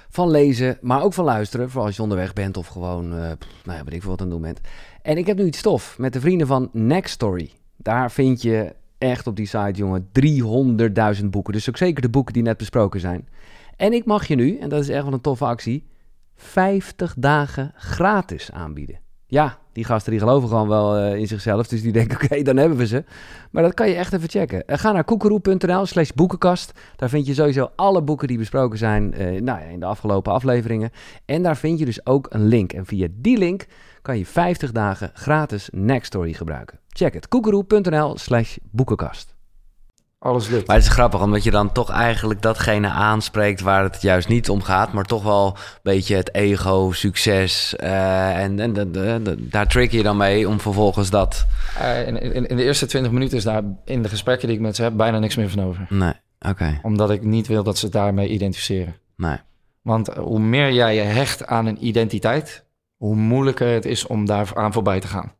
Van 0.09 0.31
lezen, 0.31 0.79
maar 0.81 1.03
ook 1.03 1.13
van 1.13 1.25
luisteren. 1.25 1.69
Vooral 1.69 1.87
als 1.87 1.97
je 1.97 2.03
onderweg 2.03 2.33
bent 2.33 2.57
of 2.57 2.67
gewoon, 2.67 3.05
eh 3.05 3.19
nou 3.65 3.79
ja, 3.79 3.85
weet 3.85 3.95
ik 3.95 4.01
veel 4.01 4.11
wat 4.11 4.21
aan 4.21 4.27
het 4.27 4.35
doen 4.35 4.45
bent. 4.45 4.61
En 5.03 5.17
ik 5.17 5.27
heb 5.27 5.37
nu 5.37 5.45
iets 5.45 5.59
stof 5.59 5.99
met 5.99 6.13
de 6.13 6.21
vrienden 6.21 6.47
van 6.47 6.69
Next 6.73 7.13
Story. 7.15 7.51
Daar 7.77 8.11
vind 8.11 8.43
je 8.43 8.75
echt 8.99 9.27
op 9.27 9.37
die 9.37 9.47
site, 9.47 9.73
jongen, 9.73 10.09
300.000 11.21 11.25
boeken. 11.31 11.53
Dus 11.53 11.69
ook 11.69 11.77
zeker 11.77 12.03
de 12.03 12.11
boeken 12.11 12.35
die 12.35 12.43
net 12.43 12.57
besproken 12.57 13.01
zijn. 13.01 13.29
En 13.77 13.93
ik 13.93 14.05
mag 14.05 14.27
je 14.27 14.35
nu, 14.35 14.59
en 14.59 14.69
dat 14.69 14.81
is 14.81 14.89
echt 14.89 15.05
wel 15.05 15.13
een 15.13 15.21
toffe 15.21 15.45
actie, 15.45 15.87
50 16.35 17.15
dagen 17.19 17.73
gratis 17.75 18.53
aanbieden. 18.53 19.01
Ja, 19.27 19.59
die 19.79 19.87
gasten 19.87 20.11
die 20.11 20.21
geloven 20.21 20.49
gewoon 20.49 20.69
wel 20.69 20.97
eh, 20.97 21.15
in 21.15 21.27
zichzelf. 21.27 21.67
Dus 21.67 21.83
die 21.83 21.93
denken, 21.93 22.17
oké, 22.23 22.43
dan 22.43 22.57
hebben 22.57 22.79
we 22.79 22.87
ze. 22.87 23.05
Maar 23.51 23.63
dat 23.63 23.75
kan 23.75 23.89
je 23.89 23.95
echt 23.95 24.13
even 24.13 24.29
checken. 24.29 24.67
Eh, 24.67 24.79
ga 24.79 24.93
naar 24.93 25.05
koekeroe.nl 25.05 25.87
slash 25.87 26.11
boekenkast. 26.11 26.73
Daar 26.97 27.09
vind 27.09 27.27
je 27.27 27.35
sowieso 27.35 27.71
alle 27.77 28.03
boeken 28.03 28.29
die 28.29 28.39
besproken 28.39 28.79
zijn 28.79 29.15
eh, 29.15 29.41
nou 29.41 29.61
in 29.63 29.81
de 29.81 29.87
afgelopen 29.87 30.33
afleveringen. 30.33 30.91
En 31.25 31.43
daar 31.43 31.57
vind 31.57 31.79
je 31.79 31.85
dus 31.85 32.07
ook 32.07 32.27
een 32.31 32.47
link. 32.47 32.73
En 32.73 32.87
via 32.87 33.09
die 33.13 33.39
link 33.39 33.67
kan 34.03 34.19
je 34.19 34.27
50 34.27 34.73
dagen 34.73 35.11
gratis 35.15 35.69
Next 35.73 36.07
Story 36.07 36.33
gebruiken. 36.33 36.79
Check 36.89 37.15
het, 37.15 37.29
koekeroe.nl 37.29 38.19
slash 38.19 38.57
boekenkast. 38.71 39.38
Alles 40.21 40.49
lukt. 40.49 40.67
Maar 40.67 40.77
het 40.77 40.85
is 40.85 40.91
grappig, 40.91 41.23
omdat 41.23 41.45
je 41.45 41.51
dan 41.51 41.73
toch 41.73 41.91
eigenlijk 41.91 42.43
datgene 42.43 42.89
aanspreekt 42.89 43.61
waar 43.61 43.83
het 43.83 44.03
juist 44.03 44.29
niet 44.29 44.49
om 44.51 44.63
gaat, 44.63 44.93
maar 44.93 45.05
toch 45.05 45.23
wel 45.23 45.47
een 45.47 45.63
beetje 45.83 46.17
het 46.17 46.35
ego, 46.35 46.91
succes. 46.93 47.77
eh, 47.77 48.43
en 48.43 48.61
en 48.61 48.73
de, 48.73 48.91
de- 48.91 49.21
de- 49.23 49.49
daar 49.49 49.67
trick 49.67 49.91
je 49.91 50.03
dan 50.03 50.17
mee 50.17 50.49
om 50.49 50.61
vervolgens 50.61 51.11
dat. 51.11 51.47
Eh, 51.79 52.07
in, 52.07 52.21
in, 52.35 52.47
in 52.47 52.57
de 52.57 52.63
eerste 52.65 52.87
20 52.87 53.13
minuten 53.13 53.37
is 53.37 53.45
daar 53.45 53.63
in 53.85 54.03
de 54.03 54.09
gesprekken 54.09 54.49
die 54.49 54.57
ik 54.57 54.63
met 54.63 54.77
ze 54.77 54.83
heb 54.83 54.97
bijna 54.97 55.19
niks 55.19 55.37
meer 55.37 55.51
van 55.51 55.63
over. 55.65 55.87
Nee, 55.89 56.13
oké. 56.41 56.79
Omdat 56.83 57.11
ik 57.11 57.23
niet 57.23 57.47
wil 57.47 57.63
dat 57.63 57.79
ze 57.79 57.85
het 57.85 57.95
daarmee 57.95 58.29
identificeren. 58.29 58.97
Nee. 59.17 59.37
Want 59.83 60.09
hoe 60.15 60.41
meer 60.41 60.73
jij 60.73 60.95
je 60.95 61.01
hecht 61.01 61.47
aan 61.47 61.67
een 61.67 61.87
identiteit, 61.87 62.65
hoe 62.97 63.15
moeilijker 63.17 63.69
het 63.69 63.85
is 63.85 64.07
om 64.07 64.27
daar 64.27 64.51
aan 64.55 64.73
voorbij 64.73 65.01
te 65.01 65.07
gaan. 65.07 65.33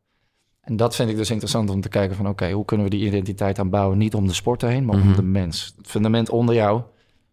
En 0.69 0.75
dat 0.77 0.95
vind 0.95 1.09
ik 1.09 1.15
dus 1.17 1.29
interessant 1.29 1.69
om 1.69 1.81
te 1.81 1.89
kijken 1.89 2.15
van 2.15 2.27
oké, 2.27 2.51
hoe 2.51 2.65
kunnen 2.65 2.85
we 2.89 2.91
die 2.97 3.05
identiteit 3.07 3.59
aanbouwen? 3.59 3.97
Niet 3.97 4.13
om 4.15 4.27
de 4.27 4.33
sport 4.33 4.61
heen, 4.61 4.85
maar 4.85 4.97
Mhm. 4.97 5.07
om 5.07 5.15
de 5.15 5.21
mens. 5.23 5.73
Het 5.77 5.87
fundament 5.87 6.29
onder 6.29 6.55
jou. 6.55 6.81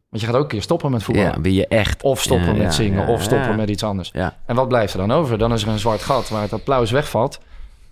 Want 0.09 0.22
je 0.22 0.26
gaat 0.26 0.37
ook 0.37 0.43
een 0.43 0.49
keer 0.49 0.62
stoppen 0.62 0.91
met 0.91 1.03
voetballen. 1.03 1.32
Ja, 1.34 1.41
wil 1.41 1.53
je 1.53 1.66
echt. 1.68 2.03
Of 2.03 2.20
stoppen 2.22 2.55
Ja, 2.57 2.62
met 2.62 2.74
zingen, 2.74 3.07
ja, 3.07 3.12
of 3.12 3.22
stoppen 3.22 3.57
met 3.57 3.68
iets 3.70 3.82
anders. 3.82 4.11
En 4.47 4.55
wat 4.57 4.68
blijft 4.68 4.93
er 4.93 4.99
dan 4.99 5.12
over? 5.12 5.39
Dan 5.39 5.53
is 5.53 5.62
er 5.62 5.68
een 5.68 5.78
zwart 5.78 6.03
gat 6.03 6.28
waar 6.28 6.43
het 6.43 6.53
applaus 6.53 6.91
wegvalt. 6.91 7.41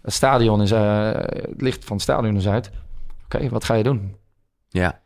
Het 0.03 0.13
stadion 0.13 0.63
is, 0.63 0.71
eh, 0.71 1.11
het 1.15 1.61
licht 1.61 1.85
van 1.85 1.97
het 1.97 2.05
stadion 2.05 2.37
is 2.37 2.49
uit. 2.49 2.71
Oké, 3.25 3.49
wat 3.49 3.65
ga 3.65 3.75
je 3.75 3.83
doen? 3.83 4.17
Ja, 4.69 5.01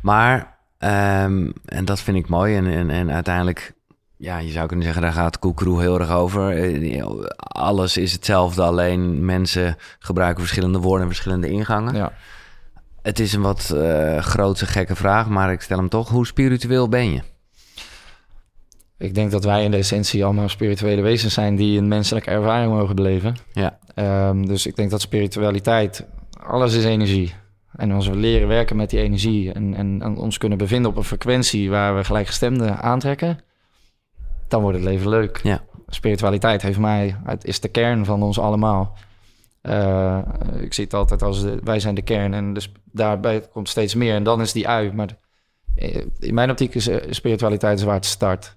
maar, 0.00 0.58
ehm, 0.78 1.50
en 1.64 1.84
dat 1.84 2.00
vind 2.00 2.16
ik 2.16 2.28
mooi. 2.28 2.56
En, 2.56 2.66
en, 2.66 2.90
en 2.90 3.10
uiteindelijk, 3.12 3.72
ja, 4.20 4.38
je 4.38 4.50
zou 4.50 4.66
kunnen 4.66 4.84
zeggen, 4.84 5.02
daar 5.02 5.12
gaat 5.12 5.38
Koekeroe 5.38 5.80
heel 5.80 6.00
erg 6.00 6.10
over. 6.10 6.50
Eh, 6.50 7.04
Alles 7.36 7.96
is 7.96 8.12
hetzelfde, 8.12 8.62
alleen 8.62 9.24
mensen 9.24 9.76
gebruiken 9.98 10.40
verschillende 10.40 10.78
woorden 10.78 11.02
en 11.02 11.12
verschillende 11.12 11.50
ingangen. 11.50 11.94
Ja. 11.94 12.12
Het 13.02 13.18
is 13.18 13.32
een 13.32 13.40
wat 13.42 13.70
eh 13.70 14.18
grootse, 14.18 14.66
gekke 14.66 14.96
vraag, 14.96 15.28
maar 15.28 15.52
ik 15.52 15.60
stel 15.60 15.78
hem 15.78 15.88
toch. 15.88 16.08
Hoe 16.08 16.26
spiritueel 16.26 16.88
ben 16.88 17.12
je? 17.12 17.20
Ik 18.98 19.14
denk 19.14 19.30
dat 19.30 19.44
wij 19.44 19.64
in 19.64 19.70
de 19.70 19.76
essentie 19.76 20.24
allemaal 20.24 20.48
spirituele 20.48 21.02
wezens 21.02 21.34
zijn 21.34 21.56
die 21.56 21.78
een 21.78 21.88
menselijke 21.88 22.30
ervaring 22.30 22.72
mogen 22.72 22.96
beleven. 22.96 23.36
Ja. 23.52 23.78
Ehm, 23.94 24.42
dus 24.42 24.66
ik 24.66 24.76
denk 24.76 24.90
dat 24.90 25.00
spiritualiteit, 25.00 26.06
alles 26.42 26.74
is 26.74 26.84
energie. 26.84 27.34
En 27.76 27.90
als 27.90 28.08
we 28.08 28.16
leren 28.16 28.48
werken 28.48 28.76
met 28.76 28.90
die 28.90 29.00
energie 29.00 29.52
en, 29.52 29.74
en, 29.74 30.02
en 30.02 30.16
ons 30.16 30.38
kunnen 30.38 30.58
bevinden 30.58 30.90
op 30.90 30.96
een 30.96 31.04
frequentie 31.04 31.70
waar 31.70 31.96
we 31.96 32.04
gelijkgestemden 32.04 32.78
aantrekken, 32.78 33.38
dan 34.50 34.62
wordt 34.62 34.76
het 34.78 34.86
leven 34.86 35.08
leuk. 35.08 35.40
Ja. 35.42 35.60
Spiritualiteit 35.86 36.62
heeft 36.62 36.78
mij, 36.78 37.16
het 37.24 37.44
is 37.44 37.60
de 37.60 37.68
kern 37.68 38.04
van 38.04 38.22
ons 38.22 38.38
allemaal. 38.38 38.96
Eh, 39.62 40.18
ik 40.60 40.74
zie 40.74 40.84
het 40.84 40.94
altijd 40.94 41.22
als 41.22 41.42
de- 41.42 41.58
wij 41.64 41.80
zijn 41.80 41.94
de 41.94 42.02
kern 42.02 42.34
en 42.34 42.52
dus 42.54 42.72
daarbij 42.84 43.40
komt 43.52 43.68
steeds 43.68 43.94
meer 43.94 44.14
en 44.14 44.22
dan 44.22 44.40
is 44.40 44.52
die 44.52 44.68
ui. 44.68 44.92
Maar 44.92 45.08
eh, 45.74 46.04
in 46.18 46.34
mijn 46.34 46.50
optiek 46.50 46.74
is 46.74 46.88
eh, 46.88 46.96
spiritualiteit 47.10 47.78
is 47.78 47.84
waar 47.84 47.94
het 47.94 48.04
start. 48.06 48.56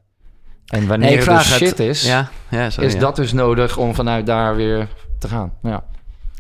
En 0.68 0.88
wanneer 0.88 1.10
Nee, 1.10 1.18
ik 1.20 1.24
het 1.24 1.38
dus 1.38 1.50
het- 1.50 1.58
shit 1.70 1.80
is, 1.80 2.06
Ja, 2.06 2.30
ja 2.50 2.70
sorry, 2.70 2.90
is 2.90 3.00
dat 3.00 3.16
dus 3.16 3.34
nodig 3.34 3.78
om 3.78 3.96
vanuit 3.96 4.26
daar 4.26 4.56
weer 4.56 4.88
te 5.20 5.28
gaan. 5.28 5.54
Ja. 5.62 5.84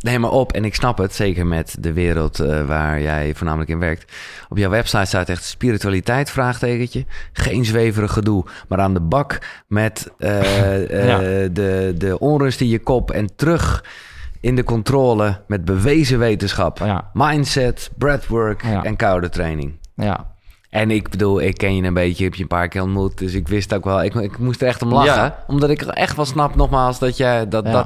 Nee, 0.04 0.20
maar 0.20 0.32
op. 0.32 0.51
En 0.54 0.66
ik 0.66 0.76
snap 0.76 0.97
het, 0.97 1.16
zeker 1.16 1.45
met 1.47 1.76
de 1.80 1.93
wereld 1.93 2.39
eh, 2.39 2.66
waar 2.66 3.01
jij 3.01 3.36
voornamelijk 3.36 3.70
in 3.70 3.80
werkt. 3.80 4.12
Op 4.49 4.58
jouw 4.58 4.70
website 4.70 5.06
staat 5.06 5.30
echt 5.30 5.43
spiritualiteit, 5.43 6.30
vraagtekentje. 6.30 7.06
Geen 7.34 7.66
zweverig 7.66 8.12
gedoe, 8.14 8.45
maar 8.68 8.80
aan 8.80 8.93
de 8.93 8.99
bak 8.99 9.39
met 9.68 10.12
eh, 10.18 10.39
eh, 10.91 11.08
Ja. 11.08 11.18
de, 11.51 11.93
de 11.97 12.20
onrust 12.20 12.62
in 12.62 12.68
je 12.68 12.80
kop 12.80 13.12
en 13.12 13.36
terug 13.36 13.84
in 14.39 14.56
de 14.56 14.64
controle 14.64 15.41
met 15.47 15.66
bewezen 15.66 16.20
wetenschap. 16.20 16.78
Ja. 16.78 17.10
Mindset, 17.14 17.91
breathwork 17.97 18.64
Ja. 18.64 18.84
en 18.84 18.95
koude 18.95 19.30
training. 19.30 19.74
Ja. 19.95 20.32
En 20.70 20.91
ik 20.91 21.10
bedoel, 21.10 21.41
ik 21.41 21.58
ken 21.58 21.76
je 21.76 21.84
een 21.84 21.93
beetje, 21.93 22.24
heb 22.24 22.36
je 22.36 22.41
een 22.41 22.47
paar 22.47 22.68
keer 22.68 22.82
ontmoet. 22.82 23.18
Dus 23.18 23.34
ik 23.34 23.47
wist 23.47 23.74
ook 23.74 23.84
wel, 23.84 24.04
ik, 24.04 24.14
ik 24.14 24.38
moest 24.38 24.62
er 24.62 24.68
echt 24.68 24.82
om 24.82 24.93
lachen. 24.93 25.34
Omdat 25.47 25.70
ik 25.70 25.82
echt 25.82 26.16
wel 26.16 26.26
snap, 26.26 26.56
nogmaals, 26.56 26.99
dat 26.99 27.18
jij 27.18 27.47
dat... 27.47 27.66
Ja. 27.66 27.86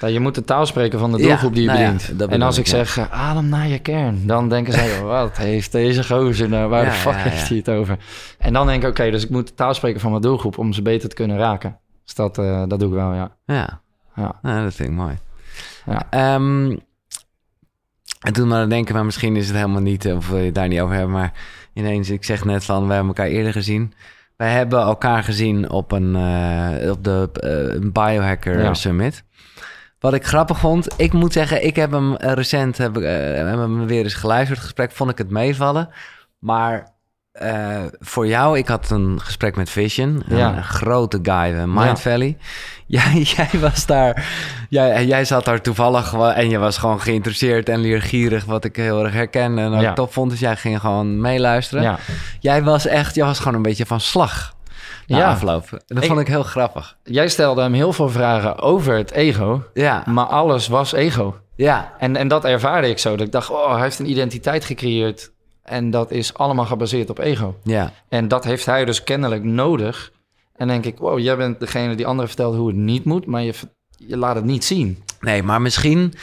Dat 0.00 0.08
Ja, 0.08 0.14
je 0.14 0.20
moet 0.20 0.34
de 0.34 0.44
taal 0.44 0.66
spreken 0.66 0.98
van 0.98 1.12
de 1.12 1.18
doelgroep 1.18 1.54
die 1.54 1.62
je 1.62 1.68
nou 1.68 1.92
bedient. 1.92 2.30
en 2.30 2.42
als 2.42 2.58
ik 2.58 2.66
zeg, 2.66 2.98
eh, 2.98 3.04
adem 3.10 3.48
naar 3.48 3.68
je 3.68 3.78
kern, 3.78 4.26
dan 4.26 4.48
denken 4.48 4.72
zij, 4.72 5.02
wat 5.02 5.36
heeft 5.36 5.72
deze 5.72 6.04
gozer 6.04 6.48
nou, 6.48 6.68
waar 6.68 6.84
de 6.84 6.90
fuck 6.90 7.14
heeft 7.14 7.48
hij 7.48 7.56
het 7.56 7.68
over? 7.68 7.98
En 8.38 8.52
dan 8.52 8.66
denk 8.66 8.82
ik, 8.82 8.88
oké, 8.88 9.10
dus 9.10 9.24
ik 9.24 9.30
moet 9.30 9.48
de 9.48 9.54
taal 9.54 9.74
spreken 9.74 10.00
van 10.00 10.10
mijn 10.10 10.22
doelgroep 10.22 10.58
om 10.58 10.72
ze 10.72 10.82
beter 10.82 11.08
te 11.08 11.14
kunnen 11.14 11.36
raken. 11.36 11.78
Dus 12.04 12.14
dat, 12.14 12.38
eh, 12.38 12.62
dat 12.68 12.78
doe 12.78 12.88
ik 12.88 12.94
wel, 12.94 13.12
ja. 13.14 13.36
ja. 13.46 13.82
Ja. 14.16 14.38
Nou, 14.42 14.64
dat 14.64 14.74
vind 14.74 14.88
ik 14.88 14.94
mooi. 14.94 15.18
Ja. 15.86 16.10
En 18.20 18.32
toen 18.32 18.48
maar 18.48 18.60
aan 18.62 18.68
denken, 18.68 18.94
maar 18.94 19.04
misschien 19.04 19.36
is 19.36 19.46
het 19.46 19.56
helemaal 19.56 19.80
niet, 19.80 20.04
eh, 20.04 20.16
of 20.16 20.28
wil 20.28 20.38
je 20.38 20.44
het 20.44 20.54
daar 20.54 20.68
niet 20.68 20.80
over 20.80 20.94
hebben, 20.94 21.12
maar 21.12 21.32
ineens, 21.72 22.10
ik 22.10 22.24
zeg 22.24 22.44
net 22.44 22.64
van, 22.64 22.86
we 22.86 22.92
hebben 22.92 23.14
elkaar 23.14 23.32
eerder 23.32 23.52
gezien. 23.52 23.92
Wij 24.36 24.52
hebben 24.52 24.80
elkaar 24.80 25.22
gezien 25.22 25.70
op 25.70 25.92
een 25.92 26.16
op 26.90 27.04
de 27.04 27.30
Biohacker 27.92 28.60
Ja. 28.60 28.74
Summit. 28.74 29.24
Wat 30.04 30.14
ik 30.14 30.26
grappig 30.26 30.58
vond, 30.58 30.88
ik 30.96 31.12
moet 31.12 31.32
zeggen, 31.32 31.64
ik 31.64 31.76
heb 31.76 31.90
hem 31.90 32.16
eh, 32.16 32.32
recent 32.32 32.78
heb, 32.78 32.96
ik, 32.96 33.02
eh, 33.02 33.34
heb 33.34 33.58
hem 33.58 33.86
weer 33.86 34.02
eens 34.02 34.14
geluisterd, 34.14 34.58
het 34.58 34.66
gesprek, 34.66 34.92
vond 34.92 35.10
ik 35.10 35.18
het 35.18 35.30
meevallen. 35.30 35.88
Maar 36.38 36.92
eh, 37.32 37.82
voor 38.00 38.26
jou, 38.26 38.58
ik 38.58 38.68
had 38.68 38.90
een 38.90 39.20
gesprek 39.20 39.56
met 39.56 39.70
Vision, 39.70 40.22
een, 40.28 40.64
grote 40.64 41.18
guy, 41.22 41.52
Mind 41.52 41.76
Ja. 41.84 41.96
Valley. 41.96 42.36
Jij, 42.86 43.12
jij 43.36 43.60
was 43.60 43.86
daar, 43.86 44.26
jij, 44.68 45.06
jij 45.06 45.24
zat 45.24 45.44
daar 45.44 45.60
toevallig 45.60 46.12
en 46.12 46.48
je 46.48 46.58
was 46.58 46.78
gewoon 46.78 47.00
geïnteresseerd 47.00 47.68
en 47.68 47.80
leergierig, 47.80 48.44
wat 48.44 48.64
ik 48.64 48.76
heel 48.76 49.04
erg 49.04 49.12
herken 49.12 49.58
en 49.58 49.72
ook 49.72 49.80
Ja. 49.80 49.92
top 49.92 50.12
vond. 50.12 50.30
Dus 50.30 50.40
jij 50.40 50.56
ging 50.56 50.80
gewoon 50.80 51.20
meeluisteren. 51.20 51.98
Jij 52.40 52.62
was 52.62 52.86
echt, 52.86 53.14
jij 53.14 53.26
was 53.26 53.38
gewoon 53.38 53.54
een 53.54 53.62
beetje 53.62 53.86
van 53.86 54.00
slag 54.00 54.53
na 55.06 55.18
Ja. 55.18 55.30
afloop. 55.30 55.66
En 55.72 55.80
dat 55.86 56.02
Ik- 56.02 56.08
vond 56.08 56.20
ik 56.20 56.26
heel 56.28 56.42
grappig. 56.42 56.96
Jij 57.02 57.28
stelde 57.28 57.62
hem 57.62 57.72
heel 57.72 57.92
veel 57.92 58.08
vragen 58.08 58.58
over 58.58 58.96
het 58.96 59.10
ego, 59.10 59.62
Ja, 59.74 60.02
maar 60.06 60.26
alles 60.26 60.68
was 60.68 60.92
ego. 60.92 61.36
ja, 61.56 61.94
En, 61.98 62.16
en 62.16 62.28
dat 62.28 62.44
ervaarde 62.44 62.88
ik 62.88 62.98
zo. 62.98 63.16
Dat 63.16 63.26
ik 63.26 63.32
dacht, 63.32 63.50
oh, 63.50 63.72
hij 63.72 63.82
heeft 63.82 63.98
een 63.98 64.10
identiteit 64.10 64.64
gecreëerd. 64.64 65.32
En 65.62 65.90
dat 65.90 66.10
is 66.10 66.34
allemaal 66.34 66.64
gebaseerd 66.66 67.10
op 67.10 67.18
ego. 67.18 67.56
ja. 67.62 67.92
En 68.08 68.28
dat 68.28 68.44
heeft 68.44 68.66
hij 68.66 68.84
dus 68.84 69.04
kennelijk 69.04 69.42
nodig. 69.44 70.12
En 70.56 70.68
denk 70.68 70.84
ik, 70.84 70.98
wow, 70.98 71.18
jij 71.18 71.36
bent 71.36 71.60
degene 71.60 71.94
die 71.94 72.06
anderen 72.06 72.28
vertelt 72.28 72.56
hoe 72.56 72.66
het 72.66 72.76
niet 72.76 73.04
moet, 73.04 73.26
maar 73.26 73.42
je, 73.42 73.54
je 73.96 74.16
laat 74.16 74.34
het 74.34 74.44
niet 74.44 74.64
zien. 74.64 75.02
Nee, 75.20 75.42
maar 75.42 75.62
misschien, 75.62 76.14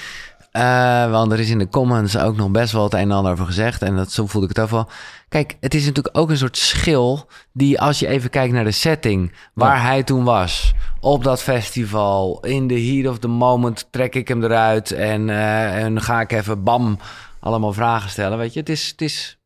eh, 0.51 1.11
want 1.11 1.31
er 1.31 1.39
is 1.39 1.49
in 1.49 1.57
de 1.57 1.67
comments 1.69 2.17
ook 2.17 2.35
nog 2.35 2.49
best 2.49 2.71
wel 2.73 2.83
het 2.83 2.93
een 2.93 2.99
en 2.99 3.11
ander 3.11 3.31
over 3.31 3.45
gezegd. 3.45 3.81
En 3.81 3.95
dat, 3.95 4.11
zo 4.11 4.27
voelde 4.27 4.47
ik 4.47 4.55
het 4.55 4.65
ook 4.65 4.71
wel. 4.71 4.87
Kijk, 5.29 5.57
het 5.59 5.73
is 5.73 5.85
natuurlijk 5.85 6.17
ook 6.17 6.29
een 6.29 6.37
soort 6.37 6.57
schil 6.57 7.27
die 7.53 7.81
als 7.81 7.99
je 7.99 8.07
even 8.07 8.29
kijkt 8.29 8.53
naar 8.53 8.63
de 8.63 8.71
setting 8.71 9.33
waar 9.53 9.75
Ja. 9.75 9.81
hij 9.81 10.03
toen 10.03 10.23
was. 10.23 10.73
Op 10.99 11.23
dat 11.23 11.41
festival, 11.41 12.39
in 12.41 12.67
the 12.67 12.73
heat 12.79 13.11
of 13.11 13.19
the 13.19 13.27
moment, 13.27 13.87
trek 13.91 14.15
ik 14.15 14.27
hem 14.27 14.43
eruit 14.43 14.91
en, 14.91 15.29
eh, 15.29 15.83
en 15.83 16.01
ga 16.01 16.21
ik 16.21 16.31
even 16.31 16.63
bam 16.63 16.99
allemaal 17.39 17.73
vragen 17.73 18.09
stellen. 18.09 18.37
Weet 18.37 18.53
je, 18.53 18.59
het 18.59 18.69
is, 18.69 18.87
het 18.87 19.01
is 19.01 19.37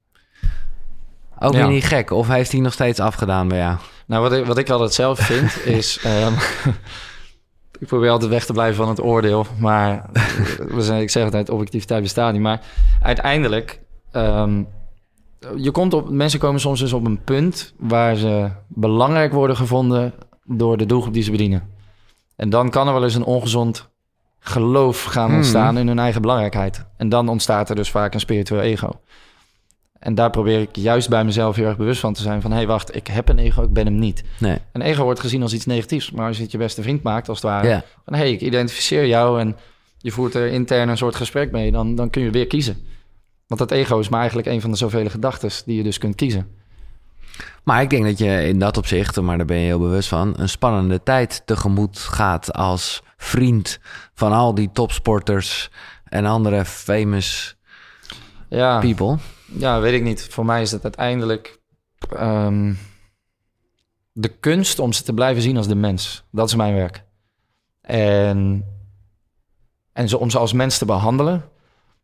ook 1.40 1.54
Ja. 1.54 1.60
weer 1.60 1.68
niet 1.68 1.86
gek. 1.86 2.12
Of 2.12 2.28
heeft 2.28 2.52
hij 2.52 2.62
nog 2.62 2.74
steeds 2.74 3.00
afgedaan 3.00 3.48
bij 3.48 3.58
jou? 3.58 3.78
Nou, 4.08 4.22
wat 4.22 4.34
ik, 4.34 4.46
wat 4.46 4.58
ik 4.58 4.70
altijd 4.70 4.94
zelf 4.94 5.20
vind, 5.20 5.66
is... 5.78 6.00
ehm, 6.04 6.34
ik 7.80 7.88
probeer 7.88 8.10
altijd 8.10 8.32
weg 8.32 8.46
te 8.46 8.54
blijven 8.54 8.76
van 8.76 8.90
het 8.90 9.02
oordeel. 9.04 9.46
Maar 9.60 10.10
we 10.76 10.82
zijn, 10.82 11.02
ik 11.02 11.10
zeg 11.10 11.24
het 11.24 11.36
uit 11.36 11.50
objectiviteit 11.50 12.02
bestaat 12.02 12.34
niet. 12.34 12.42
Maar 12.42 12.62
uiteindelijk... 13.02 13.82
ehm, 14.12 14.64
je 15.56 15.72
komt 15.72 15.94
op, 15.94 16.10
mensen 16.10 16.40
komen 16.40 16.60
soms 16.60 16.80
dus 16.80 16.94
op 16.94 17.06
een 17.06 17.24
punt 17.24 17.74
waar 17.78 18.16
ze 18.16 18.50
belangrijk 18.68 19.34
worden 19.34 19.56
gevonden 19.56 20.14
door 20.44 20.78
de 20.78 20.86
doelgroep 20.86 21.14
die 21.14 21.24
ze 21.24 21.32
bedienen. 21.32 21.70
En 22.36 22.50
dan 22.50 22.70
kan 22.70 22.88
er 22.88 22.94
wel 22.94 23.04
eens 23.04 23.16
een 23.16 23.24
ongezond 23.24 23.90
geloof 24.40 25.04
gaan 25.04 25.28
Hmm. 25.28 25.36
ontstaan 25.36 25.78
in 25.78 25.88
hun 25.88 26.00
eigen 26.00 26.22
belangrijkheid. 26.22 26.86
En 26.98 27.10
dan 27.10 27.30
ontstaat 27.30 27.70
er 27.70 27.76
dus 27.76 27.92
vaak 27.92 28.14
een 28.14 28.20
spiritueel 28.20 28.62
ego. 28.62 28.90
En 30.06 30.16
daar 30.16 30.30
probeer 30.30 30.62
ik 30.62 30.76
juist 30.76 31.10
bij 31.10 31.24
mezelf 31.24 31.56
heel 31.56 31.66
erg 31.66 31.78
bewust 31.78 32.00
van 32.00 32.14
te 32.14 32.22
zijn 32.22 32.42
van... 32.42 32.52
hé, 32.52 32.58
hey, 32.58 32.68
wacht, 32.68 32.96
ik 32.96 33.08
heb 33.08 33.30
een 33.30 33.40
ego, 33.40 33.64
ik 33.64 33.74
ben 33.74 33.86
hem 33.86 34.00
niet. 34.00 34.24
Nee. 34.40 34.58
Een 34.72 34.82
ego 34.82 35.04
wordt 35.04 35.20
gezien 35.20 35.42
als 35.42 35.54
iets 35.54 35.66
negatiefs. 35.66 36.12
Maar 36.12 36.28
als 36.28 36.38
je 36.38 36.44
het 36.44 36.52
je 36.52 36.58
beste 36.58 36.82
vriend 36.82 37.04
maakt, 37.04 37.30
als 37.30 37.42
het 37.42 37.52
ware... 37.52 37.68
Ja. 37.68 37.84
van 38.06 38.14
hé, 38.14 38.20
hey, 38.20 38.32
ik 38.32 38.42
identificeer 38.42 39.08
jou 39.08 39.40
en 39.40 39.58
je 39.98 40.12
voert 40.12 40.34
er 40.34 40.48
intern 40.48 40.90
een 40.90 40.98
soort 40.98 41.16
gesprek 41.16 41.52
mee... 41.52 41.72
dan, 41.72 41.96
dan 41.96 42.10
kun 42.10 42.22
je 42.22 42.30
weer 42.30 42.48
kiezen. 42.48 42.78
Want 43.48 43.60
dat 43.60 43.72
ego 43.72 44.00
is 44.00 44.10
maar 44.10 44.20
eigenlijk 44.20 44.48
een 44.48 44.62
van 44.62 44.72
de 44.72 44.78
zoveel 44.78 45.10
gedachten 45.10 45.50
die 45.66 45.78
je 45.78 45.84
dus 45.84 45.98
kunt 45.98 46.16
kiezen. 46.16 46.48
Maar 47.64 47.82
ik 47.82 47.90
denk 47.90 48.04
dat 48.04 48.18
je 48.18 48.48
in 48.48 48.60
dat 48.60 48.78
opzicht, 48.78 49.22
maar 49.22 49.38
daar 49.38 49.46
ben 49.46 49.58
je 49.58 49.66
heel 49.66 49.80
bewust 49.80 50.10
van, 50.10 50.34
een 50.38 50.50
spannende 50.50 51.04
tijd 51.04 51.42
tegemoet 51.46 52.00
gaat 52.00 52.54
als 52.54 53.04
vriend 53.18 53.80
van 54.14 54.32
al 54.32 54.56
die 54.56 54.70
topsporters 54.74 55.70
en 56.04 56.26
andere 56.26 56.66
famous 56.66 57.56
Ja, 58.50 58.80
people. 58.80 59.18
Ja, 59.46 59.80
weet 59.80 59.94
ik 59.94 60.04
niet. 60.04 60.28
Voor 60.30 60.46
mij 60.46 60.62
is 60.62 60.72
het 60.72 60.84
uiteindelijk 60.84 61.60
ehm, 62.10 62.74
de 64.12 64.28
kunst 64.28 64.80
om 64.80 64.94
ze 64.94 65.04
te 65.04 65.14
blijven 65.14 65.42
zien 65.42 65.58
als 65.58 65.68
de 65.68 65.76
mens. 65.76 66.24
Dat 66.32 66.48
is 66.48 66.56
mijn 66.56 66.74
werk. 66.74 67.04
En, 67.82 68.66
en 69.94 70.10
ze, 70.10 70.18
om 70.18 70.30
ze 70.30 70.38
als 70.38 70.54
mens 70.54 70.78
te 70.78 70.86
behandelen 70.86 71.50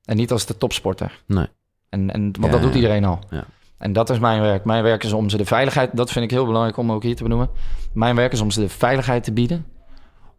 en 0.04 0.18
niet 0.18 0.32
als 0.32 0.46
de 0.46 0.58
topsporter. 0.58 1.24
Nee. 1.26 1.48
En, 1.90 2.12
en, 2.12 2.22
want 2.22 2.46
Ja, 2.46 2.52
dat 2.52 2.62
doet 2.62 2.76
iedereen 2.76 3.06
al. 3.06 3.20
Ja. 3.30 3.46
En 3.78 3.94
dat 3.94 4.10
is 4.10 4.20
mijn 4.20 4.42
werk. 4.42 4.66
Mijn 4.66 4.84
werk 4.84 5.04
is 5.04 5.14
om 5.14 5.30
ze 5.30 5.38
de 5.38 5.46
veiligheid... 5.46 5.96
Dat 5.96 6.12
vind 6.12 6.26
ik 6.26 6.32
heel 6.32 6.46
belangrijk 6.46 6.78
om 6.78 6.92
ook 6.92 7.04
hier 7.04 7.16
te 7.16 7.24
benoemen. 7.24 7.50
Mijn 7.94 8.16
werk 8.16 8.32
is 8.32 8.42
om 8.42 8.52
ze 8.52 8.60
de 8.60 8.70
veiligheid 8.70 9.24
te 9.24 9.34
bieden. 9.34 9.66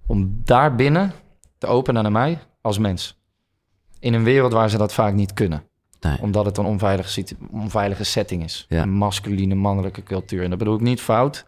Om 0.06 0.40
daarbinnen 0.44 1.12
te 1.58 1.66
openen 1.66 2.02
naar 2.02 2.12
mij 2.12 2.38
als 2.60 2.78
mens. 2.78 3.20
In 3.98 4.14
een 4.14 4.24
wereld 4.24 4.52
waar 4.52 4.70
ze 4.70 4.78
dat 4.78 4.92
vaak 4.92 5.14
niet 5.14 5.32
kunnen. 5.32 5.64
Nee. 6.02 6.18
Omdat 6.20 6.44
het 6.44 6.56
een 6.56 6.64
onveilige, 6.64 7.24
onveilige 7.50 8.04
setting 8.04 8.44
is. 8.44 8.66
Ja. 8.68 8.82
Een 8.82 8.90
masculine, 8.90 9.54
mannelijke 9.54 10.02
cultuur. 10.02 10.42
En 10.42 10.50
dat 10.50 10.58
bedoel 10.58 10.74
ik 10.74 10.80
niet 10.80 11.00
fout. 11.00 11.46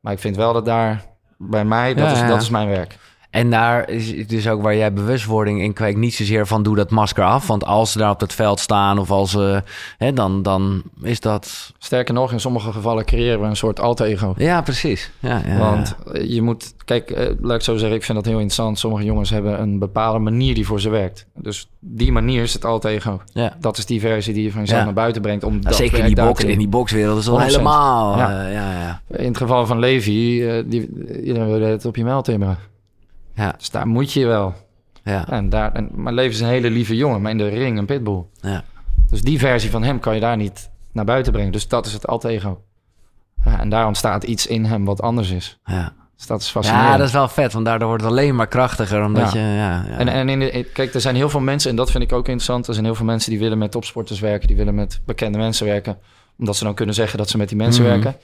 Maar 0.00 0.12
ik 0.12 0.18
vind 0.18 0.36
wel 0.36 0.52
dat 0.52 0.64
daar 0.64 1.06
bij 1.38 1.64
mij... 1.64 1.94
Dat, 1.94 2.16
Ja, 2.16 2.22
is, 2.22 2.28
dat 2.28 2.42
is 2.42 2.50
mijn 2.50 2.68
werk. 2.68 2.98
En 3.30 3.50
daar 3.50 3.88
is 3.88 4.10
het 4.10 4.28
dus 4.28 4.48
ook 4.48 4.62
waar 4.62 4.76
jij 4.76 4.92
bewustwording 4.92 5.62
in 5.62 5.72
kweekt. 5.72 5.98
Niet 5.98 6.14
zozeer 6.14 6.46
van 6.46 6.62
doe 6.62 6.76
dat 6.76 6.90
masker 6.90 7.24
af. 7.24 7.46
Want 7.46 7.64
als 7.64 7.92
ze 7.92 7.98
daar 7.98 8.10
op 8.10 8.20
het 8.20 8.32
veld 8.32 8.60
staan 8.60 8.98
of 8.98 9.10
als 9.10 9.30
ze... 9.30 9.62
Hè, 9.98 10.12
dan, 10.12 10.42
dan 10.42 10.82
is 11.02 11.20
dat... 11.20 11.72
Sterker 11.78 12.14
nog, 12.14 12.32
in 12.32 12.40
sommige 12.40 12.72
gevallen 12.72 13.04
creëren 13.04 13.40
we 13.40 13.46
een 13.46 13.56
soort 13.56 13.80
alter 13.80 14.06
ego. 14.06 14.34
Ja, 14.36 14.62
precies. 14.62 15.10
Ja, 15.18 15.42
ja, 15.46 15.58
Want 15.58 15.96
eh, 16.12 16.30
je 16.30 16.42
moet, 16.42 16.74
kijk, 16.84 17.10
eh, 17.10 17.28
laat 17.40 17.56
ik 17.56 17.62
zo 17.62 17.76
zeggen, 17.76 17.96
ik 17.96 18.04
vind 18.04 18.18
dat 18.18 18.26
heel 18.26 18.34
interessant. 18.34 18.78
Sommige 18.78 19.04
jongens 19.04 19.30
hebben 19.30 19.60
een 19.60 19.78
bepaalde 19.78 20.18
manier 20.18 20.54
die 20.54 20.66
voor 20.66 20.80
ze 20.80 20.90
werkt. 20.90 21.26
Dus 21.34 21.68
die 21.78 22.12
manier 22.12 22.42
is 22.42 22.52
het 22.52 22.64
alter 22.64 22.90
ego. 22.90 23.20
ja. 23.32 23.56
Dat 23.60 23.78
is 23.78 23.86
die 23.86 24.00
versie 24.00 24.34
die 24.34 24.42
je 24.42 24.52
van 24.52 24.60
jezelf 24.60 24.84
naar 24.84 24.92
buiten 24.92 25.22
brengt. 25.22 25.44
Om 25.44 25.54
Ja, 25.54 25.60
dat 25.60 25.74
zeker 25.74 25.98
in 25.98 26.06
die, 26.06 26.24
box, 26.24 26.44
in 26.44 26.58
die 26.58 26.68
boxwereld 26.68 27.18
is 27.18 27.28
100%. 27.28 27.32
helemaal... 27.32 28.16
Ja. 28.16 28.44
eh, 28.46 28.52
ja, 28.52 28.72
ja. 28.72 29.00
In 29.16 29.26
het 29.26 29.36
geval 29.36 29.66
van 29.66 29.78
Levi, 29.78 30.48
eh, 30.48 30.64
die, 30.66 30.88
iedereen 31.22 31.50
wil 31.50 31.60
het 31.60 31.84
op 31.84 31.96
je 31.96 32.04
mel 32.04 32.22
timmeren. 32.22 32.69
Ja, 33.40 33.54
Dus 33.58 33.70
daar 33.70 33.86
moet 33.86 34.12
je 34.12 34.26
wel. 34.26 34.54
ja, 35.04 35.28
En 35.28 35.48
daar, 35.48 35.72
en, 35.72 35.90
maar 35.94 36.12
Levi 36.12 36.28
is 36.28 36.40
een 36.40 36.46
hele 36.48 36.70
lieve 36.70 36.96
jongen, 36.96 37.22
maar 37.22 37.30
in 37.30 37.38
de 37.38 37.48
ring 37.48 37.78
een 37.78 37.86
pitbull. 37.86 38.22
ja. 38.40 38.64
Dus 39.08 39.22
die 39.22 39.38
versie 39.38 39.70
van 39.70 39.82
hem 39.82 39.98
kan 40.00 40.14
je 40.14 40.20
daar 40.20 40.36
niet 40.36 40.70
naar 40.92 41.04
buiten 41.04 41.32
brengen. 41.32 41.52
Dus 41.52 41.68
dat 41.68 41.86
is 41.86 41.92
het 41.92 42.06
alter 42.06 42.30
ego. 42.30 42.62
Ja, 43.44 43.60
en 43.60 43.68
daar 43.68 43.86
ontstaat 43.86 44.24
iets 44.24 44.46
in 44.46 44.64
hem 44.64 44.84
wat 44.84 45.02
anders 45.02 45.30
is. 45.30 45.58
ja. 45.64 45.92
Dus 46.16 46.28
dat 46.28 46.40
is 46.40 46.48
fascinerend. 46.48 46.90
Ja, 46.90 46.96
dat 46.96 47.06
is 47.06 47.12
wel 47.12 47.28
vet, 47.28 47.52
want 47.52 47.64
daardoor 47.64 47.88
wordt 47.88 48.02
het 48.02 48.12
alleen 48.12 48.34
maar 48.34 48.46
krachtiger. 48.46 49.04
Omdat 49.04 49.32
Ja. 49.32 49.40
je, 49.40 49.46
ja, 49.46 49.84
ja. 49.88 49.96
En, 49.98 50.08
en 50.08 50.28
in 50.28 50.40
de, 50.40 50.66
kijk, 50.72 50.94
er 50.94 51.00
zijn 51.00 51.14
heel 51.14 51.28
veel 51.28 51.40
mensen, 51.40 51.70
en 51.70 51.76
dat 51.76 51.90
vind 51.90 52.04
ik 52.04 52.12
ook 52.12 52.26
interessant. 52.26 52.66
Er 52.66 52.72
zijn 52.74 52.86
heel 52.86 52.94
veel 52.94 53.04
mensen 53.06 53.30
die 53.30 53.38
willen 53.40 53.58
met 53.58 53.70
topsporters 53.70 54.20
werken, 54.20 54.46
die 54.48 54.56
willen 54.56 54.74
met 54.74 55.00
bekende 55.04 55.38
mensen 55.38 55.66
werken, 55.66 55.98
omdat 56.38 56.56
ze 56.56 56.64
dan 56.64 56.74
kunnen 56.74 56.94
zeggen 56.94 57.18
dat 57.18 57.28
ze 57.30 57.36
met 57.36 57.48
die 57.48 57.56
mensen 57.56 57.82
Mhm. 57.84 57.92
werken. 57.92 58.16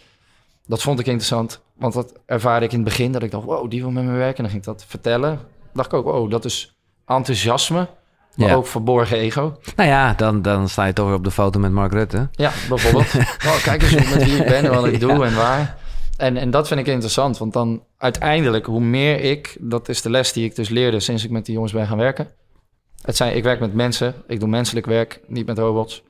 Dat 0.66 0.82
vond 0.82 1.00
ik 1.00 1.06
interessant, 1.06 1.60
want 1.76 1.92
dat 1.94 2.12
ervaarde 2.26 2.66
ik 2.66 2.72
in 2.72 2.78
het 2.80 2.88
begin, 2.88 3.12
dat 3.12 3.22
ik 3.22 3.30
dacht, 3.30 3.44
wow, 3.44 3.70
die 3.70 3.80
wil 3.80 3.90
met 3.90 4.04
me 4.04 4.10
werken. 4.12 4.36
En 4.36 4.42
dan 4.42 4.52
ging 4.52 4.62
ik 4.62 4.68
dat 4.68 4.84
vertellen. 4.88 5.40
dacht 5.72 5.92
ik 5.92 5.94
ook, 5.98 6.06
oh, 6.06 6.30
dat 6.30 6.44
is 6.44 6.76
enthousiasme, 7.06 7.88
maar 8.34 8.48
Ja. 8.48 8.54
ook 8.54 8.66
verborgen 8.66 9.16
ego. 9.16 9.58
Nou 9.76 9.88
ja, 9.88 10.12
dan, 10.14 10.42
dan 10.42 10.68
sta 10.68 10.84
je 10.84 10.92
toch 10.92 11.06
weer 11.06 11.14
op 11.14 11.24
de 11.24 11.30
foto 11.30 11.58
met 11.58 11.72
Mark 11.72 11.92
Rutte. 11.92 12.28
Ja, 12.32 12.52
bijvoorbeeld. 12.68 13.14
oh, 13.46 13.62
kijk 13.62 13.82
eens 13.82 13.92
met 14.10 14.24
wie 14.24 14.36
ik 14.36 14.46
ben 14.48 14.64
en 14.64 14.70
wat 14.74 14.86
ik 14.86 15.00
doe 15.06 15.24
en 15.24 15.34
waar. 15.36 15.76
En, 16.16 16.36
en 16.36 16.50
dat 16.50 16.68
vind 16.68 16.80
ik 16.80 16.86
interessant, 16.86 17.38
want 17.38 17.52
dan 17.52 17.82
uiteindelijk, 17.98 18.66
hoe 18.66 18.80
meer 18.80 19.20
ik, 19.20 19.56
dat 19.60 19.88
is 19.88 20.02
de 20.02 20.10
les 20.10 20.32
die 20.32 20.44
ik 20.44 20.54
dus 20.56 20.68
leerde 20.68 21.00
sinds 21.00 21.24
ik 21.24 21.30
met 21.30 21.44
die 21.44 21.54
jongens 21.54 21.72
ben 21.72 21.86
gaan 21.86 21.98
werken. 21.98 22.28
Het 23.02 23.16
zijn, 23.16 23.36
ik 23.36 23.42
werk 23.42 23.60
met 23.60 23.74
mensen, 23.74 24.14
ik 24.26 24.40
doe 24.40 24.48
menselijk 24.48 24.86
werk, 24.86 25.20
niet 25.26 25.46
met 25.46 25.58
robots. 25.58 26.02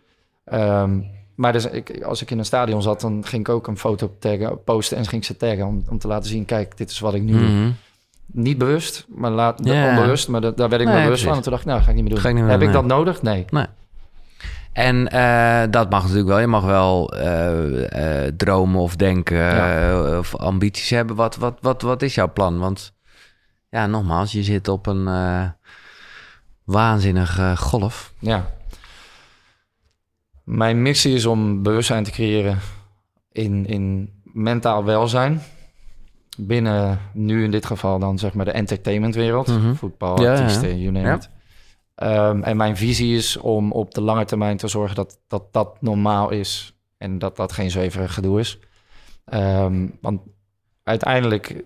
Ehm, 0.44 1.00
maar 1.36 1.52
dus 1.52 1.64
ik, 1.66 2.02
als 2.02 2.22
ik 2.22 2.30
in 2.30 2.38
een 2.38 2.44
stadion 2.44 2.82
zat, 2.82 3.00
dan 3.00 3.24
ging 3.26 3.48
ik 3.48 3.54
ook 3.54 3.66
een 3.66 3.78
foto 3.78 4.16
taggen, 4.18 4.62
posten 4.64 4.96
en 4.96 5.06
ging 5.06 5.20
ik 5.22 5.26
ze 5.26 5.36
taggen 5.36 5.66
om, 5.66 5.84
om 5.88 5.98
te 5.98 6.08
laten 6.08 6.28
zien, 6.30 6.44
kijk, 6.44 6.76
dit 6.76 6.90
is 6.90 6.98
wat 6.98 7.14
ik 7.14 7.22
nu 7.22 7.32
doe. 7.32 7.48
Mhm. 7.48 7.70
Niet 8.26 8.58
bewust, 8.58 9.06
maar 9.08 9.30
laat, 9.30 9.60
Ja. 9.64 9.88
onbewust, 9.88 10.28
maar 10.28 10.40
da- 10.40 10.50
daar 10.50 10.68
werd 10.68 10.80
ik 10.80 10.86
Nee, 10.88 10.96
wel 10.96 11.04
bewust 11.04 11.24
van. 11.24 11.34
En 11.36 11.42
toen 11.42 11.50
dacht 11.52 11.64
ik, 11.64 11.70
nou, 11.70 11.82
ga 11.82 11.88
ik 11.88 11.94
niet 11.94 12.04
meer 12.04 12.12
doen. 12.12 12.22
Ga 12.22 12.28
ik 12.28 12.34
niet 12.34 12.42
meer 12.42 12.52
Heb 12.52 12.60
doen, 12.60 12.68
ik 12.68 12.74
nee. 12.74 12.88
dat 12.88 12.96
nodig? 12.98 13.22
Nee. 13.22 13.44
En 14.72 15.08
eh, 15.08 15.62
dat 15.70 15.90
mag 15.90 16.02
natuurlijk 16.02 16.28
wel. 16.28 16.38
Je 16.38 16.46
mag 16.46 16.64
wel 16.64 17.12
eh, 17.12 18.24
eh, 18.26 18.32
dromen 18.36 18.80
of 18.80 18.96
denken 18.96 19.36
Ja. 19.36 20.18
of 20.18 20.36
ambities 20.36 20.90
hebben. 20.90 21.16
Wat, 21.16 21.36
wat, 21.36 21.58
wat, 21.60 21.82
wat 21.82 22.02
is 22.02 22.14
jouw 22.14 22.32
plan? 22.32 22.58
Want 22.58 22.92
ja, 23.68 23.86
nogmaals, 23.86 24.32
je 24.32 24.42
zit 24.42 24.68
op 24.68 24.86
een 24.86 25.08
waanzinnige 26.64 27.56
golf. 27.56 28.12
Ja. 28.18 28.46
Mijn 30.46 30.82
missie 30.82 31.14
is 31.14 31.26
om 31.26 31.62
bewustzijn 31.62 32.04
te 32.04 32.10
creëren 32.10 32.58
in, 33.32 33.66
in 33.66 34.14
mentaal 34.22 34.84
welzijn. 34.84 35.42
Binnen 36.38 37.00
nu 37.12 37.44
in 37.44 37.50
dit 37.50 37.66
geval 37.66 37.98
dan 37.98 38.18
zeg 38.18 38.34
maar 38.34 38.44
de 38.44 38.50
entertainmentwereld. 38.50 39.46
Mhm. 39.46 39.74
Voetbal, 39.74 40.22
Ja, 40.22 40.32
artiesten, 40.32 40.80
you 40.80 40.92
name 40.92 41.14
it. 41.14 41.30
Ehm, 41.94 42.42
en 42.42 42.56
mijn 42.56 42.76
visie 42.76 43.16
is 43.16 43.36
om 43.36 43.72
op 43.72 43.94
de 43.94 44.00
lange 44.00 44.24
termijn 44.24 44.56
te 44.56 44.68
zorgen 44.68 44.96
dat 44.96 45.18
dat, 45.28 45.52
dat 45.52 45.82
normaal 45.82 46.30
is. 46.30 46.74
En 46.98 47.18
dat 47.18 47.36
dat 47.36 47.52
geen 47.52 47.70
zweverig 47.70 48.14
gedoe 48.14 48.40
is. 48.40 48.58
Ehm, 49.24 49.86
want 50.00 50.20
uiteindelijk 50.82 51.64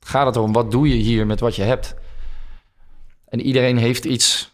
gaat 0.00 0.26
het 0.26 0.36
erom, 0.36 0.52
wat 0.52 0.70
doe 0.70 0.88
je 0.88 0.94
hier 0.94 1.26
met 1.26 1.40
wat 1.40 1.56
je 1.56 1.62
hebt? 1.62 1.94
En 3.28 3.40
iedereen 3.40 3.76
heeft 3.76 4.04
iets, 4.04 4.53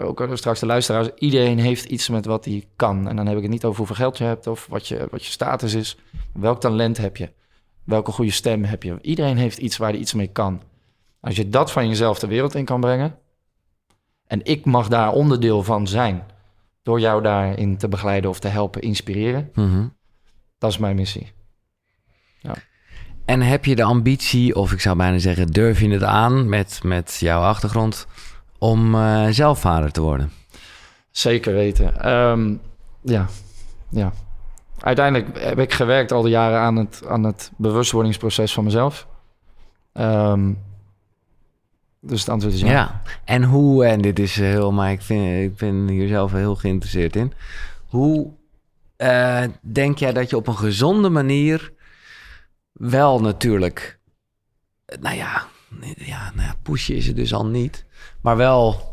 ook 0.00 0.28
straks 0.32 0.60
de 0.60 0.66
luisteraars, 0.66 1.08
iedereen 1.18 1.58
heeft 1.58 1.84
iets 1.84 2.08
met 2.08 2.24
wat 2.24 2.44
hij 2.44 2.66
kan. 2.76 3.08
En 3.08 3.16
dan 3.16 3.26
heb 3.26 3.36
ik 3.36 3.42
het 3.42 3.50
niet 3.50 3.64
over 3.64 3.78
hoeveel 3.78 3.96
geld 3.96 4.18
je 4.18 4.24
hebt 4.24 4.46
of 4.46 4.66
wat 4.66 4.88
je, 4.88 5.06
wat 5.10 5.24
je 5.24 5.30
status 5.30 5.74
is. 5.74 5.96
Welk 6.32 6.60
talent 6.60 6.96
heb 6.96 7.16
je? 7.16 7.32
Welke 7.84 8.12
goede 8.12 8.30
stem 8.30 8.64
heb 8.64 8.82
je? 8.82 8.98
Iedereen 9.00 9.36
heeft 9.36 9.58
iets 9.58 9.76
waar 9.76 9.90
hij 9.90 9.98
iets 9.98 10.14
mee 10.14 10.26
kan. 10.26 10.62
Als 11.20 11.36
je 11.36 11.48
dat 11.48 11.72
van 11.72 11.88
jezelf 11.88 12.18
de 12.18 12.26
wereld 12.26 12.54
in 12.54 12.64
kan 12.64 12.80
brengen, 12.80 13.18
en 14.26 14.40
ik 14.44 14.64
mag 14.64 14.88
daar 14.88 15.12
onderdeel 15.12 15.62
van 15.62 15.86
zijn, 15.86 16.22
door 16.82 17.00
jou 17.00 17.22
daarin 17.22 17.76
te 17.76 17.88
begeleiden 17.88 18.30
of 18.30 18.40
te 18.40 18.48
helpen, 18.48 18.82
inspireren, 18.82 19.50
Mhm. 19.54 19.86
dat 20.58 20.70
is 20.70 20.78
mijn 20.78 20.96
missie. 20.96 21.32
En 23.24 23.40
heb 23.40 23.64
je 23.64 23.76
de 23.76 23.82
ambitie, 23.82 24.54
of 24.56 24.72
ik 24.72 24.80
zou 24.80 24.96
bijna 24.96 25.18
zeggen, 25.18 25.46
durf 25.46 25.80
je 25.80 25.90
het 25.90 26.02
aan 26.02 26.48
met, 26.48 26.80
met 26.82 27.16
jouw 27.20 27.40
achtergrond, 27.40 28.06
om 28.60 28.94
eh, 28.94 29.26
zelf 29.30 29.60
vader 29.60 29.92
te 29.92 30.00
worden? 30.00 30.32
Zeker 31.10 31.52
weten. 31.52 32.00
Ehm, 32.00 32.54
ja, 33.00 33.26
ja. 33.90 34.12
Uiteindelijk 34.78 35.38
heb 35.38 35.58
ik 35.58 35.72
gewerkt 35.72 36.12
al 36.12 36.22
die 36.22 36.30
jaren 36.30 36.58
aan 36.58 36.76
het, 36.76 37.02
aan 37.08 37.24
het 37.24 37.50
bewustwordingsproces 37.56 38.52
van 38.52 38.64
mezelf. 38.64 39.06
Ehm, 39.92 40.52
dus 42.00 42.20
het 42.20 42.28
antwoord 42.28 42.54
is 42.54 42.60
ja. 42.60 42.70
Ja. 42.70 43.02
En 43.24 43.42
hoe, 43.42 43.84
en 43.84 44.00
dit 44.00 44.18
is 44.18 44.36
heel, 44.36 44.72
maar 44.72 44.90
ik, 44.90 45.02
vind, 45.02 45.50
ik 45.50 45.56
ben 45.56 45.88
hier 45.88 46.08
zelf 46.08 46.32
heel 46.32 46.54
geïnteresseerd 46.54 47.16
in. 47.16 47.32
Hoe 47.86 48.30
eh, 48.96 49.42
denk 49.60 49.98
jij 49.98 50.12
dat 50.12 50.30
je 50.30 50.36
op 50.36 50.46
een 50.46 50.56
gezonde 50.56 51.08
manier 51.08 51.72
wel 52.72 53.20
natuurlijk, 53.20 53.98
eh, 54.84 54.98
nou 54.98 55.16
ja, 55.16 55.46
ja, 55.96 56.30
nou 56.34 56.46
ja, 56.46 56.54
pushen 56.62 56.96
is 56.96 57.06
het 57.06 57.16
dus 57.16 57.34
al 57.34 57.46
niet, 57.46 57.84
maar 58.22 58.36
wel, 58.36 58.88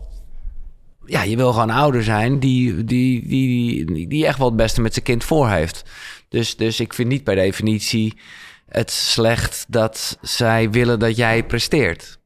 ja, 1.05 1.23
je 1.23 1.35
wil 1.35 1.51
gewoon 1.51 1.69
ouder 1.69 2.03
zijn 2.03 2.39
die, 2.39 2.83
die, 2.83 3.27
die, 3.27 3.85
die, 3.85 4.07
die 4.07 4.25
echt 4.25 4.37
wel 4.37 4.47
het 4.47 4.55
beste 4.55 4.81
met 4.81 4.93
zijn 4.93 5.05
kind 5.05 5.23
voor 5.23 5.49
heeft. 5.49 5.83
Dus, 6.29 6.55
dus 6.55 6.79
ik 6.79 6.93
vind 6.93 7.09
niet 7.09 7.23
per 7.23 7.35
definitie 7.35 8.17
het 8.69 8.91
slecht 8.91 9.65
dat 9.67 10.17
zij 10.21 10.69
willen 10.71 10.99
dat 10.99 11.15
jij 11.15 11.43
presteert. 11.45 12.19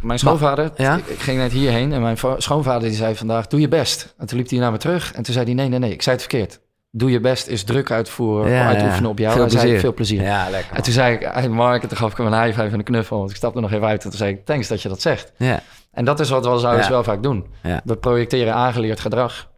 Mijn 0.00 0.18
schoonvader, 0.18 0.72
Ja? 0.76 0.96
ik, 1.06 1.18
ging 1.18 1.38
net 1.38 1.52
hierheen 1.52 1.92
en 1.92 2.00
mijn 2.00 2.18
va- 2.18 2.40
schoonvader 2.40 2.88
die 2.88 2.96
zei 2.96 3.14
vandaag, 3.16 3.46
doe 3.46 3.60
je 3.60 3.68
best. 3.68 4.14
En 4.18 4.26
toen 4.26 4.38
liep 4.38 4.50
hij 4.50 4.58
naar 4.58 4.72
me 4.72 4.78
terug 4.78 5.12
en 5.12 5.22
toen 5.22 5.34
zei 5.34 5.46
hij, 5.46 5.54
nee, 5.54 5.68
nee, 5.68 5.78
nee, 5.78 5.92
ik 5.92 6.02
zei 6.02 6.16
het 6.16 6.24
verkeerd. 6.28 6.60
Doe 6.94 7.10
je 7.10 7.20
best 7.20 7.46
is 7.46 7.64
druk 7.64 7.90
uitvoeren, 7.90 8.50
Ja, 8.50 8.66
uitoefenen 8.66 9.02
ja. 9.02 9.08
op 9.08 9.18
jou. 9.18 9.32
Veel 9.34 9.50
zei, 9.50 9.60
plezier. 9.62 9.80
veel 9.80 9.94
plezier. 9.94 10.22
Ja, 10.22 10.50
lekker. 10.50 10.76
En 10.76 10.82
toen 10.82 10.92
zei 10.92 11.14
ik, 11.14 11.22
hey 11.32 11.48
Mark, 11.48 11.82
en 11.82 11.88
toen 11.88 11.96
gaf 11.98 12.10
ik 12.10 12.16
hem 12.16 12.26
een 12.26 12.42
high 12.42 12.58
five 12.60 12.72
en 12.72 12.78
een 12.78 12.84
knuffel. 12.84 13.18
Want 13.18 13.30
ik 13.30 13.36
stapte 13.36 13.60
nog 13.60 13.72
even 13.72 13.86
uit 13.86 14.04
en 14.04 14.08
toen 14.10 14.18
zei 14.18 14.32
ik, 14.32 14.44
thanks 14.44 14.68
dat 14.68 14.82
je 14.82 14.88
dat 14.88 15.00
zegt. 15.00 15.32
Ja, 15.36 15.60
En 15.90 16.04
dat 16.04 16.20
is 16.20 16.30
wat 16.30 16.44
we 16.44 16.50
als 16.50 16.64
ouders 16.64 16.86
Ja. 16.86 16.92
wel 16.92 17.04
vaak 17.04 17.22
doen. 17.22 17.46
ja. 17.62 17.80
We 17.84 17.96
projecteren 17.96 18.54
aangeleerd 18.54 19.00
gedrag 19.00 19.50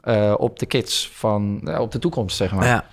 eh, 0.00 0.34
op 0.36 0.58
de 0.58 0.66
kids 0.66 1.10
van 1.14 1.70
op 1.78 1.92
de 1.92 1.98
toekomst, 1.98 2.36
zeg 2.36 2.52
maar. 2.52 2.66
ja. 2.66 2.84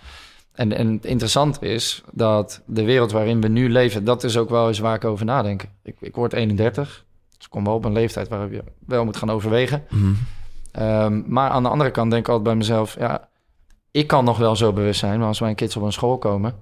En, 0.54 0.74
en 0.74 0.94
het 0.94 1.06
interessante 1.06 1.60
is 1.68 2.04
dat 2.12 2.62
de 2.66 2.84
wereld 2.84 3.12
waarin 3.12 3.42
we 3.42 3.48
nu 3.48 3.70
leven, 3.72 4.04
dat 4.04 4.24
is 4.24 4.38
ook 4.38 4.50
wel 4.50 4.68
eens 4.68 4.80
waar 4.80 4.96
ik 4.96 5.06
over 5.06 5.26
nadenk. 5.26 5.64
Ik, 5.84 5.96
ik 6.00 6.16
word 6.16 6.34
31, 6.34 7.06
dus 7.38 7.46
ik 7.46 7.52
kom 7.52 7.64
wel 7.64 7.74
op 7.74 7.86
een 7.86 7.94
leeftijd 7.94 8.28
waar 8.28 8.52
je 8.52 8.64
wel 8.86 9.06
moet 9.06 9.18
gaan 9.18 9.30
overwegen. 9.32 9.84
Mhm. 9.90 10.12
Ehm, 10.72 11.22
maar 11.26 11.50
aan 11.50 11.64
de 11.64 11.70
andere 11.70 11.92
kant 11.92 12.12
denk 12.12 12.22
ik 12.22 12.28
altijd 12.28 12.48
bij 12.48 12.56
mezelf, 12.56 12.96
ja, 13.00 13.28
ik 13.98 14.08
kan 14.08 14.26
nog 14.26 14.38
wel 14.38 14.56
zo 14.56 14.74
bewust 14.74 15.00
zijn, 15.00 15.20
maar 15.20 15.28
als 15.28 15.40
mijn 15.40 15.56
kids 15.56 15.76
op 15.76 15.84
een 15.84 15.92
school 15.92 16.18
komen 16.18 16.56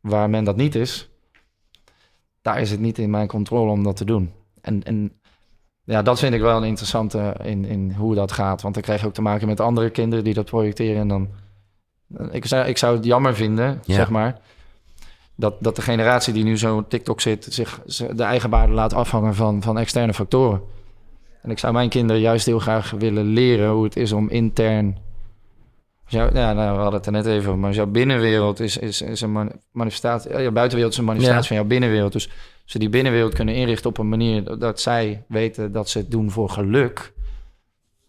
waar 0.00 0.30
men 0.30 0.44
dat 0.44 0.56
niet 0.56 0.74
is, 0.74 1.08
daar 2.42 2.60
is 2.60 2.70
het 2.70 2.80
niet 2.80 2.98
in 2.98 3.10
mijn 3.10 3.28
controle 3.28 3.70
om 3.70 3.82
dat 3.82 3.96
te 3.96 4.04
doen. 4.04 4.32
En, 4.60 4.82
en 4.82 5.12
ja, 5.84 6.02
dat 6.02 6.18
vind 6.18 6.34
ik 6.34 6.40
wel 6.40 6.56
een 6.56 6.64
interessante 6.68 7.36
in, 7.42 7.64
in 7.64 7.92
hoe 7.92 8.14
dat 8.14 8.32
gaat, 8.32 8.62
want 8.62 8.74
dan 8.74 8.82
krijg 8.82 9.00
je 9.00 9.06
ook 9.06 9.14
te 9.14 9.22
maken 9.22 9.46
met 9.46 9.60
andere 9.60 9.90
kinderen 9.90 10.24
die 10.24 10.34
dat 10.34 10.44
projecteren 10.44 11.00
en 11.00 11.08
dan, 11.08 11.28
ik 12.30 12.46
zou, 12.46 12.66
ik 12.66 12.78
zou 12.78 12.96
het 12.96 13.04
jammer 13.04 13.34
vinden, 13.34 13.80
Ja. 13.84 13.94
zeg 13.94 14.10
maar, 14.10 14.40
dat, 15.34 15.54
dat 15.60 15.76
de 15.76 15.82
generatie 15.82 16.32
die 16.32 16.44
nu 16.44 16.58
zo 16.58 16.76
op 16.76 16.90
TikTok 16.90 17.20
zit, 17.20 17.46
zich 17.50 17.80
de 18.14 18.22
eigen 18.22 18.50
waarde 18.50 18.72
laat 18.72 18.92
afhangen 18.92 19.34
van, 19.34 19.62
van 19.62 19.78
externe 19.78 20.14
factoren. 20.14 20.60
En 21.42 21.50
ik 21.50 21.58
zou 21.58 21.72
mijn 21.72 21.88
kinderen 21.88 22.22
juist 22.22 22.46
heel 22.46 22.58
graag 22.58 22.90
willen 22.90 23.24
leren 23.24 23.70
hoe 23.70 23.84
het 23.84 23.96
is 23.96 24.12
om 24.12 24.28
intern. 24.28 24.98
Jou, 26.08 26.34
ja, 26.34 26.52
nou, 26.52 26.70
we 26.76 26.76
hadden 26.82 26.94
het 26.94 27.06
er 27.06 27.12
net 27.12 27.26
even 27.26 27.48
over, 27.48 27.58
maar 27.58 27.72
jouw 27.72 27.86
binnenwereld 27.86 28.60
is, 28.60 28.76
is, 28.76 29.02
is 29.02 29.20
een 29.20 29.32
man- 29.32 29.52
manifestatie. 29.70 30.30
Ja, 30.30 30.40
jouw 30.40 30.50
buitenwereld 30.50 30.92
is 30.92 30.98
een 30.98 31.04
manifestatie 31.04 31.42
Ja. 31.42 31.46
van 31.48 31.56
jouw 31.56 31.66
binnenwereld. 31.66 32.12
Dus 32.12 32.28
ze 32.64 32.78
die 32.78 32.88
binnenwereld 32.88 33.34
kunnen 33.34 33.54
inrichten 33.54 33.90
op 33.90 33.98
een 33.98 34.08
manier 34.08 34.58
dat- 34.58 34.80
zij 34.80 35.22
weten 35.28 35.72
dat 35.72 35.88
ze 35.88 35.98
het 35.98 36.10
doen 36.10 36.30
voor 36.30 36.50
geluk. 36.50 37.12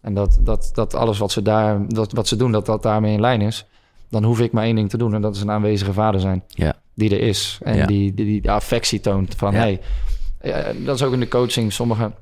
En 0.00 0.14
dat, 0.14 0.38
dat, 0.40 0.70
dat 0.74 0.94
alles 0.94 1.18
wat 1.18 1.32
ze, 1.32 1.42
daar, 1.42 1.88
dat, 1.88 2.12
wat 2.12 2.28
ze 2.28 2.36
doen, 2.36 2.52
dat 2.52 2.66
dat 2.66 2.82
daarmee 2.82 3.12
in 3.12 3.20
lijn 3.20 3.40
is. 3.40 3.66
Dan 4.10 4.24
hoef 4.24 4.40
ik 4.40 4.52
maar 4.52 4.64
één 4.64 4.74
ding 4.74 4.90
te 4.90 4.96
doen 4.98 5.14
en 5.14 5.20
dat 5.20 5.34
is 5.36 5.40
een 5.42 5.50
aanwezige 5.50 5.92
vader 5.92 6.20
zijn 6.20 6.42
Ja. 6.48 6.74
die 6.94 7.10
er 7.10 7.20
is. 7.20 7.58
En 7.62 7.76
Ja. 7.76 7.86
die, 7.86 8.14
die, 8.14 8.40
die 8.40 8.50
affectie 8.50 9.00
toont 9.00 9.34
van... 9.34 9.54
Hey, 9.54 9.80
eh, 10.38 10.66
dat 10.84 10.94
is 10.94 11.02
ook 11.02 11.12
in 11.12 11.20
de 11.20 11.28
coaching. 11.28 11.72
Sommigen 11.72 12.14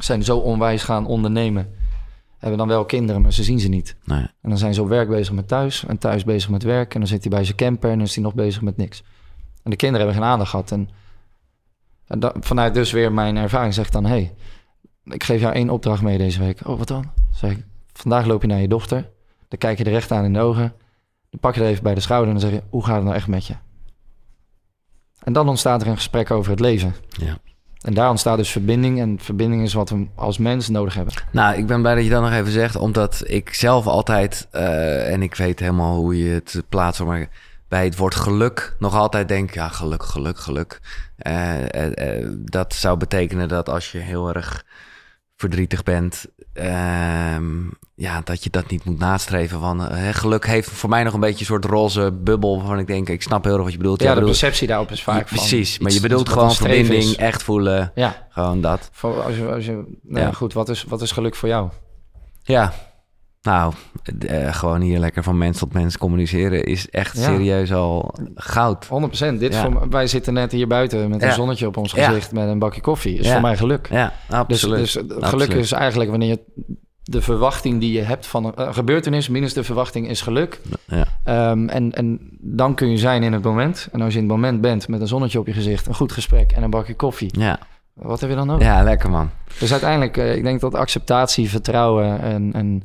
zijn 0.00 0.22
zo 0.24 0.36
onwijs 0.38 0.82
gaan 0.82 1.06
ondernemen. 1.06 1.74
Hebben 2.38 2.58
dan 2.58 2.68
wel 2.68 2.84
kinderen, 2.84 3.22
maar 3.22 3.32
ze 3.32 3.42
zien 3.42 3.60
ze 3.60 3.68
niet. 3.68 3.96
Nee. 4.04 4.18
En 4.18 4.48
dan 4.48 4.58
zijn 4.58 4.74
ze 4.74 4.82
op 4.82 4.88
werk 4.88 5.08
bezig 5.08 5.34
met 5.34 5.48
thuis. 5.48 5.84
En 5.86 5.98
thuis 5.98 6.24
bezig 6.24 6.50
met 6.50 6.62
werk. 6.62 6.94
En 6.94 7.00
dan 7.00 7.08
zit 7.08 7.20
hij 7.20 7.30
bij 7.30 7.44
zijn 7.44 7.56
camper 7.56 7.90
en 7.90 7.96
dan 7.96 8.06
is 8.06 8.14
hij 8.14 8.24
nog 8.24 8.34
bezig 8.34 8.62
met 8.62 8.76
niks. 8.76 9.02
En 9.62 9.70
de 9.70 9.76
kinderen 9.76 10.06
hebben 10.06 10.22
geen 10.22 10.32
aandacht 10.32 10.50
gehad. 10.50 10.72
En, 10.72 10.88
en 12.06 12.20
da- 12.20 12.34
vanuit 12.40 12.74
dus 12.74 12.92
weer 12.92 13.12
mijn 13.12 13.36
ervaring 13.36 13.74
zeg 13.74 13.86
ik 13.86 13.92
dan... 13.92 14.06
Hey, 14.06 14.34
ik 15.04 15.24
geef 15.24 15.40
jou 15.40 15.54
één 15.54 15.70
opdracht 15.70 16.02
mee 16.02 16.18
deze 16.18 16.38
week. 16.38 16.66
Oh, 16.66 16.78
wat 16.78 16.88
dan? 16.88 17.10
Zeg 17.32 17.50
ik, 17.50 17.64
vandaag 17.92 18.26
loop 18.26 18.42
je 18.42 18.48
naar 18.48 18.60
je 18.60 18.68
dochter. 18.68 19.10
Dan 19.48 19.58
kijk 19.58 19.78
je 19.78 19.84
er 19.84 19.90
recht 19.90 20.12
aan 20.12 20.24
in 20.24 20.32
de 20.32 20.40
ogen. 20.40 20.72
Dan 21.30 21.40
pak 21.40 21.54
je 21.54 21.60
er 21.60 21.66
even 21.66 21.82
bij 21.82 21.94
de 21.94 22.00
schouder 22.00 22.34
en 22.34 22.40
dan 22.40 22.50
zeg 22.50 22.58
je... 22.58 22.64
Hoe 22.70 22.84
gaat 22.84 22.94
het 22.94 23.04
nou 23.04 23.16
echt 23.16 23.28
met 23.28 23.46
je? 23.46 23.54
En 25.22 25.32
dan 25.32 25.48
ontstaat 25.48 25.82
er 25.82 25.88
een 25.88 25.96
gesprek 25.96 26.30
over 26.30 26.50
het 26.50 26.60
leven. 26.60 26.94
Ja. 27.08 27.38
En 27.88 27.94
daar 27.94 28.10
ontstaat 28.10 28.36
dus 28.36 28.50
verbinding. 28.50 29.00
En 29.00 29.18
verbinding 29.20 29.62
is 29.62 29.72
wat 29.72 29.90
we 29.90 30.06
als 30.14 30.38
mens 30.38 30.68
nodig 30.68 30.94
hebben. 30.94 31.14
Nou, 31.32 31.56
ik 31.56 31.66
ben 31.66 31.80
blij 31.80 31.94
dat 31.94 32.04
je 32.04 32.10
dat 32.10 32.22
nog 32.22 32.32
even 32.32 32.52
zegt, 32.52 32.76
omdat 32.76 33.22
ik 33.26 33.54
zelf 33.54 33.86
altijd, 33.86 34.48
eh, 34.50 35.12
en 35.12 35.22
ik 35.22 35.34
weet 35.34 35.60
helemaal 35.60 35.96
hoe 35.96 36.18
je 36.18 36.30
het 36.30 36.62
plaatst, 36.68 37.04
maar 37.04 37.28
bij 37.68 37.84
het 37.84 37.96
woord 37.96 38.14
geluk 38.14 38.76
nog 38.78 38.94
altijd 38.94 39.28
denk, 39.28 39.54
ja, 39.54 39.68
geluk, 39.68 40.02
geluk, 40.02 40.38
geluk. 40.38 40.80
Eh, 41.16 42.18
eh, 42.18 42.28
dat 42.38 42.74
zou 42.74 42.96
betekenen 42.96 43.48
dat 43.48 43.68
als 43.68 43.92
je 43.92 43.98
heel 43.98 44.34
erg 44.34 44.64
verdrietig 45.36 45.82
bent, 45.82 46.26
ehm, 46.58 47.44
ja, 47.94 48.20
dat 48.24 48.44
je 48.44 48.50
dat 48.50 48.70
niet 48.70 48.84
moet 48.84 48.98
nastreven. 48.98 49.60
Van, 49.60 49.84
eh, 49.88 49.96
hè, 49.98 50.12
geluk 50.12 50.46
heeft 50.46 50.70
voor 50.70 50.88
mij 50.88 51.02
nog 51.04 51.14
een 51.14 51.20
beetje 51.20 51.38
een 51.40 51.46
soort 51.46 51.64
roze 51.64 52.12
bubbel 52.12 52.56
waarvan 52.58 52.78
ik 52.78 52.86
denk, 52.86 53.08
ik 53.08 53.22
snap 53.22 53.44
heel 53.44 53.52
erg 53.54 53.62
wat 53.62 53.72
je 53.72 53.78
bedoelt. 53.78 54.00
Ja, 54.00 54.08
de 54.08 54.14
bedoelt- 54.14 54.30
perceptie 54.30 54.66
daarop 54.66 54.90
is 54.90 55.02
vaak 55.02 55.20
Ja, 55.20 55.26
van 55.26 55.36
precies, 55.38 55.78
maar 55.78 55.86
iets- 55.86 55.96
je 55.96 56.02
bedoelt 56.08 56.20
iets 56.26 56.32
gewoon 56.32 56.54
verbinding, 56.54 57.02
is. 57.02 57.16
echt 57.16 57.42
voelen, 57.42 57.92
Ja, 57.94 58.26
gewoon 58.28 58.60
dat. 58.60 58.88
voor, 58.92 59.22
als 59.22 59.36
je, 59.36 59.46
als 59.52 59.64
je, 59.64 59.98
nou. 60.02 60.26
Ja. 60.26 60.32
goed, 60.32 60.52
wat 60.52 60.68
is, 60.68 60.84
wat 60.88 61.02
is 61.02 61.12
geluk 61.12 61.34
voor 61.34 61.48
jou? 61.48 61.68
Ja, 62.42 62.72
nou, 63.42 63.72
eh, 64.26 64.54
gewoon 64.54 64.80
hier 64.80 64.98
lekker 64.98 65.22
van 65.22 65.38
mens 65.38 65.58
tot 65.58 65.72
mens 65.72 65.98
communiceren 65.98 66.64
is 66.64 66.90
echt 66.90 67.16
Ja. 67.16 67.22
serieus 67.22 67.72
al 67.72 68.14
goud. 68.34 68.86
100%. 68.86 69.38
Dit 69.40 69.54
Ja. 69.54 69.62
voor, 69.70 69.88
wij 69.88 70.06
zitten 70.06 70.32
net 70.32 70.52
hier 70.52 70.66
buiten 70.66 71.10
met 71.10 71.22
een 71.22 71.28
Ja. 71.28 71.34
zonnetje 71.34 71.66
op 71.66 71.76
ons 71.76 71.92
gezicht 71.92 72.32
met 72.32 72.48
een 72.48 72.58
bakje 72.58 72.80
koffie. 72.80 73.18
Is 73.18 73.30
voor 73.32 73.40
mij 73.40 73.56
geluk. 73.56 73.88
Ja, 73.90 74.12
Dus, 74.28 74.36
absoluut. 74.36 74.78
dus 74.78 74.94
het 74.94 75.04
geluk 75.12 75.22
Absoluut. 75.24 75.54
is 75.64 75.72
eigenlijk 75.72 76.10
wanneer 76.10 76.28
je 76.28 76.40
de 77.02 77.22
verwachting 77.22 77.80
die 77.80 77.92
je 77.92 78.00
hebt 78.02 78.26
van 78.26 78.44
een 78.44 78.54
eh, 78.54 78.72
gebeurtenis 78.74 79.28
minus 79.28 79.52
de 79.52 79.64
verwachting 79.64 80.08
is 80.08 80.20
geluk. 80.20 80.60
Ja. 80.86 81.04
Ehm, 81.24 81.68
en, 81.68 81.92
en 81.92 82.18
dan 82.40 82.74
kun 82.74 82.90
je 82.90 82.96
zijn 82.98 83.22
in 83.22 83.32
het 83.32 83.42
moment. 83.42 83.88
En 83.92 84.00
als 84.00 84.12
je 84.12 84.18
in 84.18 84.24
het 84.24 84.34
moment 84.34 84.60
bent 84.60 84.88
met 84.88 85.00
een 85.00 85.06
zonnetje 85.08 85.38
op 85.38 85.46
je 85.46 85.52
gezicht, 85.52 85.86
een 85.86 85.94
goed 85.94 86.12
gesprek 86.12 86.52
en 86.52 86.62
een 86.62 86.70
bakje 86.70 86.94
koffie, 86.94 87.38
Ja. 87.40 87.58
wat 87.94 88.20
heb 88.20 88.30
je 88.30 88.36
dan 88.36 88.46
nodig? 88.46 88.66
ja, 88.66 88.82
lekker 88.82 89.10
man. 89.10 89.30
Dus 89.58 89.70
uiteindelijk, 89.72 90.16
eh, 90.16 90.34
ik 90.36 90.42
denk 90.42 90.60
dat 90.60 90.74
acceptatie, 90.74 91.48
vertrouwen 91.50 92.20
en, 92.20 92.52
en 92.52 92.82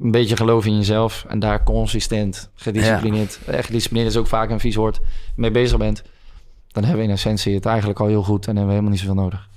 een 0.00 0.10
beetje 0.10 0.36
geloof 0.36 0.66
in 0.66 0.76
jezelf 0.76 1.24
en 1.28 1.38
daar 1.38 1.62
consistent, 1.62 2.50
gedisciplineerd, 2.54 3.38
echt 3.46 3.66
gedisciplineerd 3.66 4.10
is 4.10 4.16
ook 4.16 4.26
vaak 4.26 4.50
een 4.50 4.60
vies 4.60 4.74
woord, 4.74 5.00
mee 5.36 5.50
bezig 5.50 5.78
bent, 5.78 6.02
dan 6.68 6.82
hebben 6.82 7.02
we 7.02 7.08
in 7.08 7.14
essentie 7.14 7.54
het 7.54 7.66
eigenlijk 7.66 8.00
al 8.00 8.06
heel 8.06 8.22
goed 8.22 8.46
en 8.46 8.56
hebben 8.56 8.64
we 8.64 8.70
helemaal 8.70 8.90
niet 8.90 9.00
zoveel 9.00 9.22
nodig. 9.22 9.48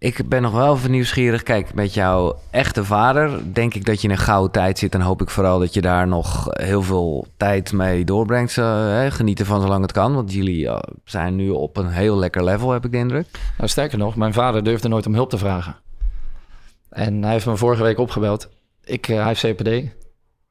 Ik 0.00 0.28
ben 0.28 0.42
nog 0.42 0.52
wel 0.52 0.74
even 0.74 0.90
nieuwsgierig. 0.90 1.42
Kijk, 1.42 1.74
met 1.74 1.94
jouw 1.94 2.38
echte 2.50 2.84
vader 2.84 3.52
denk 3.52 3.74
ik 3.74 3.84
dat 3.84 4.00
je 4.00 4.08
in 4.08 4.12
een 4.12 4.20
gouden 4.20 4.52
tijd 4.52 4.78
zit. 4.78 4.94
En 4.94 5.00
hoop 5.00 5.22
ik 5.22 5.30
vooral 5.30 5.58
dat 5.58 5.74
je 5.74 5.80
daar 5.80 6.08
nog 6.08 6.46
heel 6.48 6.82
veel 6.82 7.26
tijd 7.36 7.72
mee 7.72 8.04
doorbrengt. 8.04 8.52
Zo, 8.52 8.62
hè, 8.62 9.10
genieten 9.10 9.46
van 9.46 9.60
zolang 9.60 9.82
het 9.82 9.92
kan. 9.92 10.14
Want 10.14 10.32
jullie 10.32 10.68
eh, 10.68 10.78
zijn 11.04 11.36
nu 11.36 11.50
op 11.50 11.76
een 11.76 11.88
heel 11.88 12.16
lekker 12.16 12.44
level, 12.44 12.70
heb 12.70 12.84
ik 12.84 12.92
de 12.92 12.98
indruk. 12.98 13.26
Nou, 13.56 13.68
sterker 13.68 13.98
nog, 13.98 14.16
mijn 14.16 14.32
vader 14.32 14.64
durfde 14.64 14.88
nooit 14.88 15.06
om 15.06 15.14
hulp 15.14 15.30
te 15.30 15.38
vragen. 15.38 15.76
En 16.88 17.22
hij 17.22 17.32
heeft 17.32 17.46
me 17.46 17.56
vorige 17.56 17.82
week 17.82 17.98
opgebeld. 17.98 18.48
Ik, 18.88 19.08
eh, 19.08 19.16
hij 19.16 19.26
heeft 19.26 19.40
CPD. 19.46 19.96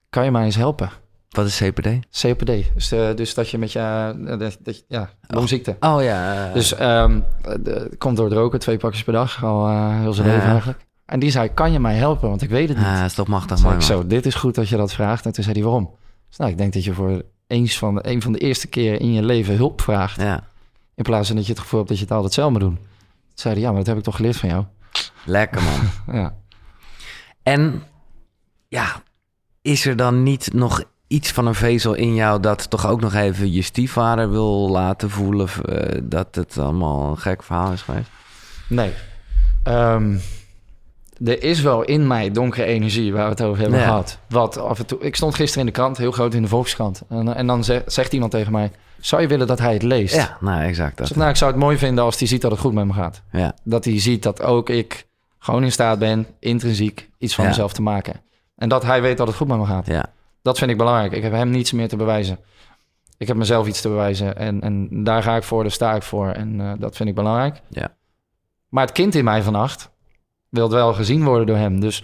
Kan 0.09 0.23
je 0.23 0.31
mij 0.31 0.43
eens 0.43 0.55
helpen? 0.55 0.89
Wat 1.29 1.45
is 1.45 1.57
CPD? 1.63 1.87
CPD. 2.11 2.73
Dus, 2.73 2.91
eh, 2.91 3.15
dus 3.15 3.33
dat 3.33 3.49
je 3.49 3.57
met 3.57 3.71
je, 3.71 3.79
eh, 3.79 4.39
dat, 4.39 4.57
dat, 4.59 4.83
ja, 4.87 5.09
longziekte. 5.27 5.75
Oh 5.79 6.03
ja. 6.03 6.51
Dus 6.53 6.73
ehm 6.75 7.19
de, 7.59 7.95
komt 7.97 8.17
door 8.17 8.25
het 8.25 8.33
roken, 8.35 8.59
twee 8.59 8.77
pakjes 8.77 9.03
per 9.03 9.13
dag, 9.13 9.43
al 9.43 9.67
eh, 9.67 9.99
heel 9.99 10.13
zijn 10.13 10.27
Ja. 10.27 10.33
leven 10.33 10.49
eigenlijk. 10.49 10.85
En 11.05 11.19
die 11.19 11.31
zei, 11.31 11.53
kan 11.53 11.71
je 11.71 11.79
mij 11.79 11.95
helpen? 11.95 12.29
Want 12.29 12.41
ik 12.41 12.49
weet 12.49 12.67
het 12.69 12.77
niet. 12.77 12.85
ah, 12.87 13.03
is 13.05 13.13
toch 13.13 13.27
machtig 13.27 13.57
mooi, 13.61 13.73
ik 13.75 13.79
man. 13.79 13.87
zo, 13.87 14.07
dit 14.07 14.25
is 14.25 14.35
goed 14.35 14.55
dat 14.55 14.69
je 14.69 14.77
dat 14.77 14.93
vraagt. 14.93 15.25
En 15.25 15.31
toen 15.31 15.43
zei 15.43 15.55
hij, 15.55 15.63
waarom? 15.63 15.95
Dus 16.27 16.37
nou, 16.37 16.51
ik 16.51 16.57
denk 16.57 16.73
dat 16.73 16.83
je 16.83 16.93
voor 16.93 17.21
eens 17.47 17.77
van 17.77 17.99
een 18.01 18.21
van 18.21 18.31
de 18.31 18.39
eerste 18.39 18.67
keren 18.67 18.99
in 18.99 19.13
je 19.13 19.23
leven 19.23 19.55
hulp 19.55 19.81
vraagt. 19.81 20.21
Ja, 20.21 20.43
In 20.95 21.03
plaats 21.03 21.27
van 21.27 21.35
dat 21.35 21.45
je 21.45 21.51
het 21.51 21.61
gevoel 21.61 21.77
hebt 21.79 21.89
dat 21.91 21.99
je 21.99 22.05
het 22.05 22.13
altijd 22.13 22.33
zelf 22.33 22.51
moet 22.51 22.59
doen. 22.59 22.75
Toen 22.75 22.85
zei 23.33 23.53
hij, 23.53 23.63
ja, 23.63 23.69
maar 23.69 23.77
dat 23.77 23.87
heb 23.87 23.97
ik 23.97 24.03
toch 24.03 24.15
geleerd 24.15 24.37
van 24.37 24.49
jou. 24.49 24.63
lekker 25.25 25.61
man. 25.63 25.79
Ja. 26.21 26.35
En 27.43 27.83
ja, 28.67 29.03
is 29.61 29.85
er 29.85 29.95
dan 29.95 30.23
niet 30.23 30.53
nog 30.53 30.83
iets 31.07 31.31
van 31.31 31.45
een 31.47 31.55
vezel 31.55 31.93
in 31.93 32.15
jou 32.15 32.39
dat 32.39 32.69
toch 32.69 32.87
ook 32.87 33.01
nog 33.01 33.13
even 33.13 33.51
je 33.51 33.61
stiefvader 33.61 34.29
wil 34.31 34.69
laten 34.69 35.09
voelen 35.09 35.47
eh, 35.65 35.99
dat 36.03 36.35
het 36.35 36.57
allemaal 36.57 37.09
een 37.09 37.17
gek 37.17 37.43
verhaal 37.43 37.71
is 37.71 37.81
geweest? 37.81 38.09
Nee. 38.69 38.91
Ehm, 39.63 40.17
er 41.25 41.43
is 41.43 41.61
wel 41.61 41.83
in 41.83 42.07
mij 42.07 42.31
donkere 42.31 42.65
energie 42.65 43.13
waar 43.13 43.23
we 43.23 43.29
het 43.29 43.41
over 43.41 43.61
hebben 43.61 43.79
Ja. 43.79 43.85
gehad. 43.85 44.19
Wat 44.29 44.57
af 44.57 44.79
en 44.79 44.85
toe. 44.85 44.99
Ik 44.99 45.15
stond 45.15 45.35
gisteren 45.35 45.59
in 45.67 45.73
de 45.73 45.79
krant, 45.79 45.97
heel 45.97 46.11
groot 46.11 46.33
in 46.33 46.41
de 46.41 46.47
Volkskrant. 46.47 47.01
En, 47.09 47.35
en 47.35 47.47
dan 47.47 47.63
ze- 47.63 47.83
zegt 47.85 48.13
iemand 48.13 48.31
tegen 48.31 48.51
mij: 48.51 48.71
Zou 48.99 49.21
je 49.21 49.27
willen 49.27 49.47
dat 49.47 49.59
hij 49.59 49.73
het 49.73 49.83
leest? 49.83 50.15
Ja, 50.15 50.37
nou 50.39 50.61
exact 50.63 50.91
Ik 50.91 50.97
dat. 50.97 51.07
zeg, 51.07 51.17
nou, 51.17 51.29
ik 51.29 51.35
zou 51.35 51.51
het 51.51 51.59
mooi 51.59 51.77
vinden 51.77 52.03
als 52.03 52.19
hij 52.19 52.27
ziet 52.27 52.41
dat 52.41 52.51
het 52.51 52.59
goed 52.59 52.73
met 52.73 52.85
me 52.85 52.93
gaat. 52.93 53.21
Ja, 53.31 53.55
Dat 53.63 53.85
hij 53.85 53.99
ziet 53.99 54.23
dat 54.23 54.41
ook 54.41 54.69
ik 54.69 55.05
gewoon 55.39 55.63
in 55.63 55.71
staat 55.71 55.99
ben, 55.99 56.27
intrinsiek, 56.39 57.09
iets 57.17 57.35
van 57.35 57.43
Ja. 57.43 57.49
mezelf 57.49 57.73
te 57.73 57.81
maken. 57.81 58.21
En 58.57 58.69
dat 58.69 58.83
hij 58.83 59.01
weet 59.01 59.17
dat 59.17 59.27
het 59.27 59.35
goed 59.35 59.47
met 59.47 59.57
me 59.57 59.65
gaat. 59.65 59.87
ja, 59.87 60.05
Dat 60.41 60.57
vind 60.57 60.71
ik 60.71 60.77
belangrijk. 60.77 61.11
Ik 61.11 61.23
heb 61.23 61.31
hem 61.31 61.49
niets 61.49 61.71
meer 61.71 61.87
te 61.87 61.95
bewijzen. 61.95 62.39
Ik 63.17 63.27
heb 63.27 63.37
mezelf 63.37 63.67
iets 63.67 63.81
te 63.81 63.87
bewijzen. 63.87 64.35
En, 64.37 64.61
en 64.61 65.03
daar 65.03 65.23
ga 65.23 65.35
ik 65.35 65.43
voor, 65.43 65.61
daar 65.61 65.71
sta 65.71 65.95
ik 65.95 66.03
voor. 66.03 66.29
En 66.29 66.61
eh, 66.61 66.71
dat 66.79 66.95
vind 66.95 67.09
ik 67.09 67.15
belangrijk. 67.15 67.61
Ja. 67.69 67.95
Maar 68.69 68.83
het 68.85 68.93
kind 68.93 69.15
in 69.15 69.23
mij 69.23 69.41
vannacht 69.43 69.89
wil 70.49 70.69
wel 70.69 70.93
gezien 70.93 71.23
worden 71.23 71.47
door 71.47 71.57
hem. 71.57 71.79
Dus 71.79 72.03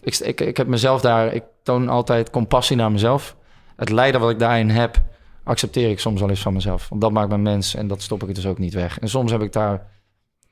ik, 0.00 0.18
ik, 0.18 0.40
ik 0.40 0.56
heb 0.56 0.66
mezelf 0.66 1.00
daar... 1.00 1.32
Ik 1.32 1.44
toon 1.62 1.88
altijd 1.88 2.30
compassie 2.30 2.76
naar 2.76 2.92
mezelf. 2.92 3.36
Het 3.76 3.88
lijden 3.90 4.20
wat 4.20 4.30
ik 4.30 4.38
daarin 4.38 4.70
heb, 4.70 5.02
accepteer 5.44 5.90
ik 5.90 6.00
soms 6.00 6.20
wel 6.20 6.28
eens 6.28 6.42
van 6.42 6.52
mezelf. 6.52 6.88
Want 6.88 7.00
dat 7.00 7.12
maakt 7.12 7.28
me 7.30 7.38
mens 7.38 7.74
en 7.74 7.86
dat 7.88 8.02
stop 8.02 8.22
ik 8.28 8.34
dus 8.34 8.46
ook 8.46 8.58
niet 8.58 8.74
weg. 8.74 8.98
En 8.98 9.08
soms 9.08 9.30
heb 9.30 9.42
ik 9.42 9.52
daar... 9.52 9.86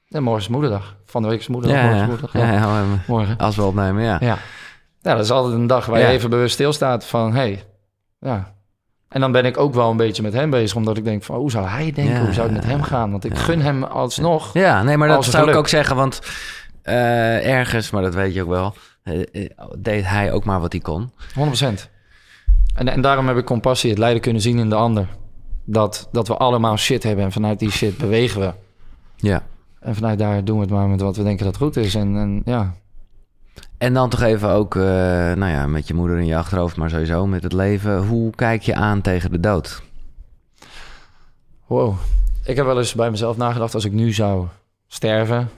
Ja, 0.05 0.21
morgen 0.21 0.43
is 0.43 0.49
moederdag. 0.49 0.97
Van 1.05 1.23
de 1.23 1.29
week 1.29 1.39
is 1.39 1.49
moederdag, 1.49 1.79
ja, 1.79 1.85
morgen 1.85 2.03
is 2.03 2.09
moederdag. 2.09 2.33
ja, 2.61 2.85
Morgen. 3.07 3.37
als 3.39 3.57
we 3.57 3.63
opnemen, 3.63 4.03
ja. 4.03 4.17
Ja. 4.21 4.39
Ja, 5.09 5.15
dat 5.15 5.25
is 5.25 5.31
altijd 5.31 5.55
een 5.55 5.67
dag 5.67 5.87
waar 5.87 6.01
Ja. 6.01 6.07
je 6.07 6.13
even 6.13 6.31
bewust 6.31 6.55
stilstaat 6.55 7.05
van... 7.05 7.33
hey, 7.35 7.65
ja. 8.21 8.55
En 9.09 9.21
dan 9.21 9.33
ben 9.33 9.45
ik 9.45 9.59
ook 9.59 9.75
wel 9.75 9.91
een 9.91 9.97
beetje 9.97 10.23
met 10.23 10.33
hem 10.33 10.51
bezig... 10.51 10.77
omdat 10.77 10.97
ik 10.97 11.05
denk 11.05 11.23
van, 11.23 11.37
hoe 11.37 11.51
zou 11.51 11.67
hij 11.67 11.93
denken? 11.93 12.15
Ja. 12.15 12.21
Hoe 12.21 12.33
zou 12.33 12.47
het 12.47 12.57
met 12.57 12.65
hem 12.65 12.83
gaan? 12.83 13.11
Want 13.11 13.25
ik 13.25 13.39
gun 13.39 13.61
hem 13.61 13.83
alsnog... 13.85 14.53
Ja, 14.53 14.83
nee, 14.83 14.97
maar 14.97 15.09
dat 15.09 15.25
zou 15.25 15.51
ik 15.51 15.57
ook 15.57 15.69
zeggen, 15.69 15.97
want 15.97 16.21
eh, 16.83 17.47
ergens, 17.57 17.91
maar 17.91 18.03
dat 18.03 18.15
weet 18.15 18.35
je 18.35 18.43
ook 18.43 18.49
wel, 18.49 18.75
eh, 19.03 19.21
eh, 19.33 19.51
deed 19.79 20.07
hij 20.07 20.33
ook 20.33 20.45
maar 20.45 20.61
wat 20.61 20.73
hij 20.73 20.81
kon. 20.81 21.13
100%. 21.35 21.91
En, 22.75 22.89
en 22.89 23.01
daarom 23.01 23.29
heb 23.29 23.37
ik 23.37 23.45
compassie, 23.45 23.91
het 23.91 23.99
lijden 23.99 24.21
kunnen 24.21 24.43
zien 24.43 24.59
in 24.59 24.69
de 24.69 24.75
ander. 24.75 25.09
Dat, 25.65 26.09
dat 26.13 26.29
we 26.29 26.37
allemaal 26.37 26.77
shit 26.77 27.03
hebben 27.03 27.25
en 27.25 27.33
vanuit 27.33 27.59
die 27.59 27.71
shit 27.71 27.99
bewegen 27.99 28.41
we. 28.41 28.53
Ja. 29.17 29.43
En 29.81 29.95
vanuit 29.95 30.19
daar 30.19 30.45
doen 30.45 30.57
we 30.57 30.63
het 30.63 30.71
maar 30.71 30.89
met 30.89 31.01
wat 31.01 31.17
we 31.17 31.23
denken 31.23 31.45
dat 31.45 31.57
goed 31.57 31.77
is. 31.77 31.95
En, 31.95 32.17
en 32.17 32.43
ja, 32.45 32.75
En 33.79 33.95
dan 33.95 34.09
toch 34.09 34.23
even 34.23 34.49
ook, 34.49 34.77
eh, 34.77 34.83
nou 35.33 35.47
ja, 35.47 35.67
met 35.67 35.89
je 35.89 35.95
moeder 35.95 36.19
in 36.19 36.27
je 36.27 36.37
achterhoofd, 36.37 36.77
maar 36.77 36.91
sowieso 36.91 37.27
met 37.27 37.43
het 37.43 37.53
leven. 37.53 38.07
Hoe 38.07 38.31
kijk 38.35 38.63
je 38.63 38.75
aan 38.75 39.01
tegen 39.01 39.31
de 39.31 39.41
dood? 39.41 39.83
wow. 41.67 41.95
Ik 42.45 42.57
heb 42.57 42.67
wel 42.67 42.79
eens 42.79 42.95
bij 42.95 43.11
mezelf 43.11 43.37
nagedacht... 43.37 43.75
als 43.75 43.85
ik 43.85 43.93
nu 43.93 44.13
zou 44.13 44.47
sterven, 44.87 45.51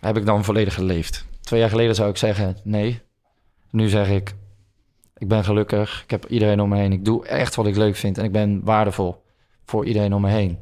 heb 0.00 0.16
ik 0.16 0.26
dan 0.26 0.44
volledig 0.44 0.74
geleefd? 0.74 1.26
Twee 1.40 1.60
jaar 1.60 1.68
geleden 1.68 1.94
zou 1.94 2.10
ik 2.10 2.16
zeggen 2.16 2.56
nee. 2.62 3.00
Nu 3.70 3.88
zeg 3.88 4.08
ik, 4.08 4.34
ik 5.16 5.28
ben 5.28 5.44
gelukkig. 5.44 6.02
Ik 6.02 6.10
heb 6.10 6.26
iedereen 6.26 6.60
om 6.60 6.68
me 6.68 6.76
heen. 6.76 6.92
Ik 6.92 7.04
doe 7.04 7.26
echt 7.26 7.54
wat 7.54 7.66
ik 7.66 7.76
leuk 7.76 7.96
vind. 7.96 8.18
En 8.18 8.24
ik 8.24 8.32
ben 8.32 8.60
waardevol 8.64 9.22
voor 9.64 9.86
iedereen 9.86 10.14
om 10.14 10.20
me 10.20 10.30
heen. 10.30 10.58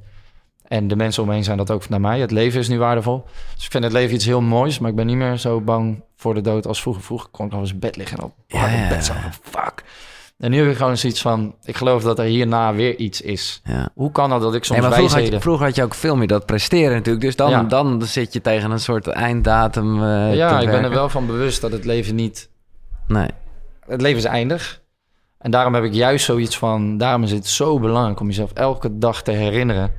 En 0.69 0.89
de 0.89 0.97
mensen 0.97 1.23
om 1.23 1.29
me 1.29 1.35
heen 1.35 1.45
zijn 1.45 1.57
dat 1.57 1.71
ook 1.71 1.89
naar 1.89 2.01
mij. 2.01 2.21
Het 2.21 2.31
leven 2.31 2.61
is 2.61 2.69
nu 2.69 2.79
waardevol. 2.79 3.25
Dus 3.55 3.65
ik 3.65 3.71
vind 3.71 3.85
het 3.85 3.93
leven 3.93 4.15
iets 4.15 4.25
heel 4.25 4.41
moois, 4.41 4.79
maar 4.79 4.91
ik 4.91 4.97
ben 4.97 5.07
niet 5.07 5.17
meer 5.17 5.37
zo 5.37 5.61
bang 5.61 6.03
voor 6.17 6.35
de 6.35 6.41
dood 6.41 6.67
als 6.67 6.81
vroeger. 6.83 7.03
Vroeger 7.03 7.29
kon 7.31 7.47
ik 7.47 7.53
nog 7.53 7.61
eens 7.61 7.79
bed 7.79 7.97
liggen 7.97 8.19
en 8.19 8.25
op 8.25 8.33
Ja, 8.47 8.89
bed 8.89 9.05
zagen. 9.05 9.33
Fuck. 9.43 9.85
En 10.39 10.51
nu 10.51 10.59
heb 10.59 10.71
ik 10.71 10.77
gewoon 10.77 10.97
zoiets 10.97 11.21
van, 11.21 11.55
ik 11.65 11.77
geloof 11.77 12.03
dat 12.03 12.19
er 12.19 12.25
hierna 12.25 12.75
weer 12.75 12.97
iets 12.97 13.21
is. 13.21 13.61
Ja. 13.65 13.89
Hoe 13.95 14.13
kan 14.13 14.31
dat 14.31 14.41
dat 14.41 14.55
ik 14.55 14.65
soms 14.65 14.81
Nee, 14.81 14.89
maar 14.89 14.99
vroeger 14.99 15.21
had, 15.21 15.29
je, 15.33 15.41
vroeger 15.41 15.67
had 15.67 15.75
je 15.77 15.83
ook 15.83 15.95
veel 15.95 16.17
meer 16.17 16.27
dat 16.27 16.47
presteren 16.47 16.93
natuurlijk. 16.93 17.25
Dus 17.25 17.37
dan, 17.37 17.51
Ja. 17.51 17.63
dan 17.63 18.03
zit 18.03 18.33
je 18.33 18.41
tegen 18.41 18.71
een 18.71 18.81
soort 18.81 19.07
einddatum 19.07 20.03
eh, 20.03 20.35
ja, 20.35 20.61
ik 20.61 20.71
ben 20.71 20.85
er 20.85 20.91
wel 20.91 21.09
van 21.09 21.27
bewust 21.27 21.61
dat 21.61 21.73
het 21.73 21.85
leven 21.85 22.15
niet... 22.15 22.51
Nee. 23.07 23.29
Het 23.87 24.01
leven 24.01 24.19
is 24.19 24.25
eindig. 24.25 24.83
En 25.39 25.51
daarom 25.51 25.75
heb 25.75 25.85
ik 25.85 25.93
juist 25.95 26.25
zoiets 26.25 26.59
van... 26.59 26.99
Daarom 26.99 27.23
is 27.23 27.31
het 27.33 27.47
zo 27.47 27.79
belangrijk 27.81 28.21
om 28.21 28.27
jezelf 28.27 28.53
elke 28.53 28.99
dag 28.99 29.23
te 29.23 29.31
herinneren... 29.31 29.93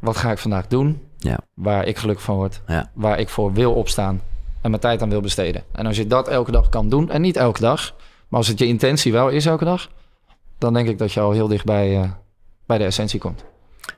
Wat 0.00 0.16
ga 0.16 0.30
ik 0.30 0.38
vandaag 0.38 0.66
doen? 0.66 1.00
Ja. 1.18 1.38
Waar 1.54 1.86
ik 1.86 1.98
gelukkig 1.98 2.24
van 2.24 2.36
word. 2.36 2.62
Ja. 2.66 2.90
Waar 2.94 3.18
ik 3.18 3.28
voor 3.28 3.52
wil 3.52 3.72
opstaan. 3.72 4.20
En 4.60 4.70
mijn 4.70 4.82
tijd 4.82 5.02
aan 5.02 5.10
wil 5.10 5.20
besteden. 5.20 5.62
En 5.72 5.86
als 5.86 5.96
je 5.96 6.06
dat 6.06 6.28
elke 6.28 6.50
dag 6.50 6.68
kan 6.68 6.88
doen... 6.88 7.10
En 7.10 7.20
niet 7.20 7.36
elke 7.36 7.60
dag... 7.60 7.94
Maar 8.28 8.38
als 8.38 8.48
het 8.48 8.58
je 8.58 8.66
intentie 8.66 9.12
wel 9.12 9.28
is 9.28 9.46
elke 9.46 9.64
dag... 9.64 9.88
Dan 10.58 10.72
denk 10.72 10.88
ik 10.88 10.98
dat 10.98 11.12
je 11.12 11.20
al 11.20 11.32
heel 11.32 11.48
dichtbij 11.48 12.02
eh, 12.02 12.10
bij 12.66 12.78
de 12.78 12.84
essentie 12.84 13.20
komt. 13.20 13.44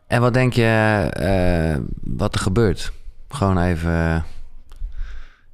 En 0.06 0.20
wat 0.20 0.34
denk 0.34 0.52
je 0.52 1.08
eh, 1.12 1.80
wat 2.00 2.34
er 2.34 2.40
gebeurt? 2.40 2.92
Gewoon 3.28 3.58
even 3.58 3.92
eh, 3.92 4.22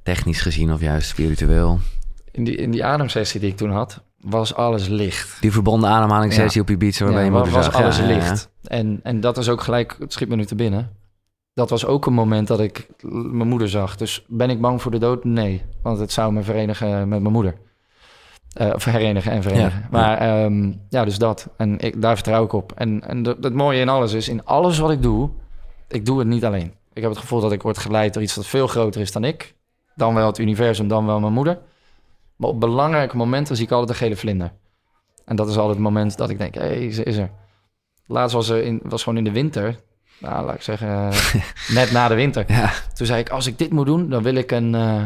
technisch 0.03 0.41
gezien 0.41 0.73
of 0.73 0.79
juist 0.79 1.09
spiritueel. 1.09 1.79
In 2.31 2.43
die, 2.43 2.55
in 2.55 2.71
die 2.71 2.85
ademsessie 2.85 3.39
die 3.39 3.49
ik 3.49 3.57
toen 3.57 3.71
had... 3.71 4.03
Was 4.21 4.53
alles 4.53 4.87
licht. 4.87 5.41
Die 5.41 5.51
verbonden 5.51 5.89
ademhalingssessie 5.89 6.61
op 6.61 6.69
Ibiza 6.69 7.03
waarbij 7.05 7.23
je 7.25 7.31
was 7.31 7.65
zag. 7.65 7.75
alles 7.75 7.97
Ja, 7.97 8.03
ja, 8.03 8.09
ja. 8.09 8.15
licht. 8.15 8.49
En, 8.63 8.99
en 9.03 9.19
dat 9.19 9.37
is 9.37 9.49
ook 9.49 9.61
gelijk, 9.61 9.95
het 9.99 10.13
schiet 10.13 10.29
me 10.29 10.35
nu 10.35 10.45
te 10.45 10.55
binnen. 10.55 10.97
Dat 11.53 11.69
was 11.69 11.85
ook 11.85 12.05
een 12.05 12.13
moment 12.13 12.47
dat 12.47 12.59
ik 12.59 12.87
mijn 13.31 13.47
moeder 13.47 13.69
zag. 13.69 13.95
Dus 13.97 14.25
ben 14.27 14.49
ik 14.49 14.61
bang 14.61 14.81
voor 14.81 14.91
de 14.91 14.97
dood? 14.97 15.23
Nee. 15.23 15.61
Want 15.83 15.99
het 15.99 16.11
zou 16.11 16.33
me 16.33 16.43
verenigen 16.43 16.89
met 17.07 17.21
mijn 17.21 17.33
moeder. 17.33 17.55
Eh, 18.53 18.69
of 18.73 18.83
herenigen 18.85 19.31
en 19.31 19.41
verenigen. 19.41 19.79
Ja, 19.79 19.87
maar 19.91 20.17
ehm, 20.17 20.71
ja, 20.89 21.05
dus 21.05 21.17
dat. 21.17 21.47
En 21.57 21.79
ik, 21.79 22.01
daar 22.01 22.15
vertrouw 22.15 22.43
ik 22.43 22.53
op. 22.53 22.71
En, 22.75 23.01
en 23.07 23.23
de- 23.23 23.37
het 23.41 23.53
mooie 23.53 23.79
in 23.79 23.89
alles 23.89 24.13
is, 24.13 24.29
in 24.29 24.45
alles 24.45 24.79
wat 24.79 24.91
ik 24.91 25.01
doe, 25.01 25.29
ik 25.87 26.05
doe 26.05 26.19
het 26.19 26.27
niet 26.27 26.45
alleen. 26.45 26.73
Ik 26.93 27.01
heb 27.01 27.11
het 27.11 27.19
gevoel 27.19 27.39
dat 27.41 27.51
ik 27.51 27.61
word 27.61 27.77
geleid 27.77 28.13
door 28.13 28.23
iets 28.23 28.35
dat 28.35 28.45
veel 28.45 28.67
groter 28.67 29.01
is 29.01 29.11
dan 29.11 29.23
ik. 29.23 29.55
Dan 29.95 30.13
wel 30.13 30.27
het 30.27 30.37
universum, 30.39 30.87
dan 30.87 31.05
wel 31.05 31.19
mijn 31.19 31.33
moeder. 31.33 31.59
Maar 32.39 32.49
op 32.49 32.59
belangrijke 32.59 33.17
momenten 33.17 33.55
zie 33.55 33.65
ik 33.65 33.71
altijd 33.71 33.89
een 33.89 33.95
gele 34.05 34.15
vlinder. 34.15 34.51
En 35.25 35.35
dat 35.35 35.47
is 35.49 35.55
altijd 35.55 35.73
het 35.73 35.83
moment 35.83 36.17
dat 36.17 36.29
ik 36.29 36.37
denk, 36.37 36.53
hé, 36.55 36.61
hey, 36.61 36.91
ze 36.91 37.03
is 37.03 37.17
er. 37.17 37.29
Laatst 38.05 38.35
was 38.35 38.49
er 38.49 38.63
in, 38.63 38.79
was 38.83 39.03
gewoon 39.03 39.17
in 39.17 39.23
de 39.23 39.31
winter. 39.31 39.75
Nou, 40.19 40.45
laat 40.45 40.55
ik 40.55 40.61
zeggen, 40.61 41.09
net 41.77 41.91
na 41.91 42.07
de 42.07 42.15
winter. 42.15 42.43
Ja. 42.47 42.71
Toen 42.93 43.05
zei 43.07 43.19
ik, 43.19 43.29
als 43.29 43.47
ik 43.47 43.57
dit 43.57 43.71
moet 43.71 43.85
doen, 43.85 44.09
dan 44.09 44.23
wil 44.23 44.35
ik 44.35 44.51
een, 44.51 44.75
eh, 44.75 45.03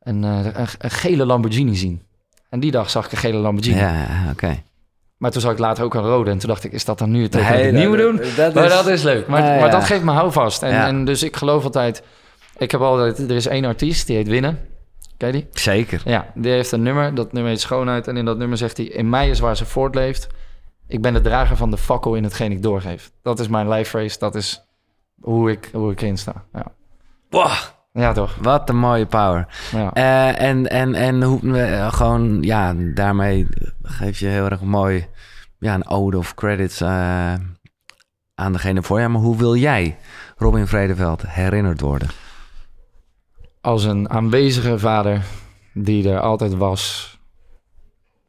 een, 0.00 0.24
eh, 0.24 0.44
een, 0.44 0.66
een 0.78 0.90
gele 0.90 1.26
Lamborghini 1.26 1.74
zien. 1.76 2.02
En 2.48 2.60
die 2.60 2.70
dag 2.70 2.90
zag 2.90 3.06
ik 3.06 3.12
een 3.12 3.18
gele 3.18 3.38
Lamborghini. 3.38 3.78
Ja, 3.78 4.06
oké. 4.32 4.62
Maar 5.16 5.30
toen 5.30 5.40
zag 5.40 5.52
ik 5.52 5.58
later 5.58 5.84
ook 5.84 5.94
een 5.94 6.02
rode. 6.02 6.30
En 6.30 6.38
toen 6.38 6.48
dacht 6.48 6.64
ik, 6.64 6.72
is 6.72 6.84
dat 6.84 6.98
dan 6.98 7.10
nu 7.10 7.22
het 7.22 7.32
Nee, 7.32 7.72
dat- 7.72 7.96
doen? 7.96 8.16
dat 8.36 8.54
maar 8.54 8.64
is- 8.64 8.70
dat 8.72 8.86
is 8.86 9.02
leuk. 9.02 9.26
Maar, 9.26 9.44
ja. 9.54 9.60
maar 9.60 9.70
dat 9.70 9.84
geeft 9.84 10.02
me 10.04 10.12
houvast. 10.12 10.62
En, 10.62 10.70
Ja. 10.70 10.86
en 10.86 11.04
dus 11.04 11.22
ik 11.22 11.36
geloof 11.36 11.64
altijd... 11.64 12.02
Ik 12.58 12.70
heb 12.70 12.80
altijd... 12.80 13.18
Er 13.18 13.36
is 13.36 13.46
één 13.46 13.64
artiest, 13.64 14.06
die 14.06 14.16
heet 14.16 14.28
Winnen. 14.28 14.58
Ken 15.16 15.26
je 15.26 15.32
die? 15.32 15.48
Zeker. 15.52 16.02
Ja, 16.04 16.26
die 16.34 16.52
heeft 16.52 16.72
een 16.72 16.82
nummer. 16.82 17.14
Dat 17.14 17.32
nummer 17.32 17.50
heet 17.52 17.60
Schoonheid. 17.60 18.08
En 18.08 18.16
in 18.16 18.24
dat 18.24 18.38
nummer 18.38 18.58
zegt 18.58 18.76
hij... 18.76 18.86
In 18.86 19.08
mij 19.08 19.28
is 19.28 19.40
waar 19.40 19.56
ze 19.56 19.64
voortleeft. 19.66 20.26
Ik 20.88 21.02
ben 21.02 21.12
de 21.12 21.20
drager 21.20 21.56
van 21.56 21.70
de 21.70 21.76
fakkel 21.76 22.14
in 22.14 22.22
hetgeen 22.24 22.52
ik 22.52 22.62
doorgeef. 22.62 23.10
Dat 23.22 23.40
is 23.40 23.48
mijn 23.48 23.68
life 23.68 23.90
phrase. 23.90 24.18
Dat 24.18 24.34
is 24.34 24.66
hoe 25.20 25.50
ik, 25.50 25.70
hoe 25.72 25.92
ik 25.92 26.00
erin 26.00 26.18
sta. 26.18 26.44
Ja, 26.52 26.72
Wow, 27.30 27.52
ja 27.92 28.12
toch? 28.12 28.36
wat 28.40 28.68
een 28.68 28.76
mooie 28.78 29.06
power. 29.06 29.46
Ja. 29.72 29.92
Eh, 29.92 30.48
en, 30.48 30.70
en, 30.70 30.94
en 30.94 31.22
hoe, 31.22 31.58
eh, 31.58 31.92
gewoon, 31.92 32.42
ja, 32.42 32.74
daarmee 32.94 33.46
geef 33.82 34.18
je 34.18 34.26
heel 34.26 34.44
erg 34.44 34.60
mooi 34.60 35.06
ja, 35.58 35.74
een 35.74 35.88
ode 35.88 36.18
of 36.18 36.34
credits 36.34 36.80
eh, 36.80 37.34
aan 38.34 38.52
degene 38.52 38.82
voor 38.82 39.00
je. 39.00 39.08
Maar 39.08 39.20
hoe 39.22 39.36
wil 39.36 39.56
jij, 39.56 39.96
Robin 40.36 40.66
Vredeveld, 40.66 41.22
herinnerd 41.26 41.80
worden? 41.80 42.08
Als 43.66 43.84
een 43.84 44.10
aanwezige 44.10 44.78
vader 44.78 45.24
die 45.72 46.10
er 46.10 46.20
altijd 46.20 46.54
was. 46.54 47.14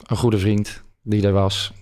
Een 0.05 0.17
goede 0.17 0.37
vriend 0.37 0.83
die 1.01 1.27
er 1.27 1.31
was. 1.33 1.73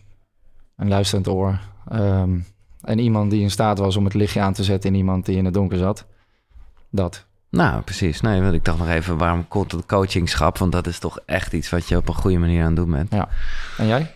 Een 0.77 0.87
luisterend 0.87 1.27
oor. 1.27 1.59
Ehm, 1.87 2.39
en 2.81 2.99
iemand 2.99 3.31
die 3.31 3.41
in 3.41 3.51
staat 3.51 3.77
was 3.77 3.95
om 3.95 4.03
het 4.03 4.13
lichtje 4.13 4.41
aan 4.41 4.53
te 4.53 4.63
zetten 4.63 4.89
in 4.89 4.95
iemand 4.95 5.25
die 5.25 5.37
in 5.37 5.45
het 5.45 5.53
donker 5.53 5.77
zat. 5.77 6.05
Dat. 6.89 7.25
Nou, 7.49 7.81
precies. 7.81 8.21
Nee, 8.21 8.41
want 8.41 8.53
ik 8.53 8.65
dacht 8.65 8.77
nog 8.77 8.89
even, 8.89 9.17
waarom 9.17 9.47
komt 9.47 9.71
het 9.71 9.85
coachingschap? 9.85 10.57
Want 10.57 10.71
dat 10.71 10.87
is 10.87 10.99
toch 10.99 11.19
echt 11.25 11.53
iets 11.53 11.69
wat 11.69 11.87
je 11.87 11.97
op 11.97 12.07
een 12.07 12.15
goede 12.15 12.37
manier 12.37 12.61
aan 12.61 12.67
het 12.67 12.75
doen 12.75 12.91
bent. 12.91 13.11
En 13.77 13.87
jij? 13.87 14.11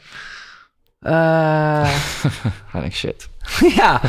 Eh, 1.00 1.96
I 2.76 2.80
think 2.80 2.94
shit. 2.94 3.30
ja, 3.82 4.02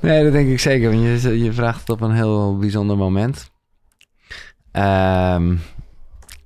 nee, 0.00 0.24
dat 0.24 0.32
denk 0.32 0.48
ik 0.48 0.60
zeker. 0.60 0.90
Want 0.90 1.22
je, 1.22 1.42
je 1.42 1.52
vraagt 1.52 1.80
het 1.80 1.90
op 1.90 2.00
een 2.00 2.14
heel 2.14 2.58
bijzonder 2.58 2.96
moment. 2.96 3.51
Ehm, 4.72 5.56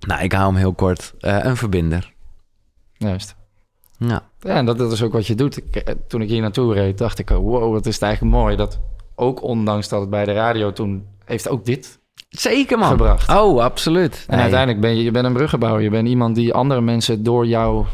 nou, 0.00 0.22
ik 0.22 0.32
hou 0.32 0.46
hem 0.46 0.56
heel 0.56 0.72
kort. 0.72 1.14
Eh, 1.20 1.38
een 1.42 1.56
verbinder. 1.56 2.14
Juist. 2.92 3.36
Ja. 3.98 4.22
Ja, 4.40 4.54
en 4.54 4.66
dat, 4.66 4.78
dat 4.78 4.92
is 4.92 5.02
ook 5.02 5.12
wat 5.12 5.26
je 5.26 5.34
doet. 5.34 5.56
Ik, 5.56 5.76
eh, 5.76 5.94
toen 6.08 6.22
ik 6.22 6.28
hier 6.28 6.40
naartoe 6.40 6.74
reed, 6.74 6.98
dacht 6.98 7.18
ik, 7.18 7.30
oh, 7.30 7.36
wow, 7.36 7.72
wat 7.72 7.86
is 7.86 7.94
het 7.94 8.02
eigenlijk 8.02 8.34
mooi. 8.34 8.56
Dat 8.56 8.80
ook 9.14 9.42
ondanks 9.42 9.88
dat 9.88 10.00
het 10.00 10.10
bij 10.10 10.24
de 10.24 10.32
radio 10.32 10.72
toen 10.72 11.06
heeft 11.24 11.48
ook 11.48 11.64
dit. 11.64 11.98
Zeker, 12.28 12.78
man. 12.78 12.88
Gebracht. 12.88 13.28
Oh, 13.28 13.62
absoluut. 13.62 14.24
En 14.28 14.38
uiteindelijk 14.38 14.80
ben 14.80 14.96
je, 14.96 15.02
je 15.02 15.10
bent 15.10 15.26
een 15.26 15.32
bruggenbouwer. 15.32 15.82
Je 15.82 15.90
bent 15.90 16.08
iemand 16.08 16.34
die 16.34 16.54
andere 16.54 16.80
mensen 16.80 17.22
door 17.22 17.46
jouw 17.46 17.86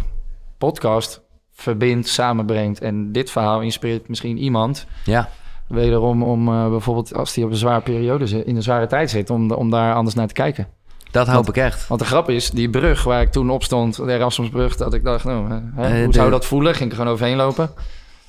podcast 0.59 1.23
verbindt, 1.53 2.09
samenbrengt. 2.09 2.81
En 2.81 3.13
dit 3.13 3.31
verhaal 3.31 3.61
inspireert 3.61 4.09
misschien 4.09 4.39
iemand 4.39 4.87
Ja, 5.05 5.29
wederom 5.73 6.23
om 6.23 6.49
eh, 6.49 6.69
bijvoorbeeld 6.69 7.15
als 7.15 7.33
die 7.35 7.45
op 7.45 7.51
een 7.51 7.57
zware 7.57 7.81
periode 7.81 8.27
zit, 8.27 8.47
in 8.47 8.57
een 8.57 8.63
zware 8.63 8.87
tijd 8.87 9.11
zit, 9.11 9.31
om, 9.31 9.51
om 9.51 9.71
daar 9.71 9.95
anders 9.95 10.15
naar 10.15 10.27
te 10.27 10.33
kijken. 10.35 10.67
dat 11.11 11.27
hoop 11.29 11.49
ik 11.49 11.57
echt. 11.57 11.89
Want 11.89 12.01
de 12.01 12.07
grap 12.07 12.31
is, 12.31 12.51
die 12.51 12.71
brug 12.71 13.05
waar 13.05 13.21
ik 13.23 13.33
toen 13.33 13.51
op 13.51 13.63
stond, 13.63 13.97
de 13.97 14.13
Erasmusbrug, 14.13 14.77
dat 14.77 14.95
ik 14.95 15.05
dacht, 15.05 15.25
nou, 15.25 15.51
hè, 15.51 15.83
Eh, 15.83 15.97
hoe 15.99 16.07
de- 16.07 16.13
zou 16.13 16.31
dat 16.31 16.45
voelen? 16.47 16.75
Ging 16.75 16.85
ik 16.85 16.91
er 16.91 16.97
gewoon 16.97 17.13
overheen 17.13 17.37
lopen. 17.37 17.65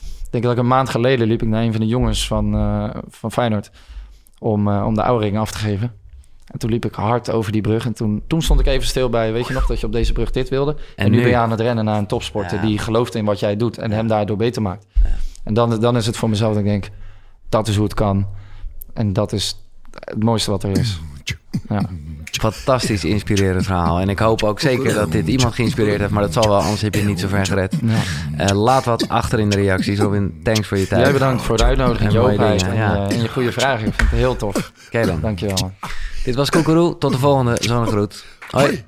Ik 0.05 0.29
denk 0.41 0.43
dat 0.43 0.53
ik 0.53 0.59
een 0.59 0.67
maand 0.77 0.89
geleden 0.89 1.27
liep 1.27 1.41
ik 1.41 1.47
naar 1.47 1.63
een 1.63 1.71
van 1.71 1.81
de 1.81 1.87
jongens 1.87 2.27
van, 2.27 2.53
eh, 2.55 2.89
van 3.09 3.31
Feyenoord 3.31 3.71
om, 4.39 4.67
eh, 4.67 4.85
om 4.85 4.95
de 4.95 5.03
oude 5.03 5.37
af 5.39 5.51
te 5.51 5.57
geven. 5.57 5.93
En 6.51 6.59
toen 6.59 6.69
liep 6.69 6.85
ik 6.85 6.93
hard 6.95 7.31
over 7.31 7.51
die 7.51 7.61
brug. 7.61 7.85
En 7.85 7.93
toen, 7.93 8.23
toen 8.27 8.41
stond 8.41 8.59
ik 8.59 8.65
even 8.65 8.87
stil 8.87 9.09
bij, 9.09 9.31
weet 9.33 9.47
je 9.47 9.53
nog, 9.53 9.65
dat 9.65 9.79
je 9.79 9.85
op 9.85 9.91
deze 9.91 10.13
brug 10.13 10.31
dit 10.31 10.49
wilde. 10.49 10.75
En, 10.95 11.11
nu, 11.11 11.15
nu? 11.17 11.21
ben 11.21 11.31
je 11.31 11.37
aan 11.37 11.51
het 11.51 11.59
rennen 11.59 11.85
naar 11.85 11.97
een 11.97 12.05
topsporter 12.07 12.57
Ja. 12.57 12.65
die 12.65 12.77
gelooft 12.77 13.15
in 13.15 13.25
wat 13.25 13.39
jij 13.39 13.55
doet 13.57 13.77
en 13.77 13.91
hem 13.91 14.07
daardoor 14.07 14.37
beter 14.37 14.61
maakt. 14.61 14.85
En 15.43 15.53
dan, 15.53 15.79
dan 15.79 15.95
is 15.97 16.05
het 16.05 16.17
voor 16.17 16.29
mezelf 16.29 16.51
dat 16.53 16.61
ik 16.63 16.67
denk, 16.69 16.89
dat 17.53 17.67
is 17.67 17.75
hoe 17.75 17.83
het 17.83 17.93
kan. 17.93 18.27
En 18.93 19.13
dat 19.13 19.31
is 19.31 19.57
het 19.99 20.23
mooiste 20.23 20.51
wat 20.51 20.63
er 20.63 20.77
is. 20.77 20.99
Ja. 21.69 21.81
Fantastisch 22.23 23.03
inspirerend 23.05 23.65
verhaal. 23.65 23.99
En 23.99 24.09
ik 24.09 24.19
hoop 24.19 24.43
ook 24.43 24.59
zeker 24.59 24.93
dat 24.93 25.11
dit 25.11 25.27
iemand 25.27 25.53
geïnspireerd 25.55 25.99
heeft. 25.99 26.11
Maar 26.11 26.21
dat 26.23 26.33
zal 26.33 26.47
wel, 26.47 26.61
anders 26.61 26.81
heb 26.81 26.93
je 26.93 26.99
het 26.99 27.09
niet 27.09 27.19
zo 27.19 27.27
ver 27.27 27.45
gered. 27.45 27.75
Ja. 27.83 27.97
Eh, 28.45 28.55
laat 28.57 28.85
wat 28.85 29.09
achter 29.09 29.39
in 29.39 29.49
de 29.49 29.55
reacties. 29.55 29.99
Robin, 29.99 30.39
thanks 30.43 30.67
voor 30.67 30.77
je 30.77 30.87
tijd. 30.87 31.01
Jij 31.01 31.11
bedankt 31.13 31.41
voor 31.41 31.57
de 31.57 31.63
uitnodiging, 31.63 32.07
En 32.09 32.15
je 32.15 32.19
mooie 32.21 32.37
dingen, 32.37 32.65
en, 32.67 32.75
ja. 32.75 32.93
je- 33.07 33.13
en 33.15 33.21
je 33.21 33.29
goede 33.29 33.51
vragen. 33.51 33.87
Ik 33.87 33.93
vind 33.93 34.09
het 34.09 34.19
heel 34.19 34.35
tof. 34.35 34.71
Oké 34.87 35.05
dan. 35.05 35.21
Dankjewel. 35.21 35.71
Dit 36.23 36.35
was 36.35 36.49
Koekeroe. 36.49 36.97
Tot 36.97 37.11
de 37.11 37.17
volgende. 37.17 37.57
Zonnegroet. 37.59 38.25
Hoi. 38.49 38.85